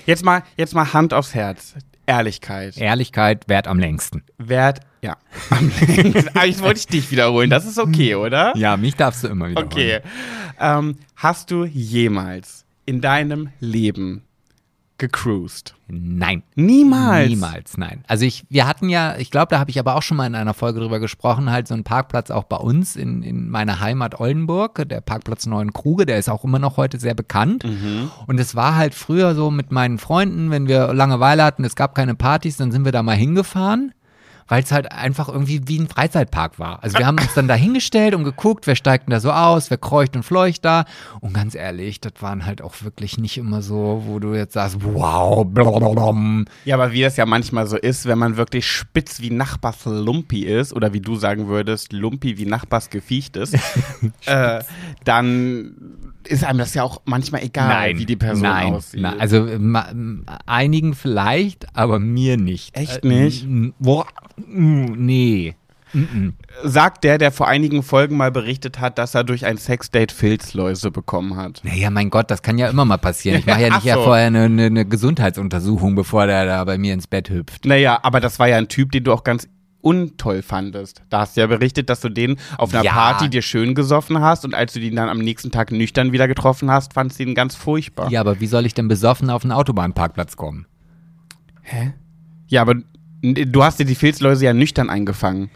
Jetzt 0.06 0.24
mal, 0.24 0.42
jetzt 0.56 0.74
mal 0.74 0.92
Hand 0.92 1.12
aufs 1.14 1.34
Herz. 1.34 1.74
Ehrlichkeit. 2.06 2.76
Ehrlichkeit 2.76 3.48
wert 3.48 3.66
am 3.66 3.78
längsten. 3.78 4.22
Wert, 4.38 4.80
ja. 5.02 5.16
Am 5.50 5.70
längsten. 5.80 6.30
Ah, 6.34 6.44
Jetzt 6.44 6.62
wollte 6.62 6.80
ich 6.80 6.86
dich 6.86 7.10
wiederholen. 7.10 7.50
Das 7.50 7.64
ist 7.66 7.78
okay, 7.78 8.14
oder? 8.14 8.56
Ja, 8.56 8.76
mich 8.76 8.96
darfst 8.96 9.24
du 9.24 9.28
immer 9.28 9.48
wieder. 9.50 9.62
Okay. 9.62 10.00
Ähm, 10.60 10.96
hast 11.16 11.50
du 11.50 11.64
jemals 11.64 12.64
in 12.86 13.00
deinem 13.00 13.50
Leben 13.60 14.22
gecruised? 14.98 15.74
Nein. 15.88 16.42
Niemals. 16.54 17.28
Niemals, 17.28 17.76
nein. 17.76 18.04
Also 18.06 18.24
ich, 18.24 18.44
wir 18.48 18.66
hatten 18.66 18.88
ja, 18.88 19.16
ich 19.16 19.30
glaube, 19.30 19.48
da 19.50 19.58
habe 19.58 19.70
ich 19.70 19.78
aber 19.78 19.96
auch 19.96 20.02
schon 20.02 20.16
mal 20.16 20.26
in 20.26 20.34
einer 20.34 20.54
Folge 20.54 20.80
drüber 20.80 21.00
gesprochen, 21.00 21.50
halt 21.50 21.68
so 21.68 21.74
ein 21.74 21.84
Parkplatz 21.84 22.30
auch 22.30 22.44
bei 22.44 22.56
uns 22.56 22.96
in, 22.96 23.22
in 23.22 23.48
meiner 23.50 23.80
Heimat 23.80 24.20
Oldenburg, 24.20 24.88
der 24.88 25.00
Parkplatz 25.00 25.46
Neuen 25.46 25.72
Kruge, 25.72 26.06
der 26.06 26.18
ist 26.18 26.28
auch 26.28 26.44
immer 26.44 26.58
noch 26.58 26.76
heute 26.76 26.98
sehr 26.98 27.14
bekannt. 27.14 27.64
Und 28.26 28.38
es 28.38 28.54
war 28.54 28.76
halt 28.76 28.94
früher 28.94 29.34
so 29.34 29.50
mit 29.50 29.72
meinen 29.72 29.98
Freunden, 29.98 30.50
wenn 30.50 30.68
wir 30.68 30.94
Langeweile 30.94 31.44
hatten, 31.44 31.64
es 31.64 31.76
gab 31.76 31.94
keine 31.94 32.14
Partys, 32.14 32.56
dann 32.56 32.72
sind 32.72 32.84
wir 32.84 32.92
da 32.92 33.02
mal 33.02 33.16
hingefahren. 33.16 33.92
Weil 34.48 34.62
es 34.62 34.72
halt 34.72 34.92
einfach 34.92 35.28
irgendwie 35.28 35.62
wie 35.66 35.78
ein 35.78 35.88
Freizeitpark 35.88 36.58
war. 36.58 36.82
Also 36.82 36.98
wir 36.98 37.06
haben 37.06 37.18
uns 37.18 37.34
dann 37.34 37.48
da 37.48 37.54
hingestellt 37.54 38.14
und 38.14 38.24
geguckt, 38.24 38.66
wer 38.66 38.76
steigt 38.76 39.06
denn 39.06 39.12
da 39.12 39.20
so 39.20 39.32
aus, 39.32 39.70
wer 39.70 39.78
kreucht 39.78 40.16
und 40.16 40.22
fleucht 40.22 40.64
da. 40.64 40.84
Und 41.20 41.34
ganz 41.34 41.54
ehrlich, 41.54 42.00
das 42.00 42.12
waren 42.20 42.46
halt 42.46 42.62
auch 42.62 42.74
wirklich 42.82 43.18
nicht 43.18 43.38
immer 43.38 43.62
so, 43.62 44.02
wo 44.06 44.18
du 44.18 44.34
jetzt 44.34 44.54
sagst, 44.54 44.78
wow, 44.80 45.44
blablabla. 45.46 46.44
Ja, 46.64 46.74
aber 46.76 46.92
wie 46.92 47.02
das 47.02 47.16
ja 47.16 47.26
manchmal 47.26 47.66
so 47.66 47.76
ist, 47.76 48.06
wenn 48.06 48.18
man 48.18 48.36
wirklich 48.36 48.66
spitz 48.66 49.20
wie 49.20 49.30
Nachbars 49.30 49.84
Lumpi 49.84 50.44
ist, 50.44 50.72
oder 50.72 50.92
wie 50.92 51.00
du 51.00 51.16
sagen 51.16 51.48
würdest, 51.48 51.92
Lumpi 51.92 52.38
wie 52.38 52.46
Nachbars 52.46 52.90
Gefiecht 52.90 53.36
ist, 53.36 53.54
äh, 54.26 54.62
dann 55.04 56.13
ist 56.28 56.44
einem 56.44 56.58
das 56.58 56.74
ja 56.74 56.82
auch 56.82 57.02
manchmal 57.04 57.42
egal, 57.42 57.96
wie 57.96 58.06
die 58.06 58.16
Person 58.16 58.42
nein, 58.42 58.74
aussieht. 58.74 59.00
Nein, 59.00 59.20
also 59.20 59.46
ma, 59.58 59.86
einigen 60.46 60.94
vielleicht, 60.94 61.66
aber 61.76 61.98
mir 61.98 62.36
nicht. 62.36 62.76
Echt 62.76 63.04
nicht? 63.04 63.46
Äh, 63.46 63.72
boah, 63.78 64.06
mm, 64.36 64.92
nee. 64.96 65.54
Mm-mm. 65.94 66.32
Sagt 66.64 67.04
der, 67.04 67.18
der 67.18 67.30
vor 67.30 67.46
einigen 67.46 67.82
Folgen 67.82 68.16
mal 68.16 68.32
berichtet 68.32 68.80
hat, 68.80 68.98
dass 68.98 69.14
er 69.14 69.22
durch 69.22 69.46
ein 69.46 69.58
Sexdate 69.58 70.12
Filzläuse 70.12 70.90
bekommen 70.90 71.36
hat. 71.36 71.60
Naja, 71.62 71.88
mein 71.90 72.10
Gott, 72.10 72.30
das 72.30 72.42
kann 72.42 72.58
ja 72.58 72.68
immer 72.68 72.84
mal 72.84 72.98
passieren. 72.98 73.38
Ich 73.38 73.46
mache 73.46 73.62
ja 73.62 73.70
nicht 73.74 73.84
ja 73.84 73.94
so. 73.94 74.04
vorher 74.04 74.26
eine, 74.26 74.44
eine, 74.44 74.66
eine 74.66 74.84
Gesundheitsuntersuchung, 74.84 75.94
bevor 75.94 76.26
der 76.26 76.46
da 76.46 76.64
bei 76.64 76.78
mir 76.78 76.94
ins 76.94 77.06
Bett 77.06 77.30
hüpft. 77.30 77.64
Naja, 77.64 78.00
aber 78.02 78.20
das 78.20 78.38
war 78.38 78.48
ja 78.48 78.56
ein 78.56 78.68
Typ, 78.68 78.90
den 78.90 79.04
du 79.04 79.12
auch 79.12 79.22
ganz 79.22 79.48
untoll 79.84 80.42
fandest. 80.42 81.02
Da 81.10 81.20
hast 81.20 81.36
du 81.36 81.42
ja 81.42 81.46
berichtet, 81.46 81.90
dass 81.90 82.00
du 82.00 82.08
den 82.08 82.36
auf 82.58 82.72
einer 82.74 82.82
Ja. 82.84 82.92
Party 82.92 83.28
dir 83.28 83.42
schön 83.42 83.74
gesoffen 83.74 84.20
hast 84.20 84.44
und 84.44 84.54
als 84.54 84.72
du 84.72 84.80
ihn 84.80 84.96
dann 84.96 85.08
am 85.08 85.18
nächsten 85.18 85.50
Tag 85.50 85.70
nüchtern 85.72 86.12
wieder 86.12 86.26
getroffen 86.28 86.70
hast, 86.70 86.94
fandst 86.94 87.18
du 87.18 87.22
ihn 87.24 87.34
ganz 87.34 87.54
furchtbar. 87.54 88.10
Ja, 88.10 88.20
aber 88.20 88.40
wie 88.40 88.46
soll 88.46 88.66
ich 88.66 88.74
denn 88.74 88.88
besoffen 88.88 89.30
auf 89.30 89.42
einen 89.44 89.52
Autobahnparkplatz 89.52 90.36
kommen? 90.36 90.66
Ja, 92.48 92.62
aber 92.62 92.74
du 93.22 93.64
hast 93.64 93.78
dir 93.78 93.84
die 93.86 93.94
Filzläuse 93.94 94.44
ja 94.44 94.52
nüchtern 94.52 94.90
eingefangen. 94.90 95.50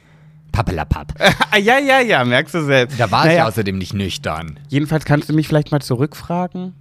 Pappelapapp. 0.53 1.15
Ah, 1.51 1.57
ja, 1.59 1.79
ja, 1.79 2.01
ja, 2.01 2.25
merkst 2.25 2.55
du 2.55 2.63
selbst. 2.65 3.01
Da 3.01 3.11
war 3.11 3.25
ich 3.25 3.31
Naja, 3.33 3.47
außerdem 3.49 3.79
nicht 3.79 3.95
nüchtern. 3.95 4.61
Jedenfalls 4.69 5.05
kannst 5.07 5.29
du 5.29 5.33
mich 5.33 5.49
vielleicht 5.49 5.73
mal 5.73 5.81
zurückfragen. 5.81 6.75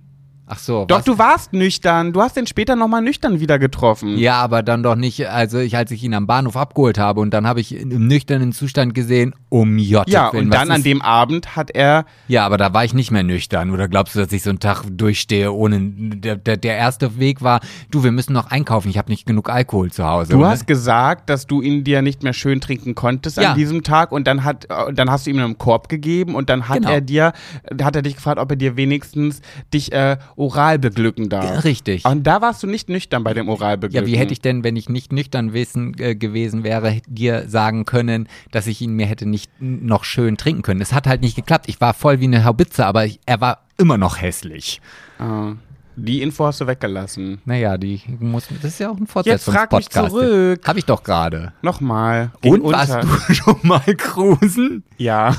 Ach 0.49 0.57
so. 0.59 0.85
Doch, 0.85 0.99
was? 0.99 1.05
du 1.05 1.17
warst 1.17 1.53
nüchtern. 1.53 2.13
Du 2.13 2.21
hast 2.21 2.37
den 2.37 2.47
später 2.47 2.77
nochmal 2.77 3.01
nüchtern 3.01 3.41
wieder 3.41 3.59
getroffen. 3.59 4.17
Ja, 4.17 4.35
aber 4.35 4.63
dann 4.63 4.81
doch 4.81 4.95
nicht, 4.95 5.27
also 5.27 5.59
ich, 5.59 5.75
als 5.75 5.91
ich 5.91 6.01
ihn 6.03 6.13
am 6.13 6.25
Bahnhof 6.25 6.55
abgeholt 6.55 6.97
habe 6.97 7.19
und 7.19 7.31
dann 7.33 7.45
habe 7.45 7.59
ich 7.59 7.77
ihn 7.79 7.91
im 7.91 8.07
nüchternen 8.07 8.53
Zustand 8.53 8.93
gesehen, 8.93 9.35
um 9.49 9.77
J. 9.77 10.07
Ja, 10.09 10.29
und 10.29 10.49
dann 10.53 10.71
an 10.71 10.83
dem 10.83 11.01
Abend 11.01 11.55
hat 11.57 11.71
er 11.71 12.05
Ja, 12.29 12.45
aber 12.45 12.57
da 12.57 12.73
war 12.73 12.85
ich 12.85 12.93
nicht 12.93 13.11
mehr 13.11 13.23
nüchtern. 13.23 13.71
Oder 13.71 13.89
glaubst 13.89 14.15
du, 14.15 14.19
dass 14.19 14.31
ich 14.31 14.41
so 14.41 14.49
einen 14.49 14.59
Tag 14.59 14.85
durchstehe 14.89 15.51
ohne. 15.51 15.79
Der, 15.81 16.37
der, 16.37 16.55
der 16.55 16.77
erste 16.77 17.19
Weg 17.19 17.41
war, 17.41 17.59
du, 17.91 18.03
wir 18.05 18.11
müssen 18.13 18.31
noch 18.33 18.49
einkaufen, 18.49 18.89
ich 18.89 18.97
habe 18.97 19.11
nicht 19.11 19.25
genug 19.25 19.49
Alkohol 19.49 19.91
zu 19.91 20.05
Hause. 20.05 20.31
Du 20.31 20.39
Und 20.39 20.45
hast 20.47 20.65
gesagt, 20.65 21.29
dass 21.29 21.45
du 21.45 21.61
ihn 21.61 21.83
dir 21.83 22.01
nicht 22.01 22.23
mehr 22.23 22.33
schön 22.33 22.61
trinken 22.61 22.95
konntest 22.95 23.37
Ja. 23.37 23.51
an 23.51 23.57
diesem 23.57 23.83
Tag 23.83 24.11
und 24.13 24.27
dann 24.27 24.43
hat 24.45 24.67
dann 24.93 25.11
hast 25.11 25.25
du 25.27 25.31
ihm 25.31 25.39
einen 25.39 25.57
Korb 25.57 25.89
gegeben 25.89 26.35
und 26.35 26.49
dann 26.49 26.69
hat 26.69 26.77
Genau. 26.77 26.89
er 26.91 27.01
dir 27.01 27.33
hat 27.81 27.95
er 27.97 28.01
dich 28.01 28.15
gefragt, 28.15 28.39
ob 28.39 28.49
er 28.51 28.55
dir 28.55 28.77
wenigstens 28.77 29.41
dich 29.73 29.91
äh, 29.91 30.17
oral 30.37 30.79
beglücken 30.79 31.29
darf. 31.29 31.63
Richtig. 31.63 32.05
Und 32.05 32.23
da 32.23 32.41
warst 32.41 32.63
du 32.63 32.67
nicht 32.67 32.89
nüchtern 32.89 33.23
bei 33.23 33.33
dem 33.33 33.49
oral 33.49 33.77
beglücken. 33.77 34.07
Ja, 34.07 34.11
wie 34.11 34.17
hätte 34.17 34.31
ich 34.31 34.39
denn, 34.39 34.63
wenn 34.63 34.75
ich 34.75 34.87
nicht 34.87 35.11
nüchtern 35.11 35.51
wissen, 35.51 35.95
äh, 35.99 36.15
gewesen 36.15 36.63
wäre, 36.63 37.01
dir 37.07 37.49
sagen 37.49 37.85
können, 37.85 38.29
dass 38.51 38.67
ich 38.67 38.81
ihn 38.81 38.93
mir 38.93 39.07
hätte 39.07 39.25
nicht 39.25 39.51
noch 39.59 40.03
schön 40.03 40.37
trinken 40.37 40.61
können? 40.61 40.79
Es 40.79 40.93
hat 40.93 41.07
halt 41.07 41.21
nicht 41.21 41.35
geklappt. 41.35 41.65
Ich 41.67 41.81
war 41.81 41.93
voll 41.93 42.19
wie 42.19 42.25
eine 42.25 42.45
Haubitze, 42.45 42.85
aber 42.85 43.05
ich, 43.05 43.19
er 43.25 43.41
war 43.41 43.63
immer 43.77 43.97
noch 43.97 44.21
hässlich. 44.21 44.79
Ah, 45.19 45.53
die 45.95 46.21
Info 46.21 46.45
hast 46.45 46.61
du 46.61 46.67
weggelassen. 46.67 47.41
Naja, 47.45 47.75
die 47.79 47.99
muss, 48.19 48.47
das 48.49 48.65
ist 48.65 48.79
ja 48.79 48.91
auch 48.91 48.97
ein 48.97 49.07
Fortsetzungspodcast. 49.07 49.91
frag 49.91 50.05
mich 50.05 50.11
zurück. 50.11 50.67
Hab 50.67 50.77
ich 50.77 50.85
doch 50.85 51.01
gerade. 51.01 51.53
Nochmal. 51.63 52.31
Und 52.43 52.63
warst 52.63 52.93
unter. 52.93 53.07
du 53.27 53.33
schon 53.33 53.57
mal 53.63 53.81
cruisen? 53.97 54.83
Ja. 54.97 55.35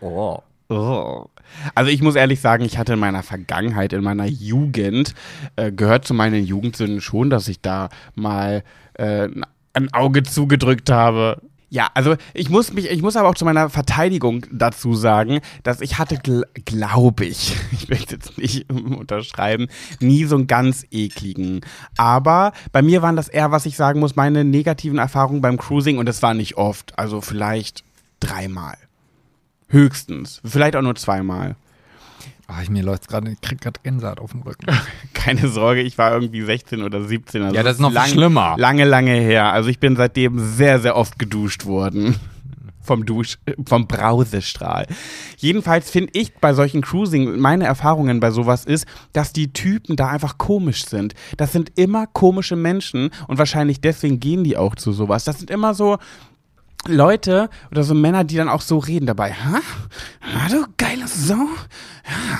Oh. 0.00 0.38
Oh. 0.68 1.26
Also 1.74 1.90
ich 1.90 2.02
muss 2.02 2.14
ehrlich 2.14 2.40
sagen, 2.40 2.64
ich 2.64 2.78
hatte 2.78 2.94
in 2.94 2.98
meiner 2.98 3.22
Vergangenheit, 3.22 3.92
in 3.92 4.02
meiner 4.02 4.26
Jugend, 4.26 5.14
äh, 5.56 5.72
gehört 5.72 6.06
zu 6.06 6.14
meinen 6.14 6.44
Jugendsünden 6.44 7.00
schon, 7.00 7.30
dass 7.30 7.48
ich 7.48 7.60
da 7.60 7.88
mal 8.14 8.64
äh, 8.94 9.28
ein 9.74 9.92
Auge 9.92 10.22
zugedrückt 10.22 10.90
habe. 10.90 11.40
Ja, 11.72 11.88
also 11.94 12.16
ich 12.34 12.50
muss 12.50 12.74
mich, 12.74 12.90
ich 12.90 13.00
muss 13.00 13.16
aber 13.16 13.30
auch 13.30 13.34
zu 13.34 13.46
meiner 13.46 13.70
Verteidigung 13.70 14.44
dazu 14.52 14.94
sagen, 14.94 15.40
dass 15.62 15.80
ich 15.80 15.96
hatte, 15.96 16.18
gl 16.18 16.44
glaube 16.66 17.24
ich, 17.24 17.56
ich 17.72 17.88
möchte 17.88 18.16
jetzt 18.16 18.36
nicht 18.36 18.70
unterschreiben, 18.70 19.68
nie 19.98 20.24
so 20.24 20.36
einen 20.36 20.46
ganz 20.46 20.84
ekligen. 20.90 21.62
Aber 21.96 22.52
bei 22.72 22.82
mir 22.82 23.00
waren 23.00 23.16
das 23.16 23.28
eher, 23.28 23.52
was 23.52 23.64
ich 23.64 23.76
sagen 23.76 24.00
muss, 24.00 24.16
meine 24.16 24.44
negativen 24.44 24.98
Erfahrungen 24.98 25.40
beim 25.40 25.56
Cruising 25.56 25.96
und 25.96 26.04
das 26.04 26.20
war 26.20 26.34
nicht 26.34 26.58
oft, 26.58 26.98
also 26.98 27.22
vielleicht 27.22 27.84
dreimal. 28.20 28.76
Höchstens. 29.72 30.40
Vielleicht 30.44 30.76
auch 30.76 30.82
nur 30.82 30.94
zweimal. 30.94 31.56
Ah, 32.46 32.60
ich, 32.62 32.68
mir 32.68 32.82
läuft 32.82 33.08
gerade, 33.08 33.30
ich 33.30 33.40
krieg 33.40 33.60
gerade 33.62 33.80
Gänsehaut 33.82 34.20
auf 34.20 34.32
dem 34.32 34.42
Rücken. 34.42 34.66
Keine 35.14 35.48
Sorge, 35.48 35.80
ich 35.80 35.96
war 35.96 36.12
irgendwie 36.12 36.42
16 36.42 36.82
oder 36.82 37.02
17. 37.02 37.42
Also 37.42 37.56
Ja, 37.56 37.62
das 37.62 37.76
ist 37.76 37.80
noch 37.80 37.92
lang, 37.92 38.08
schlimmer. 38.08 38.56
Lange, 38.58 38.84
lange 38.84 39.12
her. 39.12 39.52
Also 39.52 39.70
ich 39.70 39.78
bin 39.78 39.96
seitdem 39.96 40.38
sehr, 40.38 40.78
sehr 40.78 40.96
oft 40.96 41.18
geduscht 41.18 41.64
worden. 41.64 42.16
Vom 42.84 43.06
Dusch, 43.06 43.38
vom 43.64 43.86
Brausestrahl. 43.86 44.88
Jedenfalls 45.36 45.88
finde 45.88 46.10
ich 46.14 46.34
bei 46.34 46.52
solchen 46.52 46.80
Cruising, 46.82 47.38
meine 47.38 47.64
Erfahrungen 47.64 48.18
bei 48.18 48.32
sowas 48.32 48.64
ist, 48.64 48.86
dass 49.12 49.32
die 49.32 49.52
Typen 49.52 49.94
da 49.94 50.08
einfach 50.08 50.36
komisch 50.36 50.84
sind. 50.86 51.14
Das 51.36 51.52
sind 51.52 51.78
immer 51.78 52.08
komische 52.08 52.56
Menschen 52.56 53.10
und 53.28 53.38
wahrscheinlich 53.38 53.80
deswegen 53.80 54.18
gehen 54.18 54.42
die 54.42 54.56
auch 54.56 54.74
zu 54.74 54.90
sowas. 54.90 55.22
Das 55.22 55.38
sind 55.38 55.48
immer 55.48 55.74
so, 55.74 55.98
Leute 56.86 57.48
oder 57.70 57.84
so 57.84 57.94
Männer, 57.94 58.24
die 58.24 58.36
dann 58.36 58.48
auch 58.48 58.60
so 58.60 58.78
reden 58.78 59.06
dabei. 59.06 59.32
Ha? 59.32 59.60
Ha, 60.22 60.48
du 60.48 60.66
geile 60.76 61.06
Sau? 61.06 61.34
Ja. 61.34 62.38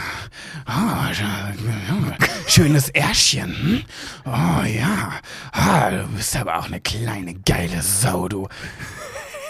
Oh, 0.66 2.12
schönes 2.46 2.88
Ärschchen. 2.90 3.54
Hm? 3.54 3.82
Oh 4.24 4.64
ja. 4.64 5.12
Ah, 5.52 5.90
du 5.90 6.08
bist 6.08 6.36
aber 6.36 6.58
auch 6.58 6.66
eine 6.66 6.80
kleine 6.80 7.34
geile 7.34 7.82
Sau, 7.82 8.28
du. 8.28 8.48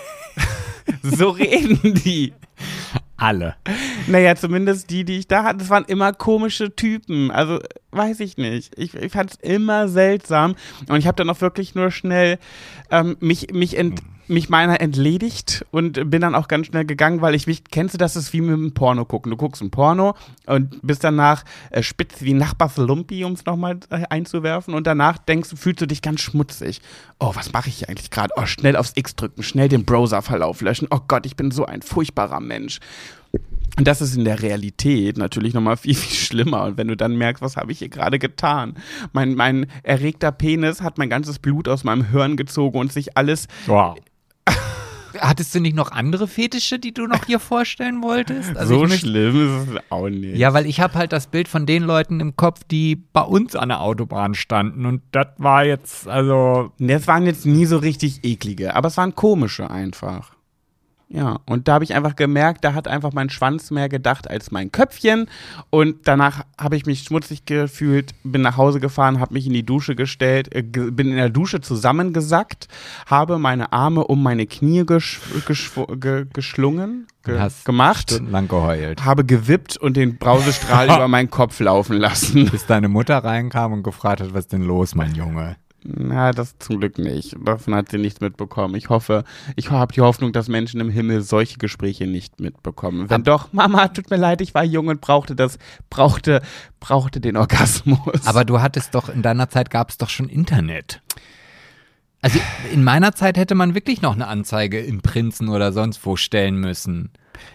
so 1.02 1.30
reden 1.30 1.94
die. 1.94 2.32
Alle. 3.16 3.54
Naja, 4.08 4.34
zumindest 4.34 4.90
die, 4.90 5.04
die 5.04 5.18
ich 5.18 5.28
da 5.28 5.44
hatte, 5.44 5.58
das 5.58 5.70
waren 5.70 5.84
immer 5.84 6.12
komische 6.12 6.74
Typen. 6.74 7.30
Also, 7.30 7.60
weiß 7.92 8.18
ich 8.20 8.36
nicht. 8.36 8.76
Ich, 8.76 8.94
ich 8.94 9.12
fand 9.12 9.30
es 9.30 9.36
immer 9.36 9.88
seltsam. 9.88 10.56
Und 10.88 10.98
ich 10.98 11.06
habe 11.06 11.16
dann 11.16 11.30
auch 11.30 11.40
wirklich 11.40 11.76
nur 11.76 11.92
schnell 11.92 12.38
ähm, 12.90 13.16
mich, 13.20 13.52
mich, 13.52 13.78
ent, 13.78 14.02
mich 14.28 14.48
meiner 14.48 14.80
entledigt 14.80 15.64
und 15.70 16.10
bin 16.10 16.20
dann 16.20 16.34
auch 16.34 16.48
ganz 16.48 16.66
schnell 16.66 16.84
gegangen, 16.84 17.20
weil 17.20 17.34
ich 17.34 17.46
mich, 17.46 17.64
kennst 17.64 17.94
du 17.94 17.98
das, 17.98 18.16
ist 18.16 18.32
wie 18.32 18.40
mit 18.40 18.54
einem 18.54 18.72
Porno 18.72 19.04
gucken. 19.04 19.30
Du 19.30 19.36
guckst 19.36 19.62
ein 19.62 19.70
Porno 19.70 20.14
und 20.46 20.80
bist 20.82 21.04
danach 21.04 21.44
äh, 21.70 21.82
spitz 21.82 22.22
wie 22.22 22.32
Nachbars 22.32 22.76
Lumpi, 22.76 23.24
um 23.24 23.32
es 23.32 23.44
nochmal 23.44 23.80
äh, 23.90 24.04
einzuwerfen. 24.08 24.74
Und 24.74 24.86
danach 24.86 25.18
denkst 25.18 25.50
fühlst 25.56 25.80
du 25.80 25.86
dich 25.86 26.02
ganz 26.02 26.20
schmutzig. 26.20 26.80
Oh, 27.18 27.32
was 27.34 27.52
mache 27.52 27.68
ich 27.68 27.76
hier 27.76 27.88
eigentlich 27.88 28.10
gerade? 28.10 28.32
Oh, 28.36 28.46
schnell 28.46 28.76
aufs 28.76 28.92
X 28.94 29.16
drücken, 29.16 29.42
schnell 29.42 29.68
den 29.68 29.84
Browserverlauf 29.84 30.60
löschen. 30.60 30.88
Oh 30.90 31.00
Gott, 31.06 31.26
ich 31.26 31.36
bin 31.36 31.50
so 31.50 31.66
ein 31.66 31.82
furchtbarer 31.82 32.40
Mensch. 32.40 32.80
Und 33.78 33.88
das 33.88 34.02
ist 34.02 34.16
in 34.16 34.26
der 34.26 34.42
Realität 34.42 35.16
natürlich 35.16 35.54
nochmal 35.54 35.78
viel, 35.78 35.94
viel 35.94 36.14
schlimmer. 36.14 36.64
Und 36.64 36.76
wenn 36.76 36.88
du 36.88 36.96
dann 36.96 37.16
merkst, 37.16 37.42
was 37.42 37.56
habe 37.56 37.72
ich 37.72 37.78
hier 37.78 37.88
gerade 37.88 38.18
getan? 38.18 38.74
Mein, 39.12 39.34
mein 39.34 39.66
erregter 39.82 40.30
Penis 40.30 40.82
hat 40.82 40.98
mein 40.98 41.08
ganzes 41.08 41.38
Blut 41.38 41.68
aus 41.68 41.82
meinem 41.82 42.10
Hirn 42.10 42.36
gezogen 42.36 42.78
und 42.78 42.92
sich 42.92 43.16
alles. 43.16 43.48
Wow. 43.66 43.96
Hattest 45.20 45.54
du 45.54 45.60
nicht 45.60 45.76
noch 45.76 45.92
andere 45.92 46.28
Fetische, 46.28 46.78
die 46.78 46.92
du 46.92 47.06
noch 47.06 47.24
hier 47.24 47.38
vorstellen 47.38 48.02
wolltest? 48.02 48.56
Also 48.56 48.86
so 48.86 48.88
schlimm 48.88 49.64
ist 49.64 49.74
es 49.74 49.80
auch 49.90 50.08
nicht. 50.08 50.36
Ja, 50.36 50.54
weil 50.54 50.66
ich 50.66 50.80
habe 50.80 50.94
halt 50.94 51.12
das 51.12 51.26
Bild 51.26 51.48
von 51.48 51.66
den 51.66 51.82
Leuten 51.82 52.20
im 52.20 52.36
Kopf, 52.36 52.60
die 52.70 52.96
bei 52.96 53.22
uns 53.22 53.56
an 53.56 53.68
der 53.68 53.80
Autobahn 53.80 54.34
standen. 54.34 54.86
Und 54.86 55.02
das 55.12 55.28
war 55.38 55.64
jetzt, 55.64 56.08
also. 56.08 56.72
Das 56.78 57.06
waren 57.06 57.26
jetzt 57.26 57.46
nie 57.46 57.66
so 57.66 57.78
richtig 57.78 58.24
eklige, 58.24 58.74
aber 58.74 58.88
es 58.88 58.96
waren 58.96 59.14
komische 59.14 59.70
einfach. 59.70 60.32
Ja, 61.14 61.40
und 61.44 61.68
da 61.68 61.74
habe 61.74 61.84
ich 61.84 61.94
einfach 61.94 62.16
gemerkt, 62.16 62.64
da 62.64 62.72
hat 62.72 62.88
einfach 62.88 63.12
mein 63.12 63.28
Schwanz 63.28 63.70
mehr 63.70 63.90
gedacht 63.90 64.30
als 64.30 64.50
mein 64.50 64.72
Köpfchen. 64.72 65.26
Und 65.68 66.08
danach 66.08 66.44
habe 66.58 66.76
ich 66.76 66.86
mich 66.86 67.02
schmutzig 67.02 67.44
gefühlt, 67.44 68.12
bin 68.24 68.40
nach 68.40 68.56
Hause 68.56 68.80
gefahren, 68.80 69.20
habe 69.20 69.34
mich 69.34 69.46
in 69.46 69.52
die 69.52 69.66
Dusche 69.66 69.94
gestellt, 69.94 70.54
äh, 70.54 70.62
bin 70.62 71.10
in 71.10 71.16
der 71.16 71.28
Dusche 71.28 71.60
zusammengesackt, 71.60 72.68
habe 73.04 73.38
meine 73.38 73.74
Arme 73.74 74.04
um 74.04 74.22
meine 74.22 74.46
Knie 74.46 74.86
gesch 74.86 75.20
ge 76.00 76.24
geschlungen, 76.32 77.06
ge 77.24 77.38
Hast 77.38 77.66
gemacht, 77.66 78.12
Stundenlang 78.12 78.48
geheult. 78.48 79.04
habe 79.04 79.26
gewippt 79.26 79.76
und 79.76 79.98
den 79.98 80.16
Brausestrahl 80.16 80.86
über 80.96 81.08
meinen 81.08 81.28
Kopf 81.28 81.60
laufen 81.60 81.98
lassen. 81.98 82.48
Bis 82.50 82.64
deine 82.64 82.88
Mutter 82.88 83.18
reinkam 83.18 83.74
und 83.74 83.82
gefragt 83.82 84.22
hat, 84.22 84.32
was 84.32 84.44
ist 84.44 84.52
denn 84.54 84.62
los, 84.62 84.94
mein 84.94 85.14
Junge? 85.14 85.56
Na, 85.84 86.30
das 86.30 86.58
zum 86.58 86.78
Glück 86.78 86.98
nicht. 86.98 87.36
Davon 87.44 87.74
hat 87.74 87.90
sie 87.90 87.98
nichts 87.98 88.20
mitbekommen. 88.20 88.74
Ich 88.76 88.88
hoffe, 88.88 89.24
ich 89.56 89.70
habe 89.70 89.92
die 89.92 90.00
Hoffnung, 90.00 90.32
dass 90.32 90.48
Menschen 90.48 90.80
im 90.80 90.90
Himmel 90.90 91.22
solche 91.22 91.58
Gespräche 91.58 92.06
nicht 92.06 92.40
mitbekommen. 92.40 93.10
Wenn 93.10 93.24
doch, 93.24 93.52
Mama, 93.52 93.88
tut 93.88 94.10
mir 94.10 94.16
leid, 94.16 94.40
ich 94.40 94.54
war 94.54 94.64
jung 94.64 94.88
und 94.88 95.00
brauchte 95.00 95.34
das, 95.34 95.58
brauchte, 95.90 96.42
brauchte 96.78 97.20
den 97.20 97.36
Orgasmus. 97.36 98.26
Aber 98.26 98.44
du 98.44 98.60
hattest 98.60 98.94
doch, 98.94 99.08
in 99.08 99.22
deiner 99.22 99.48
Zeit 99.48 99.70
gab 99.70 99.90
es 99.90 99.98
doch 99.98 100.08
schon 100.08 100.28
Internet. 100.28 101.00
Also 102.20 102.38
in 102.72 102.84
meiner 102.84 103.14
Zeit 103.14 103.36
hätte 103.36 103.56
man 103.56 103.74
wirklich 103.74 104.00
noch 104.00 104.14
eine 104.14 104.28
Anzeige 104.28 104.78
im 104.80 105.02
Prinzen 105.02 105.48
oder 105.48 105.72
sonst 105.72 106.06
wo 106.06 106.14
stellen 106.14 106.56
müssen. 106.60 107.10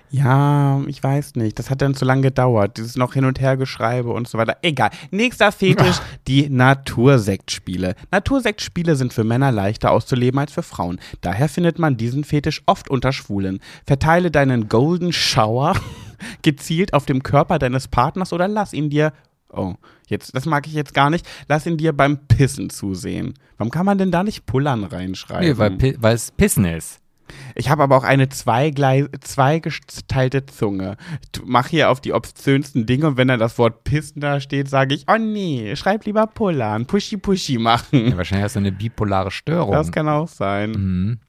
Ja, 0.09 0.81
ich 0.87 1.03
weiß 1.03 1.35
nicht. 1.35 1.59
Das 1.59 1.69
hat 1.69 1.81
dann 1.81 1.95
zu 1.95 2.05
lange 2.05 2.21
gedauert. 2.21 2.77
Dieses 2.77 2.95
noch 2.95 3.13
hin 3.13 3.25
und 3.25 3.39
her 3.41 3.57
Geschreibe 3.57 4.11
und 4.11 4.27
so 4.27 4.37
weiter. 4.37 4.57
Egal. 4.61 4.89
Nächster 5.11 5.51
Fetisch, 5.51 5.97
die 6.27 6.49
Natursektspiele. 6.49 7.95
Natursektspiele 8.11 8.95
sind 8.95 9.13
für 9.13 9.23
Männer 9.23 9.51
leichter 9.51 9.91
auszuleben 9.91 10.39
als 10.39 10.53
für 10.53 10.63
Frauen. 10.63 10.99
Daher 11.21 11.49
findet 11.49 11.77
man 11.77 11.97
diesen 11.97 12.23
Fetisch 12.23 12.61
oft 12.65 12.89
unter 12.89 13.11
Schwulen. 13.11 13.59
Verteile 13.85 14.31
deinen 14.31 14.69
Golden 14.69 15.11
Shower 15.11 15.75
gezielt 16.41 16.93
auf 16.93 17.05
dem 17.05 17.21
Körper 17.21 17.59
deines 17.59 17.87
Partners 17.87 18.31
oder 18.31 18.47
lass 18.47 18.73
ihn 18.73 18.89
dir 18.89 19.11
Oh, 19.49 19.75
jetzt, 20.07 20.35
das 20.35 20.45
mag 20.45 20.67
ich 20.67 20.73
jetzt 20.73 20.93
gar 20.93 21.09
nicht. 21.09 21.25
Lass 21.47 21.65
ihn 21.65 21.77
dir 21.77 21.93
beim 21.93 22.17
Pissen 22.27 22.69
zusehen. 22.69 23.33
Warum 23.57 23.71
kann 23.71 23.85
man 23.85 23.97
denn 23.97 24.11
da 24.11 24.23
nicht 24.23 24.45
Pullern 24.45 24.83
reinschreiben? 24.83 25.77
Nee, 25.77 25.95
weil, 25.99 26.13
es 26.13 26.31
Pissen 26.31 26.65
ist. 26.65 26.99
Ich 27.55 27.69
habe 27.69 27.83
aber 27.83 27.97
auch 27.97 28.03
eine 28.03 28.29
zweigeteilte 28.29 30.45
Zunge. 30.45 30.97
Mach 31.45 31.67
hier 31.67 31.89
auf 31.89 32.01
die 32.01 32.13
obszönsten 32.13 32.85
Dinge 32.85 33.07
und 33.07 33.17
wenn 33.17 33.27
dann 33.27 33.39
das 33.39 33.57
Wort 33.57 33.83
Pissen 33.83 34.21
da 34.21 34.39
steht, 34.39 34.69
sage 34.69 34.95
ich, 34.95 35.05
oh 35.07 35.17
nee, 35.17 35.75
schreib 35.75 36.05
lieber 36.05 36.27
Pullern, 36.27 36.85
Pushy 36.85 37.17
Pushy 37.17 37.57
machen. 37.57 38.09
Ja, 38.09 38.17
wahrscheinlich 38.17 38.45
hast 38.45 38.55
du 38.55 38.59
eine 38.59 38.71
bipolare 38.71 39.31
Störung. 39.31 39.73
Das 39.73 39.91
kann 39.91 40.07
auch 40.07 40.27
sein. 40.27 40.71
mhm. 40.71 41.19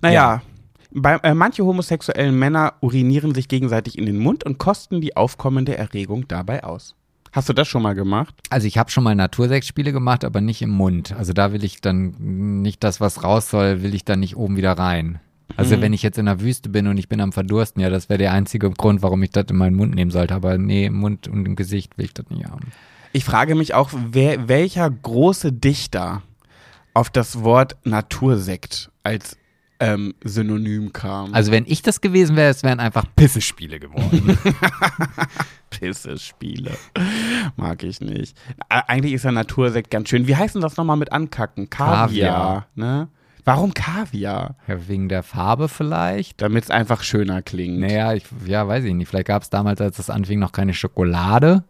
Naja, 0.00 0.42
bei, 0.90 1.14
äh, 1.22 1.34
manche 1.34 1.64
homosexuellen 1.64 2.38
Männer 2.38 2.74
urinieren 2.80 3.34
sich 3.34 3.48
gegenseitig 3.48 3.96
in 3.96 4.06
den 4.06 4.18
Mund 4.18 4.44
und 4.44 4.58
kosten 4.58 5.00
die 5.00 5.16
aufkommende 5.16 5.76
Erregung 5.76 6.28
dabei 6.28 6.64
aus. 6.64 6.96
Hast 7.32 7.48
du 7.48 7.52
das 7.54 7.66
schon 7.66 7.82
mal 7.82 7.94
gemacht? 7.94 8.34
Also 8.50 8.66
ich 8.66 8.76
habe 8.78 8.90
schon 8.90 9.04
mal 9.04 9.14
Natursektspiele 9.14 9.92
gemacht, 9.92 10.24
aber 10.24 10.40
nicht 10.40 10.60
im 10.62 10.70
Mund. 10.70 11.12
Also 11.12 11.32
da 11.32 11.52
will 11.52 11.64
ich 11.64 11.80
dann 11.80 12.14
nicht 12.62 12.84
das, 12.84 13.00
was 13.00 13.24
raus 13.24 13.48
soll, 13.50 13.82
will 13.82 13.94
ich 13.94 14.04
dann 14.04 14.20
nicht 14.20 14.36
oben 14.36 14.56
wieder 14.56 14.72
rein. 14.72 15.18
Also 15.56 15.76
Mhm. 15.76 15.80
wenn 15.82 15.92
ich 15.92 16.02
jetzt 16.02 16.18
in 16.18 16.26
der 16.26 16.40
Wüste 16.40 16.68
bin 16.68 16.86
und 16.86 16.96
ich 16.98 17.08
bin 17.08 17.20
am 17.20 17.32
Verdursten, 17.32 17.82
ja, 17.82 17.90
das 17.90 18.08
wäre 18.08 18.18
der 18.18 18.32
einzige 18.32 18.70
Grund, 18.70 19.02
warum 19.02 19.22
ich 19.22 19.30
das 19.30 19.46
in 19.50 19.56
meinen 19.56 19.76
Mund 19.76 19.94
nehmen 19.94 20.10
sollte. 20.10 20.34
Aber 20.34 20.56
nee, 20.58 20.86
im 20.86 20.94
Mund 20.94 21.26
und 21.28 21.46
im 21.46 21.56
Gesicht 21.56 21.96
will 21.98 22.04
ich 22.06 22.14
das 22.14 22.28
nicht 22.30 22.44
haben. 22.46 22.70
Ich 23.12 23.24
frage 23.24 23.54
mich 23.54 23.74
auch, 23.74 23.90
wer, 23.92 24.48
welcher 24.48 24.88
große 24.90 25.52
Dichter 25.52 26.22
auf 26.94 27.10
das 27.10 27.42
Wort 27.42 27.76
Natursekt 27.84 28.90
als 29.02 29.36
ähm, 29.82 30.14
Synonym 30.22 30.92
kam. 30.92 31.34
Also 31.34 31.50
wenn 31.50 31.64
ich 31.66 31.82
das 31.82 32.00
gewesen 32.00 32.36
wäre, 32.36 32.50
es 32.50 32.62
wären 32.62 32.80
einfach 32.80 33.04
Pissespiele 33.16 33.80
geworden. 33.80 34.38
Pisse-Spiele. 35.70 36.72
Mag 37.56 37.82
ich 37.82 38.00
nicht. 38.00 38.36
Eigentlich 38.68 39.14
ist 39.14 39.24
ja 39.24 39.32
Natursekt 39.32 39.90
ganz 39.90 40.08
schön. 40.10 40.26
Wie 40.26 40.36
heißt 40.36 40.54
denn 40.54 40.62
das 40.62 40.76
nochmal 40.76 40.96
mit 40.96 41.10
Ankacken? 41.12 41.70
Kaviar. 41.70 42.06
Kaviar. 42.06 42.66
Ne? 42.74 43.08
Warum 43.44 43.74
Kaviar? 43.74 44.56
ja, 44.68 44.88
wegen 44.88 45.08
der 45.08 45.22
Farbe 45.22 45.68
vielleicht. 45.68 46.40
Damit 46.40 46.64
es 46.64 46.70
einfach 46.70 47.02
schöner 47.02 47.42
klingt. 47.42 47.80
Naja, 47.80 48.12
ich, 48.12 48.24
ja, 48.46 48.68
weiß 48.68 48.84
ich 48.84 48.94
nicht. 48.94 49.08
Vielleicht 49.08 49.26
gab 49.26 49.42
es 49.42 49.50
damals, 49.50 49.80
als 49.80 49.96
das 49.96 50.10
anfing, 50.10 50.38
noch 50.38 50.52
keine 50.52 50.74
Schokolade. 50.74 51.64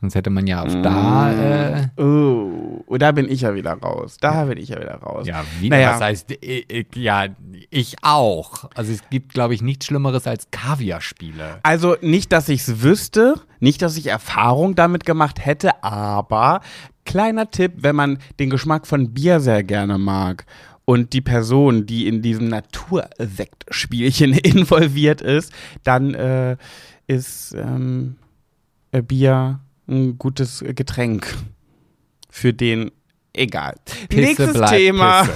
Sonst 0.00 0.14
hätte 0.14 0.28
man 0.30 0.46
ja 0.46 0.62
auf 0.62 0.74
da, 0.82 1.32
äh, 1.32 1.88
Oh, 1.96 2.82
und 2.86 3.00
da 3.02 3.12
bin 3.12 3.28
ich 3.30 3.40
ja 3.40 3.54
wieder 3.54 3.72
raus. 3.72 4.18
Da 4.20 4.44
bin 4.44 4.58
ich 4.58 4.68
ja 4.68 4.78
wieder 4.80 4.96
raus. 4.96 5.26
ja, 5.26 5.42
wieder, 5.60 5.76
Naja. 5.76 5.92
was 5.94 6.00
heißt, 6.02 6.32
ich, 6.40 6.70
ich, 6.70 6.86
ja, 6.96 7.26
ich 7.70 7.96
auch. 8.02 8.68
Also 8.74 8.92
es 8.92 9.00
gibt, 9.10 9.32
glaube 9.32 9.54
ich, 9.54 9.62
nichts 9.62 9.86
Schlimmeres 9.86 10.26
als 10.26 10.50
Kaviarspiele. 10.50 11.60
Also 11.62 11.96
nicht, 12.02 12.30
dass 12.32 12.48
ich 12.50 12.60
es 12.60 12.82
wüsste, 12.82 13.40
nicht, 13.58 13.80
dass 13.80 13.96
ich 13.96 14.06
Erfahrung 14.08 14.74
damit 14.74 15.06
gemacht 15.06 15.44
hätte, 15.44 15.82
aber 15.82 16.60
kleiner 17.06 17.50
Tipp, 17.50 17.72
wenn 17.78 17.96
man 17.96 18.18
den 18.38 18.50
Geschmack 18.50 18.86
von 18.86 19.14
Bier 19.14 19.40
sehr 19.40 19.62
gerne 19.64 19.96
mag 19.96 20.44
und 20.84 21.14
die 21.14 21.20
Person, 21.22 21.86
die 21.86 22.06
in 22.06 22.20
diesem 22.22 22.48
Natursektspielchen 22.48 24.32
involviert 24.42 25.20
ist, 25.22 25.52
dann 25.84 26.14
äh, 26.14 26.56
ist 27.06 27.54
ähm, 27.54 28.16
äh, 28.92 29.02
Bier 29.02 29.60
ein 29.88 30.18
gutes 30.18 30.64
Getränk 30.74 31.34
für 32.30 32.52
den. 32.52 32.90
Egal. 33.38 33.74
Pisse 34.08 34.20
Nächstes 34.22 34.70
Thema. 34.70 35.28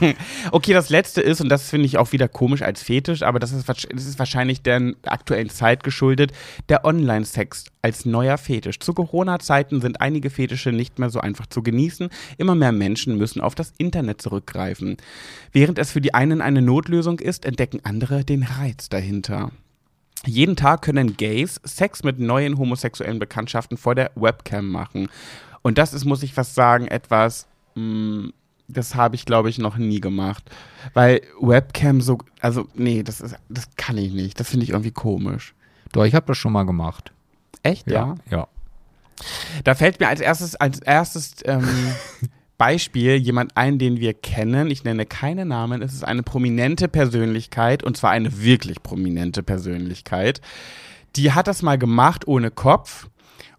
okay, 0.50 0.72
das 0.72 0.90
letzte 0.90 1.20
ist, 1.20 1.40
und 1.40 1.48
das 1.48 1.70
finde 1.70 1.86
ich 1.86 1.96
auch 1.96 2.10
wieder 2.10 2.26
komisch 2.26 2.62
als 2.62 2.82
Fetisch, 2.82 3.22
aber 3.22 3.38
das 3.38 3.52
ist, 3.52 3.68
das 3.68 3.84
ist 3.84 4.18
wahrscheinlich 4.18 4.62
der 4.62 4.94
aktuellen 5.04 5.48
Zeit 5.48 5.84
geschuldet, 5.84 6.32
der 6.68 6.84
Online-Sex 6.84 7.66
als 7.82 8.04
neuer 8.04 8.36
Fetisch. 8.36 8.80
Zu 8.80 8.94
Corona-Zeiten 8.94 9.80
sind 9.80 10.00
einige 10.00 10.28
Fetische 10.28 10.72
nicht 10.72 10.98
mehr 10.98 11.08
so 11.08 11.20
einfach 11.20 11.46
zu 11.46 11.62
genießen. 11.62 12.08
Immer 12.36 12.56
mehr 12.56 12.72
Menschen 12.72 13.16
müssen 13.16 13.40
auf 13.40 13.54
das 13.54 13.72
Internet 13.78 14.20
zurückgreifen. 14.20 14.96
Während 15.52 15.78
es 15.78 15.92
für 15.92 16.00
die 16.00 16.14
einen 16.14 16.40
eine 16.40 16.62
Notlösung 16.62 17.20
ist, 17.20 17.44
entdecken 17.44 17.78
andere 17.84 18.24
den 18.24 18.42
Reiz 18.42 18.88
dahinter. 18.88 19.52
Jeden 20.24 20.56
Tag 20.56 20.82
können 20.82 21.16
Gays 21.16 21.60
Sex 21.64 22.02
mit 22.02 22.18
neuen 22.18 22.58
homosexuellen 22.58 23.18
Bekanntschaften 23.18 23.76
vor 23.76 23.94
der 23.94 24.10
Webcam 24.14 24.68
machen. 24.68 25.08
Und 25.62 25.78
das 25.78 25.92
ist, 25.92 26.04
muss 26.04 26.22
ich 26.22 26.32
fast 26.32 26.54
sagen, 26.54 26.88
etwas, 26.88 27.46
mh, 27.74 28.30
das 28.68 28.94
habe 28.94 29.14
ich, 29.14 29.24
glaube 29.26 29.50
ich, 29.50 29.58
noch 29.58 29.76
nie 29.76 30.00
gemacht. 30.00 30.44
Weil 30.94 31.22
Webcam 31.40 32.00
so, 32.00 32.18
also, 32.40 32.66
nee, 32.74 33.02
das, 33.02 33.20
ist, 33.20 33.36
das 33.48 33.68
kann 33.76 33.98
ich 33.98 34.12
nicht. 34.12 34.40
Das 34.40 34.48
finde 34.48 34.64
ich 34.64 34.70
irgendwie 34.70 34.90
komisch. 34.90 35.54
Doch, 35.92 36.04
ich 36.04 36.14
habe 36.14 36.26
das 36.26 36.38
schon 36.38 36.52
mal 36.52 36.64
gemacht. 36.64 37.12
Echt, 37.62 37.90
ja? 37.90 38.16
Ja. 38.30 38.48
Da 39.64 39.74
fällt 39.74 40.00
mir 40.00 40.08
als 40.08 40.20
erstes, 40.20 40.56
als 40.56 40.78
erstes 40.80 41.36
ähm, 41.44 41.66
Beispiel 42.58 43.16
jemand 43.16 43.56
ein, 43.56 43.78
den 43.78 44.00
wir 44.00 44.14
kennen. 44.14 44.70
Ich 44.70 44.84
nenne 44.84 45.06
keine 45.06 45.44
Namen. 45.44 45.82
Es 45.82 45.92
ist 45.92 46.04
eine 46.04 46.22
prominente 46.22 46.88
Persönlichkeit 46.88 47.82
und 47.82 47.96
zwar 47.96 48.10
eine 48.10 48.42
wirklich 48.42 48.82
prominente 48.82 49.42
Persönlichkeit. 49.42 50.40
Die 51.16 51.32
hat 51.32 51.48
das 51.48 51.62
mal 51.62 51.78
gemacht 51.78 52.26
ohne 52.26 52.50
Kopf 52.50 53.08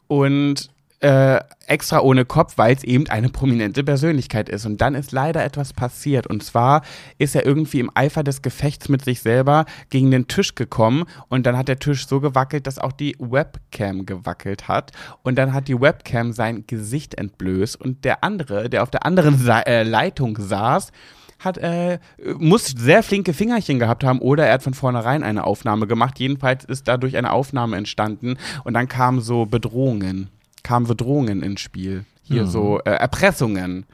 und 0.07 0.69
äh, 0.99 1.39
extra 1.67 1.99
ohne 1.99 2.25
Kopf, 2.25 2.57
weil 2.57 2.75
es 2.75 2.83
eben 2.83 3.07
eine 3.07 3.29
prominente 3.29 3.83
Persönlichkeit 3.83 4.49
ist. 4.49 4.65
Und 4.65 4.81
dann 4.81 4.95
ist 4.95 5.11
leider 5.11 5.43
etwas 5.43 5.73
passiert. 5.73 6.25
Und 6.25 6.43
zwar 6.43 6.81
ist 7.17 7.35
er 7.35 7.45
irgendwie 7.45 7.79
im 7.79 7.91
Eifer 7.93 8.23
des 8.23 8.41
Gefechts 8.41 8.89
mit 8.89 9.03
sich 9.03 9.21
selber 9.21 9.65
gegen 9.89 10.09
den 10.09 10.27
Tisch 10.27 10.55
gekommen. 10.55 11.03
Und 11.27 11.45
dann 11.45 11.57
hat 11.57 11.67
der 11.67 11.79
Tisch 11.79 12.07
so 12.07 12.19
gewackelt, 12.19 12.65
dass 12.65 12.79
auch 12.79 12.93
die 12.93 13.15
Webcam 13.19 14.05
gewackelt 14.05 14.67
hat. 14.67 14.91
Und 15.23 15.37
dann 15.37 15.53
hat 15.53 15.67
die 15.67 15.79
Webcam 15.79 16.31
sein 16.31 16.65
Gesicht 16.65 17.15
entblößt. 17.15 17.79
Und 17.79 18.03
der 18.03 18.23
andere, 18.23 18.69
der 18.69 18.81
auf 18.81 18.89
der 18.89 19.05
anderen 19.05 19.37
Sa 19.47 19.59
äh, 19.61 19.83
Leitung 19.83 20.37
saß, 20.39 20.91
hat, 21.39 21.57
äh, 21.59 21.99
muss 22.39 22.65
sehr 22.65 23.03
flinke 23.03 23.33
Fingerchen 23.33 23.77
gehabt 23.77 24.03
haben 24.03 24.19
oder 24.19 24.47
er 24.47 24.55
hat 24.55 24.63
von 24.63 24.73
vornherein 24.73 25.21
eine 25.21 25.43
Aufnahme 25.43 25.85
gemacht. 25.85 26.17
Jedenfalls 26.19 26.65
ist 26.65 26.87
dadurch 26.87 27.15
eine 27.15 27.31
Aufnahme 27.31 27.77
entstanden 27.77 28.37
und 28.63 28.73
dann 28.73 28.87
kamen 28.87 29.21
so 29.21 29.45
Bedrohungen, 29.45 30.31
kamen 30.67 30.85
Bedrohungen 30.85 31.41
ins 31.43 31.61
Spiel. 31.61 32.03
Hier 32.23 32.43
Mhm. 32.43 32.47
so 32.47 32.79
äh, 32.79 32.89
Erpressungen. 32.91 33.85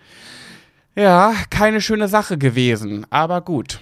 Ja, 0.95 1.33
keine 1.51 1.81
schöne 1.81 2.07
Sache 2.07 2.37
gewesen, 2.39 3.05
aber 3.11 3.41
gut. 3.41 3.79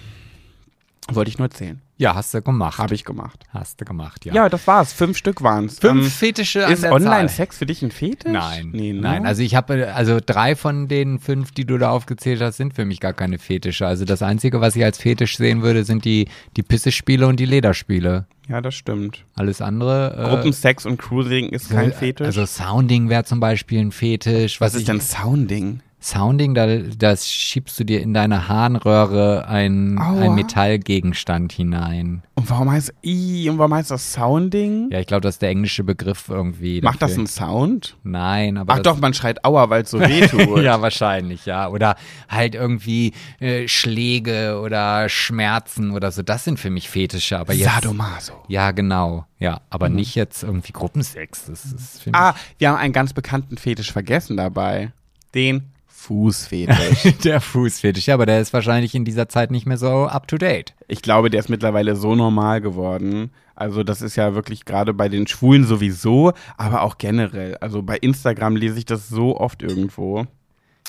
Wollte 1.10 1.30
ich 1.30 1.38
nur 1.38 1.46
erzählen. 1.48 1.80
Ja, 2.02 2.16
hast 2.16 2.34
du 2.34 2.42
gemacht. 2.42 2.78
Habe 2.78 2.94
ich 2.94 3.04
gemacht. 3.04 3.44
Hast 3.50 3.80
du 3.80 3.84
gemacht, 3.84 4.24
ja. 4.24 4.34
Ja, 4.34 4.48
das 4.48 4.66
war's. 4.66 4.92
Fünf 4.92 5.16
Stück 5.16 5.40
waren's. 5.42 5.78
Fünf 5.78 6.04
Ähm, 6.04 6.10
Fetische 6.10 6.66
an 6.66 6.72
ist. 6.72 6.84
Online-Sex 6.84 7.58
für 7.58 7.66
dich 7.66 7.80
ein 7.82 7.92
Fetisch? 7.92 8.32
Nein, 8.32 8.70
Nee, 8.72 8.92
ne? 8.92 9.00
nein. 9.00 9.24
Also 9.26 9.42
ich 9.42 9.54
habe, 9.54 9.94
also 9.94 10.18
drei 10.24 10.56
von 10.56 10.88
den 10.88 11.20
fünf, 11.20 11.52
die 11.52 11.64
du 11.64 11.78
da 11.78 11.90
aufgezählt 11.90 12.40
hast, 12.40 12.56
sind 12.56 12.74
für 12.74 12.84
mich 12.84 12.98
gar 12.98 13.12
keine 13.12 13.38
Fetische. 13.38 13.86
Also 13.86 14.04
das 14.04 14.20
Einzige, 14.22 14.60
was 14.60 14.74
ich 14.74 14.82
als 14.84 14.98
Fetisch 14.98 15.36
sehen 15.36 15.62
würde, 15.62 15.84
sind 15.84 16.04
die, 16.04 16.26
die 16.56 16.62
Pissespiele 16.62 17.26
und 17.28 17.38
die 17.38 17.46
Lederspiele. 17.46 18.26
ja, 18.48 18.60
das 18.60 18.74
stimmt. 18.74 19.24
Alles 19.36 19.60
andere. 19.62 20.16
Äh, 20.18 20.28
Gruppensex 20.28 20.84
und 20.86 20.98
Cruising 20.98 21.50
ist 21.50 21.70
kein 21.70 21.92
Fetisch. 21.92 22.26
Also 22.26 22.44
Sounding 22.46 23.08
wäre 23.10 23.22
zum 23.24 23.38
Beispiel 23.38 23.78
ein 23.80 23.92
Fetisch. 23.92 24.60
was 24.60 24.74
ich- 24.74 24.80
ist 24.80 24.88
denn 24.88 25.00
Sounding? 25.00 25.80
Sounding, 26.02 26.54
da 26.54 26.66
das 26.66 27.30
schiebst 27.30 27.78
du 27.78 27.84
dir 27.84 28.00
in 28.02 28.12
deine 28.12 28.48
Harnröhre 28.48 29.46
ein, 29.46 29.98
ein 29.98 30.34
Metallgegenstand 30.34 31.52
hinein. 31.52 32.22
Und 32.34 32.50
warum 32.50 32.70
heißt 32.70 32.92
I 33.04 33.48
und 33.48 33.58
warum 33.58 33.74
heißt 33.74 33.90
das 33.90 34.12
Sounding? 34.12 34.90
Ja, 34.90 34.98
ich 34.98 35.06
glaube, 35.06 35.20
das 35.20 35.36
ist 35.36 35.42
der 35.42 35.50
englische 35.50 35.84
Begriff 35.84 36.28
irgendwie. 36.28 36.80
Macht 36.80 37.02
das 37.02 37.10
dafür. 37.10 37.18
einen 37.18 37.26
Sound? 37.28 37.96
Nein, 38.02 38.58
aber 38.58 38.74
Ach 38.74 38.78
doch, 38.80 38.98
man 38.98 39.14
schreit 39.14 39.44
Aua, 39.44 39.70
weil 39.70 39.82
es 39.82 39.90
so 39.90 40.00
weh 40.00 40.26
tut. 40.26 40.62
ja, 40.62 40.82
wahrscheinlich, 40.82 41.46
ja. 41.46 41.68
Oder 41.68 41.96
halt 42.28 42.54
irgendwie 42.54 43.12
äh, 43.38 43.68
Schläge 43.68 44.60
oder 44.60 45.08
Schmerzen 45.08 45.92
oder 45.92 46.10
so. 46.10 46.22
Das 46.22 46.44
sind 46.44 46.58
für 46.58 46.70
mich 46.70 46.88
Fetische, 46.88 47.38
aber 47.38 47.52
jetzt. 47.52 47.72
Sadomaso. 47.72 48.32
Ja, 48.48 48.72
genau. 48.72 49.26
Ja, 49.38 49.60
aber 49.70 49.88
nicht 49.88 50.14
jetzt 50.14 50.42
irgendwie 50.42 50.72
Gruppensex. 50.72 51.46
Das 51.46 51.64
ist. 51.64 52.02
Ah, 52.12 52.34
wir 52.58 52.70
haben 52.70 52.76
einen 52.76 52.92
ganz 52.92 53.12
bekannten 53.12 53.56
Fetisch 53.56 53.92
vergessen 53.92 54.36
dabei. 54.36 54.92
Den 55.34 55.71
Fußfetisch. 56.02 57.14
der 57.24 57.40
Fußfetisch, 57.40 58.06
ja, 58.06 58.14
aber 58.14 58.26
der 58.26 58.40
ist 58.40 58.52
wahrscheinlich 58.52 58.94
in 58.94 59.04
dieser 59.04 59.28
Zeit 59.28 59.50
nicht 59.50 59.66
mehr 59.66 59.78
so 59.78 60.06
up 60.06 60.26
to 60.26 60.36
date. 60.36 60.74
ich 60.88 61.00
glaube, 61.00 61.30
der 61.30 61.40
ist 61.40 61.48
mittlerweile 61.48 61.94
so 61.94 62.14
normal 62.14 62.60
geworden. 62.60 63.30
Also 63.54 63.84
das 63.84 64.02
ist 64.02 64.16
ja 64.16 64.34
wirklich 64.34 64.64
gerade 64.64 64.94
bei 64.94 65.08
den 65.08 65.26
Schwulen 65.28 65.64
sowieso, 65.64 66.32
aber 66.56 66.82
auch 66.82 66.98
generell. 66.98 67.56
Also 67.58 67.82
bei 67.82 67.96
Instagram 67.98 68.56
lese 68.56 68.78
ich 68.78 68.84
das 68.84 69.08
so 69.08 69.38
oft 69.38 69.62
irgendwo. 69.62 70.26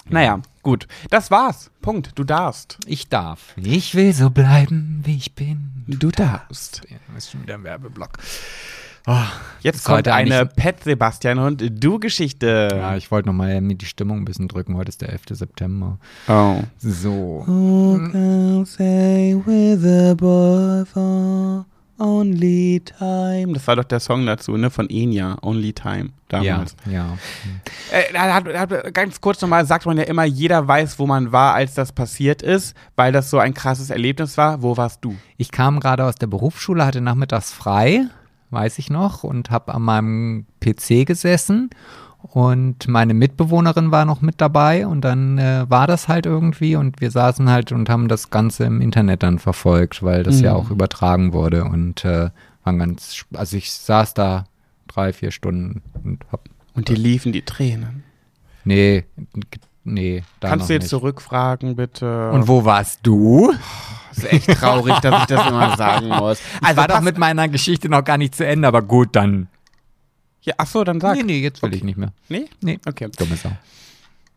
Naja, 0.09 0.41
gut. 0.63 0.87
Das 1.09 1.29
war's. 1.29 1.69
Punkt. 1.81 2.11
Du 2.15 2.23
darfst. 2.23 2.79
Ich 2.87 3.07
darf. 3.07 3.53
Ich 3.55 3.95
will 3.95 4.13
so 4.13 4.29
bleiben, 4.31 5.01
wie 5.05 5.15
ich 5.15 5.35
bin. 5.35 5.83
Du 5.87 6.09
darfst. 6.09 6.81
Ja, 6.89 6.97
Das 7.13 7.25
ist 7.25 7.31
schon 7.31 7.43
wieder 7.43 7.53
ein 7.53 7.63
Werbeblock. 7.63 8.17
Jetzt 9.59 9.77
Ist 9.77 9.83
kommt 9.83 9.97
heute 9.97 10.13
eine 10.13 10.45
Pet 10.45 10.83
Sebastian 10.83 11.39
und 11.39 11.61
du 11.83 11.99
Geschichte. 11.99 12.69
Ja, 12.71 12.95
ich 12.95 13.11
wollte 13.11 13.27
nochmal 13.27 13.59
mir 13.59 13.75
die 13.75 13.85
Stimmung 13.85 14.19
ein 14.19 14.25
bisschen 14.25 14.47
drücken. 14.47 14.77
Heute 14.77 14.89
ist 14.89 15.01
der 15.01 15.09
11. 15.09 15.21
September. 15.31 15.97
Oh. 16.29 16.61
So. 16.77 17.43
Who 17.45 17.99
can 18.11 18.65
say 18.65 19.35
with 19.45 19.85
a 19.85 20.13
boy 20.13 20.85
for 20.85 21.65
only 21.99 22.81
time? 22.81 23.51
Das 23.53 23.67
war 23.67 23.75
doch 23.75 23.83
der 23.83 23.99
Song 23.99 24.25
dazu, 24.25 24.55
ne? 24.55 24.69
Von 24.69 24.89
Enya, 24.89 25.37
Only 25.41 25.73
Time. 25.73 26.11
Damals. 26.29 26.77
Ja, 26.85 26.91
ja. 26.93 27.17
Äh, 27.91 28.17
hat, 28.17 28.45
hat, 28.45 28.93
ganz 28.93 29.19
kurz 29.19 29.41
nochmal 29.41 29.65
sagt 29.65 29.85
man 29.85 29.97
ja 29.97 30.03
immer, 30.03 30.23
jeder 30.23 30.65
weiß, 30.65 30.97
wo 30.97 31.07
man 31.07 31.33
war, 31.33 31.53
als 31.55 31.73
das 31.73 31.91
passiert 31.91 32.41
ist, 32.41 32.73
weil 32.95 33.11
das 33.11 33.29
so 33.29 33.37
ein 33.37 33.53
krasses 33.53 33.89
Erlebnis 33.89 34.37
war. 34.37 34.61
Wo 34.61 34.77
warst 34.77 35.03
du? 35.03 35.15
Ich 35.35 35.51
kam 35.51 35.81
gerade 35.81 36.05
aus 36.05 36.15
der 36.15 36.27
Berufsschule, 36.27 36.85
hatte 36.85 37.01
nachmittags 37.01 37.51
frei, 37.51 38.07
weiß 38.53 38.79
ich 38.79 38.89
noch, 38.89 39.23
und 39.23 39.49
habe 39.51 39.73
an 39.73 39.81
meinem 39.81 40.45
PC 40.61 41.05
gesessen. 41.05 41.69
Und 42.21 42.87
meine 42.87 43.13
Mitbewohnerin 43.13 43.91
war 43.91 44.05
noch 44.05 44.21
mit 44.21 44.39
dabei 44.39 44.87
und 44.87 45.01
dann 45.01 45.37
äh, 45.37 45.65
war 45.67 45.87
das 45.87 46.07
halt 46.07 46.25
irgendwie 46.25 46.77
und 46.77 47.01
wir 47.01 47.11
saßen 47.11 47.49
halt 47.49 47.73
und 47.73 47.89
haben 47.89 48.07
das 48.07 48.29
Ganze 48.29 48.63
im 48.63 48.79
Internet 48.79 49.23
dann 49.23 49.39
verfolgt, 49.39 50.03
weil 50.03 50.23
das 50.23 50.39
ja 50.39 50.53
Mhm. 50.53 50.57
auch 50.59 50.69
übertragen 50.71 51.33
wurde 51.33 51.65
und 51.65 52.05
äh, 52.05 52.29
waren 52.63 52.79
ganz, 52.79 53.25
also 53.33 53.57
ich 53.57 53.73
saß 53.73 54.13
da 54.13 54.45
drei, 54.87 55.11
vier 55.11 55.31
Stunden 55.31 55.81
und 56.05 56.19
hab, 56.31 56.47
Und 56.75 56.87
die 56.87 56.95
liefen 56.95 57.33
die 57.33 57.41
Tränen. 57.41 58.03
nee, 58.63 59.03
nee, 59.83 60.23
da 60.39 60.47
Kannst 60.47 60.69
du 60.69 60.73
jetzt 60.75 60.83
nicht. 60.83 60.89
zurückfragen, 60.91 61.75
bitte? 61.75 62.31
Und 62.31 62.47
wo 62.47 62.63
warst 62.63 63.01
du? 63.03 63.51
Das 64.15 64.23
ist 64.23 64.31
echt 64.31 64.59
traurig, 64.59 64.95
dass 64.99 65.21
ich 65.21 65.25
das 65.25 65.47
immer 65.47 65.75
sagen 65.75 66.07
muss. 66.07 66.39
Also 66.61 66.77
war 66.77 66.87
doch 66.87 67.01
mit 67.01 67.17
meiner 67.17 67.47
Geschichte 67.47 67.89
noch 67.89 68.03
gar 68.03 68.17
nicht 68.17 68.35
zu 68.35 68.45
Ende, 68.45 68.67
aber 68.67 68.81
gut, 68.81 69.09
dann. 69.15 69.47
Ja, 70.41 70.53
ach 70.57 70.67
so, 70.67 70.83
dann 70.83 70.99
sag. 70.99 71.15
Nee, 71.15 71.23
nee, 71.23 71.39
jetzt 71.39 71.61
will 71.63 71.73
ich 71.73 71.83
nicht 71.83 71.97
mehr. 71.97 72.11
Nee? 72.29 72.45
Nee. 72.61 72.79
Okay. 72.85 73.09
Dumme 73.17 73.35
Sau. 73.37 73.51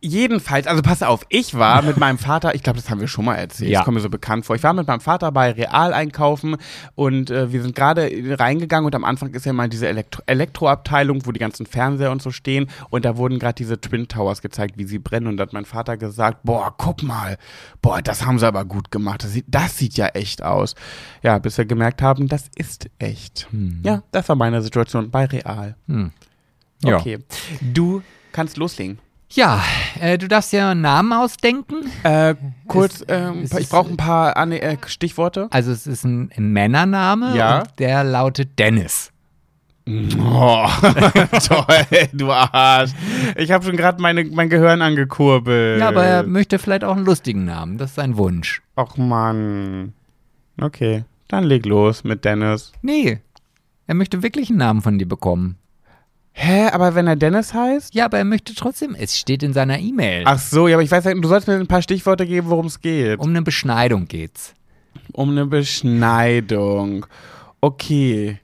Jedenfalls, 0.07 0.67
also 0.67 0.81
pass 0.81 1.03
auf, 1.03 1.25
ich 1.29 1.53
war 1.53 1.81
mit 1.81 1.97
meinem 1.97 2.17
Vater, 2.17 2.55
ich 2.55 2.63
glaube, 2.63 2.79
das 2.79 2.89
haben 2.89 2.99
wir 3.01 3.07
schon 3.07 3.25
mal 3.25 3.35
erzählt, 3.35 3.69
Ja. 3.71 3.79
das 3.79 3.85
kommt 3.85 3.95
mir 3.95 4.01
so 4.01 4.09
bekannt 4.09 4.45
vor. 4.45 4.55
Ich 4.55 4.63
war 4.63 4.73
mit 4.73 4.87
meinem 4.87 5.01
Vater 5.01 5.31
bei 5.31 5.51
Real 5.51 5.93
einkaufen 5.93 6.55
und 6.95 7.29
äh, 7.29 7.51
wir 7.51 7.61
sind 7.61 7.75
gerade 7.75 8.09
reingegangen 8.39 8.85
und 8.85 8.95
am 8.95 9.03
Anfang 9.03 9.33
ist 9.33 9.45
ja 9.45 9.53
mal 9.53 9.67
diese 9.69 9.87
Elektro 9.87 10.21
Elektroabteilung, 10.25 11.25
wo 11.25 11.31
die 11.31 11.39
ganzen 11.39 11.65
Fernseher 11.65 12.11
und 12.11 12.21
so 12.21 12.31
stehen 12.31 12.69
und 12.89 13.05
da 13.05 13.17
wurden 13.17 13.39
gerade 13.39 13.55
diese 13.55 13.79
Twin 13.81 14.07
Towers 14.07 14.41
gezeigt, 14.41 14.77
wie 14.77 14.85
sie 14.85 14.99
brennen 14.99 15.27
und 15.27 15.37
da 15.37 15.43
hat 15.43 15.53
mein 15.53 15.65
Vater 15.65 15.97
gesagt, 15.97 16.39
boah, 16.43 16.73
guck 16.77 17.03
mal, 17.03 17.37
boah, 17.81 18.01
das 18.01 18.25
haben 18.25 18.39
sie 18.39 18.47
aber 18.47 18.65
gut 18.65 18.91
gemacht, 18.91 19.23
das 19.23 19.33
sieht, 19.33 19.45
das 19.47 19.77
sieht 19.77 19.97
ja 19.97 20.07
echt 20.07 20.41
aus. 20.43 20.75
Ja, 21.23 21.37
bis 21.39 21.57
wir 21.57 21.65
gemerkt 21.65 22.01
haben, 22.01 22.27
das 22.27 22.45
ist 22.55 22.89
echt. 22.99 23.47
Ja, 23.83 24.03
das 24.11 24.29
war 24.29 24.35
meine 24.35 24.61
Situation 24.61 25.09
bei 25.11 25.25
Real. 25.25 25.75
Hm. 25.87 26.11
Ja. 26.83 26.97
Okay, 26.97 27.19
du 27.61 28.01
kannst 28.31 28.57
loslegen. 28.57 28.99
Ja, 29.29 29.61
äh, 29.99 30.17
du 30.17 30.27
darfst 30.27 30.53
ja 30.53 30.71
einen 30.71 30.81
Namen 30.81 31.11
ausdenken. 31.13 31.91
Äh, 32.03 32.35
kurz, 32.67 33.03
ähm, 33.07 33.41
es 33.43 33.51
ich 33.51 33.59
ist- 33.59 33.69
brauche 33.71 33.89
ein 33.89 33.97
paar 33.97 34.35
äh, 34.51 34.77
Stichworte. 34.85 35.47
Also 35.51 35.71
es 35.71 35.85
ist 35.85 36.05
ein 36.05 36.29
Männername 36.37 37.35
Ja. 37.35 37.63
der 37.77 38.03
lautet 38.03 38.57
Dennis. 38.57 39.11
Oh, 39.89 40.67
toll, 41.47 41.85
du 42.11 42.29
Arsch. 42.31 42.91
Ich 43.37 43.51
habe 43.51 43.63
schon 43.63 43.77
gerade 43.77 44.01
mein 44.01 44.49
Gehirn 44.49 44.81
angekurbelt. 44.81 45.79
Ja, 45.79 45.87
aber 45.87 46.03
er 46.03 46.23
möchte 46.23 46.59
vielleicht 46.59 46.83
auch 46.83 46.95
einen 46.95 47.05
lustigen 47.05 47.45
Namen. 47.45 47.77
Das 47.77 47.91
ist 47.91 47.95
sein 47.95 48.17
Wunsch. 48.17 48.61
Och 48.77 48.97
Mann. 48.97 49.93
Okay, 50.59 51.05
dann 51.29 51.45
leg 51.45 51.65
los 51.65 52.03
mit 52.03 52.25
Dennis. 52.25 52.73
Nee, 52.81 53.19
er 53.87 53.95
möchte 53.95 54.23
wirklich 54.23 54.49
einen 54.49 54.57
Namen 54.59 54.81
von 54.81 54.99
dir 54.99 55.07
bekommen. 55.07 55.57
Hä, 56.39 56.67
aber 56.71 56.93
wenn 56.93 57.07
er 57.07 57.15
Dennis 57.15 57.55
heißt? 57.55 57.95
Ja, 57.95 58.05
aber 58.05 58.19
er 58.19 58.23
möchte 58.23 58.53
trotzdem, 58.53 58.93
es 58.93 59.17
steht 59.17 59.41
in 59.41 59.53
seiner 59.53 59.79
E-Mail. 59.79 60.21
Ach 60.25 60.37
so, 60.37 60.67
ja, 60.67 60.75
aber 60.75 60.83
ich 60.83 60.91
weiß 60.91 61.05
ja, 61.05 61.13
du 61.15 61.27
sollst 61.27 61.47
mir 61.47 61.55
ein 61.55 61.65
paar 61.65 61.81
Stichworte 61.81 62.27
geben, 62.27 62.49
worum 62.51 62.67
es 62.67 62.79
geht. 62.79 63.17
Um 63.17 63.29
eine 63.29 63.41
Beschneidung 63.41 64.07
geht's. 64.07 64.53
Um 65.13 65.31
eine 65.31 65.47
Beschneidung. 65.47 67.07
Okay. 67.59 68.39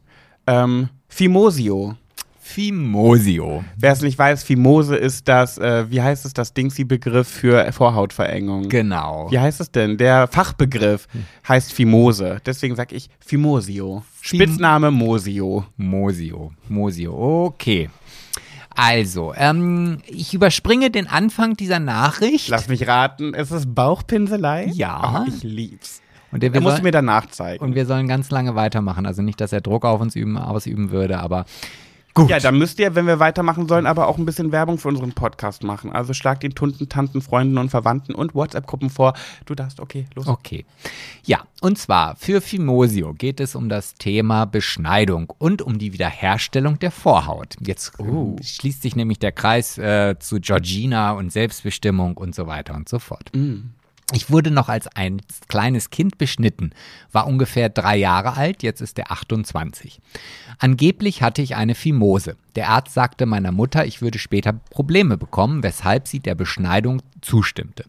Ähm, 0.48 0.90
Fimosio. 1.08 1.96
Fimosio. 2.40 3.64
Wer 3.78 3.92
es 3.94 4.02
nicht 4.02 4.18
weiß, 4.18 4.44
Fimose 4.44 4.96
ist 4.96 5.28
das, 5.28 5.60
äh, 5.60 5.86
wie 5.92 6.02
heißt 6.02 6.26
es, 6.26 6.34
das 6.34 6.54
Dingsi-Begriff 6.56 7.28
für 7.28 7.72
Vorhautverengung. 7.72 8.70
Genau. 8.70 9.28
Wie 9.30 9.40
heißt 9.40 9.62
es 9.62 9.72
denn? 9.72 9.98
Der 9.98 10.28
Fachbegriff 10.28 11.08
heißt 11.48 11.72
Fimose. 11.72 12.42
Deswegen 12.44 12.76
sage 12.76 12.96
ich 12.96 13.10
Fimosio. 13.20 14.04
Spitzname 14.26 14.90
Mosio. 14.90 15.66
Mosio. 15.76 16.54
Mosio. 16.70 17.46
Okay. 17.46 17.90
Also, 18.74 19.34
ähm, 19.36 19.98
ich 20.08 20.34
überspringe 20.34 20.90
den 20.90 21.08
Anfang 21.08 21.58
dieser 21.58 21.80
Nachricht. 21.80 22.48
Lass 22.48 22.70
mich 22.70 22.88
raten, 22.88 23.34
ist 23.34 23.52
es 23.52 23.66
Bauchpinselei? 23.68 24.72
Ja. 24.74 25.26
Oh, 25.26 25.30
ich 25.30 25.44
lieb's. 25.44 26.02
Und 26.32 26.42
der 26.42 26.52
Er 26.52 26.54
wir 26.54 26.62
muss 26.62 26.82
mir 26.82 26.92
danach 26.92 27.26
zeigen. 27.28 27.62
Und 27.62 27.76
wir 27.76 27.86
sollen 27.86 28.08
ganz 28.08 28.32
lange 28.32 28.56
weitermachen. 28.56 29.06
Also 29.06 29.22
nicht, 29.22 29.42
dass 29.42 29.52
er 29.52 29.60
Druck 29.60 29.84
auf 29.84 30.00
uns 30.00 30.16
üben, 30.16 30.38
ausüben 30.38 30.90
würde, 30.90 31.20
aber 31.20 31.46
gut. 32.14 32.30
ja, 32.30 32.40
dann 32.40 32.58
müsst 32.58 32.80
ihr, 32.80 32.96
wenn 32.96 33.08
wir 33.08 33.20
weitermachen 33.20 33.68
sollen, 33.68 33.86
aber 33.86 34.08
auch 34.08 34.18
ein 34.18 34.26
bisschen 34.26 34.52
Werbung 34.52 34.78
für 34.78 34.88
unseren 34.90 35.14
Podcast 35.14 35.64
machen. 35.64 35.92
Also 35.92 36.14
schlagt 36.14 36.44
den 36.44 36.56
Tunden, 36.56 36.88
Tanten, 36.90 37.22
Freunden 37.22 37.58
und 37.58 37.70
Verwandten 37.70 38.14
und 38.16 38.36
WhatsApp-Gruppen 38.36 38.90
vor. 38.90 39.14
Du 39.46 39.56
darfst, 39.56 39.80
okay, 39.80 40.06
los. 40.16 40.28
Okay. 40.28 40.66
Ja, 41.26 41.40
und 41.62 41.78
zwar 41.78 42.16
für 42.16 42.42
Fimosio 42.42 43.14
geht 43.14 43.40
es 43.40 43.56
um 43.56 43.70
das 43.70 43.96
Thema 43.96 44.46
Beschneidung 44.46 45.32
und 45.38 45.62
um 45.62 45.78
die 45.80 45.94
Wiederherstellung 45.94 46.80
der 46.80 46.92
Vorhaut. 46.92 47.56
Jetzt 47.60 48.00
äh, 48.00 48.04
Oh. 48.04 48.36
schließt 48.44 48.82
sich 48.82 48.96
nämlich 48.96 49.20
der 49.20 49.32
Kreis 49.32 49.78
äh, 49.78 50.16
zu 50.20 50.40
Georgina 50.40 51.12
und 51.12 51.32
Selbstbestimmung 51.32 52.18
und 52.18 52.36
so 52.36 52.48
weiter 52.48 52.74
und 52.76 52.88
so 52.90 53.00
fort. 53.00 53.32
Ich 54.12 54.30
wurde 54.30 54.52
noch 54.52 54.70
als 54.70 54.88
ein 54.88 55.22
kleines 55.48 55.90
Kind 55.90 56.18
beschnitten, 56.18 56.72
war 57.12 57.26
ungefähr 57.26 57.70
drei 57.70 57.96
Jahre 57.96 58.36
alt, 58.36 58.62
jetzt 58.62 58.82
ist 58.82 59.00
er 59.00 59.12
28. 59.12 60.00
Angeblich 60.60 61.22
hatte 61.22 61.42
ich 61.42 61.56
eine 61.56 61.74
Fimose. 61.74 62.36
Der 62.56 62.70
Arzt 62.70 62.94
sagte 62.94 63.26
meiner 63.26 63.52
Mutter, 63.52 63.86
ich 63.86 64.02
würde 64.02 64.20
später 64.20 64.54
Probleme 64.54 65.18
bekommen, 65.18 65.64
weshalb 65.64 66.08
sie 66.08 66.20
der 66.20 66.36
Beschneidung 66.36 67.02
zustimmte. 67.22 67.86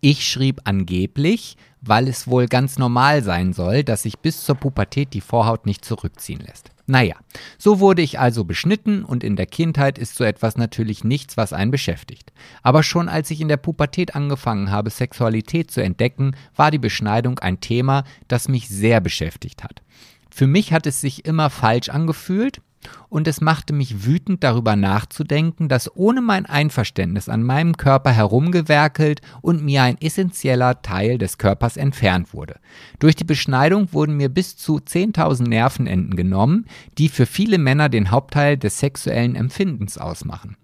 Ich 0.00 0.26
schrieb 0.26 0.62
angeblich, 0.64 1.56
weil 1.80 2.08
es 2.08 2.26
wohl 2.26 2.46
ganz 2.46 2.78
normal 2.78 3.22
sein 3.22 3.52
soll, 3.52 3.84
dass 3.84 4.02
sich 4.02 4.18
bis 4.18 4.44
zur 4.44 4.56
Pubertät 4.56 5.14
die 5.14 5.20
Vorhaut 5.20 5.66
nicht 5.66 5.84
zurückziehen 5.84 6.40
lässt. 6.40 6.70
Naja, 6.86 7.16
so 7.58 7.80
wurde 7.80 8.02
ich 8.02 8.20
also 8.20 8.44
beschnitten 8.44 9.04
und 9.04 9.24
in 9.24 9.34
der 9.34 9.46
Kindheit 9.46 9.98
ist 9.98 10.14
so 10.14 10.22
etwas 10.22 10.56
natürlich 10.56 11.02
nichts, 11.02 11.36
was 11.36 11.52
einen 11.52 11.72
beschäftigt. 11.72 12.32
Aber 12.62 12.84
schon 12.84 13.08
als 13.08 13.30
ich 13.32 13.40
in 13.40 13.48
der 13.48 13.56
Pubertät 13.56 14.14
angefangen 14.14 14.70
habe, 14.70 14.90
Sexualität 14.90 15.70
zu 15.70 15.82
entdecken, 15.82 16.36
war 16.54 16.70
die 16.70 16.78
Beschneidung 16.78 17.40
ein 17.40 17.60
Thema, 17.60 18.04
das 18.28 18.48
mich 18.48 18.68
sehr 18.68 19.00
beschäftigt 19.00 19.64
hat. 19.64 19.82
Für 20.30 20.46
mich 20.46 20.72
hat 20.72 20.86
es 20.86 21.00
sich 21.00 21.24
immer 21.24 21.50
falsch 21.50 21.88
angefühlt 21.88 22.60
und 23.08 23.28
es 23.28 23.40
machte 23.40 23.72
mich 23.72 24.04
wütend 24.04 24.44
darüber 24.44 24.76
nachzudenken, 24.76 25.68
dass 25.68 25.94
ohne 25.96 26.20
mein 26.20 26.46
Einverständnis 26.46 27.28
an 27.28 27.42
meinem 27.42 27.76
Körper 27.76 28.12
herumgewerkelt 28.12 29.20
und 29.42 29.64
mir 29.64 29.82
ein 29.82 30.00
essentieller 30.00 30.82
Teil 30.82 31.18
des 31.18 31.38
Körpers 31.38 31.76
entfernt 31.76 32.34
wurde. 32.34 32.56
Durch 32.98 33.16
die 33.16 33.24
Beschneidung 33.24 33.92
wurden 33.92 34.16
mir 34.16 34.28
bis 34.28 34.56
zu 34.56 34.78
10.000 34.78 35.48
Nervenenden 35.48 36.16
genommen, 36.16 36.66
die 36.98 37.08
für 37.08 37.26
viele 37.26 37.58
Männer 37.58 37.88
den 37.88 38.10
Hauptteil 38.10 38.56
des 38.56 38.78
sexuellen 38.78 39.36
Empfindens 39.36 39.98
ausmachen. 39.98 40.56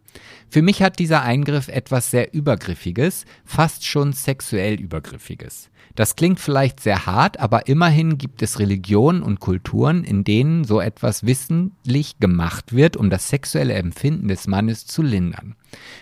Für 0.48 0.60
mich 0.60 0.82
hat 0.82 0.98
dieser 0.98 1.22
Eingriff 1.22 1.68
etwas 1.68 2.10
sehr 2.10 2.34
Übergriffiges, 2.34 3.24
fast 3.44 3.86
schon 3.86 4.12
sexuell 4.12 4.74
Übergriffiges. 4.74 5.70
Das 5.94 6.16
klingt 6.16 6.40
vielleicht 6.40 6.80
sehr 6.80 7.04
hart, 7.06 7.38
aber 7.38 7.66
immerhin 7.66 8.16
gibt 8.16 8.42
es 8.42 8.58
Religionen 8.58 9.22
und 9.22 9.40
Kulturen, 9.40 10.04
in 10.04 10.24
denen 10.24 10.64
so 10.64 10.80
etwas 10.80 11.26
wissentlich 11.26 12.18
gemacht 12.18 12.72
wird, 12.72 12.96
um 12.96 13.10
das 13.10 13.28
sexuelle 13.28 13.74
Empfinden 13.74 14.28
des 14.28 14.46
Mannes 14.46 14.86
zu 14.86 15.02
lindern. 15.02 15.54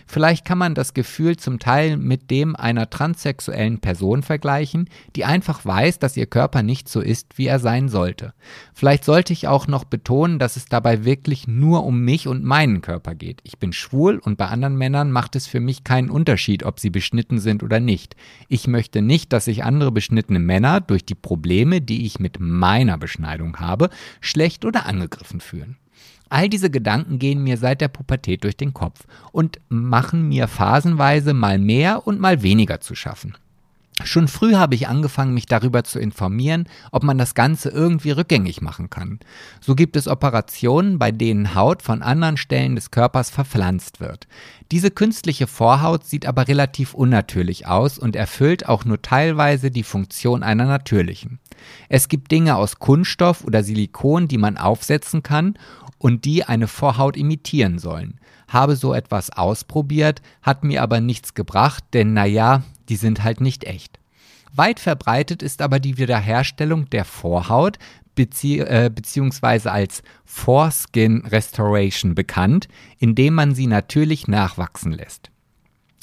Vielleicht 0.07 0.45
kann 0.45 0.59
man 0.59 0.75
das 0.75 0.95
Gefühl 0.95 1.37
zum 1.37 1.59
Teil 1.59 1.97
mit 1.97 2.31
dem 2.31 2.57
einer 2.57 2.91
transsexuellen 2.91 3.81
Person 3.81 4.23
vergleichen, 4.23 4.89
die 5.17 5.25
einfach 5.25 5.65
weiß, 5.65 5.99
dass 5.99 6.17
ihr 6.17 6.27
Körper 6.27 6.63
nicht 6.63 6.89
so 6.89 7.01
ist, 7.01 7.39
wie 7.39 7.47
er 7.47 7.59
sein 7.59 7.89
sollte. 7.89 8.35
Vielleicht 8.75 9.05
sollte 9.05 9.33
ich 9.33 9.49
auch 9.49 9.67
noch 9.67 9.85
betonen, 9.85 10.39
dass 10.39 10.57
es 10.57 10.67
dabei 10.67 11.05
wirklich 11.05 11.47
nur 11.47 11.85
um 11.85 12.01
mich 12.01 12.27
und 12.29 12.45
meinen 12.45 12.81
Körper 12.81 13.15
geht. 13.15 13.41
Ich 13.45 13.59
bin 13.59 13.73
schwul 13.73 14.19
und 14.19 14.37
bei 14.37 14.47
anderen 14.47 14.77
Männern 14.77 15.13
macht 15.13 15.37
es 15.37 15.47
für 15.47 15.61
mich 15.61 15.85
keinen 15.85 16.11
Unterschied, 16.11 16.65
ob 16.65 16.81
sie 16.81 16.91
beschnitten 16.91 17.39
sind 17.39 17.63
oder 17.63 17.81
nicht. 17.81 18.17
Ich 18.49 18.67
möchte 18.67 19.03
nicht, 19.03 19.33
dass 19.33 19.45
sich 19.45 19.65
andere 19.65 19.93
beschnittene 19.93 20.41
Männer 20.41 20.81
durch 20.81 21.05
die 21.05 21.15
Probleme, 21.15 21.81
die 21.81 22.07
ich 22.07 22.19
mit 22.19 22.39
meiner 22.41 22.99
Beschneidung 22.99 23.59
habe, 23.59 23.91
schlecht 24.21 24.65
oder 24.65 24.87
angegriffen 24.87 25.41
fühlen. 25.41 25.77
All 26.31 26.49
diese 26.49 26.71
Gedanken 26.71 27.19
gehen 27.19 27.43
mir 27.43 27.59
seit 27.59 27.81
der 27.81 27.89
Pubertät 27.89 28.45
durch 28.45 28.57
den 28.57 28.73
Kopf 28.73 29.01
und 29.33 29.61
machen 29.69 30.29
mir 30.29 30.49
phasenweise 30.49 31.35
mal 31.35 31.59
mehr 31.59 32.07
und 32.07 32.21
mal 32.21 32.43
weniger 32.43 32.81
zu 32.81 32.95
schaffen. 32.95 33.35
Schon 34.05 34.29
früh 34.29 34.55
habe 34.55 34.75
ich 34.75 34.89
angefangen, 34.89 35.35
mich 35.35 35.47
darüber 35.47 35.85
zu 35.85 35.99
informieren, 35.99 36.67
ob 36.91 37.03
man 37.03 37.19
das 37.19 37.35
Ganze 37.35 37.69
irgendwie 37.69 38.13
rückgängig 38.13 38.63
machen 38.63 38.89
kann. 38.89 39.21
So 39.61 39.75
gibt 39.75 39.97
es 39.97 40.09
Operationen, 40.09 40.99
bei 40.99 41.13
denen 41.13 41.55
Haut 41.55 41.83
von 41.83 42.01
anderen 42.01 42.37
Stellen 42.37 42.77
des 42.77 42.91
Körpers 42.91 43.29
verpflanzt 43.29 44.01
wird. 44.01 44.27
Diese 44.73 44.91
künstliche 44.91 45.47
Vorhaut 45.47 46.07
sieht 46.07 46.27
aber 46.27 46.49
relativ 46.49 46.95
unnatürlich 46.95 47.67
aus 47.67 47.99
und 47.99 48.17
erfüllt 48.17 48.69
auch 48.69 48.85
nur 48.85 49.03
teilweise 49.03 49.71
die 49.71 49.83
Funktion 49.83 50.43
einer 50.43 50.65
natürlichen. 50.65 51.39
Es 51.89 52.09
gibt 52.09 52.31
Dinge 52.31 52.57
aus 52.57 52.79
Kunststoff 52.79 53.45
oder 53.45 53.63
Silikon, 53.63 54.29
die 54.29 54.39
man 54.39 54.57
aufsetzen 54.57 55.23
kann 55.23 55.59
und 56.01 56.25
die 56.25 56.45
eine 56.45 56.67
Vorhaut 56.67 57.17
imitieren 57.17 57.79
sollen. 57.79 58.19
Habe 58.49 58.75
so 58.75 58.95
etwas 58.95 59.31
ausprobiert, 59.31 60.23
hat 60.43 60.65
mir 60.65 60.83
aber 60.83 61.01
nichts 61.01 61.35
gebracht, 61.35 61.85
denn 61.93 62.15
naja, 62.15 62.65
die 62.89 62.97
sind 62.97 63.23
halt 63.23 63.41
nicht 63.41 63.65
echt. 63.65 64.01
Weit 64.53 64.81
verbreitet 64.81 65.43
ist 65.43 65.63
aber 65.63 65.79
die 65.79 65.99
Wiederherstellung 65.99 66.91
der 66.91 67.05
Vorhaut 67.05 67.79
bezieh 68.17 68.59
äh, 68.61 68.91
beziehungsweise 68.93 69.71
als 69.71 70.03
Foreskin 70.25 71.25
Restoration 71.27 72.15
bekannt, 72.15 72.67
indem 72.99 73.35
man 73.35 73.55
sie 73.55 73.69
natürlich 73.69 74.27
nachwachsen 74.27 74.93
lässt. 74.93 75.31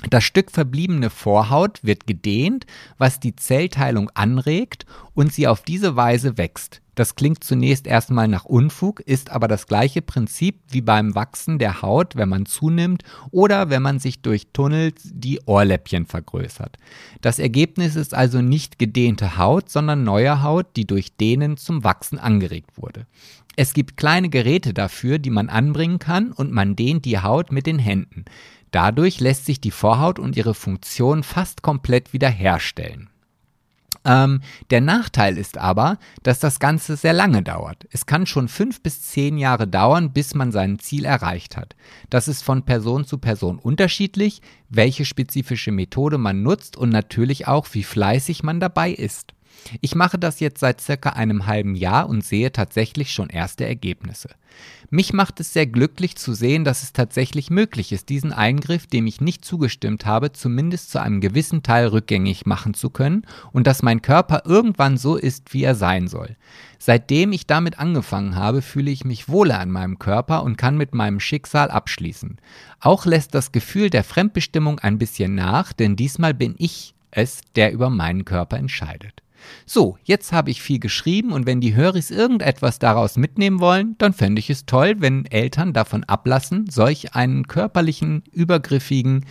Das 0.10 0.24
Stück 0.24 0.52
verbliebene 0.52 1.10
Vorhaut 1.10 1.84
wird 1.84 2.06
gedehnt, 2.06 2.68
was 3.00 3.20
die 3.20 3.36
Zellteilung 3.36 4.12
anregt 4.14 4.86
und 5.16 5.34
sie 5.34 5.48
auf 5.48 5.64
diese 5.64 5.96
Weise 5.96 6.38
wächst. 6.38 6.82
Das 6.98 7.14
klingt 7.14 7.44
zunächst 7.44 7.86
erstmal 7.86 8.28
nach 8.28 8.46
Unfug, 8.46 9.02
ist 9.02 9.30
aber 9.30 9.48
das 9.48 9.68
gleiche 9.68 10.02
Prinzip 10.02 10.62
wie 10.70 10.82
beim 10.82 11.14
Wachsen 11.14 11.60
der 11.60 11.84
Haut, 11.84 12.16
wenn 12.16 12.28
man 12.28 12.48
zunimmt 12.48 13.04
oder 13.30 13.70
wenn 13.70 13.84
man 13.84 14.00
sich 14.00 14.24
durch 14.24 14.48
Tunnels 14.52 15.04
die 15.04 15.40
Ohrläppchen 15.46 16.08
vergrößert. 16.08 16.76
Das 17.22 17.38
Ergebnis 17.38 17.96
ist 17.96 18.16
also 18.16 18.42
nicht 18.42 18.80
gedehnte 18.80 19.38
Haut, 19.38 19.70
sondern 19.70 20.04
neue 20.04 20.42
Haut, 20.42 20.76
die 20.76 20.88
durch 20.88 21.16
Dehnen 21.16 21.58
zum 21.58 21.84
Wachsen 21.84 22.18
angeregt 22.18 22.72
wurde. 22.78 23.06
Es 23.56 23.76
gibt 23.76 23.98
kleine 23.98 24.30
Geräte 24.30 24.74
dafür, 24.74 25.20
die 25.20 25.30
man 25.30 25.50
anbringen 25.50 26.00
kann 26.00 26.32
und 26.32 26.52
man 26.52 26.76
dehnt 26.76 27.06
die 27.06 27.20
Haut 27.20 27.52
mit 27.52 27.68
den 27.68 27.78
Händen. 27.78 28.26
Dadurch 28.72 29.20
lässt 29.20 29.46
sich 29.46 29.62
die 29.62 29.70
Vorhaut 29.70 30.18
und 30.18 30.36
ihre 30.36 30.56
Funktion 30.56 31.22
fast 31.22 31.62
komplett 31.62 32.12
wiederherstellen. 32.12 33.12
Ähm, 34.08 34.42
der 34.70 34.80
Nachteil 34.80 35.38
ist 35.38 35.58
aber, 35.58 36.00
dass 36.24 36.40
das 36.40 36.60
Ganze 36.60 36.96
sehr 36.96 37.12
lange 37.12 37.44
dauert. 37.44 37.86
Es 37.92 38.06
kann 38.06 38.26
schon 38.26 38.48
fünf 38.48 38.82
bis 38.82 39.02
zehn 39.02 39.38
Jahre 39.38 39.68
dauern, 39.68 40.14
bis 40.14 40.34
man 40.34 40.54
sein 40.54 40.80
Ziel 40.80 41.04
erreicht 41.04 41.58
hat. 41.58 41.76
Das 42.10 42.30
ist 42.30 42.42
von 42.42 42.64
Person 42.64 43.06
zu 43.06 43.18
Person 43.18 43.60
unterschiedlich, 43.60 44.42
welche 44.70 45.04
spezifische 45.04 45.72
Methode 45.72 46.18
man 46.18 46.42
nutzt 46.42 46.78
und 46.78 46.90
natürlich 46.90 47.48
auch, 47.48 47.68
wie 47.74 47.84
fleißig 47.84 48.44
man 48.44 48.62
dabei 48.62 48.92
ist. 48.92 49.34
Ich 49.82 49.96
mache 49.96 50.18
das 50.18 50.40
jetzt 50.40 50.60
seit 50.60 50.82
circa 50.82 51.10
einem 51.10 51.46
halben 51.46 51.76
Jahr 51.76 52.10
und 52.10 52.24
sehe 52.24 52.52
tatsächlich 52.52 53.12
schon 53.12 53.30
erste 53.30 53.66
Ergebnisse. 53.66 54.30
Mich 54.90 55.12
macht 55.12 55.40
es 55.40 55.52
sehr 55.52 55.68
glücklich 55.68 56.16
zu 56.16 56.34
sehen, 56.34 56.64
dass 56.64 56.82
es 56.82 56.94
tatsächlich 56.94 57.50
möglich 57.50 57.92
ist, 57.92 58.10
diesen 58.10 58.32
Eingriff, 58.32 58.88
dem 58.88 59.06
ich 59.06 59.20
nicht 59.20 59.44
zugestimmt 59.44 60.06
habe, 60.06 60.32
zumindest 60.32 60.92
zu 60.92 61.02
einem 61.02 61.20
gewissen 61.20 61.62
Teil 61.62 61.88
rückgängig 61.88 62.46
machen 62.46 62.74
zu 62.74 62.90
können 62.90 63.24
und 63.52 63.68
dass 63.68 63.84
mein 63.84 64.02
Körper 64.02 64.44
irgendwann 64.46 64.98
so 64.98 65.18
ist, 65.18 65.54
wie 65.54 65.64
er 65.64 65.76
sein 65.76 66.08
soll. 66.08 66.38
Seitdem 66.80 67.34
ich 67.34 67.48
damit 67.48 67.80
angefangen 67.80 68.36
habe, 68.36 68.62
fühle 68.62 68.92
ich 68.92 69.04
mich 69.04 69.28
wohler 69.28 69.60
an 69.60 69.72
meinem 69.72 70.00
Körper 70.00 70.44
und 70.44 70.58
kann 70.58 70.78
mit 70.78 70.94
meinem 70.94 71.20
Schicksal 71.20 71.70
abschließen. 71.70 72.38
Auch 72.80 73.06
lässt 73.06 73.36
das 73.36 73.52
Gefühl 73.52 73.90
der 73.90 74.04
Fremdbestimmung 74.04 74.80
ein 74.80 74.98
bisschen 74.98 75.36
nach, 75.36 75.74
denn 75.74 75.96
diesmal 75.96 76.34
bin 76.34 76.56
ich 76.58 76.94
es, 77.12 77.42
der 77.56 77.74
über 77.74 77.90
meinen 77.90 78.26
Körper 78.26 78.58
entscheidet. 78.58 79.22
So, 79.66 79.98
jetzt 80.04 80.32
habe 80.32 80.50
ich 80.50 80.62
viel 80.62 80.80
geschrieben 80.80 81.32
und 81.32 81.46
wenn 81.46 81.62
die 81.62 81.76
Höris 81.76 82.12
irgendetwas 82.12 82.80
daraus 82.80 83.18
mitnehmen 83.18 83.60
wollen, 83.60 83.96
dann 83.98 84.14
fände 84.14 84.40
ich 84.40 84.50
es 84.50 84.66
toll, 84.66 84.96
wenn 85.00 85.26
Eltern 85.26 85.74
davon 85.74 86.04
ablassen, 86.04 86.70
solch 86.70 87.16
einen 87.16 87.48
körperlichen, 87.48 88.24
übergriffigen 88.32 89.26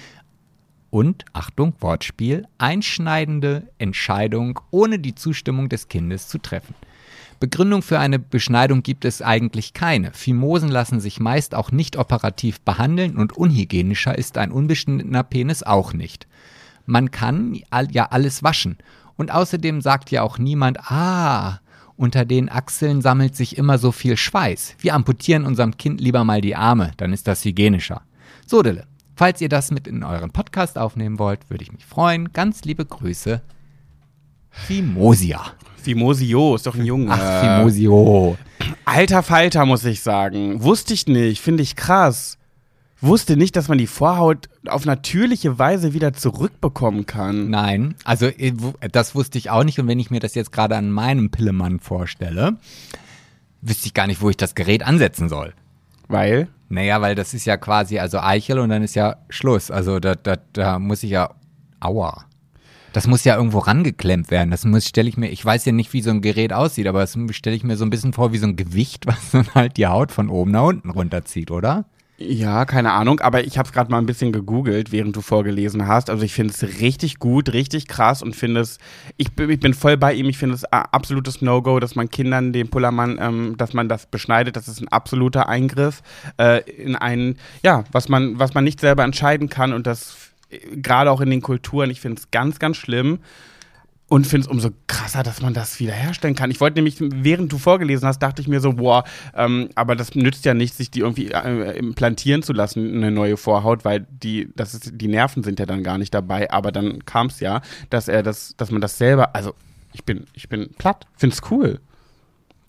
und, 0.91 1.25
Achtung, 1.33 1.75
Wortspiel, 1.81 2.47
einschneidende 2.59 3.69
Entscheidung 3.79 4.61
ohne 4.71 4.99
die 4.99 5.15
Zustimmung 5.15 5.69
des 5.69 5.89
Kindes 5.89 6.29
zu 6.29 6.39
treffen. 6.39 6.75
Begründung 7.39 7.83
für 7.83 7.99
eine 7.99 8.19
Beschneidung 8.19 8.83
gibt 8.83 9.05
es 9.05 9.21
eigentlich 9.21 9.75
keine. 9.75 10.13
Phimosen 10.13 10.71
lassen 10.71 11.01
sich 11.01 11.21
meist 11.21 11.55
auch 11.55 11.71
nicht 11.71 11.97
operativ 11.97 12.63
behandeln 12.63 13.17
und 13.17 13.37
unhygienischer 13.37 14.17
ist 14.17 14.39
ein 14.39 14.51
unbeschnittener 14.51 15.23
Penis 15.23 15.63
auch 15.63 15.93
nicht. 15.93 16.27
Man 16.87 17.11
kann 17.11 17.61
ja 17.91 18.07
alles 18.07 18.43
waschen 18.43 18.79
und 19.17 19.33
außerdem 19.33 19.81
sagt 19.81 20.11
ja 20.11 20.23
auch 20.23 20.39
niemand, 20.39 20.91
ah, 20.91 21.61
unter 21.97 22.25
den 22.25 22.51
Achseln 22.51 23.01
sammelt 23.01 23.35
sich 23.35 23.57
immer 23.57 23.79
so 23.79 23.91
viel 23.93 24.17
Schweiß. 24.17 24.77
Wir 24.79 24.95
amputieren 24.95 25.47
unserem 25.47 25.77
Kind 25.77 26.01
lieber 26.01 26.25
mal 26.25 26.41
die 26.41 26.57
Arme, 26.57 26.93
dann 26.99 27.13
ist 27.13 27.27
das 27.27 27.45
hygienischer. 27.45 28.03
So, 28.47 28.63
Dille, 28.63 28.87
falls 29.15 29.41
ihr 29.41 29.49
das 29.49 29.71
mit 29.71 29.87
in 29.87 30.05
euren 30.05 30.31
Podcast 30.31 30.79
aufnehmen 30.79 31.19
wollt, 31.19 31.49
würde 31.49 31.65
ich 31.65 31.73
mich 31.73 31.87
freuen. 31.87 32.33
Ganz 32.33 32.65
liebe 32.65 32.85
Grüße. 32.85 33.41
Fimosia. 34.51 35.43
Fimosio, 35.77 36.57
ist 36.57 36.67
doch 36.67 36.75
ein 36.75 36.85
Junge. 36.85 37.13
Ach, 37.13 37.59
Fimosio. 37.59 38.37
Alter 38.85 39.23
Falter, 39.23 39.65
muss 39.65 39.85
ich 39.85 40.03
sagen. 40.03 40.63
Wusste 40.63 40.95
ich 40.95 41.07
nicht, 41.07 41.41
finde 41.41 41.63
ich 41.63 41.77
krass 41.77 42.39
wusste 43.01 43.37
nicht, 43.37 43.57
dass 43.57 43.69
man 43.69 43.79
die 43.79 43.87
Vorhaut 43.87 44.49
auf 44.67 44.85
natürliche 44.85 45.59
Weise 45.59 45.93
wieder 45.93 46.13
zurückbekommen 46.13 47.07
kann. 47.07 47.51
Nein, 47.51 47.95
also 48.05 48.27
äh, 48.27 48.53
das 48.91 49.15
wusste 49.15 49.39
ich 49.39 49.51
auch 49.51 49.65
nicht. 49.65 49.79
Und 49.79 49.89
wenn 49.89 50.01
ich 50.01 50.11
mir 50.11 50.21
das 50.21 50.35
jetzt 50.35 50.53
gerade 50.53 50.77
an 50.77 50.91
meinem 50.91 51.31
Pillemann 51.31 51.81
vorstelle, 51.81 52.57
wüsste 53.61 53.87
ich 53.87 53.95
gar 53.95 54.07
nicht, 54.07 54.21
wo 54.21 54.31
ich 54.31 54.37
das 54.37 54.55
Gerät 54.55 54.87
ansetzen 54.87 55.29
soll. 55.29 55.53
Weil? 56.09 56.49
Naja, 56.69 57.01
weil 57.01 57.15
das 57.15 57.35
ist 57.35 57.45
ja 57.45 57.57
quasi 57.57 57.99
also 57.99 58.19
Eichel 58.19 58.59
und 58.59 58.71
dann 58.71 58.83
ist 58.83 58.95
ja 58.95 59.17
Schluss. 59.29 59.71
Also 59.71 60.01
da, 60.01 60.15
da, 60.15 60.37
da 60.53 60.79
muss 60.79 61.03
ich 61.03 61.11
ja. 61.11 61.31
Aua. 61.79 62.25
Das 62.93 63.07
muss 63.07 63.25
ja 63.25 63.37
irgendwo 63.37 63.59
rangeklemmt 63.59 64.31
werden. 64.31 64.51
Das 64.51 64.65
muss, 64.65 64.87
stelle 64.87 65.11
ich 65.11 65.19
mir, 65.19 65.29
ich 65.29 65.45
weiß 65.45 65.67
ja 65.67 65.73
nicht, 65.73 65.93
wie 65.93 66.01
so 66.01 66.09
ein 66.09 66.23
Gerät 66.23 66.55
aussieht, 66.55 66.87
aber 66.87 67.01
das 67.01 67.19
stelle 67.33 67.55
ich 67.55 67.63
mir 67.63 67.77
so 67.77 67.85
ein 67.85 67.91
bisschen 67.91 68.15
vor 68.15 68.33
wie 68.33 68.39
so 68.39 68.47
ein 68.47 68.57
Gewicht, 68.57 69.07
was 69.07 69.33
dann 69.33 69.55
halt 69.55 69.77
die 69.77 69.87
Haut 69.87 70.11
von 70.11 70.31
oben 70.31 70.53
nach 70.53 70.63
unten 70.63 70.89
runterzieht, 70.89 71.51
oder? 71.51 71.85
Ja, 72.19 72.65
keine 72.65 72.93
Ahnung, 72.93 73.21
aber 73.21 73.45
ich 73.45 73.59
habe 73.59 73.67
es 73.67 73.75
gerade 73.75 73.91
mal 73.91 73.99
ein 73.99 74.07
bisschen 74.07 74.33
gegoogelt, 74.33 74.91
während 74.91 75.15
du 75.15 75.21
vorgelesen 75.21 75.87
hast. 75.87 76.09
Also 76.09 76.25
ich 76.25 76.33
finde 76.33 76.55
es 76.55 76.81
richtig 76.81 77.19
gut, 77.19 77.53
richtig 77.53 77.89
krass 77.89 78.23
und 78.23 78.35
finde 78.35 78.63
es, 78.63 78.79
ich, 79.19 79.29
ich, 79.39 79.61
bin 79.61 79.75
voll 79.75 79.99
bei 79.99 80.15
ihm, 80.15 80.27
ich 80.31 80.39
finde 80.39 80.55
es 80.55 80.65
absolutes 80.65 81.43
No-Go, 81.43 81.79
dass 81.79 81.95
man 81.95 82.09
Kindern 82.09 82.55
den 82.55 82.71
Pullermann, 82.71 83.19
ähm, 83.21 83.55
dass 83.59 83.75
man 83.75 83.91
das 83.91 84.07
beschneidet. 84.07 84.57
Das 84.57 84.67
ist 84.67 84.81
ein 84.81 84.89
absoluter 84.89 85.51
Eingriff 85.51 86.03
äh, 86.39 86.63
in 86.71 86.97
einen, 86.97 87.37
ja, 87.63 87.85
was 87.93 88.09
man, 88.09 88.39
was 88.39 88.55
man 88.55 88.65
nicht 88.65 88.81
selber 88.81 89.05
entscheiden 89.05 89.51
kann 89.51 89.75
und 89.75 89.87
das 89.87 90.17
äh, 90.49 90.59
gerade 90.77 91.11
auch 91.11 91.21
in 91.21 91.29
den 91.29 91.43
Kulturen, 91.43 91.91
ich 91.91 92.01
finde 92.01 92.19
es 92.19 92.31
ganz, 92.31 92.59
ganz 92.59 92.79
schlimm. 92.79 93.19
Und 94.09 94.25
finde 94.25 94.47
es 94.47 94.51
umso 94.51 94.71
krasser, 94.87 95.25
dass 95.25 95.43
man 95.43 95.53
das 95.53 95.81
wiederherstellen 95.81 96.37
kann. 96.37 96.53
Ich 96.53 96.61
wollte 96.61 96.77
nämlich, 96.77 96.97
während 97.01 97.53
du 97.53 97.59
vorgelesen 97.59 98.07
hast, 98.07 98.21
dachte 98.21 98.41
ich 98.41 98.47
mir 98.47 98.61
so, 98.61 98.75
boah, 98.75 99.03
ähm, 99.35 99.69
aber 99.75 99.97
das 99.97 100.15
nützt 100.15 100.45
ja 100.45 100.55
nicht, 100.55 100.75
sich 100.75 100.93
die 100.93 101.01
irgendwie 101.01 101.33
äh, 101.33 101.77
implantieren 101.77 102.45
zu 102.45 102.53
lassen, 102.53 102.95
eine 102.95 103.11
neue 103.11 103.37
Vorhaut, 103.37 103.85
weil 103.85 104.07
die, 104.09 104.49
das 104.55 104.75
ist, 104.75 104.93
die 104.95 105.09
Nerven 105.09 105.43
sind 105.43 105.59
ja 105.59 105.67
dann 105.67 105.83
gar 105.83 105.99
nicht 105.99 106.15
dabei. 106.15 106.51
Aber 106.53 106.71
dann 106.71 107.05
kam 107.05 107.27
es 107.27 107.41
ja, 107.41 107.63
dass 107.91 108.07
er 108.07 108.23
das, 108.23 108.55
dass 108.57 108.71
man 108.71 108.81
das 108.81 108.97
selber, 108.97 109.35
also 109.35 109.55
ich 109.93 110.05
bin, 110.05 110.27
ich 110.35 110.49
bin 110.49 110.71
platt, 110.79 111.09
find's 111.17 111.41
cool. 111.51 111.81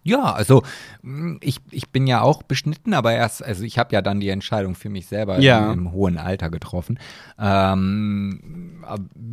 Ja, 0.08 0.32
also 0.32 0.64
mm, 1.02 1.36
ich, 1.42 1.60
ich 1.70 1.90
bin 1.90 2.08
ja 2.08 2.22
auch 2.22 2.42
beschnitten, 2.44 2.94
aber 2.94 3.12
erst, 3.14 3.44
also 3.44 3.64
ich 3.64 3.78
habe 3.78 3.94
ja 3.94 4.02
dann 4.02 4.22
die 4.22 4.30
Entscheidung 4.30 4.74
für 4.74 4.90
mich 4.90 5.08
selber 5.08 5.40
ja. 5.40 5.72
im, 5.72 5.80
im, 5.80 5.92
hohen 5.92 6.18
Alter 6.18 6.50
getroffen. 6.50 6.98
Ähm, 7.38 8.84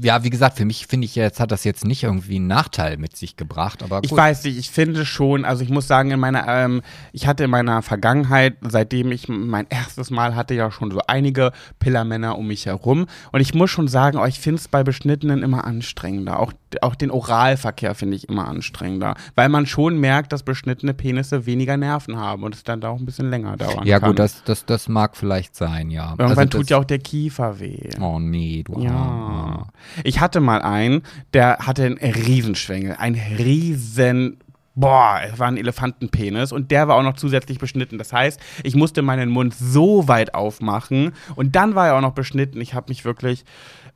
ja, 0.02 0.24
wie 0.24 0.30
gesagt, 0.30 0.56
für 0.56 0.64
mich 0.64 0.88
finde 0.88 1.04
ich 1.04 1.14
jetzt 1.14 1.38
hat 1.38 1.52
das 1.52 1.62
jetzt 1.62 1.84
nicht 1.84 2.02
irgendwie 2.02 2.36
einen 2.36 2.48
Nachteil 2.48 2.96
mit 2.96 3.16
sich 3.16 3.36
gebracht, 3.36 3.84
aber 3.84 4.00
gut. 4.00 4.06
Ich 4.06 4.16
weiß 4.16 4.44
nicht, 4.44 4.58
ich 4.58 4.70
finde 4.70 5.06
schon, 5.06 5.44
also 5.44 5.62
ich 5.62 5.70
muss 5.70 5.86
sagen, 5.86 6.10
in 6.10 6.18
meiner, 6.18 6.48
ähm, 6.48 6.82
ich 7.12 7.28
hatte 7.28 7.44
in 7.44 7.50
meiner 7.50 7.82
Vergangenheit, 7.82 8.56
seitdem 8.62 9.12
ich 9.12 9.28
mein 9.28 9.66
erstes 9.68 10.10
Mal 10.10 10.34
hatte, 10.34 10.54
ja 10.54 10.72
schon 10.72 10.90
so 10.90 11.00
einige 11.06 11.52
Pillermänner 11.78 12.36
um 12.36 12.48
mich 12.48 12.66
herum 12.66 13.06
und 13.30 13.40
ich 13.40 13.54
muss 13.54 13.70
schon 13.70 13.86
sagen, 13.86 14.18
oh, 14.18 14.26
ich 14.26 14.40
finde 14.40 14.60
es 14.60 14.66
bei 14.66 14.82
Beschnittenen 14.82 15.42
immer 15.44 15.64
anstrengender. 15.64 16.40
Auch, 16.40 16.52
auch 16.82 16.94
den 16.94 17.10
Oralverkehr 17.10 17.94
finde 17.94 18.16
ich 18.16 18.28
immer 18.28 18.48
anstrengender, 18.48 19.14
weil 19.34 19.48
man 19.48 19.66
schon 19.66 19.98
merkt, 19.98 20.32
dass 20.32 20.42
Beschnittene 20.42 20.94
Penisse 20.94 21.46
weniger 21.46 21.76
Nerven 21.76 22.16
haben 22.16 22.42
und 22.42 22.54
es 22.54 22.64
dann 22.64 22.80
da 22.80 22.88
auch 22.90 22.98
ein 22.98 23.06
bisschen 23.06 23.30
länger 23.30 23.56
dauern 23.56 23.86
ja, 23.86 23.98
kann. 23.98 24.08
Ja 24.08 24.08
gut, 24.08 24.18
das, 24.18 24.44
das, 24.44 24.66
das 24.66 24.88
mag 24.88 25.16
vielleicht 25.16 25.56
sein, 25.56 25.90
ja. 25.90 26.10
Irgendwann 26.18 26.48
also 26.48 26.58
tut 26.58 26.70
ja 26.70 26.78
auch 26.78 26.84
der 26.84 26.98
Kiefer 26.98 27.60
weh. 27.60 27.90
Oh 28.00 28.18
nee, 28.18 28.62
du 28.64 28.80
ja. 28.80 29.66
Ich 30.02 30.20
hatte 30.20 30.40
mal 30.40 30.62
einen, 30.62 31.02
der 31.32 31.58
hatte 31.58 31.84
einen 31.84 31.98
Riesenschwengel, 31.98 32.96
einen 32.96 33.20
riesen 33.38 34.38
boah, 34.74 35.20
es 35.24 35.38
war 35.38 35.48
ein 35.48 35.56
Elefantenpenis 35.56 36.52
und 36.52 36.70
der 36.70 36.88
war 36.88 36.96
auch 36.96 37.02
noch 37.02 37.14
zusätzlich 37.14 37.58
beschnitten. 37.58 37.98
Das 37.98 38.12
heißt, 38.12 38.40
ich 38.62 38.74
musste 38.74 39.02
meinen 39.02 39.30
Mund 39.30 39.54
so 39.54 40.08
weit 40.08 40.34
aufmachen 40.34 41.12
und 41.36 41.54
dann 41.56 41.74
war 41.74 41.88
er 41.88 41.96
auch 41.96 42.00
noch 42.00 42.14
beschnitten. 42.14 42.60
Ich 42.60 42.74
habe 42.74 42.86
mich 42.88 43.04
wirklich, 43.04 43.44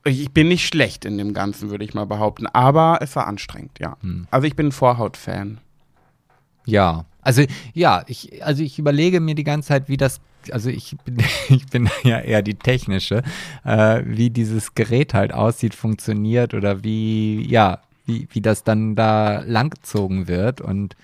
ich 0.05 0.31
bin 0.33 0.49
nicht 0.49 0.67
schlecht 0.67 1.05
in 1.05 1.19
dem 1.19 1.35
Ganzen, 1.35 1.71
würde 1.71 1.85
ich 1.85 1.95
mal 1.95 2.07
behaupten, 2.07 2.47
aber 2.47 2.99
es 3.01 3.15
war 3.17 3.27
anstrengend, 3.27 3.79
ja. 3.79 3.97
Hm. 4.01 4.27
Also 4.31 4.47
ich 4.47 4.57
bin 4.57 4.69
ein 4.69 4.73
Vorhaut-Fan. 4.73 5.59
Ja, 6.65 7.05
also 7.23 7.43
ja, 7.75 8.05
ich, 8.07 8.45
also 8.45 8.63
ich 8.63 8.79
überlege 8.79 9.21
mir 9.21 9.35
die 9.35 9.45
ganze 9.45 9.69
Zeit, 9.69 9.89
wie 9.89 9.97
das, 9.97 10.21
also 10.51 10.71
ich 10.71 10.97
bin, 11.05 11.19
ich 11.49 11.67
bin 11.67 11.91
ja 12.05 12.21
eher 12.21 12.43
die 12.43 12.55
technische, 12.55 13.23
äh, 13.65 14.03
wie 14.05 14.31
dieses 14.31 14.75
Gerät 14.75 15.15
halt 15.15 15.33
aussieht, 15.33 15.75
funktioniert 15.75 16.55
oder 16.55 16.85
wie, 16.85 17.47
ja, 17.49 17.81
wie, 18.07 18.29
wie 18.33 18.41
das 18.41 18.65
dann 18.65 18.97
da 18.97 19.41
langgezogen 19.41 20.29
wird 20.29 20.61
und 20.61 20.97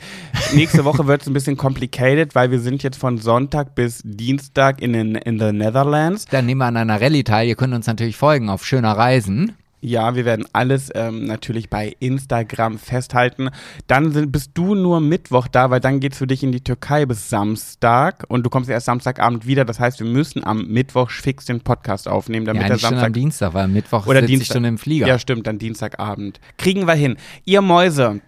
Nächste 0.54 0.84
Woche 0.84 1.06
wird 1.06 1.22
es 1.22 1.26
ein 1.26 1.32
bisschen 1.32 1.56
complicated, 1.56 2.34
weil 2.34 2.50
wir 2.50 2.60
sind 2.60 2.82
jetzt 2.82 2.98
von 2.98 3.16
Sonntag 3.16 3.74
bis 3.74 4.02
Dienstag 4.04 4.82
in, 4.82 4.92
den, 4.92 5.14
in 5.14 5.38
the 5.38 5.52
Netherlands. 5.52 6.26
Dann 6.30 6.44
nehmen 6.44 6.58
wir 6.58 6.66
an 6.66 6.76
einer 6.76 7.00
Rallye 7.00 7.24
teil. 7.24 7.48
Ihr 7.48 7.56
könnt 7.56 7.72
uns 7.72 7.86
natürlich 7.86 8.16
folgen 8.16 8.50
auf 8.50 8.66
schöner 8.66 8.92
Reisen. 8.92 9.52
Ja, 9.82 10.14
wir 10.14 10.26
werden 10.26 10.46
alles 10.52 10.90
ähm, 10.94 11.24
natürlich 11.24 11.70
bei 11.70 11.96
Instagram 12.00 12.78
festhalten. 12.78 13.48
Dann 13.86 14.12
sind, 14.12 14.30
bist 14.30 14.50
du 14.54 14.74
nur 14.74 15.00
Mittwoch 15.00 15.48
da, 15.48 15.70
weil 15.70 15.80
dann 15.80 16.00
geht's 16.00 16.18
für 16.18 16.26
dich 16.26 16.42
in 16.42 16.52
die 16.52 16.60
Türkei 16.60 17.06
bis 17.06 17.30
Samstag 17.30 18.24
und 18.28 18.44
du 18.44 18.50
kommst 18.50 18.68
erst 18.68 18.86
Samstagabend 18.86 19.46
wieder. 19.46 19.64
Das 19.64 19.80
heißt, 19.80 19.98
wir 20.00 20.06
müssen 20.06 20.44
am 20.44 20.66
Mittwoch 20.66 21.10
fix 21.10 21.46
den 21.46 21.62
Podcast 21.62 22.08
aufnehmen, 22.08 22.44
damit 22.44 22.62
ja, 22.62 22.68
der 22.68 22.74
eigentlich 22.74 22.82
schon 22.82 22.94
am 22.94 23.00
Samstag 23.00 23.12
Dienstag, 23.14 23.54
weil 23.54 23.64
am 23.64 23.72
Mittwoch 23.72 24.06
Oder 24.06 24.20
sitze 24.20 24.32
ich 24.32 24.38
Dienstag. 24.40 24.54
schon 24.54 24.64
im 24.64 24.76
Flieger. 24.78 25.06
Ja, 25.06 25.18
stimmt, 25.18 25.46
dann 25.46 25.58
Dienstagabend. 25.58 26.40
Kriegen 26.58 26.86
wir 26.86 26.94
hin. 26.94 27.16
Ihr 27.46 27.62
Mäuse. 27.62 28.20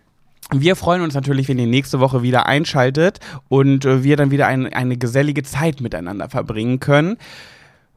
Wir 0.50 0.76
freuen 0.76 1.02
uns 1.02 1.14
natürlich, 1.14 1.48
wenn 1.48 1.58
ihr 1.58 1.66
nächste 1.66 2.00
Woche 2.00 2.22
wieder 2.22 2.46
einschaltet 2.46 3.20
und 3.48 3.84
äh, 3.84 4.02
wir 4.02 4.16
dann 4.16 4.30
wieder 4.30 4.46
ein, 4.46 4.72
eine 4.72 4.96
gesellige 4.96 5.42
Zeit 5.42 5.80
miteinander 5.80 6.28
verbringen 6.28 6.80
können. 6.80 7.16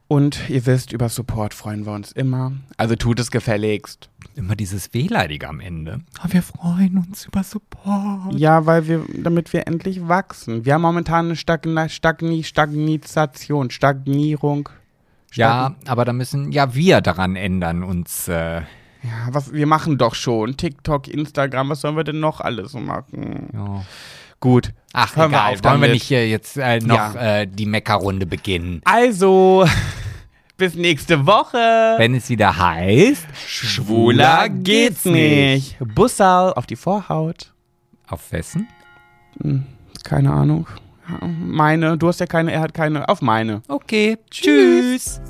Und 0.08 0.48
ihr 0.48 0.66
wisst, 0.66 0.92
über 0.92 1.08
Support 1.08 1.52
freuen 1.52 1.84
wir 1.84 1.92
uns 1.92 2.12
immer. 2.12 2.52
Also 2.76 2.94
tut 2.94 3.18
es 3.18 3.30
gefälligst. 3.30 4.08
Immer 4.36 4.54
dieses 4.54 4.92
Wehleidige 4.94 5.48
am 5.48 5.60
Ende. 5.60 6.00
Aber 6.20 6.32
wir 6.32 6.42
freuen 6.42 6.98
uns 6.98 7.26
über 7.26 7.42
Support. 7.42 8.34
Ja, 8.34 8.66
weil 8.66 8.86
wir, 8.86 9.02
damit 9.14 9.52
wir 9.52 9.66
endlich 9.66 10.06
wachsen. 10.06 10.64
Wir 10.64 10.74
haben 10.74 10.82
momentan 10.82 11.26
eine 11.26 11.36
Stagna, 11.36 11.88
Stagni, 11.88 12.44
Stagnation, 12.44 13.70
Stagnierung. 13.70 14.68
Ja, 15.32 15.74
aber 15.86 16.04
da 16.04 16.12
müssen 16.12 16.52
ja 16.52 16.74
wir 16.74 17.00
daran 17.00 17.34
ändern, 17.36 17.82
uns. 17.82 18.28
Äh, 18.28 18.60
Ja, 19.02 19.28
was, 19.30 19.52
wir 19.52 19.66
machen 19.66 19.98
doch 19.98 20.14
schon. 20.14 20.56
TikTok, 20.56 21.08
Instagram, 21.08 21.70
was 21.70 21.80
sollen 21.80 21.96
wir 21.96 22.04
denn 22.04 22.20
noch 22.20 22.40
alles 22.40 22.74
machen? 22.74 23.48
ja. 23.52 23.84
Gut. 24.40 24.70
Ach, 24.92 25.14
Hören 25.16 25.30
wir 25.30 25.36
egal. 25.38 25.54
auf 25.54 25.64
Wollen 25.64 25.80
wir 25.80 25.88
damit. 25.88 25.90
nicht 25.92 26.02
hier 26.04 26.28
jetzt 26.28 26.56
äh, 26.56 26.78
noch 26.80 27.14
Ja. 27.14 27.40
äh, 27.40 27.46
die 27.46 27.66
Meckerrunde 27.66 28.26
beginnen? 28.26 28.80
Also, 28.84 29.66
bis 30.56 30.74
nächste 30.74 31.26
Woche. 31.26 31.94
Wenn 31.98 32.14
es 32.14 32.28
wieder 32.28 32.56
heißt, 32.56 33.26
Schwuler 33.46 34.48
geht's 34.48 35.04
nicht. 35.04 35.76
Bussal 35.94 36.52
auf 36.54 36.66
die 36.66 36.76
Vorhaut. 36.76 37.52
Auf 38.08 38.30
wessen? 38.32 38.68
Keine 40.04 40.32
Ahnung. 40.32 40.66
Meine, 41.20 41.96
du 41.98 42.08
hast 42.08 42.20
ja 42.20 42.26
keine, 42.26 42.52
er 42.52 42.60
hat 42.60 42.74
keine. 42.74 43.08
Auf 43.08 43.20
meine. 43.22 43.62
Okay, 43.68 44.16
tschüss. 44.30 45.20